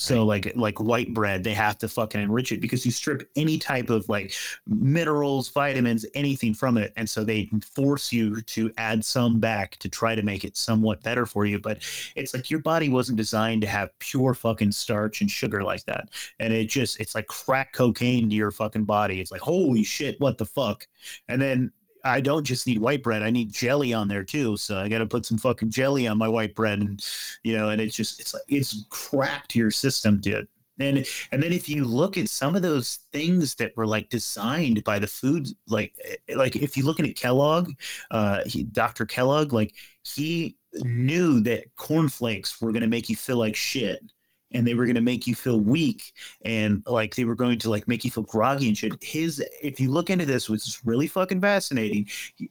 So 0.00 0.24
like 0.24 0.50
like 0.56 0.80
white 0.80 1.12
bread, 1.12 1.44
they 1.44 1.52
have 1.52 1.76
to 1.78 1.88
fucking 1.88 2.22
enrich 2.22 2.52
it 2.52 2.62
because 2.62 2.86
you 2.86 2.90
strip 2.90 3.28
any 3.36 3.58
type 3.58 3.90
of 3.90 4.08
like 4.08 4.32
minerals, 4.66 5.50
vitamins, 5.50 6.06
anything 6.14 6.54
from 6.54 6.78
it, 6.78 6.94
and 6.96 7.08
so 7.08 7.22
they 7.22 7.50
force 7.74 8.10
you 8.10 8.40
to 8.40 8.72
add 8.78 9.04
some 9.04 9.40
back 9.40 9.76
to 9.76 9.90
try 9.90 10.14
to 10.14 10.22
make 10.22 10.42
it 10.42 10.56
somewhat 10.56 11.02
better 11.02 11.26
for 11.26 11.44
you. 11.44 11.58
But 11.58 11.82
it's 12.16 12.32
like 12.32 12.50
your 12.50 12.60
body 12.60 12.88
wasn't 12.88 13.18
designed 13.18 13.60
to 13.60 13.68
have 13.68 13.90
pure 13.98 14.32
fucking 14.32 14.72
starch 14.72 15.20
and 15.20 15.30
sugar 15.30 15.62
like 15.62 15.84
that, 15.84 16.08
and 16.38 16.54
it 16.54 16.70
just 16.70 16.98
it's 16.98 17.14
like 17.14 17.26
crack 17.26 17.74
cocaine 17.74 18.30
to 18.30 18.34
your 18.34 18.52
fucking 18.52 18.84
body. 18.84 19.20
It's 19.20 19.30
like 19.30 19.42
holy 19.42 19.82
shit, 19.84 20.18
what 20.18 20.38
the 20.38 20.46
fuck? 20.46 20.86
And 21.28 21.42
then 21.42 21.72
I 22.04 22.20
don't 22.20 22.44
just 22.44 22.66
need 22.66 22.78
white 22.78 23.02
bread. 23.02 23.22
I 23.22 23.30
need 23.30 23.52
jelly 23.52 23.92
on 23.92 24.08
there 24.08 24.24
too. 24.24 24.56
So 24.56 24.78
I 24.78 24.88
got 24.88 24.98
to 24.98 25.06
put 25.06 25.26
some 25.26 25.38
fucking 25.38 25.70
jelly 25.70 26.06
on 26.06 26.18
my 26.18 26.28
white 26.28 26.54
bread, 26.54 26.80
and 26.80 27.04
you 27.44 27.56
know, 27.56 27.70
and 27.70 27.80
it's 27.80 27.96
just 27.96 28.20
it's 28.20 28.34
like 28.34 28.42
it's 28.48 28.84
crack 28.90 29.48
to 29.48 29.58
your 29.58 29.70
system, 29.70 30.20
dude. 30.20 30.48
And 30.78 31.06
and 31.30 31.42
then 31.42 31.52
if 31.52 31.68
you 31.68 31.84
look 31.84 32.16
at 32.16 32.28
some 32.28 32.56
of 32.56 32.62
those 32.62 33.00
things 33.12 33.54
that 33.56 33.76
were 33.76 33.86
like 33.86 34.08
designed 34.08 34.82
by 34.84 34.98
the 34.98 35.06
food, 35.06 35.48
like 35.68 35.94
like 36.34 36.56
if 36.56 36.76
you 36.76 36.84
look 36.84 37.00
at 37.00 37.16
Kellogg, 37.16 37.70
uh, 38.10 38.40
Dr. 38.72 39.06
Kellogg, 39.06 39.52
like 39.52 39.74
he 40.02 40.56
knew 40.74 41.40
that 41.40 41.64
cornflakes 41.76 42.60
were 42.60 42.72
gonna 42.72 42.86
make 42.86 43.08
you 43.08 43.16
feel 43.16 43.36
like 43.36 43.56
shit. 43.56 44.00
And 44.52 44.66
they 44.66 44.74
were 44.74 44.84
going 44.84 44.96
to 44.96 45.00
make 45.00 45.26
you 45.28 45.34
feel 45.36 45.60
weak, 45.60 46.12
and 46.44 46.82
like 46.86 47.14
they 47.14 47.24
were 47.24 47.36
going 47.36 47.58
to 47.60 47.70
like 47.70 47.86
make 47.86 48.04
you 48.04 48.10
feel 48.10 48.24
groggy 48.24 48.66
and 48.68 48.76
shit. 48.76 48.92
His, 49.02 49.40
if 49.62 49.78
you 49.78 49.90
look 49.92 50.10
into 50.10 50.26
this, 50.26 50.48
which 50.50 50.66
is 50.66 50.80
really 50.84 51.06
fucking 51.06 51.40
fascinating, 51.40 52.08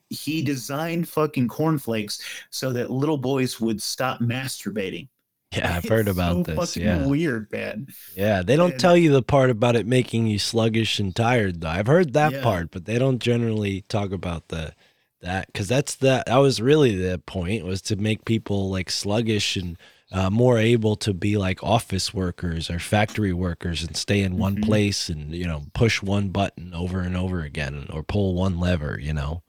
he, 0.09 0.41
designed 0.41 1.09
fucking 1.09 1.49
cornflakes 1.49 2.21
so 2.51 2.71
that 2.73 2.89
little 2.89 3.17
boys 3.17 3.59
would 3.59 3.81
stop 3.81 4.21
masturbating. 4.21 5.07
yeah 5.53 5.75
i've 5.75 5.83
heard 5.89 6.07
It's 6.07 6.15
about 6.17 6.45
so 6.45 6.53
this 6.55 6.77
yeah 6.77 7.05
weird, 7.05 7.51
man. 7.51 7.87
yeah 8.15 8.41
they 8.43 8.55
don't 8.55 8.71
And- 8.71 8.79
tell 8.79 8.95
you 8.95 9.11
the 9.11 9.21
part 9.23 9.49
about 9.49 9.75
it 9.75 9.85
making 9.87 10.27
you 10.27 10.39
sluggish 10.39 10.99
and 10.99 11.13
tired 11.15 11.59
though 11.61 11.69
i've 11.69 11.87
heard 11.87 12.13
that 12.13 12.31
Yeah. 12.33 12.43
part 12.43 12.71
but 12.71 12.85
they 12.85 12.97
don't 12.99 13.19
generally 13.19 13.81
talk 13.89 14.11
about 14.11 14.47
the 14.49 14.73
that 15.21 15.47
because 15.47 15.67
that's 15.67 15.95
the 15.95 16.23
that 16.27 16.37
was 16.37 16.61
really 16.61 16.95
the 16.95 17.17
point 17.19 17.65
was 17.65 17.81
to 17.83 17.95
make 17.95 18.23
people 18.25 18.69
like 18.69 18.89
sluggish 18.91 19.57
and 19.57 19.75
uh, 20.11 20.29
more 20.29 20.57
able 20.57 20.95
to 20.97 21.13
be 21.13 21.37
like 21.37 21.63
office 21.63 22.13
workers 22.13 22.69
or 22.69 22.79
factory 22.79 23.33
workers 23.33 23.83
and 23.83 23.95
stay 23.95 24.21
in 24.21 24.37
one 24.37 24.55
Mhm. 24.55 24.61
place 24.61 25.09
and 25.09 25.33
you 25.33 25.45
know 25.45 25.65
push 25.73 26.01
one 26.01 26.29
button 26.29 26.73
over 26.73 27.01
and 27.01 27.15
over 27.17 27.41
again 27.41 27.87
or 27.93 28.03
pull 28.03 28.35
one 28.35 28.59
lever 28.59 28.99
you 28.99 29.13
know 29.13 29.43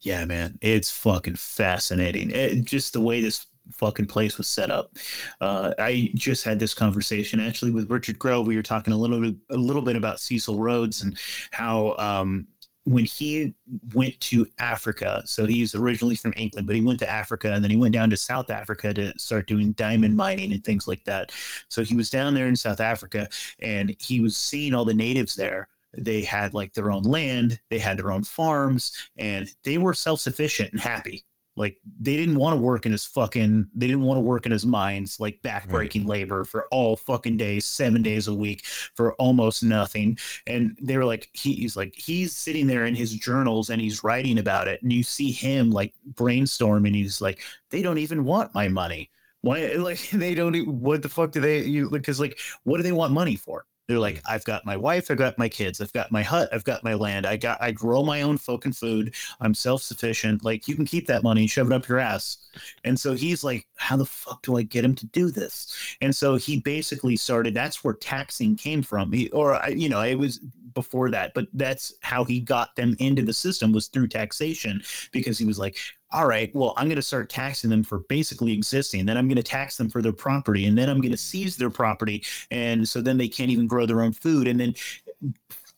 Yeah, 0.00 0.24
man, 0.24 0.58
it's 0.62 0.90
fucking 0.90 1.36
fascinating. 1.36 2.30
It, 2.30 2.64
just 2.64 2.94
the 2.94 3.00
way 3.00 3.20
this 3.20 3.46
fucking 3.74 4.06
place 4.06 4.38
was 4.38 4.48
set 4.48 4.70
up. 4.70 4.96
Uh, 5.40 5.74
I 5.78 6.10
just 6.14 6.42
had 6.42 6.58
this 6.58 6.72
conversation 6.72 7.38
actually 7.38 7.70
with 7.70 7.90
Richard 7.90 8.18
Grove. 8.18 8.46
We 8.46 8.56
were 8.56 8.62
talking 8.62 8.94
a 8.94 8.96
little 8.96 9.20
bit, 9.20 9.34
a 9.50 9.56
little 9.56 9.82
bit 9.82 9.96
about 9.96 10.18
Cecil 10.20 10.58
Rhodes 10.58 11.02
and 11.02 11.18
how 11.50 11.94
um, 11.98 12.46
when 12.84 13.04
he 13.04 13.54
went 13.94 14.18
to 14.20 14.46
Africa, 14.58 15.22
so 15.26 15.46
he's 15.46 15.74
originally 15.74 16.16
from 16.16 16.32
England, 16.36 16.66
but 16.66 16.76
he 16.76 16.82
went 16.82 16.98
to 17.00 17.10
Africa 17.10 17.52
and 17.52 17.62
then 17.62 17.70
he 17.70 17.76
went 17.76 17.94
down 17.94 18.10
to 18.10 18.16
South 18.16 18.50
Africa 18.50 18.94
to 18.94 19.16
start 19.18 19.46
doing 19.46 19.72
diamond 19.72 20.16
mining 20.16 20.52
and 20.52 20.64
things 20.64 20.88
like 20.88 21.04
that. 21.04 21.32
So 21.68 21.82
he 21.82 21.94
was 21.94 22.10
down 22.10 22.34
there 22.34 22.46
in 22.46 22.56
South 22.56 22.80
Africa 22.80 23.28
and 23.60 23.94
he 23.98 24.20
was 24.20 24.36
seeing 24.36 24.74
all 24.74 24.84
the 24.84 24.94
natives 24.94 25.34
there. 25.34 25.68
They 25.96 26.22
had 26.22 26.54
like 26.54 26.72
their 26.72 26.90
own 26.90 27.02
land, 27.02 27.60
they 27.68 27.78
had 27.78 27.98
their 27.98 28.12
own 28.12 28.24
farms, 28.24 28.96
and 29.16 29.50
they 29.64 29.76
were 29.76 29.92
self-sufficient 29.92 30.72
and 30.72 30.80
happy. 30.80 31.24
Like 31.56 31.76
they 32.00 32.16
didn't 32.16 32.36
want 32.36 32.56
to 32.56 32.62
work 32.62 32.86
in 32.86 32.92
his 32.92 33.04
fucking 33.04 33.68
they 33.74 33.86
didn't 33.86 34.02
want 34.02 34.16
to 34.16 34.22
work 34.22 34.46
in 34.46 34.52
his 34.52 34.64
mines 34.64 35.18
like 35.20 35.40
backbreaking 35.42 36.06
labor 36.06 36.44
for 36.44 36.66
all 36.70 36.96
fucking 36.96 37.36
days, 37.36 37.66
seven 37.66 38.02
days 38.02 38.28
a 38.28 38.34
week 38.34 38.64
for 38.64 39.14
almost 39.14 39.62
nothing. 39.62 40.18
And 40.46 40.78
they 40.80 40.96
were 40.96 41.04
like, 41.04 41.28
he, 41.32 41.54
he's 41.54 41.76
like, 41.76 41.94
he's 41.96 42.36
sitting 42.36 42.66
there 42.66 42.86
in 42.86 42.94
his 42.94 43.12
journals 43.12 43.70
and 43.70 43.80
he's 43.80 44.04
writing 44.04 44.38
about 44.38 44.68
it. 44.68 44.82
And 44.82 44.92
you 44.92 45.02
see 45.02 45.32
him 45.32 45.70
like 45.70 45.94
brainstorming. 46.14 46.94
He's 46.94 47.20
like, 47.20 47.42
they 47.70 47.82
don't 47.82 47.98
even 47.98 48.24
want 48.24 48.54
my 48.54 48.68
money. 48.68 49.10
Why 49.42 49.66
like 49.78 50.10
they 50.10 50.34
don't 50.34 50.66
what 50.66 51.02
the 51.02 51.08
fuck 51.08 51.32
do 51.32 51.40
they 51.40 51.62
you 51.64 51.90
because 51.90 52.20
like 52.20 52.38
what 52.64 52.76
do 52.76 52.82
they 52.82 52.92
want 52.92 53.12
money 53.12 53.36
for? 53.36 53.66
They're 53.90 53.96
hmm. 53.96 54.02
like, 54.02 54.22
I've 54.24 54.44
got 54.44 54.64
my 54.64 54.76
wife, 54.76 55.10
I've 55.10 55.16
got 55.16 55.36
my 55.36 55.48
kids, 55.48 55.80
I've 55.80 55.92
got 55.92 56.12
my 56.12 56.22
hut, 56.22 56.48
I've 56.52 56.62
got 56.62 56.84
my 56.84 56.94
land, 56.94 57.26
I 57.26 57.36
got 57.36 57.60
I 57.60 57.72
grow 57.72 58.04
my 58.04 58.22
own 58.22 58.38
fucking 58.38 58.74
food, 58.74 59.14
I'm 59.40 59.52
self-sufficient. 59.52 60.44
Like 60.44 60.68
you 60.68 60.76
can 60.76 60.84
keep 60.84 61.08
that 61.08 61.24
money 61.24 61.40
and 61.40 61.50
shove 61.50 61.66
it 61.66 61.72
up 61.72 61.88
your 61.88 61.98
ass. 61.98 62.38
And 62.84 62.98
so 62.98 63.14
he's 63.14 63.42
like, 63.42 63.66
How 63.74 63.96
the 63.96 64.06
fuck 64.06 64.42
do 64.42 64.56
I 64.56 64.62
get 64.62 64.84
him 64.84 64.94
to 64.94 65.06
do 65.06 65.30
this? 65.30 65.96
And 66.00 66.14
so 66.14 66.36
he 66.36 66.60
basically 66.60 67.16
started 67.16 67.52
that's 67.52 67.82
where 67.82 67.94
taxing 67.94 68.54
came 68.54 68.82
from. 68.82 69.10
He, 69.10 69.28
or 69.30 69.56
I- 69.56 69.68
you 69.68 69.88
know, 69.88 70.02
it 70.02 70.14
was 70.14 70.38
before 70.72 71.10
that, 71.10 71.34
but 71.34 71.48
that's 71.52 71.92
how 72.00 72.22
he 72.22 72.38
got 72.38 72.76
them 72.76 72.94
into 73.00 73.22
the 73.22 73.32
system 73.32 73.72
was 73.72 73.88
through 73.88 74.06
taxation 74.06 74.82
because 75.10 75.36
he 75.36 75.44
was 75.44 75.58
like, 75.58 75.76
all 76.12 76.26
right, 76.26 76.54
well, 76.54 76.74
I'm 76.76 76.86
going 76.88 76.96
to 76.96 77.02
start 77.02 77.30
taxing 77.30 77.70
them 77.70 77.84
for 77.84 78.00
basically 78.00 78.52
existing. 78.52 79.06
Then 79.06 79.16
I'm 79.16 79.28
going 79.28 79.36
to 79.36 79.42
tax 79.42 79.76
them 79.76 79.88
for 79.88 80.02
their 80.02 80.12
property, 80.12 80.66
and 80.66 80.76
then 80.76 80.88
I'm 80.88 81.00
going 81.00 81.12
to 81.12 81.16
seize 81.16 81.56
their 81.56 81.70
property, 81.70 82.24
and 82.50 82.88
so 82.88 83.00
then 83.00 83.16
they 83.16 83.28
can't 83.28 83.50
even 83.50 83.66
grow 83.66 83.86
their 83.86 84.02
own 84.02 84.12
food. 84.12 84.48
And 84.48 84.58
then 84.58 84.74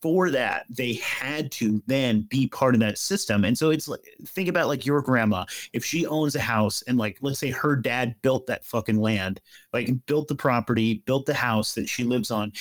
for 0.03 0.31
that, 0.31 0.67
they 0.69 0.95
had 0.95 1.53
to 1.53 1.81
then 1.87 2.23
be 2.23 2.49
part 2.49 2.75
of 2.75 2.81
that 2.81 2.99
system. 2.99 3.45
And 3.45 3.57
so 3.57 3.71
it's 3.71 3.87
like 3.87 4.01
think 4.27 4.49
about 4.49 4.67
like 4.67 4.85
your 4.85 5.01
grandma. 5.01 5.45
If 5.73 5.85
she 5.85 6.07
owns 6.07 6.35
a 6.35 6.41
house 6.41 6.83
and 6.83 6.99
like 6.99 7.19
let's 7.21 7.39
say 7.39 7.51
her 7.51 7.77
dad 7.77 8.17
built 8.21 8.49
that 8.49 8.65
fucking 8.65 9.01
land, 9.01 9.41
like 9.73 9.91
built 10.07 10.27
the 10.27 10.35
property, 10.35 11.03
built 11.07 11.27
the 11.27 11.35
house 11.35 11.75
that 11.75 11.89
she 11.89 12.03
lives 12.03 12.33
on, 12.33 12.53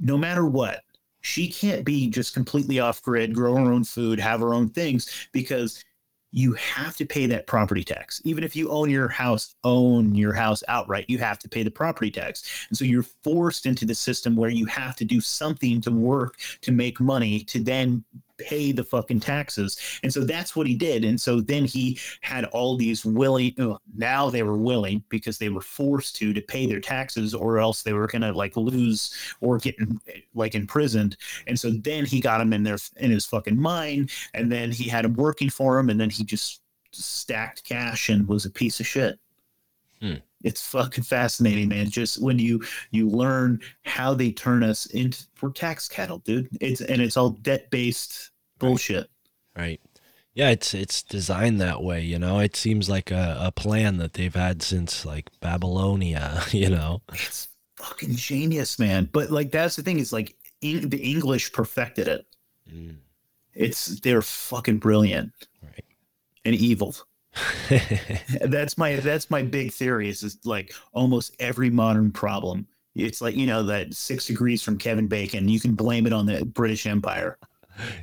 no 0.00 0.18
matter 0.18 0.44
what, 0.44 0.82
she 1.20 1.48
can't 1.48 1.84
be 1.84 2.10
just 2.10 2.34
completely 2.34 2.80
off 2.80 3.00
grid, 3.02 3.34
grow 3.34 3.54
her 3.54 3.72
own 3.72 3.84
food, 3.84 4.18
have 4.18 4.40
her 4.40 4.54
own 4.54 4.68
things 4.68 5.28
because 5.32 5.84
you 6.30 6.52
have 6.54 6.96
to 6.96 7.06
pay 7.06 7.26
that 7.26 7.46
property 7.46 7.82
tax. 7.82 8.20
Even 8.24 8.44
if 8.44 8.54
you 8.54 8.70
own 8.70 8.90
your 8.90 9.08
house, 9.08 9.54
own 9.64 10.14
your 10.14 10.32
house 10.32 10.62
outright, 10.68 11.06
you 11.08 11.18
have 11.18 11.38
to 11.38 11.48
pay 11.48 11.62
the 11.62 11.70
property 11.70 12.10
tax. 12.10 12.66
And 12.68 12.76
so 12.76 12.84
you're 12.84 13.06
forced 13.24 13.66
into 13.66 13.86
the 13.86 13.94
system 13.94 14.36
where 14.36 14.50
you 14.50 14.66
have 14.66 14.94
to 14.96 15.04
do 15.04 15.20
something 15.20 15.80
to 15.82 15.90
work 15.90 16.36
to 16.62 16.72
make 16.72 17.00
money 17.00 17.40
to 17.44 17.62
then 17.62 18.04
pay 18.38 18.72
the 18.72 18.84
fucking 18.84 19.20
taxes. 19.20 19.78
And 20.02 20.12
so 20.12 20.24
that's 20.24 20.56
what 20.56 20.66
he 20.66 20.74
did. 20.74 21.04
And 21.04 21.20
so 21.20 21.40
then 21.40 21.64
he 21.64 21.98
had 22.20 22.44
all 22.46 22.76
these 22.76 23.04
willing, 23.04 23.54
now 23.96 24.30
they 24.30 24.42
were 24.42 24.56
willing 24.56 25.02
because 25.08 25.38
they 25.38 25.48
were 25.48 25.60
forced 25.60 26.16
to 26.16 26.32
to 26.32 26.40
pay 26.40 26.66
their 26.66 26.80
taxes 26.80 27.34
or 27.34 27.58
else 27.58 27.82
they 27.82 27.92
were 27.92 28.06
going 28.06 28.22
to 28.22 28.32
like 28.32 28.56
lose 28.56 29.14
or 29.40 29.58
get 29.58 29.76
like 30.34 30.54
imprisoned. 30.54 31.16
And 31.46 31.58
so 31.58 31.70
then 31.70 32.04
he 32.06 32.20
got 32.20 32.40
him 32.40 32.52
in 32.52 32.62
there 32.62 32.78
in 32.96 33.10
his 33.10 33.26
fucking 33.26 33.60
mind 33.60 34.10
and 34.34 34.50
then 34.50 34.70
he 34.70 34.88
had 34.88 35.04
him 35.04 35.14
working 35.14 35.50
for 35.50 35.78
him 35.78 35.90
and 35.90 36.00
then 36.00 36.10
he 36.10 36.24
just 36.24 36.62
stacked 36.92 37.64
cash 37.64 38.08
and 38.08 38.26
was 38.28 38.44
a 38.44 38.50
piece 38.50 38.80
of 38.80 38.86
shit. 38.86 39.18
It's 40.48 40.66
fucking 40.66 41.04
fascinating, 41.04 41.68
man. 41.68 41.90
Just 41.90 42.22
when 42.22 42.38
you 42.38 42.62
you 42.90 43.08
learn 43.08 43.60
how 43.84 44.14
they 44.14 44.32
turn 44.32 44.62
us 44.62 44.86
into 44.86 45.24
for 45.34 45.50
tax 45.50 45.88
cattle, 45.88 46.18
dude. 46.18 46.48
It's 46.60 46.80
and 46.80 47.02
it's 47.02 47.16
all 47.16 47.30
debt 47.30 47.70
based 47.70 48.30
bullshit. 48.58 49.10
Right. 49.56 49.80
Yeah, 50.34 50.50
it's 50.50 50.72
it's 50.72 51.02
designed 51.02 51.60
that 51.60 51.82
way, 51.82 52.02
you 52.02 52.18
know. 52.18 52.38
It 52.38 52.56
seems 52.56 52.88
like 52.88 53.10
a, 53.10 53.36
a 53.40 53.52
plan 53.52 53.98
that 53.98 54.14
they've 54.14 54.34
had 54.34 54.62
since 54.62 55.04
like 55.04 55.30
Babylonia, 55.40 56.42
you 56.52 56.70
know. 56.70 57.02
It's 57.12 57.48
fucking 57.76 58.14
genius, 58.14 58.78
man. 58.78 59.08
But 59.12 59.30
like 59.30 59.50
that's 59.50 59.76
the 59.76 59.82
thing 59.82 59.98
is 59.98 60.12
like 60.12 60.34
the 60.62 61.00
English 61.02 61.52
perfected 61.52 62.08
it. 62.08 62.26
Mm. 62.72 62.96
It's 63.52 64.00
they're 64.00 64.22
fucking 64.22 64.78
brilliant 64.78 65.32
Right. 65.62 65.84
and 66.44 66.54
evil. 66.54 66.94
that's 68.42 68.78
my 68.78 68.96
that's 68.96 69.30
my 69.30 69.42
big 69.42 69.72
theory 69.72 70.08
is, 70.08 70.22
is 70.22 70.38
like 70.44 70.72
almost 70.92 71.34
every 71.38 71.70
modern 71.70 72.10
problem 72.10 72.66
it's 72.94 73.20
like 73.20 73.36
you 73.36 73.46
know 73.46 73.62
that 73.62 73.94
six 73.94 74.26
degrees 74.26 74.62
from 74.62 74.76
kevin 74.76 75.06
bacon 75.06 75.48
you 75.48 75.60
can 75.60 75.74
blame 75.74 76.06
it 76.06 76.12
on 76.12 76.26
the 76.26 76.44
british 76.44 76.86
empire 76.86 77.38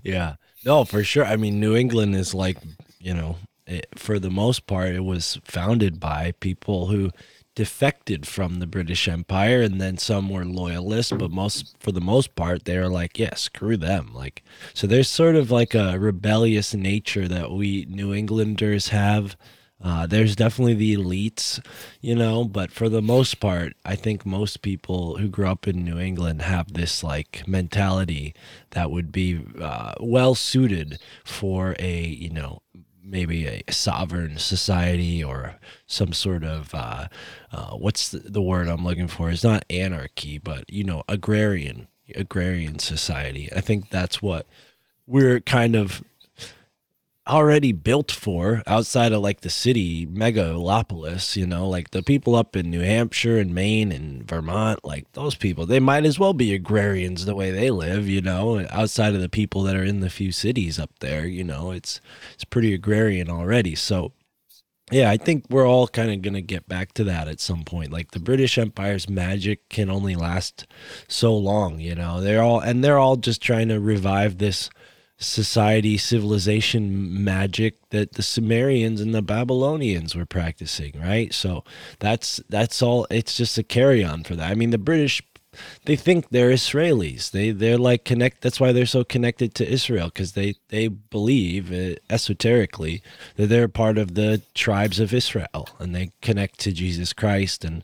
yeah. 0.03 0.35
No, 0.65 0.85
for 0.85 1.03
sure. 1.03 1.25
I 1.25 1.35
mean, 1.35 1.59
New 1.59 1.75
England 1.75 2.15
is 2.15 2.33
like, 2.33 2.57
you 2.99 3.13
know, 3.13 3.37
it, 3.67 3.87
for 3.95 4.19
the 4.19 4.29
most 4.29 4.67
part, 4.67 4.89
it 4.89 5.03
was 5.03 5.39
founded 5.43 5.99
by 5.99 6.33
people 6.39 6.87
who 6.87 7.11
defected 7.55 8.27
from 8.27 8.59
the 8.59 8.67
British 8.67 9.07
Empire, 9.07 9.61
and 9.61 9.79
then 9.79 9.97
some 9.97 10.29
were 10.29 10.45
loyalists, 10.45 11.13
but 11.13 11.31
most, 11.31 11.75
for 11.79 11.91
the 11.91 12.01
most 12.01 12.35
part, 12.35 12.65
they 12.65 12.77
were 12.77 12.89
like, 12.89 13.17
yeah, 13.17 13.33
screw 13.35 13.77
them. 13.77 14.11
Like, 14.13 14.43
so 14.73 14.85
there's 14.87 15.09
sort 15.09 15.35
of 15.35 15.51
like 15.51 15.73
a 15.73 15.97
rebellious 15.97 16.73
nature 16.73 17.27
that 17.27 17.51
we 17.51 17.85
New 17.89 18.13
Englanders 18.13 18.89
have. 18.89 19.37
Uh, 19.83 20.07
there's 20.07 20.35
definitely 20.35 20.73
the 20.73 20.95
elites, 20.95 21.63
you 22.01 22.15
know, 22.15 22.45
but 22.45 22.71
for 22.71 22.89
the 22.89 23.01
most 23.01 23.39
part, 23.39 23.73
I 23.83 23.95
think 23.95 24.25
most 24.25 24.61
people 24.61 25.17
who 25.17 25.27
grew 25.27 25.47
up 25.47 25.67
in 25.67 25.83
New 25.83 25.99
England 25.99 26.41
have 26.43 26.73
this 26.73 27.03
like 27.03 27.47
mentality 27.47 28.33
that 28.71 28.89
would 28.89 29.11
be 29.11 29.45
uh, 29.61 29.93
well 29.99 30.33
suited 30.33 30.99
for 31.23 31.75
a, 31.77 32.03
you 32.03 32.29
know, 32.29 32.61
maybe 33.05 33.47
a 33.47 33.63
sovereign 33.71 34.37
society 34.37 35.23
or 35.23 35.55
some 35.85 36.13
sort 36.13 36.43
of 36.43 36.73
uh, 36.73 37.07
uh, 37.51 37.71
what's 37.71 38.09
the, 38.09 38.19
the 38.19 38.41
word 38.41 38.67
I'm 38.67 38.83
looking 38.83 39.07
for? 39.07 39.29
It's 39.29 39.43
not 39.43 39.65
anarchy, 39.69 40.37
but 40.37 40.71
you 40.71 40.83
know, 40.83 41.03
agrarian 41.07 41.87
agrarian 42.15 42.79
society. 42.79 43.49
I 43.55 43.61
think 43.61 43.89
that's 43.89 44.21
what 44.21 44.47
we're 45.07 45.39
kind 45.39 45.75
of 45.75 46.03
already 47.27 47.71
built 47.71 48.11
for 48.11 48.61
outside 48.67 49.11
of 49.11 49.21
like 49.21 49.41
the 49.41 49.49
city 49.49 50.05
megalopolis 50.05 51.35
you 51.35 51.45
know 51.47 51.67
like 51.67 51.89
the 51.89 52.03
people 52.03 52.35
up 52.35 52.55
in 52.55 52.69
new 52.69 52.81
hampshire 52.81 53.39
and 53.39 53.53
maine 53.53 53.91
and 53.91 54.27
vermont 54.27 54.85
like 54.85 55.11
those 55.13 55.33
people 55.33 55.65
they 55.65 55.79
might 55.79 56.05
as 56.05 56.19
well 56.19 56.33
be 56.33 56.53
agrarians 56.53 57.25
the 57.25 57.33
way 57.33 57.49
they 57.49 57.71
live 57.71 58.07
you 58.07 58.21
know 58.21 58.65
outside 58.69 59.15
of 59.15 59.21
the 59.21 59.29
people 59.29 59.63
that 59.63 59.75
are 59.75 59.83
in 59.83 60.01
the 60.01 60.09
few 60.09 60.31
cities 60.31 60.77
up 60.77 60.91
there 60.99 61.25
you 61.25 61.43
know 61.43 61.71
it's 61.71 61.99
it's 62.33 62.43
pretty 62.43 62.73
agrarian 62.73 63.29
already. 63.29 63.75
So 63.75 64.11
yeah 64.91 65.09
i 65.09 65.17
think 65.17 65.45
we're 65.49 65.67
all 65.67 65.87
kind 65.87 66.11
of 66.11 66.21
going 66.21 66.35
to 66.35 66.41
get 66.43 66.67
back 66.67 66.93
to 66.93 67.03
that 67.03 67.27
at 67.27 67.39
some 67.39 67.63
point. 67.63 67.91
Like 67.91 68.11
the 68.11 68.19
british 68.19 68.57
empire's 68.57 69.09
magic 69.09 69.67
can 69.69 69.89
only 69.89 70.15
last 70.15 70.67
so 71.07 71.35
long 71.35 71.79
you 71.79 71.95
know 71.95 72.21
they're 72.21 72.43
all 72.43 72.59
and 72.59 72.83
they're 72.83 72.99
all 72.99 73.15
just 73.15 73.41
trying 73.41 73.69
to 73.69 73.79
revive 73.79 74.37
this 74.37 74.69
society 75.25 75.97
civilization 75.97 77.23
magic 77.23 77.89
that 77.89 78.13
the 78.13 78.23
Sumerians 78.23 79.01
and 79.01 79.13
the 79.13 79.21
Babylonians 79.21 80.15
were 80.15 80.25
practicing, 80.25 80.93
right? 80.99 81.33
So 81.33 81.63
that's 81.99 82.41
that's 82.49 82.81
all 82.81 83.07
it's 83.09 83.35
just 83.35 83.57
a 83.57 83.63
carry 83.63 84.03
on 84.03 84.23
for 84.23 84.35
that. 84.35 84.51
I 84.51 84.55
mean 84.55 84.69
the 84.69 84.77
British 84.77 85.21
they 85.85 85.95
think 85.95 86.29
they're 86.29 86.51
Israelis. 86.51 87.31
They 87.31 87.51
they're 87.51 87.77
like 87.77 88.05
connect 88.05 88.41
that's 88.41 88.59
why 88.59 88.71
they're 88.71 88.85
so 88.85 89.03
connected 89.03 89.55
to 89.55 89.69
Israel 89.69 90.11
cuz 90.11 90.33
they 90.33 90.55
they 90.69 90.87
believe 90.87 91.71
uh, 91.71 91.95
esoterically 92.09 93.01
that 93.35 93.47
they're 93.47 93.67
part 93.67 93.97
of 93.97 94.15
the 94.15 94.41
tribes 94.53 94.99
of 94.99 95.13
Israel 95.13 95.69
and 95.79 95.95
they 95.95 96.11
connect 96.21 96.59
to 96.59 96.71
Jesus 96.71 97.13
Christ 97.13 97.65
and 97.65 97.83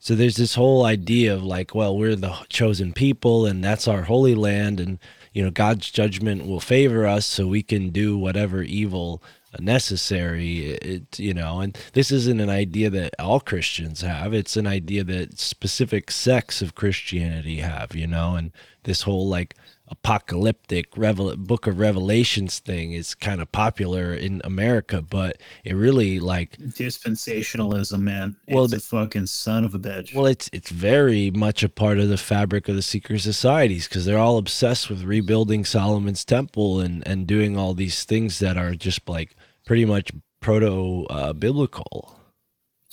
so 0.00 0.14
there's 0.14 0.36
this 0.36 0.54
whole 0.54 0.84
idea 0.84 1.34
of 1.34 1.42
like, 1.42 1.74
well, 1.74 1.96
we're 1.96 2.14
the 2.14 2.32
chosen 2.48 2.92
people 2.92 3.46
and 3.46 3.64
that's 3.64 3.88
our 3.88 4.02
holy 4.02 4.34
land 4.34 4.78
and 4.78 4.98
you 5.38 5.44
know 5.44 5.52
God's 5.52 5.88
judgment 5.92 6.48
will 6.48 6.58
favor 6.58 7.06
us 7.06 7.24
so 7.24 7.46
we 7.46 7.62
can 7.62 7.90
do 7.90 8.18
whatever 8.18 8.60
evil 8.60 9.22
necessary 9.60 10.70
it 10.72 11.16
you 11.16 11.32
know 11.32 11.60
and 11.60 11.78
this 11.92 12.10
isn't 12.10 12.40
an 12.40 12.50
idea 12.50 12.90
that 12.90 13.14
all 13.20 13.38
Christians 13.38 14.00
have. 14.00 14.34
It's 14.34 14.56
an 14.56 14.66
idea 14.66 15.04
that 15.04 15.38
specific 15.38 16.10
sects 16.10 16.60
of 16.60 16.74
Christianity 16.74 17.58
have 17.58 17.94
you 17.94 18.08
know 18.08 18.34
and 18.34 18.50
this 18.82 19.02
whole 19.02 19.28
like 19.28 19.54
apocalyptic 19.90 20.96
revel- 20.96 21.36
book 21.36 21.66
of 21.66 21.78
revelations 21.78 22.58
thing 22.58 22.92
is 22.92 23.14
kind 23.14 23.40
of 23.40 23.50
popular 23.52 24.12
in 24.12 24.40
America 24.44 25.02
but 25.02 25.40
it 25.64 25.74
really 25.74 26.20
like 26.20 26.56
dispensationalism 26.58 28.00
man 28.00 28.36
Well, 28.48 28.64
it's 28.64 28.74
a 28.74 28.80
fucking 28.80 29.26
son 29.26 29.64
of 29.64 29.74
a 29.74 29.78
bitch 29.78 30.14
Well, 30.14 30.26
it's 30.26 30.50
it's 30.52 30.70
very 30.70 31.30
much 31.30 31.62
a 31.62 31.68
part 31.68 31.98
of 31.98 32.08
the 32.08 32.16
fabric 32.16 32.68
of 32.68 32.76
the 32.76 32.82
secret 32.82 33.20
societies 33.20 33.88
because 33.88 34.04
they're 34.04 34.18
all 34.18 34.38
obsessed 34.38 34.88
with 34.90 35.02
rebuilding 35.02 35.64
Solomon's 35.64 36.24
temple 36.24 36.80
and 36.80 37.06
and 37.06 37.26
doing 37.26 37.56
all 37.56 37.74
these 37.74 38.04
things 38.04 38.38
that 38.38 38.56
are 38.56 38.74
just 38.74 39.08
like 39.08 39.34
pretty 39.64 39.84
much 39.84 40.10
proto 40.40 41.04
uh, 41.10 41.32
biblical. 41.32 42.17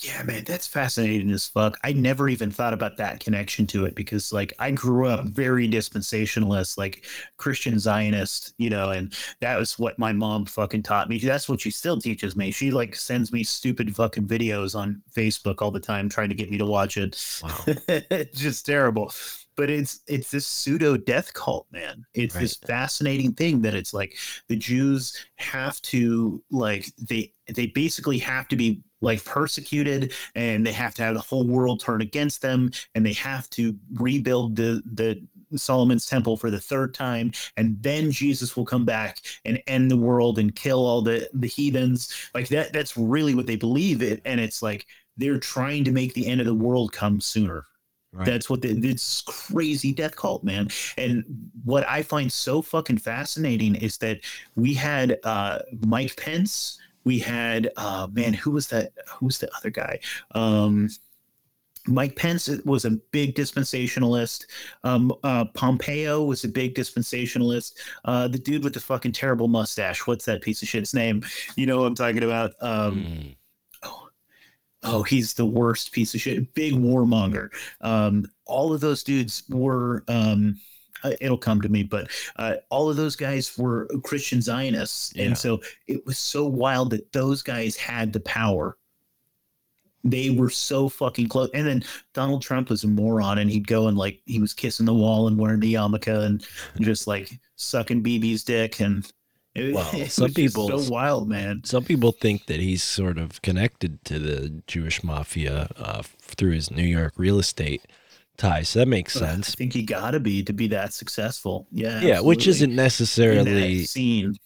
Yeah, 0.00 0.22
man, 0.24 0.44
that's 0.44 0.66
fascinating 0.66 1.30
as 1.30 1.46
fuck. 1.46 1.78
I 1.82 1.94
never 1.94 2.28
even 2.28 2.50
thought 2.50 2.74
about 2.74 2.98
that 2.98 3.18
connection 3.18 3.66
to 3.68 3.86
it 3.86 3.94
because, 3.94 4.30
like, 4.30 4.52
I 4.58 4.70
grew 4.70 5.08
up 5.08 5.24
very 5.24 5.66
dispensationalist, 5.66 6.76
like 6.76 7.06
Christian 7.38 7.78
Zionist, 7.78 8.52
you 8.58 8.68
know, 8.68 8.90
and 8.90 9.14
that 9.40 9.58
was 9.58 9.78
what 9.78 9.98
my 9.98 10.12
mom 10.12 10.44
fucking 10.44 10.82
taught 10.82 11.08
me. 11.08 11.18
That's 11.18 11.48
what 11.48 11.62
she 11.62 11.70
still 11.70 11.98
teaches 11.98 12.36
me. 12.36 12.50
She 12.50 12.70
like 12.70 12.94
sends 12.94 13.32
me 13.32 13.42
stupid 13.42 13.96
fucking 13.96 14.26
videos 14.26 14.74
on 14.74 15.02
Facebook 15.14 15.62
all 15.62 15.70
the 15.70 15.80
time, 15.80 16.10
trying 16.10 16.28
to 16.28 16.34
get 16.34 16.50
me 16.50 16.58
to 16.58 16.66
watch 16.66 16.98
it. 16.98 17.16
Wow. 17.42 17.56
it's 17.66 18.38
just 18.38 18.66
terrible. 18.66 19.12
But 19.56 19.70
it's 19.70 20.00
it's 20.06 20.30
this 20.30 20.46
pseudo 20.46 20.98
death 20.98 21.32
cult, 21.32 21.66
man. 21.72 22.04
It's 22.12 22.34
this 22.34 22.56
fascinating 22.56 23.32
thing 23.32 23.62
that 23.62 23.74
it's 23.74 23.94
like 23.94 24.14
the 24.48 24.56
Jews 24.56 25.16
have 25.36 25.80
to 25.82 26.42
like 26.50 26.92
they 26.98 27.32
they 27.54 27.68
basically 27.68 28.18
have 28.18 28.48
to 28.48 28.56
be 28.56 28.82
like 29.06 29.24
persecuted 29.24 30.12
and 30.34 30.66
they 30.66 30.72
have 30.72 30.94
to 30.94 31.02
have 31.02 31.14
the 31.14 31.20
whole 31.20 31.46
world 31.46 31.80
turn 31.80 32.02
against 32.02 32.42
them 32.42 32.70
and 32.94 33.06
they 33.06 33.14
have 33.14 33.48
to 33.50 33.74
rebuild 33.94 34.56
the 34.56 34.82
the 34.92 35.22
Solomon's 35.56 36.06
temple 36.06 36.36
for 36.36 36.50
the 36.50 36.60
third 36.60 36.92
time 36.92 37.30
and 37.56 37.80
then 37.80 38.10
Jesus 38.10 38.56
will 38.56 38.66
come 38.66 38.84
back 38.84 39.20
and 39.44 39.62
end 39.68 39.90
the 39.90 39.96
world 39.96 40.38
and 40.38 40.54
kill 40.54 40.84
all 40.84 41.00
the 41.00 41.30
the 41.32 41.46
heathens 41.46 42.12
like 42.34 42.48
that 42.48 42.72
that's 42.72 42.96
really 42.96 43.34
what 43.34 43.46
they 43.46 43.56
believe 43.56 44.02
it 44.02 44.20
and 44.24 44.40
it's 44.40 44.60
like 44.60 44.86
they're 45.16 45.38
trying 45.38 45.84
to 45.84 45.92
make 45.92 46.12
the 46.12 46.26
end 46.26 46.40
of 46.40 46.46
the 46.46 46.54
world 46.54 46.92
come 46.92 47.20
sooner 47.20 47.64
Right. 48.12 48.24
that's 48.24 48.48
what 48.48 48.62
the, 48.62 48.70
it's 48.88 49.20
crazy 49.26 49.92
death 49.92 50.16
cult, 50.16 50.42
man. 50.42 50.70
And 50.96 51.22
what 51.64 51.86
I 51.86 52.02
find 52.02 52.32
so 52.32 52.62
fucking 52.62 52.96
fascinating 52.96 53.74
is 53.74 53.98
that 53.98 54.20
we 54.54 54.72
had 54.72 55.18
uh, 55.22 55.58
Mike 55.86 56.16
Pence 56.16 56.78
we 57.06 57.18
had 57.18 57.70
uh 57.78 58.06
man 58.12 58.34
who 58.34 58.50
was 58.50 58.66
that 58.68 58.92
who 59.08 59.24
was 59.24 59.38
the 59.38 59.48
other 59.56 59.70
guy 59.70 59.98
um 60.34 60.90
Mike 61.88 62.16
Pence 62.16 62.48
was 62.64 62.84
a 62.84 62.90
big 63.12 63.36
dispensationalist. 63.36 64.46
Um, 64.82 65.12
uh, 65.22 65.44
Pompeo 65.44 66.24
was 66.24 66.42
a 66.42 66.48
big 66.48 66.74
dispensationalist. 66.74 67.74
Uh, 68.04 68.26
the 68.26 68.40
dude 68.40 68.64
with 68.64 68.74
the 68.74 68.80
fucking 68.80 69.12
terrible 69.12 69.46
mustache, 69.46 70.04
what's 70.04 70.24
that 70.24 70.42
piece 70.42 70.62
of 70.62 70.68
shit's 70.68 70.94
name? 70.94 71.24
You 71.54 71.66
know 71.66 71.78
what 71.80 71.86
I'm 71.86 71.94
talking 71.94 72.24
about? 72.24 72.54
Um, 72.60 72.96
Mm. 72.96 73.36
oh, 73.84 74.08
oh, 74.82 75.02
he's 75.04 75.34
the 75.34 75.46
worst 75.46 75.92
piece 75.92 76.12
of 76.12 76.20
shit. 76.20 76.52
Big 76.54 76.74
warmonger. 76.74 77.50
Um, 77.80 78.26
all 78.46 78.72
of 78.72 78.80
those 78.80 79.04
dudes 79.04 79.44
were. 79.48 80.02
Um, 80.08 80.58
it'll 81.20 81.38
come 81.38 81.60
to 81.60 81.68
me, 81.68 81.82
but 81.82 82.08
uh, 82.36 82.54
all 82.70 82.88
of 82.90 82.96
those 82.96 83.16
guys 83.16 83.56
were 83.58 83.86
Christian 84.04 84.40
Zionists, 84.42 85.12
Yeah. 85.14 85.24
and 85.26 85.38
so 85.38 85.60
it 85.86 86.04
was 86.06 86.18
so 86.18 86.46
wild 86.46 86.90
that 86.90 87.12
those 87.12 87.42
guys 87.42 87.76
had 87.76 88.12
the 88.12 88.20
power. 88.20 88.76
They 90.04 90.30
were 90.30 90.50
so 90.50 90.88
fucking 90.88 91.28
close. 91.28 91.50
And 91.52 91.66
then 91.66 91.84
Donald 92.14 92.40
Trump 92.42 92.70
was 92.70 92.84
a 92.84 92.88
moron, 92.88 93.38
and 93.38 93.50
he'd 93.50 93.66
go 93.66 93.88
and 93.88 93.98
like 93.98 94.20
he 94.24 94.38
was 94.38 94.54
kissing 94.54 94.86
the 94.86 94.94
wall 94.94 95.26
and 95.26 95.36
wearing 95.36 95.58
the 95.60 95.74
yarmulke 95.74 96.24
and 96.24 96.46
just 96.80 97.06
like 97.08 97.30
sucking 97.56 98.02
Bibi's 98.04 98.44
dick, 98.44 98.78
and 98.80 99.10
it, 99.56 100.10
some 100.12 100.32
people- 100.32 100.68
so 100.78 100.92
wild, 100.92 101.28
man. 101.28 101.62
Some 101.64 101.82
people 101.82 102.12
think 102.12 102.46
that 102.46 102.60
he's 102.60 102.84
sort 102.84 103.18
of 103.18 103.42
connected 103.42 104.04
to 104.04 104.18
the 104.20 104.62
Jewish 104.68 105.02
mafia 105.02 105.68
uh, 105.76 106.02
through 106.20 106.52
his 106.52 106.70
New 106.70 106.84
York 106.84 107.14
real 107.16 107.40
estate 107.40 107.82
ties. 108.36 108.70
So 108.70 108.80
that 108.80 108.88
makes 108.88 109.14
sense. 109.14 109.50
I 109.50 109.54
think 109.54 109.74
you 109.74 109.84
got 109.84 110.12
to 110.12 110.20
be 110.20 110.42
to 110.44 110.52
be 110.52 110.68
that 110.68 110.92
successful. 110.92 111.66
Yeah, 111.70 112.00
Yeah, 112.00 112.20
which 112.20 112.46
isn't 112.46 112.74
necessarily 112.74 113.84
scene. 113.84 114.36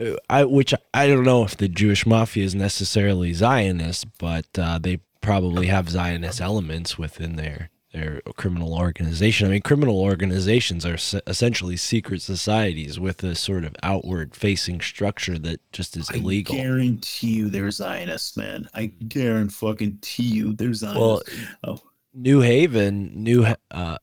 Uh, 0.00 0.16
I 0.28 0.44
which 0.44 0.74
I 0.94 1.06
don't 1.06 1.24
know 1.24 1.44
if 1.44 1.56
the 1.56 1.68
Jewish 1.68 2.06
mafia 2.06 2.44
is 2.44 2.54
necessarily 2.54 3.32
Zionist, 3.32 4.06
but 4.18 4.46
uh, 4.58 4.78
they 4.78 5.00
probably 5.20 5.66
have 5.66 5.88
Zionist 5.88 6.40
elements 6.40 6.98
within 6.98 7.36
their 7.36 7.70
their 7.92 8.20
criminal 8.36 8.74
organization. 8.74 9.48
I 9.48 9.50
mean, 9.50 9.62
criminal 9.62 10.00
organizations 10.00 10.86
are 10.86 10.96
se- 10.96 11.22
essentially 11.26 11.76
secret 11.76 12.22
societies 12.22 13.00
with 13.00 13.24
a 13.24 13.34
sort 13.34 13.64
of 13.64 13.74
outward 13.82 14.36
facing 14.36 14.80
structure 14.80 15.38
that 15.38 15.60
just 15.72 15.96
is 15.96 16.08
illegal. 16.10 16.54
I 16.54 16.58
guarantee 16.58 17.32
you, 17.32 17.48
they're 17.50 17.70
Zionists, 17.70 18.36
man. 18.36 18.68
I 18.74 18.86
guarantee 18.86 19.54
fucking 19.54 19.98
you, 20.16 20.52
they're 20.52 20.72
Well, 20.82 21.22
oh, 21.64 21.80
New 22.12 22.40
Haven, 22.40 23.12
New 23.14 23.46
uh, 23.70 23.98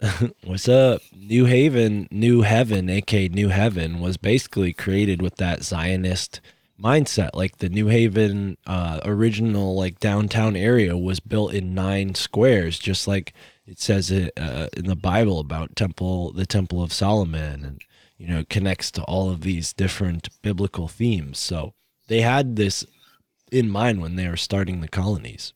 what's 0.44 0.68
up? 0.68 1.02
New 1.14 1.44
Haven, 1.44 2.08
New 2.10 2.42
Heaven, 2.42 2.88
aka 2.88 3.28
New 3.28 3.48
Heaven, 3.48 4.00
was 4.00 4.16
basically 4.16 4.72
created 4.72 5.22
with 5.22 5.36
that 5.36 5.62
Zionist 5.62 6.40
mindset. 6.82 7.30
Like 7.34 7.58
the 7.58 7.68
New 7.68 7.88
Haven 7.88 8.56
uh, 8.66 9.00
original, 9.04 9.76
like 9.76 10.00
downtown 10.00 10.56
area, 10.56 10.96
was 10.96 11.20
built 11.20 11.54
in 11.54 11.74
nine 11.74 12.14
squares, 12.14 12.78
just 12.78 13.06
like 13.06 13.34
it 13.66 13.78
says 13.78 14.10
it 14.10 14.32
uh, 14.36 14.68
in 14.76 14.86
the 14.86 14.96
Bible 14.96 15.38
about 15.38 15.76
temple, 15.76 16.32
the 16.32 16.46
Temple 16.46 16.82
of 16.82 16.92
Solomon, 16.92 17.64
and 17.64 17.80
you 18.18 18.28
know, 18.28 18.44
connects 18.48 18.90
to 18.92 19.02
all 19.04 19.30
of 19.30 19.42
these 19.42 19.72
different 19.72 20.28
biblical 20.42 20.88
themes. 20.88 21.38
So 21.38 21.74
they 22.08 22.20
had 22.20 22.56
this 22.56 22.84
in 23.50 23.68
mind 23.68 24.00
when 24.00 24.16
they 24.16 24.28
were 24.28 24.36
starting 24.36 24.80
the 24.80 24.88
colonies. 24.88 25.52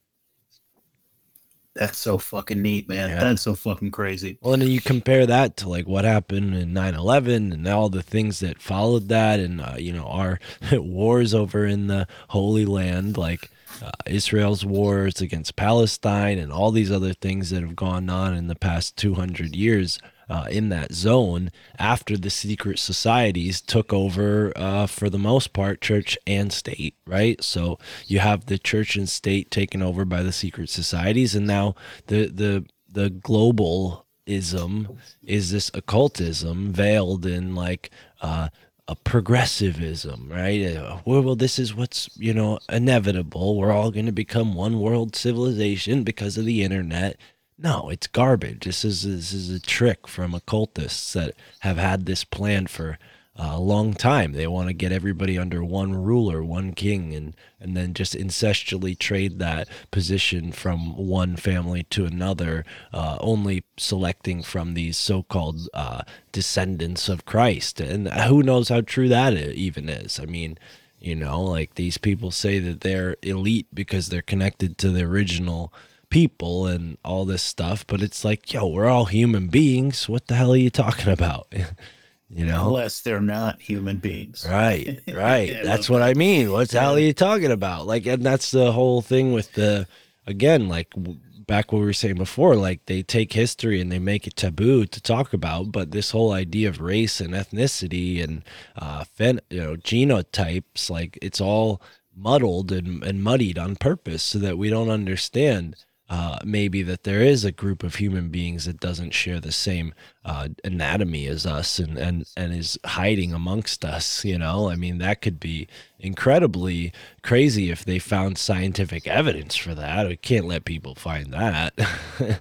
That's 1.79 1.99
so 1.99 2.19
fucking 2.19 2.61
neat, 2.61 2.89
man. 2.89 3.11
Yeah. 3.11 3.21
That's 3.21 3.43
so 3.43 3.55
fucking 3.55 3.91
crazy. 3.91 4.39
Well, 4.41 4.55
and 4.55 4.63
then 4.63 4.71
you 4.71 4.81
compare 4.81 5.27
that 5.27 5.57
to 5.59 5.69
like 5.69 5.87
what 5.87 6.05
happened 6.05 6.55
in 6.55 6.75
9/11 6.75 7.53
and 7.53 7.69
all 7.69 7.89
the 7.89 8.03
things 8.03 8.41
that 8.41 8.61
followed 8.61 9.09
that, 9.09 9.41
and 9.41 9.61
uh, 9.61 9.75
you 9.79 9.93
know 9.93 10.07
our 10.07 10.41
wars 10.73 11.35
over 11.35 11.65
in 11.65 11.87
the 11.87 12.07
Holy 12.29 12.65
Land, 12.65 13.17
like 13.17 13.51
uh, 13.83 13.91
Israel's 14.07 14.65
wars 14.65 15.21
against 15.21 15.57
Palestine, 15.57 16.39
and 16.39 16.53
all 16.53 16.71
these 16.71 16.91
other 16.91 17.15
things 17.15 17.51
that 17.51 17.63
have 17.63 17.77
gone 17.77 18.11
on 18.11 18.35
in 18.35 18.49
the 18.49 18.57
past 18.57 18.97
200 18.97 19.55
years. 19.55 19.99
Uh, 20.31 20.47
in 20.51 20.69
that 20.69 20.93
zone, 20.93 21.51
after 21.79 22.15
the 22.15 22.29
secret 22.29 22.79
societies 22.79 23.63
took 23.63 23.95
over, 23.95 24.53
uh, 24.57 24.87
for 24.87 25.09
the 25.09 25.19
most 25.19 25.55
part, 25.55 25.81
church 25.81 26.19
and 26.27 26.53
state, 26.53 26.95
right? 27.07 27.43
So 27.43 27.79
you 28.07 28.19
have 28.19 28.45
the 28.45 28.59
church 28.59 28.95
and 28.95 29.09
state 29.09 29.51
taken 29.51 29.81
over 29.81 30.05
by 30.05 30.23
the 30.23 30.33
secret 30.33 30.69
societies, 30.69 31.35
and 31.35 31.47
now 31.47 31.75
the 32.09 32.27
the 32.27 32.67
the 32.93 33.09
global 33.09 34.05
ism 34.27 34.99
is 35.25 35.51
this 35.51 35.71
occultism 35.75 36.73
veiled 36.73 37.27
in 37.27 37.55
like 37.55 37.91
uh, 38.21 38.49
a 38.87 38.95
progressivism, 38.97 40.29
right? 40.31 40.77
Uh, 40.77 40.99
well, 41.05 41.37
this 41.37 41.59
is 41.59 41.75
what's 41.75 42.09
you 42.17 42.33
know 42.33 42.59
inevitable. 42.69 43.57
We're 43.57 43.73
all 43.73 43.91
going 43.91 44.07
to 44.07 44.13
become 44.13 44.55
one 44.55 44.81
world 44.81 45.17
civilization 45.17 46.05
because 46.05 46.39
of 46.39 46.45
the 46.45 46.63
internet. 46.63 47.17
No, 47.61 47.89
it's 47.91 48.07
garbage. 48.07 48.65
This 48.65 48.85
is 48.85 49.03
this 49.03 49.33
is 49.33 49.51
a 49.51 49.59
trick 49.61 50.07
from 50.07 50.33
occultists 50.33 51.13
that 51.15 51.35
have 51.61 51.77
had 51.77 52.07
this 52.07 52.23
plan 52.23 52.69
for 52.69 52.99
uh, 53.37 53.53
a 53.55 53.61
long 53.61 53.95
time. 53.95 54.33
They 54.33 54.47
want 54.47 54.69
to 54.69 54.73
get 54.75 54.93
everybody 54.93 55.37
under 55.37 55.65
one 55.65 56.01
ruler, 56.01 56.45
one 56.45 56.73
king, 56.73 57.13
and 57.15 57.35
and 57.59 57.77
then 57.77 57.95
just 57.95 58.15
incestually 58.15 58.97
trade 58.97 59.41
that 59.41 59.69
position 59.91 60.53
from 60.53 60.97
one 60.97 61.35
family 61.37 61.83
to 61.91 62.05
another, 62.05 62.65
uh, 62.93 63.19
only 63.21 63.65
selecting 63.77 64.45
from 64.45 64.75
these 64.75 64.97
so-called 64.97 65.69
uh, 65.75 66.03
descendants 66.31 67.09
of 67.09 67.25
Christ. 67.25 67.81
And 67.81 68.09
who 68.09 68.45
knows 68.45 68.69
how 68.69 68.83
true 68.83 69.09
that 69.09 69.35
even 69.37 69.89
is? 69.89 70.21
I 70.21 70.27
mean, 70.27 70.59
you 71.01 71.17
know, 71.17 71.43
like 71.43 71.75
these 71.75 71.99
people 71.99 72.31
say 72.31 72.61
that 72.61 72.83
they're 72.83 73.17
elite 73.23 73.67
because 73.75 74.09
they're 74.09 74.23
connected 74.23 74.79
to 74.79 74.91
the 74.91 75.03
original 75.03 75.73
people 76.11 76.67
and 76.67 76.99
all 77.05 77.25
this 77.25 77.43
stuff, 77.43 77.87
but 77.87 78.03
it's 78.03 78.25
like, 78.25 78.53
yo, 78.53 78.67
we're 78.67 78.87
all 78.87 79.07
human 79.07 79.49
beings. 79.49 80.09
What 80.09 80.27
the 80.27 80.35
hell 80.35 80.53
are 80.53 80.57
you 80.57 80.71
talking 80.71 81.13
about? 81.13 81.53
you 82.31 82.45
know? 82.45 82.69
Unless 82.69 83.01
they're 83.01 83.21
not 83.21 83.61
human 83.61 83.99
beings. 83.99 84.47
Right, 84.49 85.01
right. 85.09 85.57
I 85.57 85.63
that's 85.63 85.89
what 85.89 86.03
I 86.03 86.15
mean. 86.15 86.53
What 86.53 86.71
the 86.71 86.81
hell 86.81 86.97
are 86.97 87.01
you 87.01 87.13
talking 87.13 87.51
about? 87.51 87.87
Like, 87.87 88.07
and 88.07 88.25
that's 88.25 88.51
the 88.51 88.73
whole 88.73 89.03
thing 89.03 89.33
with 89.33 89.53
the, 89.53 89.87
again, 90.27 90.69
like 90.69 90.91
w- 90.91 91.19
back 91.47 91.73
what 91.73 91.79
we 91.79 91.87
were 91.87 91.93
saying 91.93 92.17
before, 92.17 92.55
like 92.55 92.85
they 92.87 93.03
take 93.03 93.33
history 93.33 93.81
and 93.81 93.91
they 93.91 93.99
make 93.99 94.27
it 94.27 94.37
taboo 94.37 94.85
to 94.87 95.01
talk 95.01 95.33
about. 95.33 95.73
But 95.73 95.91
this 95.91 96.11
whole 96.11 96.33
idea 96.33 96.69
of 96.69 96.81
race 96.81 97.21
and 97.21 97.33
ethnicity 97.33 98.23
and, 98.23 98.43
uh, 98.77 99.05
fen- 99.05 99.41
you 99.49 99.61
know, 99.61 99.77
genotypes, 99.77 100.91
like 100.91 101.19
it's 101.23 101.41
all 101.41 101.81
muddled 102.15 102.73
and, 102.73 103.03
and 103.03 103.23
muddied 103.23 103.59
on 103.59 103.77
purpose 103.77 104.23
so 104.23 104.39
that 104.41 104.59
we 104.59 104.69
don't 104.69 104.91
understand 104.91 105.77
uh, 106.09 106.39
maybe 106.45 106.83
that 106.83 107.05
there 107.05 107.21
is 107.21 107.45
a 107.45 107.53
group 107.53 107.83
of 107.83 107.97
human 107.97 108.29
beings 108.29 108.65
that 108.65 108.81
doesn't 108.81 109.13
share 109.13 109.41
the 109.41 109.53
same 109.53 109.93
uh, 110.25 110.49
anatomy 110.65 111.27
as 111.27 111.45
us 111.45 111.79
and, 111.79 111.99
and, 111.99 112.25
and 112.37 112.55
is 112.55 112.79
hiding 112.85 113.35
amongst 113.35 113.85
us. 113.85 114.25
You 114.25 114.39
know, 114.39 114.71
I 114.71 114.77
mean, 114.77 114.99
that 114.99 115.21
could 115.21 115.39
be 115.39 115.69
incredibly 115.99 116.93
crazy 117.23 117.71
if 117.71 117.85
they 117.85 117.99
found 117.99 118.39
scientific 118.39 119.07
evidence 119.07 119.57
for 119.57 119.75
that. 119.75 120.09
We 120.09 120.17
can't 120.17 120.47
let 120.47 120.65
people 120.65 120.95
find 120.95 121.33
that. 121.33 121.75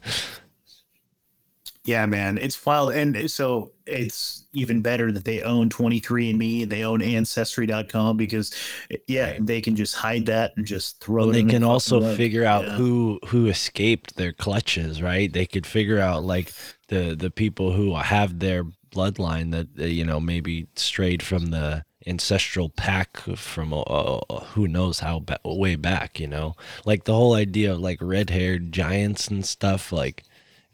Yeah, 1.88 2.06
man, 2.06 2.38
it's 2.38 2.64
wild. 2.66 2.92
And 2.92 3.32
so 3.32 3.72
it's 3.86 4.46
even 4.52 4.82
better 4.82 5.10
that 5.14 5.24
they 5.24 5.42
own 5.42 5.70
23andMe 5.70 6.64
and 6.64 6.72
they 6.72 6.84
own 6.84 7.02
Ancestry.com 7.02 8.18
because, 8.18 8.54
yeah, 9.08 9.38
they 9.40 9.62
can 9.62 9.78
just 9.78 9.96
hide 9.96 10.26
that 10.26 10.52
and 10.58 10.66
just 10.66 11.00
throw 11.00 11.24
Well, 11.24 11.30
it 11.30 11.34
they 11.34 11.40
in 11.40 11.48
the 11.48 11.54
can 11.54 11.62
fucking 11.62 11.72
also 11.72 12.02
rug. 12.02 12.18
figure 12.18 12.44
out 12.44 12.66
Yeah. 12.66 12.76
who 12.76 13.20
who 13.28 13.48
escaped 13.48 14.18
their 14.18 14.34
clutches, 14.34 15.02
right? 15.02 15.32
They 15.32 15.46
could 15.46 15.66
figure 15.66 16.00
out 16.00 16.26
like 16.26 16.52
the 16.90 17.16
the 17.16 17.32
people 17.32 17.72
who 17.72 17.96
have 17.96 18.40
their 18.40 18.66
bloodline 18.92 19.52
that 19.52 19.68
uh, 19.80 19.86
you 19.86 20.04
know 20.04 20.20
maybe 20.20 20.68
strayed 20.76 21.24
from 21.24 21.48
the 21.48 21.86
ancestral 22.06 22.70
pack 22.70 23.18
from 23.36 23.74
uh, 23.74 23.82
uh, 23.82 24.40
who 24.56 24.68
knows 24.68 25.00
how 25.00 25.20
ba- 25.20 25.40
way 25.44 25.76
back, 25.76 26.20
you 26.20 26.28
know, 26.28 26.56
like 26.86 27.04
the 27.04 27.14
whole 27.14 27.34
idea 27.34 27.72
of 27.74 27.80
like 27.80 27.98
red 28.02 28.30
haired 28.30 28.72
giants 28.72 29.28
and 29.28 29.46
stuff, 29.46 29.92
like 29.92 30.24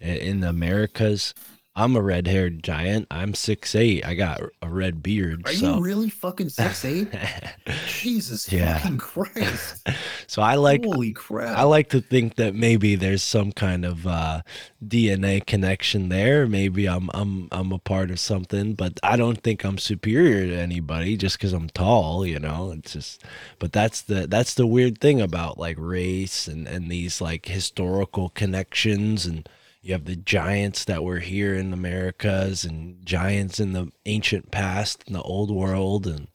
in 0.04 0.42
the 0.42 0.50
Americas. 0.50 1.34
I'm 1.76 1.96
a 1.96 2.04
red 2.04 2.28
haired 2.28 2.62
giant. 2.62 3.08
I'm 3.10 3.34
six 3.34 3.74
eight. 3.74 4.06
I 4.06 4.14
got 4.14 4.40
a 4.62 4.70
red 4.70 5.02
beard. 5.02 5.48
Are 5.48 5.54
so 5.54 5.78
you 5.78 5.82
really 5.84 6.10
fucking 6.12 6.50
six 6.50 6.86
eight? 6.86 7.08
Jesus 7.88 8.52
Yeah. 8.52 8.78
fucking 8.78 9.00
Christ. 9.00 9.82
so 10.28 10.44
I 10.44 10.54
like 10.54 10.86
Holy 10.86 11.14
crap. 11.14 11.58
I 11.58 11.64
like 11.64 11.90
to 11.90 12.00
think 12.00 12.36
that 12.36 12.54
maybe 12.54 12.94
there's 12.94 13.24
some 13.24 13.52
kind 13.52 13.86
of 13.86 14.06
uh, 14.06 14.44
DNA 14.86 15.44
connection 15.44 16.10
there. 16.10 16.46
Maybe 16.46 16.88
I'm 16.88 17.10
I'm 17.12 17.48
I'm 17.52 17.72
a 17.72 17.80
part 17.80 18.12
of 18.12 18.20
something, 18.20 18.76
but 18.76 19.00
I 19.02 19.18
don't 19.18 19.42
think 19.42 19.64
I'm 19.64 19.80
superior 19.80 20.46
to 20.46 20.56
anybody 20.56 21.18
just 21.18 21.40
because 21.40 21.54
I'm 21.54 21.70
tall. 21.70 22.24
You 22.24 22.38
know, 22.38 22.72
it's 22.78 22.94
just. 22.94 23.24
But 23.58 23.72
that's 23.74 24.04
the 24.04 24.28
that's 24.28 24.54
the 24.54 24.68
weird 24.68 25.00
thing 25.00 25.20
about 25.22 25.58
like 25.58 25.78
race 25.80 26.48
and 26.48 26.68
and 26.68 26.92
these 26.92 27.20
like 27.20 27.48
historical 27.48 28.30
connections 28.30 29.26
and. 29.26 29.50
You 29.84 29.94
have 29.94 30.06
the 30.06 30.16
giants 30.16 30.86
that 30.86 31.04
were 31.04 31.20
here 31.20 31.54
in 31.56 31.74
Americas 31.74 32.64
and 32.64 33.06
giants 33.06 33.60
in 33.60 33.74
the 33.74 33.92
ancient 34.06 34.50
past 34.50 35.04
in 35.08 35.14
the 35.14 35.22
old 35.22 35.52
world 35.52 36.08
and 36.08 36.30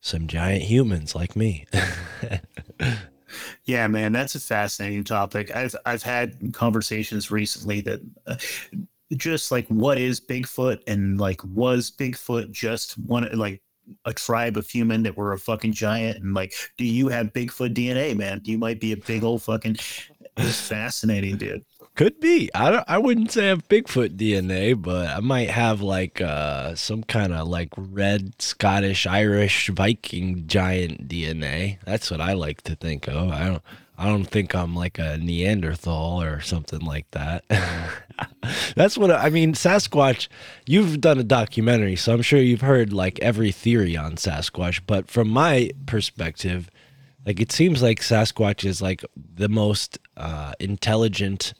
some 0.00 0.26
giant 0.28 0.62
humans 0.62 1.14
like 1.14 1.34
me. 1.34 1.66
Yeah, 3.64 3.88
man, 3.88 4.12
that's 4.12 4.34
a 4.34 4.40
fascinating 4.40 5.04
topic. 5.04 5.54
I've 5.54 5.74
I've 5.84 6.02
had 6.02 6.52
conversations 6.52 7.30
recently 7.30 7.80
that 7.82 8.00
uh, 8.26 8.36
just 9.16 9.50
like 9.50 9.66
what 9.68 9.98
is 9.98 10.20
Bigfoot 10.20 10.80
and 10.86 11.18
like 11.18 11.42
was 11.44 11.90
Bigfoot 11.90 12.52
just 12.52 12.96
one 12.98 13.28
like 13.36 13.62
a 14.04 14.12
tribe 14.12 14.56
of 14.56 14.68
human 14.68 15.02
that 15.04 15.16
were 15.16 15.32
a 15.32 15.38
fucking 15.38 15.72
giant 15.72 16.18
and 16.18 16.34
like 16.34 16.54
do 16.76 16.84
you 16.84 17.08
have 17.08 17.32
Bigfoot 17.32 17.74
DNA, 17.74 18.16
man? 18.16 18.40
You 18.44 18.58
might 18.58 18.80
be 18.80 18.92
a 18.92 18.96
big 18.96 19.24
old 19.24 19.42
fucking 19.42 19.76
it's 20.38 20.60
fascinating, 20.60 21.36
dude. 21.36 21.64
Could 21.96 22.20
be. 22.20 22.50
I 22.54 22.70
don't, 22.70 22.84
I 22.86 22.98
wouldn't 22.98 23.32
say 23.32 23.46
I 23.46 23.48
have 23.48 23.68
Bigfoot 23.68 24.18
DNA, 24.18 24.80
but 24.80 25.08
I 25.08 25.20
might 25.20 25.48
have 25.48 25.80
like 25.80 26.20
uh 26.20 26.74
some 26.74 27.02
kind 27.02 27.32
of 27.32 27.48
like 27.48 27.70
red 27.76 28.40
Scottish 28.40 29.06
Irish 29.06 29.70
Viking 29.70 30.46
giant 30.46 31.08
DNA. 31.08 31.78
That's 31.86 32.10
what 32.10 32.20
I 32.20 32.34
like 32.34 32.60
to 32.62 32.76
think 32.76 33.08
of. 33.08 33.30
I 33.30 33.46
don't 33.46 33.62
I 33.96 34.08
don't 34.08 34.26
think 34.26 34.54
I'm 34.54 34.76
like 34.76 34.98
a 34.98 35.16
Neanderthal 35.16 36.22
or 36.22 36.42
something 36.42 36.80
like 36.80 37.10
that. 37.12 37.44
That's 38.76 38.98
what 38.98 39.10
I 39.10 39.30
mean. 39.30 39.54
Sasquatch, 39.54 40.28
you've 40.66 41.00
done 41.00 41.18
a 41.18 41.24
documentary, 41.24 41.96
so 41.96 42.12
I'm 42.12 42.20
sure 42.20 42.38
you've 42.38 42.60
heard 42.60 42.92
like 42.92 43.18
every 43.20 43.52
theory 43.52 43.96
on 43.96 44.16
Sasquatch. 44.16 44.82
But 44.86 45.10
from 45.10 45.30
my 45.30 45.70
perspective, 45.86 46.70
like 47.24 47.40
it 47.40 47.52
seems 47.52 47.82
like 47.82 48.00
Sasquatch 48.00 48.66
is 48.66 48.82
like 48.82 49.02
the 49.16 49.48
most 49.48 49.98
uh, 50.18 50.52
intelligent 50.60 51.54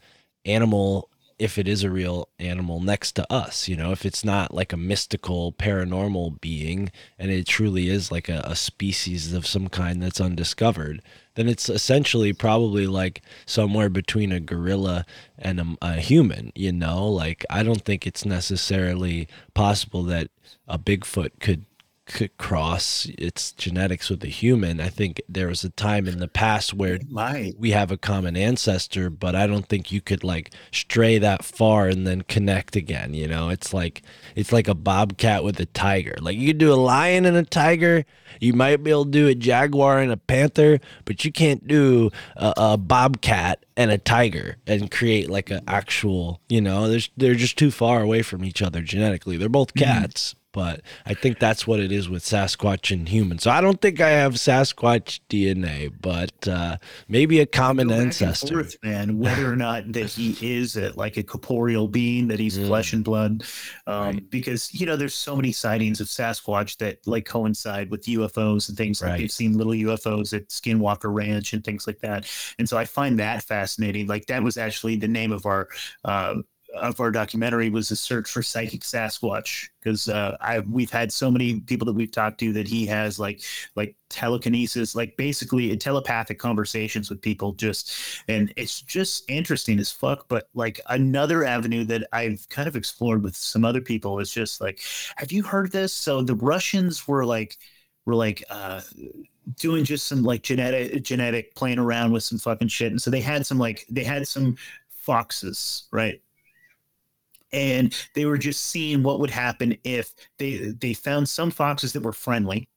animal 0.47 1.11
if 1.39 1.59
it 1.59 1.69
is 1.69 1.85
a 1.85 1.91
real 1.91 2.29
animal 2.39 2.81
next 2.81 3.13
to 3.13 3.33
us 3.33 3.69
you 3.69 3.77
know? 3.77 3.93
If 3.93 4.07
it's 4.07 4.25
not 4.25 4.55
like 4.55 4.73
a 4.73 4.77
mystical 4.77 5.53
paranormal 5.53 6.41
being 6.41 6.91
and 7.19 7.31
it 7.31 7.47
truly 7.47 7.89
is 7.89 8.11
like 8.11 8.29
a, 8.29 8.43
a 8.45 8.57
species 8.57 9.33
of 9.35 9.47
some 9.47 9.69
kind 9.69 10.03
that's 10.03 10.21
undiscovered 10.21 11.03
then 11.35 11.49
it's 11.49 11.69
essentially 11.69 12.33
probably 12.33 12.87
like 12.87 13.23
somewhere 13.45 13.91
between 13.91 14.33
a 14.33 14.41
gorilla 14.41 15.05
and 15.39 15.61
a, 15.61 15.77
a 15.83 15.93
human 16.01 16.53
you 16.55 16.73
know? 16.73 17.07
Like 17.07 17.45
i 17.51 17.63
don't 17.63 17.85
think 17.85 18.07
it's 18.07 18.25
necessarily 18.25 19.29
possible 19.55 20.03
that 20.05 20.31
a 20.69 20.79
bigfoot 20.79 21.31
could 21.41 21.65
could 22.07 22.37
cross 22.39 23.07
its 23.19 23.53
genetics 23.53 24.09
with 24.09 24.23
a 24.23 24.29
human. 24.29 24.81
I 24.81 24.89
think 24.89 25.21
there 25.29 25.49
was 25.49 25.65
a 25.65 25.71
time 25.71 26.07
in 26.07 26.21
the 26.21 26.29
past 26.29 26.73
where 26.73 26.99
Might. 27.09 27.59
we 27.59 27.73
have 27.73 27.91
a 27.91 27.97
common 27.97 28.37
ancestor, 28.37 29.11
but 29.11 29.35
I 29.35 29.47
don't 29.47 29.67
think 29.67 29.91
you 29.91 30.01
could 30.01 30.23
like 30.23 30.53
stray 30.71 31.19
that 31.19 31.45
far 31.45 31.89
and 31.89 32.07
then 32.07 32.23
connect 32.23 32.77
again. 32.77 33.13
You 33.13 33.27
know, 33.27 33.49
it's 33.49 33.75
like 33.75 34.03
it's 34.37 34.53
like 34.53 34.69
a 34.69 34.75
bobcat 34.75 35.43
with 35.43 35.59
a 35.59 35.67
tiger. 35.67 36.15
Like 36.21 36.37
you 36.37 36.47
could 36.47 36.59
do 36.59 36.73
a 36.73 36.75
lion 36.75 37.27
and 37.27 37.37
a 37.37 37.45
tiger, 37.45 38.05
you 38.41 38.53
might 38.53 38.83
be 38.83 38.91
able 38.91 39.05
to 39.05 39.11
do 39.11 39.27
a 39.27 39.35
jaguar 39.35 39.99
and 39.99 40.13
a 40.13 40.17
panther, 40.17 40.81
but 41.05 41.25
you 41.25 41.33
can't 41.33 41.67
do 41.67 42.11
a, 42.37 42.55
a 42.57 42.77
bobcat 42.77 43.65
and 43.77 43.91
a 43.91 43.99
tiger 43.99 44.57
and 44.67 44.91
create 44.91 45.29
like 45.29 45.51
an 45.51 45.63
actual. 45.67 46.41
You 46.49 46.61
know, 46.61 46.89
there's 46.89 47.11
they're 47.17 47.35
just 47.35 47.59
too 47.59 47.71
far 47.71 48.01
away 48.01 48.23
from 48.23 48.45
each 48.45 48.63
other 48.63 48.81
genetically. 48.81 49.37
They're 49.37 49.49
both 49.49 49.75
mm-hmm. 49.75 50.01
cats. 50.01 50.37
But 50.57 50.81
I 51.05 51.13
think 51.13 51.39
that's 51.39 51.67
what 51.67 51.81
it 51.81 51.93
is 51.93 52.09
with 52.09 52.23
Sasquatch 52.25 52.91
and 52.91 53.07
humans. 53.07 53.43
So 53.43 53.51
I 53.51 53.61
don't 53.61 53.79
think 53.79 54.01
I 54.01 54.09
have 54.09 54.37
Sasquatch 54.37 55.21
DNA, 55.29 55.93
but 56.01 56.49
uh, 56.49 56.79
maybe 57.09 57.41
a 57.41 57.47
common 57.47 57.89
Go 57.89 57.91
back 57.93 57.99
and 57.99 58.07
ancestor. 58.07 58.55
forth, 58.55 58.77
man. 58.83 59.19
Whether 59.19 59.53
or 59.53 59.57
not 59.57 59.93
that 59.93 60.07
he 60.13 60.35
is 60.57 60.77
a, 60.79 60.93
like 60.97 61.19
a 61.19 61.23
corporeal 61.23 61.89
being, 61.89 62.29
that 62.29 62.41
he's 62.41 62.57
Mm. 62.57 62.69
flesh 62.69 62.95
and 62.95 63.05
blood, 63.05 63.45
um, 63.87 64.03
Right. 64.15 64.31
because 64.31 64.73
you 64.73 64.87
know 64.87 64.97
there's 64.97 65.15
so 65.15 65.37
many 65.37 65.53
sightings 65.53 66.01
of 66.01 66.07
Sasquatch 66.07 66.79
that 66.79 67.07
like 67.07 67.27
coincide 67.27 67.91
with 67.91 68.05
UFOs 68.07 68.71
and 68.71 68.79
things. 68.79 69.03
Like 69.03 69.11
Right. 69.11 69.19
they've 69.21 69.31
seen 69.31 69.59
little 69.59 69.75
UFOs 69.75 70.33
at 70.33 70.49
Skinwalker 70.49 71.13
Ranch 71.13 71.53
and 71.53 71.63
things 71.63 71.87
like 71.87 71.99
that, 72.01 72.27
and 72.59 72.67
so 72.67 72.79
I 72.79 72.87
find 72.87 73.19
that 73.19 73.43
fascinating. 73.43 74.07
Like 74.07 74.25
that 74.29 74.43
was 74.43 74.57
actually 74.57 74.97
the 74.97 75.09
name 75.09 75.33
of 75.33 75.45
our. 75.45 75.69
Uh, 76.03 76.37
of 76.77 77.01
our 77.01 77.11
documentary 77.11 77.71
was 77.71 77.91
a 77.91 77.97
search 77.97 78.31
for 78.31 78.43
psychic 78.43 78.83
Sasquatch 78.83 79.69
because 79.81 80.09
uh, 80.09 80.37
I 80.41 80.61
we've 80.61 80.91
had 80.91 81.13
so 81.13 81.31
many 81.31 81.61
people 81.61 81.87
that 81.87 81.93
we've 81.95 82.11
talked 82.11 82.39
to 82.41 82.53
that 82.55 82.69
he 82.69 82.87
has 82.87 83.19
like 83.19 83.43
like 83.75 83.97
telekinesis, 84.09 84.95
like 84.95 85.17
basically 85.17 85.77
telepathic 85.77 86.39
conversations 86.39 87.11
with 87.11 87.21
people. 87.23 87.53
Just 87.53 87.93
and 88.29 88.53
it's 88.57 88.81
just 88.81 89.29
interesting 89.29 89.79
as 89.79 89.91
fuck. 89.91 90.27
But 90.29 90.49
like 90.55 90.81
another 90.89 91.45
avenue 91.45 91.85
that 91.85 92.07
I've 92.13 92.49
kind 92.49 92.69
of 92.69 92.77
explored 92.77 93.23
with 93.23 93.37
some 93.37 93.65
other 93.65 93.81
people 93.81 94.19
is 94.19 94.31
just 94.31 94.61
like, 94.61 94.81
have 95.17 95.33
you 95.33 95.43
heard 95.43 95.73
this? 95.73 95.93
So 95.93 96.23
the 96.23 96.35
Russians 96.35 97.07
were 97.09 97.25
like 97.25 97.57
were 98.05 98.15
like 98.15 98.45
uh 98.51 98.81
doing 99.55 99.85
just 99.85 100.07
some 100.07 100.23
like 100.23 100.43
genetic 100.43 101.03
genetic 101.05 101.55
playing 101.55 101.79
around 101.79 102.13
with 102.13 102.23
some 102.23 102.39
fucking 102.39 102.69
shit 102.69 102.91
and 102.91 103.01
so 103.01 103.11
they 103.11 103.21
had 103.21 103.47
some 103.47 103.59
like 103.59 103.87
they 103.89 104.03
had 104.03 104.27
some 104.27 104.57
foxes 104.91 105.87
right 105.93 106.21
and 107.57 107.97
they 108.15 108.27
were 108.27 108.39
just 108.39 108.67
seeing 108.67 109.03
what 109.03 109.19
would 109.19 109.31
happen 109.31 109.77
if 109.83 110.15
they 110.39 110.75
they 110.79 110.93
found 110.95 111.29
some 111.29 111.51
foxes 111.51 111.93
that 111.95 112.03
were 112.03 112.13
friendly. 112.13 112.69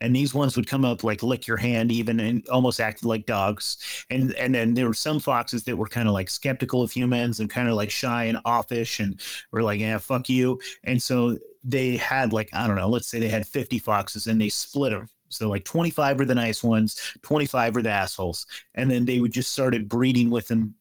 And 0.00 0.14
these 0.14 0.32
ones 0.32 0.54
would 0.56 0.68
come 0.68 0.84
up 0.84 1.02
like 1.02 1.24
lick 1.24 1.48
your 1.48 1.56
hand 1.56 1.90
even 1.90 2.20
and 2.20 2.46
almost 2.50 2.78
act 2.78 3.04
like 3.04 3.26
dogs. 3.26 3.78
And 4.10 4.32
and 4.34 4.54
then 4.54 4.74
there 4.74 4.86
were 4.86 4.94
some 4.94 5.18
foxes 5.18 5.64
that 5.64 5.76
were 5.76 5.88
kind 5.88 6.06
of 6.06 6.14
like 6.14 6.30
skeptical 6.30 6.82
of 6.82 6.92
humans 6.92 7.40
and 7.40 7.50
kind 7.50 7.68
of 7.68 7.74
like 7.74 7.90
shy 7.90 8.24
and 8.24 8.38
offish 8.44 9.00
and 9.00 9.20
were 9.50 9.62
like 9.62 9.80
yeah 9.80 9.98
fuck 9.98 10.28
you. 10.28 10.60
And 10.84 11.02
so 11.02 11.38
they 11.64 11.96
had 11.96 12.32
like 12.32 12.48
i 12.52 12.66
don't 12.68 12.76
know 12.76 12.88
let's 12.88 13.08
say 13.08 13.18
they 13.18 13.28
had 13.28 13.46
50 13.46 13.80
foxes 13.80 14.28
and 14.28 14.40
they 14.40 14.48
split 14.48 14.92
them 14.92 15.08
so 15.28 15.48
like 15.48 15.64
25 15.64 16.20
are 16.20 16.24
the 16.24 16.34
nice 16.34 16.62
ones 16.62 17.00
25 17.22 17.76
are 17.76 17.82
the 17.82 17.90
assholes 17.90 18.46
and 18.74 18.90
then 18.90 19.04
they 19.04 19.20
would 19.20 19.32
just 19.32 19.52
started 19.52 19.88
breeding 19.88 20.30
with 20.30 20.48
them 20.48 20.74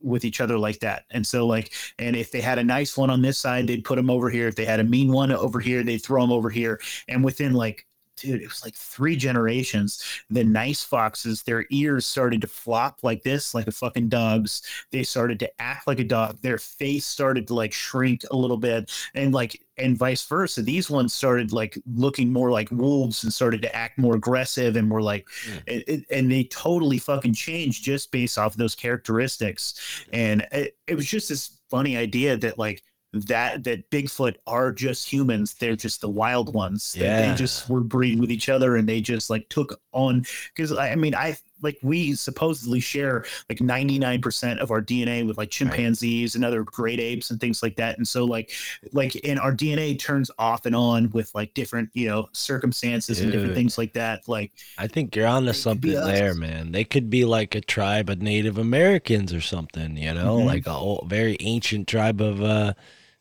with 0.00 0.24
each 0.24 0.40
other 0.40 0.58
like 0.58 0.80
that. 0.80 1.04
And 1.10 1.26
so 1.26 1.46
like 1.46 1.72
and 1.98 2.16
if 2.16 2.30
they 2.30 2.40
had 2.40 2.58
a 2.58 2.64
nice 2.64 2.96
one 2.96 3.10
on 3.10 3.22
this 3.22 3.38
side 3.38 3.66
they'd 3.66 3.84
put 3.84 3.96
them 3.96 4.10
over 4.10 4.30
here. 4.30 4.48
If 4.48 4.56
they 4.56 4.64
had 4.64 4.80
a 4.80 4.84
mean 4.84 5.12
one 5.12 5.32
over 5.32 5.60
here 5.60 5.82
they'd 5.82 5.98
throw 5.98 6.22
them 6.22 6.32
over 6.32 6.50
here. 6.50 6.80
And 7.08 7.24
within 7.24 7.54
like 7.54 7.86
dude 8.16 8.42
it 8.42 8.48
was 8.48 8.64
like 8.64 8.74
three 8.74 9.16
generations. 9.16 10.02
The 10.30 10.44
nice 10.44 10.82
foxes 10.82 11.42
their 11.42 11.66
ears 11.70 12.06
started 12.06 12.40
to 12.42 12.46
flop 12.46 12.98
like 13.02 13.22
this 13.22 13.54
like 13.54 13.66
a 13.66 13.72
fucking 13.72 14.08
dog's. 14.08 14.62
They 14.90 15.02
started 15.02 15.38
to 15.40 15.60
act 15.60 15.86
like 15.86 15.98
a 16.00 16.04
dog. 16.04 16.40
Their 16.42 16.58
face 16.58 17.06
started 17.06 17.46
to 17.48 17.54
like 17.54 17.72
shrink 17.72 18.22
a 18.30 18.36
little 18.36 18.56
bit. 18.56 18.90
And 19.14 19.32
like 19.34 19.60
and 19.76 19.96
vice 19.96 20.24
versa. 20.26 20.62
These 20.62 20.90
ones 20.90 21.12
started 21.14 21.52
like 21.52 21.78
looking 21.92 22.32
more 22.32 22.50
like 22.50 22.70
wolves 22.70 23.24
and 23.24 23.32
started 23.32 23.62
to 23.62 23.74
act 23.74 23.98
more 23.98 24.14
aggressive 24.14 24.76
and 24.76 24.88
more 24.88 25.02
like 25.02 25.26
hmm. 25.44 25.58
it, 25.66 25.84
it- 25.88 26.04
and 26.10 26.30
they 26.30 26.44
totally 26.44 26.98
fucking 26.98 27.34
changed 27.34 27.84
just 27.84 28.12
based 28.12 28.38
off 28.38 28.54
those 28.54 28.74
characteristics. 28.74 30.04
And 30.12 30.46
it, 30.52 30.76
it 30.86 30.94
was 30.94 31.06
just 31.06 31.28
this 31.28 31.58
funny 31.70 31.96
idea 31.96 32.36
that 32.36 32.58
like 32.58 32.82
that 33.14 33.64
that 33.64 33.90
Bigfoot 33.90 34.36
are 34.46 34.72
just 34.72 35.08
humans. 35.10 35.54
They're 35.54 35.76
just 35.76 36.00
the 36.00 36.08
wild 36.08 36.54
ones. 36.54 36.94
Yeah. 36.98 37.30
They 37.30 37.36
just 37.36 37.68
were 37.68 37.80
breeding 37.80 38.18
with 38.20 38.30
each 38.30 38.48
other 38.48 38.76
and 38.76 38.88
they 38.88 39.00
just 39.00 39.30
like 39.30 39.48
took 39.48 39.80
on 39.92 40.24
because 40.54 40.72
I, 40.72 40.90
I 40.92 40.94
mean 40.96 41.14
I 41.14 41.36
like 41.62 41.78
we 41.82 42.14
supposedly 42.14 42.80
share 42.80 43.24
like 43.48 43.58
99% 43.58 44.58
of 44.58 44.70
our 44.70 44.82
DNA 44.82 45.26
with 45.26 45.38
like 45.38 45.48
chimpanzees 45.50 46.34
and 46.34 46.44
other 46.44 46.62
great 46.62 47.00
apes 47.00 47.30
and 47.30 47.40
things 47.40 47.62
like 47.62 47.76
that. 47.76 47.96
And 47.96 48.06
so 48.06 48.24
like 48.24 48.50
like 48.92 49.18
and 49.24 49.38
our 49.38 49.52
DNA 49.54 49.98
turns 49.98 50.30
off 50.38 50.66
and 50.66 50.76
on 50.76 51.10
with 51.12 51.34
like 51.34 51.54
different, 51.54 51.88
you 51.94 52.08
know, 52.08 52.28
circumstances 52.32 53.20
and 53.20 53.32
different 53.32 53.54
things 53.54 53.78
like 53.78 53.94
that. 53.94 54.28
Like 54.28 54.52
I 54.76 54.86
think 54.88 55.16
you're 55.16 55.26
onto 55.26 55.46
They 55.46 55.52
something 55.52 55.92
there, 55.92 56.34
man. 56.34 56.72
They 56.72 56.84
could 56.84 57.08
be 57.08 57.24
like 57.24 57.54
a 57.54 57.60
tribe 57.62 58.10
of 58.10 58.20
Native 58.20 58.58
Americans 58.58 59.32
or 59.32 59.40
something, 59.40 59.96
you 59.96 60.12
know, 60.12 60.38
Mhm. 60.38 60.46
like 60.46 60.66
a 60.66 60.72
whole, 60.72 61.06
very 61.08 61.36
ancient 61.40 61.88
tribe 61.88 62.20
of 62.20 62.42
uh, 62.42 62.74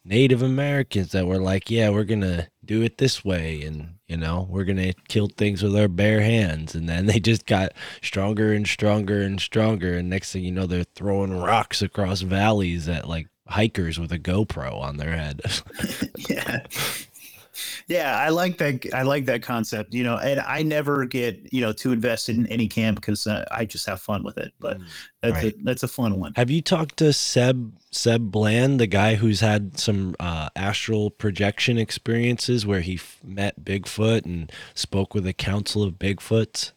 Native 0.06 0.42
Americans 0.42 1.12
that 1.12 1.28
were 1.28 1.40
like, 1.40 1.70
yeah, 1.70 1.90
we're 1.90 2.04
gonna 2.04 2.48
do 2.66 2.82
it 2.82 2.98
this 2.98 3.24
way, 3.24 3.62
and 3.64 3.96
you 4.08 4.18
know, 4.18 4.48
we're 4.50 4.66
gonna 4.66 4.94
kill 5.08 5.28
things 5.28 5.64
with 5.64 5.76
our 5.76 5.88
bare 5.88 6.22
hands, 6.22 6.76
and 6.76 6.90
then 6.90 7.06
they 7.06 7.20
just 7.20 7.46
got 7.46 7.74
stronger 8.02 8.54
and 8.54 8.68
stronger 8.68 9.22
and 9.22 9.40
stronger, 9.40 9.98
and 9.98 10.10
next 10.10 10.32
thing 10.32 10.44
you 10.44 10.52
know, 10.52 10.66
they're 10.66 10.84
throwing 10.96 11.40
rocks 11.40 11.82
across 11.82 12.22
valleys 12.22 12.88
at 12.90 13.08
like 13.08 13.28
hikers 13.48 14.00
with 14.00 14.12
a 14.12 14.20
GoPro 14.20 14.74
on 14.82 14.98
their 14.98 15.16
head. 15.16 15.42
yeah 16.30 16.66
yeah 17.88 18.18
i 18.20 18.30
like 18.30 18.58
that 18.58 18.86
i 18.94 19.02
like 19.04 19.26
that 19.26 19.42
concept 19.44 19.94
you 19.94 20.04
know 20.04 20.18
and 20.18 20.40
i 20.42 20.64
never 20.64 21.06
get 21.06 21.40
you 21.54 21.62
know 21.62 21.72
too 21.72 21.92
invested 21.92 22.36
in 22.36 22.48
any 22.48 22.68
camp 22.68 22.96
because 23.00 23.28
uh, 23.28 23.46
i 23.52 23.64
just 23.66 23.86
have 23.86 24.02
fun 24.02 24.24
with 24.24 24.38
it 24.38 24.52
but 24.60 24.78
that's 25.22 25.36
Right. 25.44 25.54
a 25.54 25.64
that's 25.64 25.84
a 25.84 25.88
fun 25.88 26.20
one 26.20 26.34
Have 26.36 26.50
you 26.50 26.62
talked 26.62 26.98
to 26.98 27.14
Seb 27.14 27.74
Seb 27.92 28.32
Bland, 28.32 28.80
the 28.80 28.88
guy 28.88 29.16
who's 29.16 29.40
had 29.40 29.78
some 29.80 30.16
uh, 30.20 30.50
astral 30.56 31.12
projection 31.12 31.78
experiences 31.78 32.66
where 32.66 32.82
he 32.82 32.96
f- 32.96 33.20
met 33.24 33.64
Bigfoot 33.64 34.26
and 34.26 34.52
spoke 34.74 35.14
with 35.14 35.28
a 35.28 35.34
council 35.34 35.84
of 35.84 35.94
Bigfoots? 35.94 36.72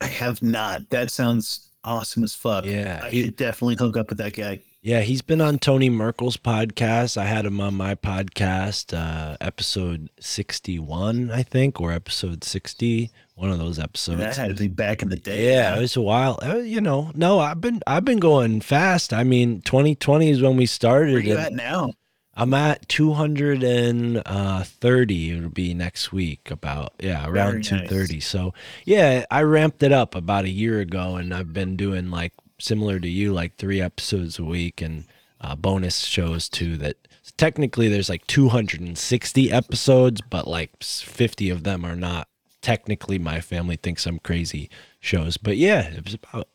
i 0.00 0.06
have 0.06 0.42
not 0.42 0.90
that 0.90 1.10
sounds 1.10 1.70
awesome 1.84 2.24
as 2.24 2.34
fuck 2.34 2.64
Yeah, 2.66 3.00
i 3.04 3.10
he- 3.10 3.22
should 3.24 3.36
definitely 3.36 3.76
hook 3.76 3.96
up 3.96 4.08
with 4.10 4.18
that 4.18 4.34
guy 4.34 4.60
Yeah, 4.86 5.00
he's 5.00 5.20
been 5.20 5.40
on 5.40 5.58
Tony 5.58 5.90
Merkel's 5.90 6.36
podcast. 6.36 7.16
I 7.16 7.24
had 7.24 7.44
him 7.44 7.60
on 7.60 7.74
my 7.74 7.96
podcast, 7.96 8.96
uh, 8.96 9.36
episode 9.40 10.10
61, 10.20 11.32
I 11.32 11.42
think, 11.42 11.80
or 11.80 11.90
episode 11.90 12.44
60, 12.44 13.10
one 13.34 13.50
of 13.50 13.58
those 13.58 13.80
episodes. 13.80 14.20
that 14.20 14.36
had 14.36 14.56
to 14.56 14.62
be 14.62 14.68
back 14.68 15.02
in 15.02 15.08
the 15.08 15.16
day. 15.16 15.52
Yeah, 15.52 15.76
it 15.76 15.80
was 15.80 15.96
a 15.96 16.00
while. 16.00 16.38
Uh, 16.40 16.58
you 16.58 16.80
know, 16.80 17.10
no, 17.16 17.40
I've 17.40 17.60
been 17.60 17.80
I've 17.84 18.04
been 18.04 18.20
going 18.20 18.60
fast. 18.60 19.12
I 19.12 19.24
mean, 19.24 19.60
2020 19.62 20.30
is 20.30 20.40
when 20.40 20.56
we 20.56 20.66
started. 20.66 21.14
Where 21.14 21.20
you 21.20 21.36
at 21.36 21.52
now? 21.52 21.90
I'm 22.34 22.54
at 22.54 22.88
230. 22.88 25.30
It'll 25.32 25.50
be 25.50 25.74
next 25.74 26.12
week, 26.12 26.48
about 26.52 26.92
yeah, 27.00 27.24
Very 27.24 27.38
around 27.38 27.54
nice. 27.54 27.70
230. 27.70 28.20
So 28.20 28.54
yeah, 28.84 29.24
I 29.32 29.42
ramped 29.42 29.82
it 29.82 29.90
up 29.90 30.14
about 30.14 30.44
a 30.44 30.48
year 30.48 30.78
ago, 30.78 31.16
and 31.16 31.34
I've 31.34 31.52
been 31.52 31.74
doing 31.74 32.12
like 32.12 32.32
similar 32.58 32.98
to 33.00 33.08
you, 33.08 33.32
like 33.32 33.56
three 33.56 33.80
episodes 33.80 34.38
a 34.38 34.44
week 34.44 34.80
and 34.80 35.04
uh, 35.40 35.54
bonus 35.54 36.00
shows 36.00 36.48
too. 36.48 36.76
That 36.76 36.96
technically 37.36 37.88
there's 37.88 38.08
like 38.08 38.26
260 38.26 39.52
episodes, 39.52 40.20
but 40.30 40.46
like 40.46 40.82
50 40.82 41.50
of 41.50 41.64
them 41.64 41.84
are 41.84 41.96
not 41.96 42.28
technically. 42.62 43.18
My 43.18 43.40
family 43.40 43.76
thinks 43.76 44.06
I'm 44.06 44.18
crazy 44.18 44.70
shows, 45.00 45.36
but 45.36 45.56
yeah, 45.56 45.88
it 45.88 46.04
was 46.04 46.14
about 46.14 46.48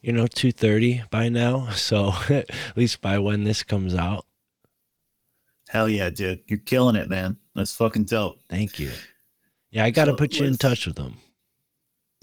you 0.00 0.12
know 0.12 0.26
230 0.26 1.04
by 1.10 1.28
now. 1.28 1.68
So 1.74 2.12
at 2.28 2.50
least 2.76 3.00
by 3.00 3.18
when 3.18 3.44
this 3.44 3.62
comes 3.62 3.94
out. 3.94 4.26
Hell 5.68 5.88
yeah, 5.88 6.10
dude. 6.10 6.42
You're 6.46 6.60
killing 6.60 6.96
it, 6.96 7.08
man. 7.08 7.38
That's 7.54 7.74
fucking 7.74 8.04
dope. 8.04 8.40
Thank 8.48 8.78
you. 8.78 8.92
Yeah, 9.70 9.84
I 9.84 9.90
got 9.90 10.04
to 10.04 10.12
So 10.12 10.16
put 10.16 10.38
you 10.38 10.46
in 10.46 10.56
touch 10.56 10.86
with 10.86 10.96
them. 10.96 11.16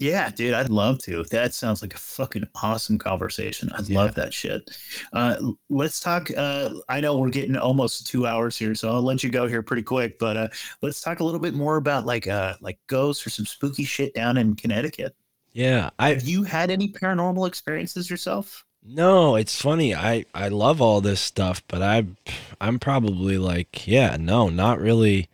Yeah, 0.00 0.28
dude, 0.30 0.54
I'd 0.54 0.70
love 0.70 0.98
to. 1.04 1.22
That 1.30 1.54
sounds 1.54 1.80
like 1.80 1.94
a 1.94 1.98
fucking 1.98 2.48
awesome 2.60 2.98
conversation. 2.98 3.70
I'd 3.72 3.88
Yeah. 3.88 4.00
love 4.00 4.14
that 4.16 4.34
shit. 4.34 4.68
Uh, 5.12 5.36
let's 5.70 6.00
talk. 6.00 6.30
Uh, 6.36 6.70
I 6.88 7.00
know 7.00 7.16
we're 7.16 7.30
getting 7.30 7.56
almost 7.56 8.06
two 8.06 8.26
hours 8.26 8.56
here, 8.58 8.74
so 8.74 8.90
I'll 8.90 9.02
let 9.02 9.22
you 9.22 9.30
go 9.30 9.46
here 9.46 9.62
pretty 9.62 9.82
quick. 9.84 10.18
But 10.18 10.36
uh, 10.36 10.48
let's 10.82 11.00
talk 11.00 11.20
a 11.20 11.24
little 11.24 11.40
bit 11.40 11.54
more 11.54 11.76
about 11.76 12.06
like 12.06 12.26
uh, 12.26 12.54
like 12.60 12.78
ghosts 12.88 13.24
or 13.26 13.30
some 13.30 13.46
spooky 13.46 13.84
shit 13.84 14.14
down 14.14 14.36
in 14.36 14.56
Connecticut. 14.56 15.14
Yeah, 15.52 15.90
I 15.98 16.08
Have 16.10 16.24
you 16.24 16.42
had 16.42 16.70
any 16.70 16.88
paranormal 16.92 17.46
experiences 17.46 18.10
yourself? 18.10 18.64
no, 18.82 19.36
it's 19.36 19.60
funny. 19.60 19.94
I 19.94 20.24
I 20.34 20.48
love 20.48 20.80
all 20.82 21.00
this 21.00 21.20
stuff, 21.20 21.62
but 21.68 21.82
I 21.82 22.06
I'm 22.60 22.78
probably 22.78 23.38
like, 23.38 23.86
yeah, 23.86 24.16
no, 24.18 24.48
not 24.50 24.80
really 24.80 25.28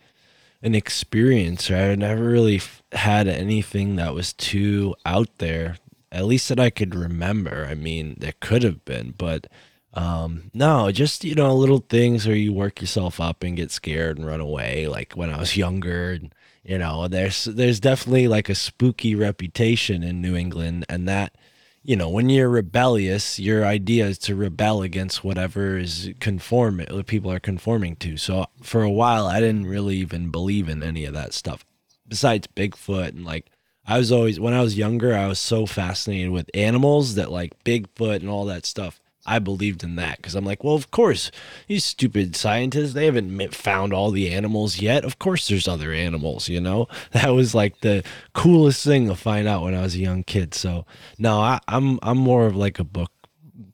an 0.63 0.75
experience. 0.75 1.71
right? 1.71 1.91
I 1.91 1.95
never 1.95 2.25
really 2.25 2.61
had 2.93 3.27
anything 3.29 3.97
that 3.97 4.15
was 4.15 4.33
too 4.33 4.95
out 5.07 5.39
there, 5.39 5.77
at 6.13 6.27
least 6.27 6.49
that 6.49 6.61
I 6.61 6.71
could 6.71 6.95
remember. 6.95 7.67
I 7.69 7.75
mean, 7.75 8.17
there 8.19 8.35
could 8.41 8.63
have 8.63 8.85
been, 8.85 9.15
but 9.17 9.47
um 9.93 10.51
no, 10.55 10.93
just 10.93 11.25
you 11.25 11.35
know, 11.35 11.55
little 11.55 11.85
things 11.89 12.27
where 12.27 12.37
you 12.37 12.53
work 12.53 12.81
yourself 12.81 13.21
up 13.21 13.43
and 13.43 13.57
get 13.57 13.73
scared 13.73 14.19
and 14.19 14.27
run 14.27 14.41
away 14.41 14.87
like 14.87 15.15
when 15.15 15.31
I 15.31 15.39
was 15.39 15.57
younger 15.57 16.13
and 16.13 16.35
you 16.63 16.79
know, 16.79 17.09
there's 17.09 17.45
there's 17.45 17.81
definitely 17.81 18.29
like 18.29 18.49
a 18.49 18.55
spooky 18.55 19.15
reputation 19.15 20.03
in 20.03 20.21
New 20.21 20.37
England 20.37 20.85
and 20.89 21.09
that 21.09 21.35
you 21.83 21.97
know, 21.97 22.11
when 22.11 22.29
you're 22.29 22.49
rebellious, 22.49 23.39
your 23.39 23.65
idea 23.65 24.07
is 24.07 24.19
to 24.19 24.37
rebel 24.37 24.83
against 24.83 25.25
whatever 25.25 25.79
is 25.79 26.11
conform 26.21 26.85
what 26.91 27.07
people 27.07 27.33
are 27.33 27.41
conforming 27.41 27.97
to. 27.97 28.17
So 28.17 28.47
for 28.63 28.83
a 28.83 28.91
while, 28.91 29.27
I 29.27 29.41
didn't 29.41 29.67
really 29.67 29.97
even 29.97 30.31
believe 30.31 30.69
in 30.69 30.83
any 30.83 31.05
of 31.07 31.15
that 31.15 31.33
stuff. 31.33 31.65
Besides 32.07 32.49
Bigfoot 32.49 33.09
and 33.09 33.25
like, 33.25 33.47
I 33.87 33.99
was 33.99 34.13
always 34.13 34.39
when 34.39 34.53
I 34.53 34.61
was 34.61 34.77
younger, 34.77 35.17
I 35.17 35.27
was 35.27 35.41
so 35.41 35.65
fascinated 35.65 36.31
with 36.31 36.51
animals 36.53 37.15
that 37.15 37.33
like 37.33 37.65
Bigfoot 37.65 38.17
and 38.17 38.29
all 38.29 38.45
that 38.45 38.67
stuff. 38.67 39.01
I 39.27 39.39
believed 39.39 39.85
in 39.85 39.97
that 39.97 40.17
because 40.17 40.35
I'm 40.35 40.45
like, 40.45 40.65
well, 40.65 40.75
of 40.75 40.91
course, 40.91 41.31
these 41.67 41.85
stupid 41.85 42.35
scientists, 42.35 42.95
they 42.95 43.05
haven't 43.05 43.55
found 43.55 43.93
all 43.93 44.11
the 44.11 44.31
animals 44.33 44.81
yet. 44.81 45.05
Of 45.05 45.19
course, 45.19 45.47
there's 45.47 45.69
other 45.69 45.93
animals, 45.93 46.49
you 46.49 46.61
know? 46.61 46.89
That 47.13 47.31
was 47.31 47.55
like 47.55 47.81
the 47.81 48.03
coolest 48.35 48.85
thing 48.85 49.09
to 49.09 49.15
find 49.15 49.47
out 49.47 49.63
when 49.63 49.75
I 49.75 49.83
was 49.83 49.95
a 49.95 49.99
young 49.99 50.23
kid. 50.23 50.55
So, 50.55 50.87
no, 51.19 51.41
I, 51.41 51.61
I'm 51.69 51.99
I'm 52.03 52.19
more 52.19 52.47
of 52.47 52.57
like 52.57 52.79
a 52.79 52.85
book 52.85 53.13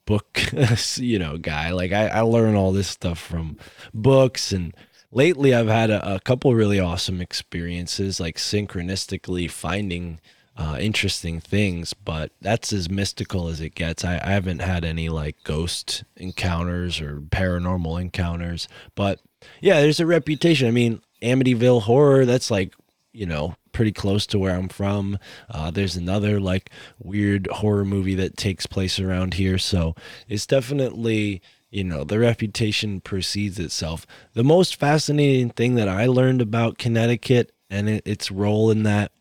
book 0.04 0.40
you 0.96 1.18
know 1.18 1.36
guy 1.36 1.72
like 1.72 1.92
I, 1.92 2.06
I 2.06 2.20
learn 2.20 2.54
all 2.54 2.72
this 2.72 2.88
stuff 2.88 3.18
from 3.18 3.58
books 3.92 4.52
and 4.52 4.72
lately 5.10 5.52
i've 5.52 5.66
had 5.66 5.90
a, 5.90 6.14
a 6.14 6.20
couple 6.20 6.54
really 6.54 6.78
awesome 6.78 7.20
experiences 7.20 8.20
like 8.20 8.36
synchronistically 8.36 9.50
finding 9.50 10.20
uh, 10.56 10.78
interesting 10.80 11.40
things 11.40 11.92
but 11.92 12.32
that's 12.40 12.72
as 12.72 12.88
mystical 12.90 13.48
as 13.48 13.60
it 13.60 13.74
gets. 13.74 14.04
I, 14.04 14.20
I 14.22 14.30
haven't 14.30 14.60
had 14.60 14.84
any 14.84 15.08
like 15.08 15.36
ghost 15.44 16.04
encounters 16.16 17.00
or 17.00 17.20
paranormal 17.20 18.00
encounters 18.00 18.68
but 18.94 19.20
yeah 19.60 19.80
there's 19.80 20.00
a 20.00 20.06
reputation. 20.06 20.68
I 20.68 20.70
mean 20.70 21.02
amityville 21.22 21.82
horror 21.82 22.24
that's 22.26 22.50
like 22.50 22.74
you 23.12 23.26
know 23.26 23.54
pretty 23.72 23.92
close 23.92 24.26
to 24.26 24.38
where 24.38 24.56
i'm 24.56 24.68
from. 24.68 25.18
Uh, 25.50 25.70
there's 25.70 25.96
another 25.96 26.40
like 26.40 26.70
weird 26.98 27.46
horror 27.48 27.84
movie 27.84 28.14
that 28.14 28.36
takes 28.36 28.66
place 28.66 28.98
around 28.98 29.34
here 29.34 29.58
so 29.58 29.94
it's 30.28 30.46
definitely 30.46 31.42
you 31.70 31.84
know 31.84 32.04
the 32.04 32.18
reputation 32.18 33.00
precedes 33.00 33.58
itself. 33.58 34.06
The 34.32 34.44
most 34.44 34.76
fascinating 34.76 35.50
thing 35.50 35.74
that 35.74 35.88
i 35.88 36.06
learned 36.06 36.40
about 36.40 36.78
connecticut 36.78 37.52
and 37.68 37.88
it, 37.88 38.02
its 38.06 38.30
role 38.30 38.70
in 38.70 38.84
that 38.84 39.12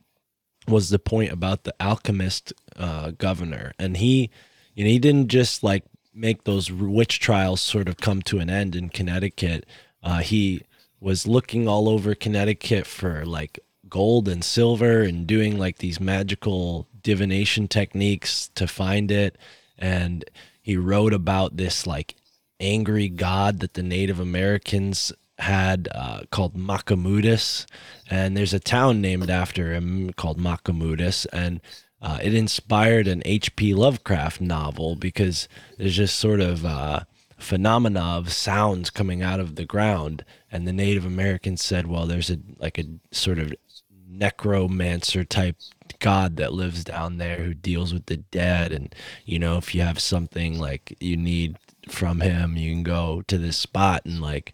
was 0.68 0.90
the 0.90 1.00
point 1.00 1.32
about 1.32 1.64
the 1.64 1.76
alchemist 1.80 2.54
uh, 2.76 3.12
governor. 3.12 3.74
And 3.80 3.98
he 3.98 4.30
you 4.74 4.84
know 4.84 4.90
he 4.90 5.00
didn't 5.00 5.28
just 5.28 5.64
like 5.64 5.84
make 6.14 6.44
those 6.44 6.72
witch 6.72 7.20
trials 7.20 7.62
sort 7.62 7.88
of 7.88 7.98
come 7.98 8.22
to 8.24 8.40
an 8.40 8.50
end 8.50 8.76
in 8.76 8.90
connecticut. 8.90 9.66
Uh, 10.02 10.20
he 10.20 10.64
was 11.00 11.28
looking 11.28 11.68
all 11.68 11.90
over 11.90 12.16
connecticut 12.16 12.88
for 12.88 13.26
like 13.26 13.60
gold 13.90 14.28
and 14.28 14.44
silver 14.44 15.02
and 15.02 15.28
doing 15.28 15.58
like 15.58 15.78
these 15.78 16.00
magical 16.00 16.88
divination 17.02 17.68
techniques 17.68 18.50
to 18.56 18.68
find 18.68 19.12
it. 19.12 19.38
And 19.78 20.26
he 20.62 20.78
wrote 20.78 21.14
about 21.14 21.58
this 21.58 21.86
like 21.86 22.16
angry 22.60 23.10
god 23.10 23.60
that 23.60 23.74
the 23.74 23.84
native 23.84 24.20
americans 24.20 25.12
had 25.40 25.88
uh, 25.94 26.22
called 26.32 26.56
Machimoodus, 26.56 27.66
and 28.10 28.36
there's 28.36 28.54
a 28.54 28.60
town 28.60 29.02
named 29.02 29.30
after 29.30 29.74
him 29.74 30.14
called 30.14 30.40
Machimoodus, 30.40 31.26
and 31.34 31.62
uh, 32.02 32.20
it 32.22 32.34
inspired 32.34 33.08
an 33.08 33.22
H.P. 33.26 33.74
Lovecraft 33.74 34.42
novel 34.42 34.96
because 34.96 35.48
there's 35.78 35.96
just 35.96 36.18
sort 36.18 36.40
of 36.40 36.66
uh, 36.66 37.02
phenomena 37.38 38.02
of 38.02 38.32
sounds 38.32 38.90
coming 38.90 39.22
out 39.22 39.40
of 39.40 39.56
the 39.56 39.66
ground, 39.66 40.24
and 40.52 40.68
the 40.68 40.74
Native 40.74 41.06
Americans 41.06 41.64
said, 41.64 41.88
well, 41.88 42.06
there's 42.06 42.30
a 42.30 42.38
like 42.58 42.78
a 42.78 42.86
sort 43.12 43.40
of 43.40 43.54
necromancer 44.08 45.24
type 45.24 45.58
god 46.00 46.38
that 46.38 46.54
lives 46.54 46.84
down 46.84 47.18
there 47.18 47.38
who 47.38 47.54
deals 47.54 47.94
with 47.94 48.06
the 48.08 48.18
dead 48.18 48.72
and 48.72 48.94
you 49.26 49.40
know 49.40 49.58
if 49.58 49.74
you 49.74 49.82
have 49.82 50.00
something 50.00 50.60
like 50.60 50.96
you 51.00 51.16
need 51.16 51.58
from 51.88 52.22
him 52.22 52.58
you 52.58 52.72
can 52.74 52.84
go 52.84 53.24
to 53.28 53.38
this 53.38 53.58
spot 53.58 54.02
and 54.06 54.22
like 54.22 54.54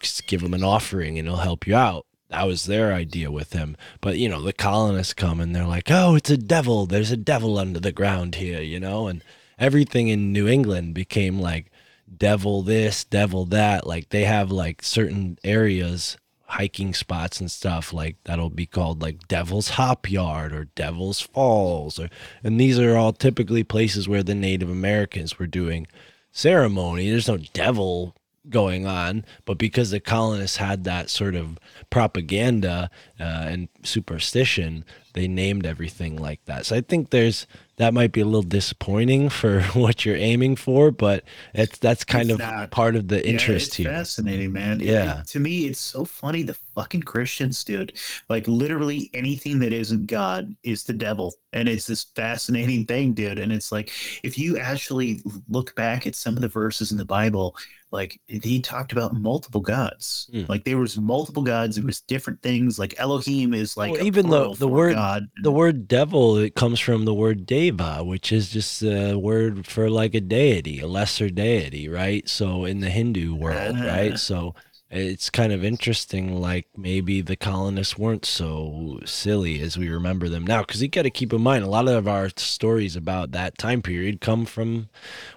just 0.00 0.26
give 0.26 0.42
him 0.42 0.54
an 0.54 0.64
offering 0.64 1.18
and 1.18 1.28
he'll 1.28 1.38
help 1.38 1.66
you 1.66 1.76
out. 1.76 2.06
That 2.28 2.46
was 2.46 2.64
their 2.64 2.94
idea 2.94 3.30
with 3.30 3.52
him. 3.52 3.76
But 4.00 4.18
you 4.18 4.28
know 4.28 4.42
the 4.42 4.52
colonists 4.52 5.14
come 5.14 5.40
and 5.40 5.54
they're 5.54 5.66
like 5.66 5.90
oh 5.90 6.14
it's 6.14 6.30
a 6.30 6.36
devil. 6.36 6.86
There's 6.86 7.10
a 7.10 7.16
devil 7.16 7.58
under 7.58 7.80
the 7.80 7.92
ground 7.92 8.36
here 8.36 8.60
you 8.60 8.80
know? 8.80 9.06
And 9.06 9.22
everything 9.58 10.08
in 10.08 10.32
new 10.32 10.48
england 10.48 10.94
became 10.94 11.40
like 11.40 11.70
devil 12.16 12.62
this 12.62 13.04
devil 13.04 13.44
that. 13.46 13.86
Like 13.86 14.10
they 14.10 14.24
have 14.24 14.50
like 14.50 14.82
certain 14.82 15.38
areas 15.44 16.16
hiking 16.46 16.92
spots 16.92 17.40
and 17.40 17.50
stuff 17.50 17.94
like 17.94 18.16
that'll 18.24 18.50
be 18.50 18.66
called 18.66 19.00
like 19.00 19.26
devil's 19.26 19.70
hop 19.70 20.10
yard 20.10 20.52
or 20.52 20.66
devil's 20.74 21.18
falls 21.18 21.98
or 21.98 22.10
and 22.44 22.60
these 22.60 22.78
are 22.78 22.94
all 22.94 23.14
typically 23.14 23.64
places 23.64 24.06
where 24.06 24.22
the 24.22 24.34
native 24.34 24.68
americans 24.68 25.38
were 25.38 25.46
doing 25.46 25.86
ceremony. 26.32 27.08
There's 27.08 27.28
no 27.28 27.36
devil 27.36 28.16
going 28.50 28.86
on 28.86 29.24
but 29.44 29.56
because 29.56 29.90
the 29.90 30.00
colonists 30.00 30.56
had 30.56 30.84
that 30.84 31.08
sort 31.08 31.34
of 31.34 31.58
propaganda 31.90 32.90
uh, 33.20 33.22
and 33.22 33.68
superstition 33.84 34.84
they 35.14 35.28
named 35.28 35.64
everything 35.64 36.16
like 36.16 36.44
that 36.46 36.66
so 36.66 36.74
i 36.74 36.80
think 36.80 37.10
there's 37.10 37.46
that 37.76 37.94
might 37.94 38.12
be 38.12 38.20
a 38.20 38.24
little 38.24 38.42
disappointing 38.42 39.28
for 39.28 39.62
what 39.74 40.04
you're 40.04 40.16
aiming 40.16 40.56
for 40.56 40.90
but 40.90 41.22
it's 41.54 41.78
that's 41.78 42.02
kind 42.04 42.30
It's 42.30 42.34
of 42.34 42.38
not. 42.40 42.70
part 42.70 42.96
of 42.96 43.08
the 43.08 43.16
Yeah, 43.18 43.32
interest 43.32 43.68
it's 43.68 43.76
here 43.76 43.90
Fascinating, 43.90 44.52
man. 44.52 44.80
Yeah. 44.80 45.20
it- 45.20 45.26
to 45.28 45.40
me, 45.40 45.66
it's 45.66 45.78
so 45.80 46.04
funny. 46.04 46.42
The 46.42 46.54
fucking 46.74 47.02
Christians, 47.02 47.62
dude. 47.64 47.92
Like 48.28 48.46
literally 48.48 49.10
anything 49.14 49.58
that 49.60 49.72
isn't 49.72 50.06
God 50.06 50.54
is 50.62 50.84
the 50.84 50.92
devil, 50.92 51.34
and 51.52 51.68
it's 51.68 51.86
this 51.86 52.04
fascinating 52.04 52.86
thing, 52.86 53.12
dude. 53.12 53.38
And 53.38 53.52
it's 53.52 53.72
like 53.72 53.90
if 54.22 54.38
you 54.38 54.58
actually 54.58 55.20
look 55.48 55.74
back 55.76 56.06
at 56.06 56.14
some 56.14 56.34
of 56.36 56.40
the 56.42 56.48
verses 56.48 56.92
in 56.92 56.98
the 56.98 57.04
Bible, 57.04 57.56
like 57.90 58.18
he 58.26 58.58
talked 58.60 58.92
about 58.92 59.12
multiple 59.14 59.60
gods. 59.60 60.30
Hmm. 60.32 60.44
Like 60.48 60.64
there 60.64 60.78
was 60.78 60.96
multiple 60.98 61.42
gods. 61.42 61.76
There 61.76 61.84
was 61.84 62.00
different 62.00 62.40
things. 62.40 62.78
Like 62.78 62.94
Elohim 62.98 63.52
is 63.52 63.76
like 63.76 63.92
Well, 63.92 64.02
even 64.06 64.30
though 64.30 64.54
the 64.54 64.66
word 64.68 64.94
god. 64.94 65.28
the 65.42 65.52
word 65.52 65.86
devil 65.88 66.38
it 66.38 66.54
comes 66.54 66.80
from 66.80 67.04
the 67.04 67.12
word 67.12 67.44
deva 67.44 68.02
which 68.02 68.32
is 68.32 68.48
just 68.48 68.82
a 68.82 69.14
word 69.16 69.66
for 69.66 69.90
like 69.90 70.14
a 70.14 70.20
deity 70.22 70.80
a 70.80 70.86
lesser 70.86 71.28
deity 71.28 71.86
right 71.88 72.26
so 72.28 72.64
in 72.64 72.80
the 72.80 72.88
hindu 72.88 73.34
world 73.34 73.76
Ah. 73.78 73.84
right 73.86 74.18
so 74.18 74.54
it's 74.92 75.30
kind 75.30 75.52
of 75.52 75.64
interesting 75.64 76.40
like 76.40 76.66
maybe 76.76 77.22
the 77.22 77.34
colonists 77.36 77.96
weren't 77.96 78.26
so 78.26 79.00
silly 79.06 79.60
as 79.60 79.78
we 79.78 79.88
remember 79.88 80.28
them 80.28 80.46
now 80.46 80.60
because 80.60 80.82
you 80.82 80.88
got 80.88 81.02
to 81.02 81.10
keep 81.10 81.32
in 81.32 81.40
mind 81.40 81.64
a 81.64 81.68
lot 81.68 81.88
of 81.88 82.06
our 82.06 82.28
stories 82.36 82.94
about 82.94 83.32
that 83.32 83.56
time 83.56 83.80
period 83.80 84.20
come 84.20 84.44
from 84.44 84.88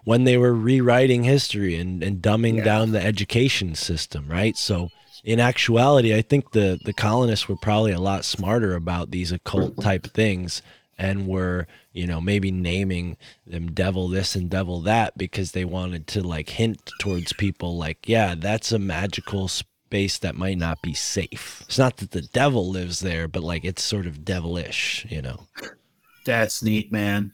when 0.04 0.26
they 0.26 0.38
were 0.38 0.54
rewriting 0.54 1.24
history 1.24 1.76
and, 1.76 2.04
and 2.04 2.22
dumbing 2.22 2.58
Yeah. 2.58 2.66
down 2.66 2.92
the 2.92 3.02
education 3.04 3.76
system 3.76 4.28
right 4.28 4.58
so 4.58 4.90
in 5.24 5.40
actuality, 5.40 6.14
I 6.16 6.22
think 6.22 6.52
the 6.52 6.80
the 6.86 6.94
colonists 6.94 7.50
were 7.50 7.56
probably 7.56 7.92
a 7.92 8.00
lot 8.00 8.26
smarter 8.26 8.76
about 8.76 9.10
these 9.10 9.32
occult 9.32 9.82
type 9.82 10.06
things 10.06 10.62
and 10.98 11.28
were, 11.28 11.68
you 11.92 12.08
know, 12.08 12.22
maybe 12.22 12.52
naming 12.52 13.18
them 13.46 13.72
devil 13.72 14.08
this 14.08 14.36
and 14.36 14.50
devil 14.50 14.80
that 14.82 15.18
because 15.18 15.52
they 15.52 15.66
wanted 15.66 16.08
to 16.08 16.22
like 16.22 16.50
hint 16.50 16.92
towards 17.00 17.34
people 17.34 17.78
like, 17.78 18.08
yeah, 18.08 18.36
that's 18.38 18.72
a 18.72 18.80
magical 18.80 19.48
space 19.48 20.18
that 20.20 20.36
might 20.36 20.58
not 20.58 20.82
be 20.82 20.94
safe. 20.94 21.64
It's 21.68 21.78
not 21.78 21.98
that 21.98 22.12
the 22.12 22.22
devil 22.22 22.70
lives 22.70 23.00
there, 23.02 23.28
but 23.28 23.44
like 23.44 23.66
it's 23.66 23.84
sort 23.84 24.06
of 24.06 24.26
devilish, 24.26 25.06
you 25.10 25.22
know. 25.22 25.48
That's 26.26 26.64
neat, 26.64 26.92
man. 26.92 27.34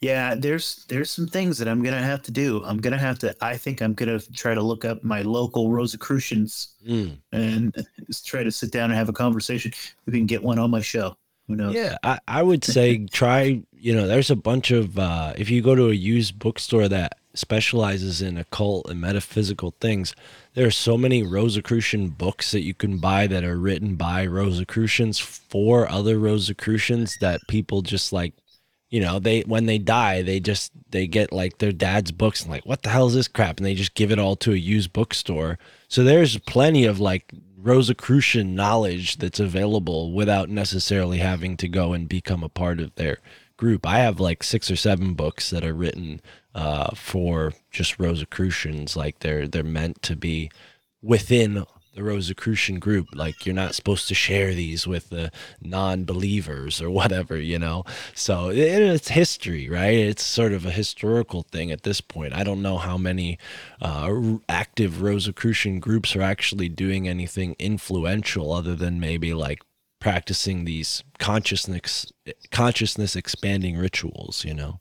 Yeah, 0.00 0.34
there's 0.34 0.84
there's 0.88 1.10
some 1.10 1.28
things 1.28 1.58
that 1.58 1.68
I'm 1.68 1.82
gonna 1.82 2.02
have 2.02 2.22
to 2.22 2.32
do. 2.32 2.62
I'm 2.64 2.78
gonna 2.78 2.98
have 2.98 3.18
to. 3.20 3.36
I 3.44 3.56
think 3.56 3.80
I'm 3.80 3.94
gonna 3.94 4.18
try 4.18 4.52
to 4.54 4.62
look 4.62 4.84
up 4.84 5.04
my 5.04 5.22
local 5.22 5.70
Rosicrucians 5.70 6.74
Mm. 6.84 7.18
and 7.30 7.86
just 8.06 8.26
try 8.32 8.42
to 8.42 8.50
sit 8.50 8.72
down 8.72 8.90
and 8.90 8.94
have 8.98 9.08
a 9.08 9.12
conversation. 9.12 9.72
We 10.06 10.14
can 10.14 10.26
get 10.26 10.42
one 10.42 10.58
on 10.58 10.70
my 10.72 10.80
show. 10.80 11.16
Who 11.52 11.56
knows? 11.56 11.74
Yeah, 11.74 11.98
I, 12.02 12.18
I 12.26 12.42
would 12.42 12.64
say 12.64 13.06
try, 13.10 13.62
you 13.72 13.94
know, 13.94 14.06
there's 14.06 14.30
a 14.30 14.36
bunch 14.36 14.70
of, 14.70 14.98
uh, 14.98 15.34
if 15.36 15.50
you 15.50 15.60
go 15.60 15.74
to 15.74 15.90
a 15.90 15.94
used 15.94 16.38
bookstore 16.38 16.88
that 16.88 17.18
specializes 17.34 18.22
in 18.22 18.38
occult 18.38 18.88
and 18.88 19.00
metaphysical 19.00 19.74
things, 19.80 20.14
there 20.54 20.66
are 20.66 20.70
so 20.70 20.96
many 20.96 21.22
Rosicrucian 21.22 22.08
books 22.08 22.52
that 22.52 22.62
you 22.62 22.72
can 22.72 22.98
buy 22.98 23.26
that 23.26 23.44
are 23.44 23.58
written 23.58 23.96
by 23.96 24.26
Rosicrucians 24.26 25.18
for 25.18 25.90
other 25.90 26.18
Rosicrucians 26.18 27.18
that 27.20 27.40
people 27.48 27.82
just 27.82 28.12
like, 28.14 28.32
you 28.88 29.00
know, 29.00 29.18
they, 29.18 29.40
when 29.42 29.66
they 29.66 29.78
die, 29.78 30.22
they 30.22 30.40
just, 30.40 30.72
they 30.90 31.06
get 31.06 31.32
like 31.32 31.58
their 31.58 31.72
dad's 31.72 32.12
books 32.12 32.42
and 32.42 32.50
like, 32.50 32.64
what 32.64 32.82
the 32.82 32.90
hell 32.90 33.08
is 33.08 33.14
this 33.14 33.28
crap? 33.28 33.58
And 33.58 33.66
they 33.66 33.74
just 33.74 33.94
give 33.94 34.10
it 34.10 34.18
all 34.18 34.36
to 34.36 34.52
a 34.52 34.56
used 34.56 34.92
bookstore. 34.94 35.58
So 35.88 36.02
there's 36.02 36.38
plenty 36.38 36.84
of 36.86 37.00
like 37.00 37.34
Rosicrucian 37.62 38.54
knowledge 38.54 39.18
that's 39.18 39.40
available 39.40 40.12
without 40.12 40.48
necessarily 40.48 41.18
having 41.18 41.56
to 41.58 41.68
go 41.68 41.92
and 41.92 42.08
become 42.08 42.42
a 42.42 42.48
part 42.48 42.80
of 42.80 42.94
their 42.96 43.18
group. 43.56 43.86
I 43.86 43.98
have 44.00 44.18
like 44.18 44.42
six 44.42 44.70
or 44.70 44.76
seven 44.76 45.14
books 45.14 45.50
that 45.50 45.64
are 45.64 45.74
written 45.74 46.20
uh, 46.54 46.94
for 46.94 47.52
just 47.70 47.98
Rosicrucians. 47.98 48.96
Like 48.96 49.20
they're 49.20 49.46
they're 49.46 49.62
meant 49.62 50.02
to 50.02 50.16
be 50.16 50.50
within 51.00 51.64
the 51.94 52.02
Rosicrucian 52.02 52.78
group. 52.78 53.08
Like 53.14 53.44
you're 53.44 53.54
not 53.54 53.74
supposed 53.74 54.08
to 54.08 54.14
share 54.14 54.54
these 54.54 54.86
with 54.86 55.10
the 55.10 55.30
non-believers 55.60 56.80
or 56.80 56.90
whatever, 56.90 57.36
you 57.36 57.58
know. 57.58 57.84
So 58.14 58.50
it, 58.50 58.58
it's 58.58 59.08
history, 59.08 59.68
right? 59.68 59.94
It's 59.94 60.22
sort 60.24 60.52
of 60.52 60.64
a 60.64 60.70
historical 60.70 61.42
thing 61.42 61.70
at 61.70 61.82
this 61.82 62.00
point. 62.00 62.32
I 62.32 62.44
don't 62.44 62.62
know 62.62 62.78
how 62.78 62.96
many 62.96 63.38
uh, 63.80 64.38
active 64.48 65.02
Rosicrucian 65.02 65.80
groups 65.80 66.16
are 66.16 66.22
actually 66.22 66.68
doing 66.68 67.08
anything 67.08 67.56
influential 67.58 68.52
other 68.52 68.74
than 68.74 69.00
maybe 69.00 69.34
like 69.34 69.62
practicing 70.00 70.64
these 70.64 71.04
consciousness 71.18 72.12
consciousness 72.50 73.14
expanding 73.14 73.76
rituals, 73.76 74.44
you 74.44 74.54
know. 74.54 74.80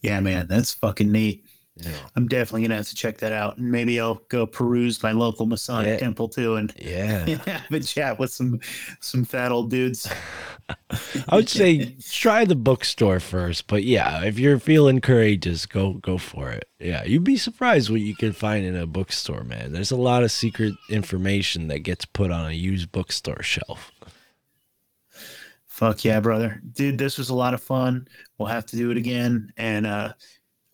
Yeah, 0.00 0.20
man, 0.20 0.48
that's 0.48 0.74
fucking 0.74 1.10
neat. 1.10 1.44
Yeah. 1.76 1.96
I'm 2.16 2.28
definitely 2.28 2.62
gonna 2.62 2.76
have 2.76 2.88
to 2.88 2.94
check 2.94 3.18
that 3.18 3.32
out, 3.32 3.56
and 3.56 3.72
maybe 3.72 3.98
I'll 3.98 4.20
go 4.28 4.44
peruse 4.46 5.02
my 5.02 5.12
local 5.12 5.46
Masonic 5.46 5.88
Yeah. 5.88 5.96
temple 5.96 6.28
too, 6.28 6.56
and 6.56 6.72
Yeah. 6.78 7.24
have 7.46 7.72
a 7.72 7.80
chat 7.80 8.18
with 8.18 8.30
some 8.30 8.60
some 9.00 9.24
fat 9.24 9.52
old 9.52 9.70
dudes. 9.70 10.06
I 11.28 11.36
would 11.36 11.48
say 11.48 11.96
try 12.10 12.44
the 12.44 12.54
bookstore 12.56 13.20
first, 13.20 13.66
but 13.68 13.84
yeah, 13.84 14.22
if 14.22 14.38
you're 14.38 14.58
feeling 14.58 15.00
courageous, 15.00 15.64
go 15.64 15.94
go 15.94 16.18
for 16.18 16.50
it. 16.50 16.68
Yeah, 16.78 17.04
you'd 17.04 17.24
be 17.24 17.38
surprised 17.38 17.88
what 17.88 18.00
you 18.02 18.14
can 18.14 18.32
find 18.32 18.66
in 18.66 18.76
a 18.76 18.86
bookstore, 18.86 19.42
man. 19.42 19.72
There's 19.72 19.90
a 19.90 19.96
lot 19.96 20.22
of 20.22 20.30
secret 20.30 20.74
information 20.90 21.68
that 21.68 21.80
gets 21.80 22.04
put 22.04 22.30
on 22.30 22.50
a 22.50 22.54
used 22.54 22.92
bookstore 22.92 23.42
shelf. 23.42 23.90
Fuck 25.66 26.04
yeah, 26.04 26.20
brother, 26.20 26.60
dude, 26.72 26.98
this 26.98 27.16
was 27.16 27.30
a 27.30 27.34
lot 27.34 27.54
of 27.54 27.62
fun. 27.62 28.06
We'll 28.36 28.48
have 28.48 28.66
to 28.66 28.76
do 28.76 28.90
it 28.90 28.98
again, 28.98 29.52
and 29.56 29.86
uh, 29.86 30.12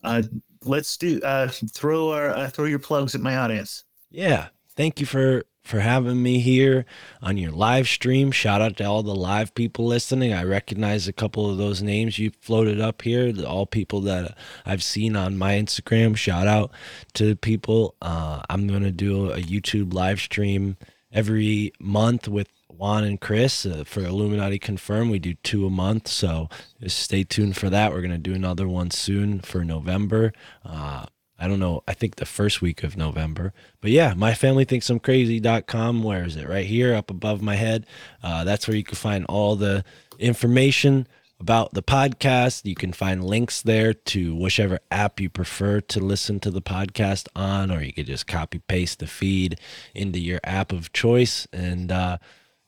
uh, 0.03 0.23
let's 0.63 0.97
do 0.97 1.19
uh, 1.21 1.47
throw 1.47 2.11
our 2.11 2.29
uh, 2.29 2.49
throw 2.49 2.65
your 2.65 2.79
plugs 2.79 3.15
at 3.15 3.21
my 3.21 3.35
audience. 3.35 3.83
Yeah, 4.09 4.47
thank 4.75 4.99
you 4.99 5.05
for 5.05 5.43
for 5.63 5.79
having 5.81 6.23
me 6.23 6.39
here 6.39 6.85
on 7.21 7.37
your 7.37 7.51
live 7.51 7.87
stream. 7.87 8.31
Shout 8.31 8.61
out 8.61 8.77
to 8.77 8.85
all 8.85 9.03
the 9.03 9.13
live 9.15 9.53
people 9.53 9.85
listening. 9.85 10.33
I 10.33 10.43
recognize 10.43 11.07
a 11.07 11.13
couple 11.13 11.49
of 11.49 11.57
those 11.57 11.81
names 11.81 12.17
you 12.17 12.31
floated 12.41 12.81
up 12.81 13.03
here. 13.03 13.31
All 13.45 13.65
people 13.65 14.01
that 14.01 14.35
I've 14.65 14.81
seen 14.81 15.15
on 15.15 15.37
my 15.37 15.53
Instagram. 15.53 16.17
Shout 16.17 16.47
out 16.47 16.71
to 17.13 17.35
people. 17.35 17.95
Uh, 18.01 18.41
I'm 18.49 18.67
gonna 18.67 18.91
do 18.91 19.31
a 19.31 19.37
YouTube 19.37 19.93
live 19.93 20.19
stream 20.19 20.77
every 21.11 21.73
month 21.79 22.27
with 22.27 22.49
Juan 22.79 23.03
and 23.03 23.19
Chris 23.19 23.65
uh, 23.65 23.83
for 23.85 23.99
Illuminati 23.99 24.57
Confirm. 24.57 25.09
We 25.09 25.19
do 25.19 25.33
two 25.33 25.65
a 25.65 25.69
month, 25.69 26.07
so 26.07 26.47
just 26.81 26.97
stay 26.97 27.25
tuned 27.25 27.57
for 27.57 27.69
that. 27.69 27.91
We're 27.91 28.01
gonna 28.01 28.17
do 28.17 28.33
another 28.33 28.69
one 28.69 28.89
soon 28.89 29.41
for 29.41 29.65
November. 29.65 30.31
Uh, 30.63 31.05
I 31.37 31.47
don't 31.49 31.59
know. 31.59 31.83
I 31.89 31.93
think 31.93 32.15
the 32.15 32.25
first 32.25 32.61
week 32.61 32.83
of 32.83 32.95
November. 32.95 33.53
But 33.81 33.91
yeah, 33.91 34.13
my 34.15 34.33
family 34.33 34.63
thinks 34.63 34.89
I'm 34.89 35.01
crazy.com. 35.01 36.03
Where 36.03 36.23
is 36.23 36.37
it? 36.37 36.47
Right 36.47 36.65
here 36.65 36.95
up 36.95 37.11
above 37.11 37.41
my 37.41 37.55
head. 37.55 37.85
Uh, 38.23 38.45
that's 38.45 38.65
where 38.65 38.77
you 38.77 38.83
can 38.85 38.95
find 38.95 39.25
all 39.25 39.57
the 39.57 39.83
information 40.17 41.05
about 41.37 41.73
the 41.73 41.83
podcast. 41.83 42.63
You 42.65 42.75
can 42.75 42.93
find 42.93 43.23
links 43.23 43.61
there 43.61 43.93
to 43.93 44.35
whichever 44.35 44.79
app 44.89 45.19
you 45.19 45.29
prefer 45.29 45.81
to 45.81 45.99
listen 45.99 46.39
to 46.41 46.51
the 46.51 46.61
podcast 46.61 47.27
on, 47.35 47.71
or 47.71 47.81
you 47.81 47.91
could 47.91 48.07
just 48.07 48.25
copy 48.25 48.59
paste 48.67 48.99
the 48.99 49.07
feed 49.07 49.59
into 49.93 50.19
your 50.19 50.39
app 50.45 50.71
of 50.71 50.93
choice. 50.93 51.45
And, 51.51 51.91
uh, 51.91 52.17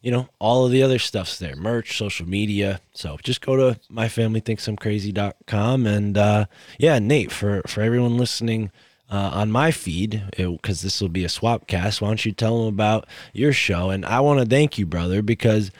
you 0.01 0.11
know, 0.11 0.27
all 0.39 0.65
of 0.65 0.71
the 0.71 0.81
other 0.83 0.99
stuff's 0.99 1.37
there 1.37 1.55
merch, 1.55 1.97
social 1.97 2.27
media. 2.27 2.81
So 2.93 3.17
just 3.23 3.41
go 3.41 3.55
to 3.55 3.79
myfamilythinksimcrazy.com. 3.91 5.87
And 5.87 6.17
uh, 6.17 6.45
yeah, 6.79 6.99
Nate, 6.99 7.31
for, 7.31 7.61
for 7.67 7.81
everyone 7.81 8.17
listening 8.17 8.71
uh, 9.09 9.31
on 9.33 9.51
my 9.51 9.71
feed, 9.71 10.23
because 10.35 10.81
this 10.81 11.01
will 11.01 11.09
be 11.09 11.23
a 11.23 11.29
swap 11.29 11.67
cast, 11.67 12.01
why 12.01 12.07
don't 12.07 12.25
you 12.25 12.31
tell 12.31 12.59
them 12.59 12.73
about 12.73 13.07
your 13.33 13.53
show? 13.53 13.89
And 13.89 14.05
I 14.05 14.19
want 14.21 14.39
to 14.39 14.45
thank 14.45 14.77
you, 14.77 14.85
brother, 14.85 15.21
because. 15.21 15.71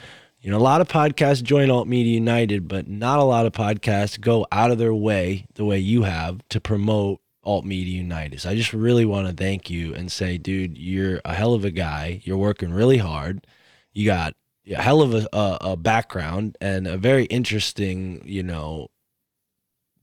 You 0.43 0.49
know, 0.49 0.57
a 0.57 0.59
lot 0.59 0.81
of 0.81 0.87
podcasts 0.87 1.43
join 1.43 1.69
Alt 1.69 1.87
Media 1.87 2.15
United, 2.15 2.67
but 2.67 2.87
not 2.87 3.19
a 3.19 3.23
lot 3.23 3.45
of 3.45 3.53
podcasts 3.53 4.19
go 4.19 4.47
out 4.51 4.71
of 4.71 4.79
their 4.79 4.91
way 4.91 5.45
the 5.53 5.63
way 5.63 5.77
you 5.77 6.01
have 6.01 6.39
to 6.49 6.59
promote 6.59 7.21
Alt 7.43 7.63
Media 7.63 7.95
United. 7.95 8.41
So 8.41 8.49
I 8.49 8.55
just 8.55 8.73
really 8.73 9.05
want 9.05 9.27
to 9.27 9.33
thank 9.33 9.69
you 9.69 9.93
and 9.93 10.11
say, 10.11 10.39
dude, 10.39 10.79
you're 10.79 11.21
a 11.23 11.35
hell 11.35 11.53
of 11.53 11.63
a 11.63 11.69
guy. 11.69 12.21
You're 12.23 12.39
working 12.39 12.73
really 12.73 12.97
hard. 12.97 13.45
You 13.93 14.05
got 14.05 14.35
a 14.69 14.81
hell 14.81 15.01
of 15.01 15.13
a, 15.13 15.27
a, 15.33 15.57
a 15.61 15.77
background 15.77 16.57
and 16.61 16.87
a 16.87 16.97
very 16.97 17.25
interesting, 17.25 18.21
you 18.25 18.43
know, 18.43 18.87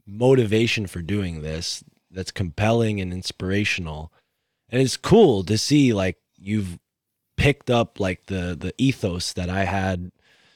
motivation 0.06 0.86
for 0.86 1.02
doing 1.02 1.42
this 1.42 1.84
that's 2.10 2.30
compelling 2.30 3.00
and 3.00 3.12
inspirational. 3.12 4.12
And 4.70 4.82
it's 4.82 4.96
cool 4.96 5.44
to 5.44 5.58
see 5.58 5.92
like 5.92 6.16
you've 6.38 6.78
picked 7.36 7.70
up 7.70 8.00
like 8.00 8.26
the 8.26 8.56
the 8.58 8.74
ethos 8.78 9.32
that 9.34 9.48
I 9.48 9.64
had 9.64 10.10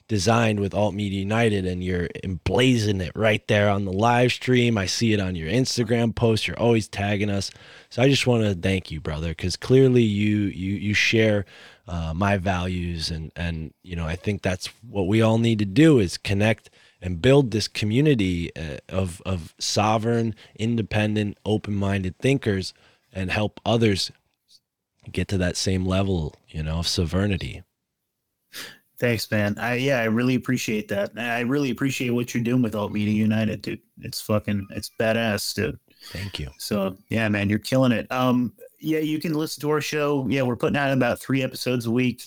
designed 0.09 0.61
with 0.61 0.75
Alt 0.75 0.95
Media 0.95 1.21
United 1.21 1.65
and 1.65 1.83
you're 1.83 2.09
emblazing 2.23 3.01
it 3.01 3.13
right 3.15 3.47
there 3.49 3.71
on 3.71 3.85
the 3.85 3.93
live 3.93 4.33
stream. 4.33 4.77
I 4.77 4.85
see 4.85 5.15
it 5.15 5.21
on 5.21 5.37
your 5.37 5.49
Instagram 5.49 6.15
post. 6.15 6.47
You're 6.47 6.59
always 6.59 6.89
tagging 6.89 7.31
us. 7.31 7.51
So 7.89 8.03
I 8.03 8.09
just 8.09 8.27
want 8.27 8.43
to 8.43 8.55
thank 8.55 8.91
you, 8.91 9.01
brother, 9.01 9.29
because 9.29 9.57
clearly 9.57 10.03
you 10.03 10.41
you 10.47 10.75
you 10.75 10.95
share 10.95 11.47
uh, 11.93 12.15
my 12.15 12.39
values 12.39 13.11
and 13.11 13.31
and 13.37 13.75
you 13.83 13.95
know 13.95 14.07
I 14.07 14.17
think 14.17 14.41
that's 14.41 14.69
what 14.89 15.07
we 15.07 15.21
all 15.21 15.37
need 15.37 15.59
to 15.59 15.67
do 15.67 15.99
is 15.99 16.17
connect 16.17 16.71
and 17.03 17.21
build 17.21 17.51
this 17.51 17.69
community 17.69 18.51
uh, 18.57 18.79
of 18.89 19.21
of 19.27 19.55
sovereign, 19.59 20.35
independent, 20.57 21.37
open-minded 21.45 22.17
thinkers 22.19 22.73
and 23.13 23.31
help 23.31 23.61
others 23.67 24.11
get 25.11 25.29
to 25.29 25.37
that 25.37 25.55
same 25.55 25.85
level, 25.85 26.35
you 26.49 26.63
know, 26.63 26.79
of 26.79 26.89
sovereignty. 26.89 27.63
Thanks, 28.99 29.31
man. 29.31 29.59
I 29.59 29.75
yeah, 29.75 30.01
I 30.01 30.05
really 30.05 30.37
appreciate 30.37 30.89
that. 30.89 31.11
I 31.19 31.41
really 31.41 31.71
appreciate 31.71 32.11
what 32.11 32.33
you're 32.33 32.43
doing 32.43 32.63
with 32.63 32.75
Alt 32.75 32.93
Media 32.93 33.13
United, 33.13 33.61
dude. 33.61 33.81
It's 34.01 34.23
fucking 34.23 34.67
it's 34.71 34.91
badass, 34.99 35.53
dude. 35.53 35.79
Thank 36.07 36.39
you. 36.39 36.49
So 36.57 36.97
yeah, 37.11 37.29
man, 37.29 37.51
you're 37.51 37.59
killing 37.59 37.93
it. 37.93 38.11
Um, 38.11 38.55
yeah, 38.83 38.99
you 38.99 39.21
can 39.21 39.35
listen 39.35 39.61
to 39.63 39.71
our 39.71 39.81
show. 39.81 40.27
Yeah, 40.29 40.43
we're 40.43 40.57
putting 40.57 40.77
out 40.77 40.93
about 40.93 41.21
three 41.21 41.43
episodes 41.43 41.87
a 41.87 41.91
week. 41.91 42.25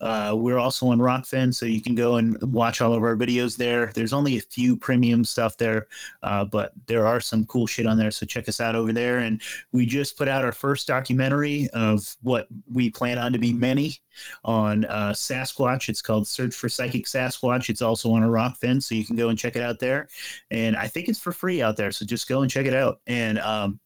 Uh, 0.00 0.34
we're 0.36 0.58
also 0.58 0.88
on 0.88 0.98
Rokfin, 0.98 1.54
so 1.54 1.64
you 1.64 1.80
can 1.80 1.94
go 1.94 2.16
and 2.16 2.36
watch 2.52 2.82
all 2.82 2.92
of 2.92 3.02
our 3.02 3.16
videos 3.16 3.56
there. 3.56 3.92
There's 3.94 4.12
only 4.12 4.36
a 4.36 4.42
few 4.42 4.76
premium 4.76 5.24
stuff 5.24 5.56
there, 5.56 5.86
uh, 6.22 6.44
but 6.44 6.72
there 6.86 7.06
are 7.06 7.20
some 7.20 7.46
cool 7.46 7.66
shit 7.66 7.86
on 7.86 7.96
there. 7.96 8.10
So 8.10 8.26
check 8.26 8.46
us 8.48 8.60
out 8.60 8.74
over 8.74 8.92
there. 8.92 9.18
And 9.20 9.40
we 9.72 9.86
just 9.86 10.18
put 10.18 10.28
out 10.28 10.44
our 10.44 10.52
first 10.52 10.86
documentary 10.86 11.68
of 11.72 12.14
what 12.22 12.46
we 12.70 12.90
plan 12.90 13.16
on 13.16 13.32
to 13.32 13.38
be 13.38 13.54
many 13.54 13.96
on 14.44 14.84
uh, 14.84 15.12
Sasquatch. 15.12 15.88
It's 15.88 16.02
called 16.02 16.28
Search 16.28 16.54
for 16.54 16.68
Psychic 16.68 17.06
Sasquatch. 17.06 17.70
It's 17.70 17.82
also 17.82 18.12
on 18.12 18.22
a 18.22 18.28
Rokfin, 18.28 18.82
so 18.82 18.94
you 18.94 19.04
can 19.04 19.16
go 19.16 19.30
and 19.30 19.38
check 19.38 19.56
it 19.56 19.62
out 19.62 19.78
there. 19.78 20.08
And 20.50 20.76
I 20.76 20.88
think 20.88 21.08
it's 21.08 21.20
for 21.20 21.32
free 21.32 21.62
out 21.62 21.76
there, 21.76 21.90
so 21.90 22.04
just 22.04 22.28
go 22.28 22.42
and 22.42 22.50
check 22.50 22.66
it 22.66 22.74
out. 22.74 23.00
And 23.06 23.38
um, 23.38 23.80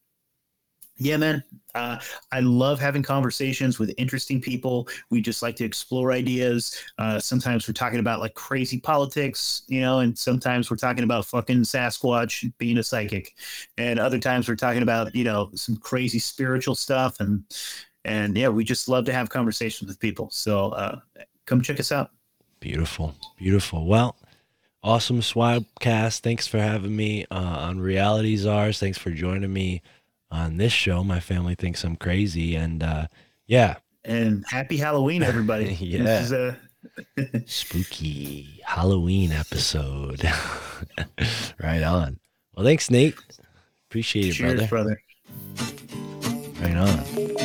yeah, 1.01 1.17
man. 1.17 1.43
Uh, 1.73 1.97
I 2.31 2.41
love 2.41 2.79
having 2.79 3.01
conversations 3.01 3.79
with 3.79 3.91
interesting 3.97 4.39
people. 4.39 4.87
We 5.09 5.19
just 5.19 5.41
like 5.41 5.55
to 5.55 5.65
explore 5.65 6.11
ideas. 6.11 6.79
Uh, 6.99 7.19
sometimes 7.19 7.67
we're 7.67 7.73
talking 7.73 7.99
about 7.99 8.19
like 8.19 8.35
crazy 8.35 8.79
politics, 8.79 9.63
you 9.67 9.81
know, 9.81 9.99
and 9.99 10.15
sometimes 10.15 10.69
we're 10.69 10.77
talking 10.77 11.03
about 11.03 11.25
fucking 11.25 11.61
Sasquatch 11.61 12.53
being 12.59 12.77
a 12.77 12.83
psychic, 12.83 13.33
and 13.79 13.99
other 13.99 14.19
times 14.19 14.47
we're 14.47 14.55
talking 14.55 14.83
about 14.83 15.15
you 15.15 15.23
know 15.23 15.49
some 15.55 15.75
crazy 15.75 16.19
spiritual 16.19 16.75
stuff, 16.75 17.19
and 17.19 17.43
and 18.05 18.37
yeah, 18.37 18.49
we 18.49 18.63
just 18.63 18.87
love 18.87 19.05
to 19.05 19.13
have 19.13 19.29
conversations 19.29 19.87
with 19.87 19.99
people. 19.99 20.29
So 20.29 20.69
uh, 20.69 20.99
come 21.47 21.63
check 21.63 21.79
us 21.79 21.91
out. 21.91 22.11
Beautiful, 22.59 23.15
beautiful. 23.37 23.87
Well, 23.87 24.15
awesome 24.83 25.21
Swabcast. 25.21 26.19
Thanks 26.19 26.45
for 26.45 26.59
having 26.59 26.95
me 26.95 27.25
uh, 27.31 27.35
on 27.39 27.79
Reality 27.79 28.35
Czars. 28.37 28.79
Thanks 28.79 28.99
for 28.99 29.09
joining 29.09 29.51
me 29.51 29.81
on 30.31 30.57
this 30.57 30.71
show. 30.73 31.03
My 31.03 31.19
family 31.19 31.55
thinks 31.55 31.83
I'm 31.83 31.95
crazy, 31.95 32.55
and 32.55 32.81
uh, 32.83 33.07
yeah, 33.47 33.75
And 34.05 34.43
happy 34.47 34.77
Halloween, 34.77 35.23
everybody. 35.23 35.73
Yeah. 35.79 36.03
This 36.03 36.25
is 36.25 36.31
a 36.31 36.57
spooky 37.45 38.61
Halloween 38.65 39.31
episode. 39.31 40.23
right 41.61 41.83
on. 41.83 42.19
Well, 42.55 42.65
thanks, 42.65 42.89
Nate. 42.89 43.15
Appreciate 43.89 44.29
it, 44.29 44.33
cheers, 44.33 44.67
brother. 44.67 44.97
brother. 44.97 45.01
Right 46.61 46.77
on. 46.77 47.40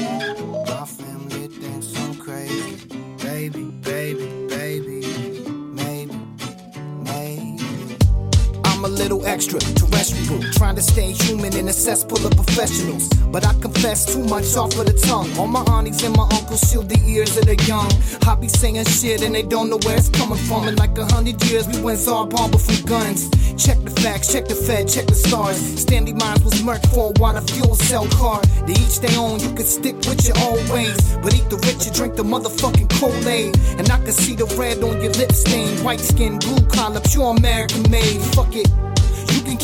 Little 8.97 9.27
extra 9.27 9.61
terrestrial, 9.61 10.43
trying 10.53 10.75
to 10.77 10.83
stay 10.83 11.13
human 11.13 11.55
in 11.55 11.69
a 11.69 11.73
cesspool 11.73 12.27
of 12.27 12.33
professionals. 12.33 13.09
But 13.31 13.47
I 13.47 13.53
confess 13.61 14.07
too 14.07 14.25
much 14.25 14.57
off 14.57 14.77
of 14.79 14.87
the 14.87 14.95
tongue. 15.07 15.31
All 15.39 15.47
my 15.47 15.61
aunties 15.71 16.03
and 16.03 16.17
my 16.17 16.27
uncles 16.33 16.63
shield 16.71 16.89
the 16.89 16.99
ears 17.07 17.37
of 17.37 17.45
the 17.45 17.57
young. 17.69 17.93
I 18.27 18.35
be 18.35 18.49
saying 18.49 18.85
shit 18.87 19.23
and 19.23 19.35
they 19.35 19.43
don't 19.43 19.69
know 19.69 19.79
where 19.85 19.97
it's 19.97 20.09
coming 20.09 20.39
from. 20.39 20.67
In 20.67 20.77
like 20.77 20.97
a 20.97 21.05
hundred 21.05 21.45
years, 21.45 21.69
we 21.69 21.81
went 21.83 21.99
Tsar 21.99 22.27
Bomba 22.27 22.59
from 22.59 22.83
guns. 22.87 23.29
Check 23.63 23.79
the 23.85 23.91
facts, 24.01 24.33
check 24.33 24.49
the 24.49 24.55
Fed, 24.55 24.89
check 24.89 25.07
the 25.07 25.15
stars. 25.15 25.59
Stanley 25.59 26.15
Meyers 26.15 26.43
was 26.43 26.55
murked 26.63 26.89
for 26.93 27.13
a 27.15 27.21
water 27.21 27.43
fuel 27.43 27.75
cell 27.75 28.07
car. 28.09 28.41
They 28.67 28.73
each 28.73 29.01
their 29.01 29.19
own, 29.19 29.41
you 29.41 29.53
can 29.55 29.67
stick 29.67 29.97
with 30.09 30.27
your 30.27 30.39
old 30.41 30.67
ways. 30.71 30.97
But 31.23 31.35
eat 31.35 31.49
the 31.51 31.59
rich 31.69 31.87
and 31.87 31.95
drink 31.95 32.17
the 32.17 32.25
motherfucking 32.25 32.89
Kool-Aid. 32.99 33.57
And 33.79 33.91
I 33.91 33.99
can 33.99 34.13
see 34.13 34.35
the 34.35 34.47
red 34.57 34.83
on 34.83 35.03
your 35.03 35.13
lip 35.13 35.33
stain. 35.33 35.85
White 35.85 36.01
skin, 36.01 36.39
blue 36.39 36.65
collar, 36.69 37.01
pure 37.01 37.37
American 37.37 37.91
made. 37.91 38.21
Fuck 38.35 38.57
it. 38.57 38.69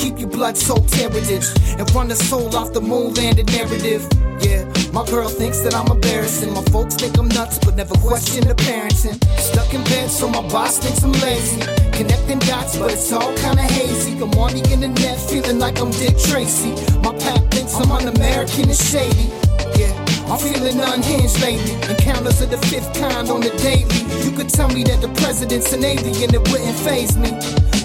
Keep 0.02 0.18
your 0.18 0.30
blood 0.30 0.56
soaked 0.56 0.92
heritage 0.96 1.46
and 1.78 1.88
run 1.94 2.08
the 2.08 2.16
soul 2.16 2.50
off 2.56 2.72
the 2.72 2.80
moon 2.80 3.14
landed 3.14 3.46
narrative. 3.52 4.02
Yeah, 4.40 4.66
my 4.92 5.06
girl 5.06 5.28
thinks 5.28 5.60
that 5.60 5.76
I'm 5.76 5.86
embarrassing. 5.86 6.52
My 6.52 6.64
folks 6.74 6.96
think 6.96 7.16
I'm 7.18 7.28
nuts, 7.28 7.60
but 7.60 7.76
never 7.76 7.94
question 7.94 8.48
the 8.48 8.56
parenting. 8.56 9.14
Stuck 9.38 9.72
in 9.72 9.84
bed, 9.84 10.10
so 10.10 10.28
my 10.28 10.42
boss 10.48 10.78
thinks 10.78 11.04
I'm 11.04 11.12
lazy. 11.22 11.60
Connecting 11.92 12.40
dots, 12.40 12.76
but 12.76 12.90
it's 12.90 13.12
all 13.12 13.32
kinda 13.36 13.62
hazy. 13.62 14.18
I'm 14.18 14.34
on 14.42 14.50
the 14.58 14.68
internet, 14.74 15.20
feeling 15.30 15.60
like 15.60 15.78
I'm 15.78 15.92
Dick 15.92 16.18
Tracy. 16.18 16.74
My 16.98 17.14
pap 17.22 17.48
thinks 17.52 17.78
I'm 17.78 17.92
un-American 17.92 18.74
and 18.74 18.76
shady. 18.76 19.30
Yeah, 19.78 19.94
I'm 20.26 20.38
feeling 20.42 20.80
unhinged 20.80 21.38
lately. 21.40 21.78
Encounters 21.88 22.40
of 22.40 22.50
the 22.50 22.58
fifth 22.66 22.92
kind 22.98 23.30
on 23.30 23.40
the 23.40 23.54
daily. 23.62 24.02
You 24.26 24.32
could 24.34 24.48
tell 24.48 24.68
me 24.68 24.82
that 24.82 25.00
the 25.00 25.14
president's 25.22 25.72
an 25.72 25.84
alien, 25.84 26.34
it 26.34 26.42
wouldn't 26.50 26.78
phase 26.82 27.16
me. 27.16 27.30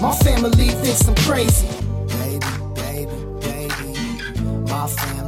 My 0.02 0.10
family 0.26 0.74
thinks 0.82 1.06
I'm 1.06 1.14
crazy. 1.22 1.87
My 4.78 4.86
family 4.86 5.27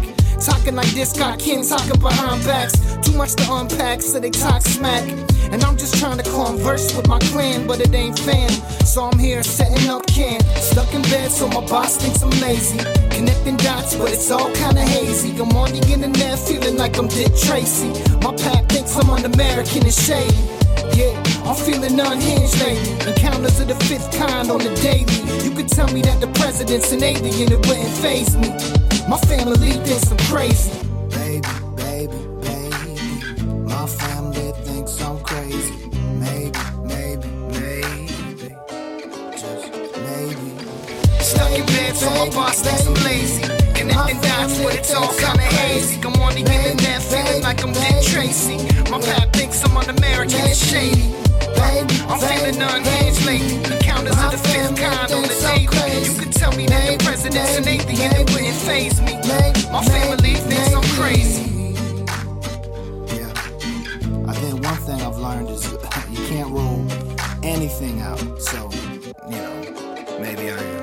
Talking 0.41 0.75
like 0.75 0.89
this, 0.95 1.13
got 1.13 1.37
kin 1.37 1.63
talking 1.63 1.99
behind 1.99 2.43
backs. 2.43 2.73
Too 3.05 3.15
much 3.15 3.35
to 3.35 3.53
unpack, 3.53 4.01
so 4.01 4.19
they 4.19 4.31
talk 4.31 4.63
smack. 4.63 5.07
And 5.51 5.63
I'm 5.63 5.77
just 5.77 5.99
trying 5.99 6.17
to 6.17 6.23
converse 6.23 6.95
with 6.95 7.07
my 7.07 7.19
clan, 7.19 7.67
but 7.67 7.79
it 7.79 7.93
ain't 7.93 8.17
fam. 8.17 8.49
So 8.83 9.03
I'm 9.03 9.19
here 9.19 9.43
setting 9.43 9.87
up 9.87 10.07
camp. 10.07 10.41
Stuck 10.57 10.91
in 10.95 11.03
bed, 11.03 11.29
so 11.29 11.47
my 11.47 11.63
boss 11.67 11.97
thinks 11.97 12.23
I'm 12.23 12.31
lazy. 12.41 12.79
Connecting 13.11 13.57
dots, 13.57 13.95
but 13.95 14.11
it's 14.11 14.31
all 14.31 14.51
kinda 14.53 14.81
hazy. 14.81 15.29
I'm 15.39 15.55
on 15.55 15.73
the 15.73 15.87
internet, 15.93 16.39
feeling 16.39 16.75
like 16.75 16.97
I'm 16.97 17.07
Dick 17.07 17.37
Tracy. 17.37 17.89
My 18.23 18.33
pap 18.33 18.67
thinks 18.67 18.95
I'm 18.97 19.11
un-American 19.11 19.83
and 19.83 19.93
shady. 19.93 20.35
Yeah, 20.97 21.13
I'm 21.45 21.55
feeling 21.55 21.99
unhinged 21.99 22.59
lately. 22.61 23.11
Encounters 23.11 23.59
of 23.59 23.67
the 23.67 23.75
fifth 23.85 24.11
kind 24.17 24.49
on 24.49 24.57
the 24.57 24.73
daily. 24.81 25.05
You 25.43 25.51
could 25.51 25.67
tell 25.67 25.91
me 25.93 26.01
that 26.01 26.19
the 26.19 26.27
president's 26.39 26.91
an 26.91 27.03
alien, 27.03 27.51
it 27.51 27.67
wouldn't 27.67 27.95
phase 28.01 28.35
me. 28.37 28.90
My 29.07 29.17
family 29.17 29.71
thinks 29.71 30.11
I'm 30.11 30.17
crazy. 30.19 30.71
Baby, 31.09 31.47
baby, 31.75 32.17
baby. 32.41 33.43
My 33.65 33.85
family 33.85 34.51
thinks 34.63 35.01
I'm 35.01 35.19
crazy. 35.23 35.73
Maybe, 36.19 36.59
maybe, 36.83 37.27
maybe. 37.27 38.55
Just 39.37 39.71
maybe. 39.97 40.47
Stuck 41.19 41.51
in 41.51 41.65
bed, 41.65 41.95
so 41.95 42.09
my 42.11 42.29
boss 42.29 42.61
thinks 42.61 42.87
I'm 42.87 42.93
lazy. 43.03 43.43
Connecting 43.73 44.21
dots, 44.21 44.59
but 44.61 44.75
it's 44.75 44.93
all 44.93 45.13
kinda 45.13 45.43
hazy. 45.43 45.99
I'm 46.03 46.13
on 46.21 46.33
the 46.33 46.41
internet, 46.41 47.01
feeling 47.01 47.41
like 47.43 47.63
I'm 47.63 47.73
Dick 47.73 48.03
Tracy. 48.03 48.57
My 48.89 48.99
pap 48.99 49.33
thinks 49.33 49.63
I'm 49.63 49.75
un-American 49.77 50.41
and 50.41 50.55
shady. 50.55 51.20
I'm 51.61 52.19
feeling 52.19 52.61
unhinged 52.61 53.25
lately. 53.25 53.55
Encounters 53.75 54.17
of 54.17 54.31
the 54.31 54.37
fifth 54.37 54.75
kind 54.75 55.11
on 55.11 55.21
the 55.23 55.35
daily. 55.41 56.03
You 56.03 56.19
could 56.19 56.33
tell 56.33 56.51
me 56.53 56.65
that 56.67 56.97
the 56.97 57.03
president's 57.03 57.57
an 57.57 57.67
alien, 57.67 58.11
it 58.13 58.29
wouldn't 58.31 58.55
phase 58.55 58.99
me. 59.01 59.13
My 59.71 59.83
family 59.85 60.35
thinks 60.35 60.73
I'm 60.73 60.83
crazy. 60.99 61.75
Yeah. 63.15 63.31
I 64.27 64.33
think 64.33 64.63
one 64.63 64.75
thing 64.87 65.01
I've 65.01 65.17
learned 65.17 65.49
is 65.49 65.71
you 66.11 66.25
can't 66.27 66.49
rule 66.49 66.85
anything 67.43 68.01
out. 68.01 68.19
So, 68.41 68.69
you 69.29 69.37
know, 69.37 70.17
maybe 70.19 70.51
I. 70.51 70.80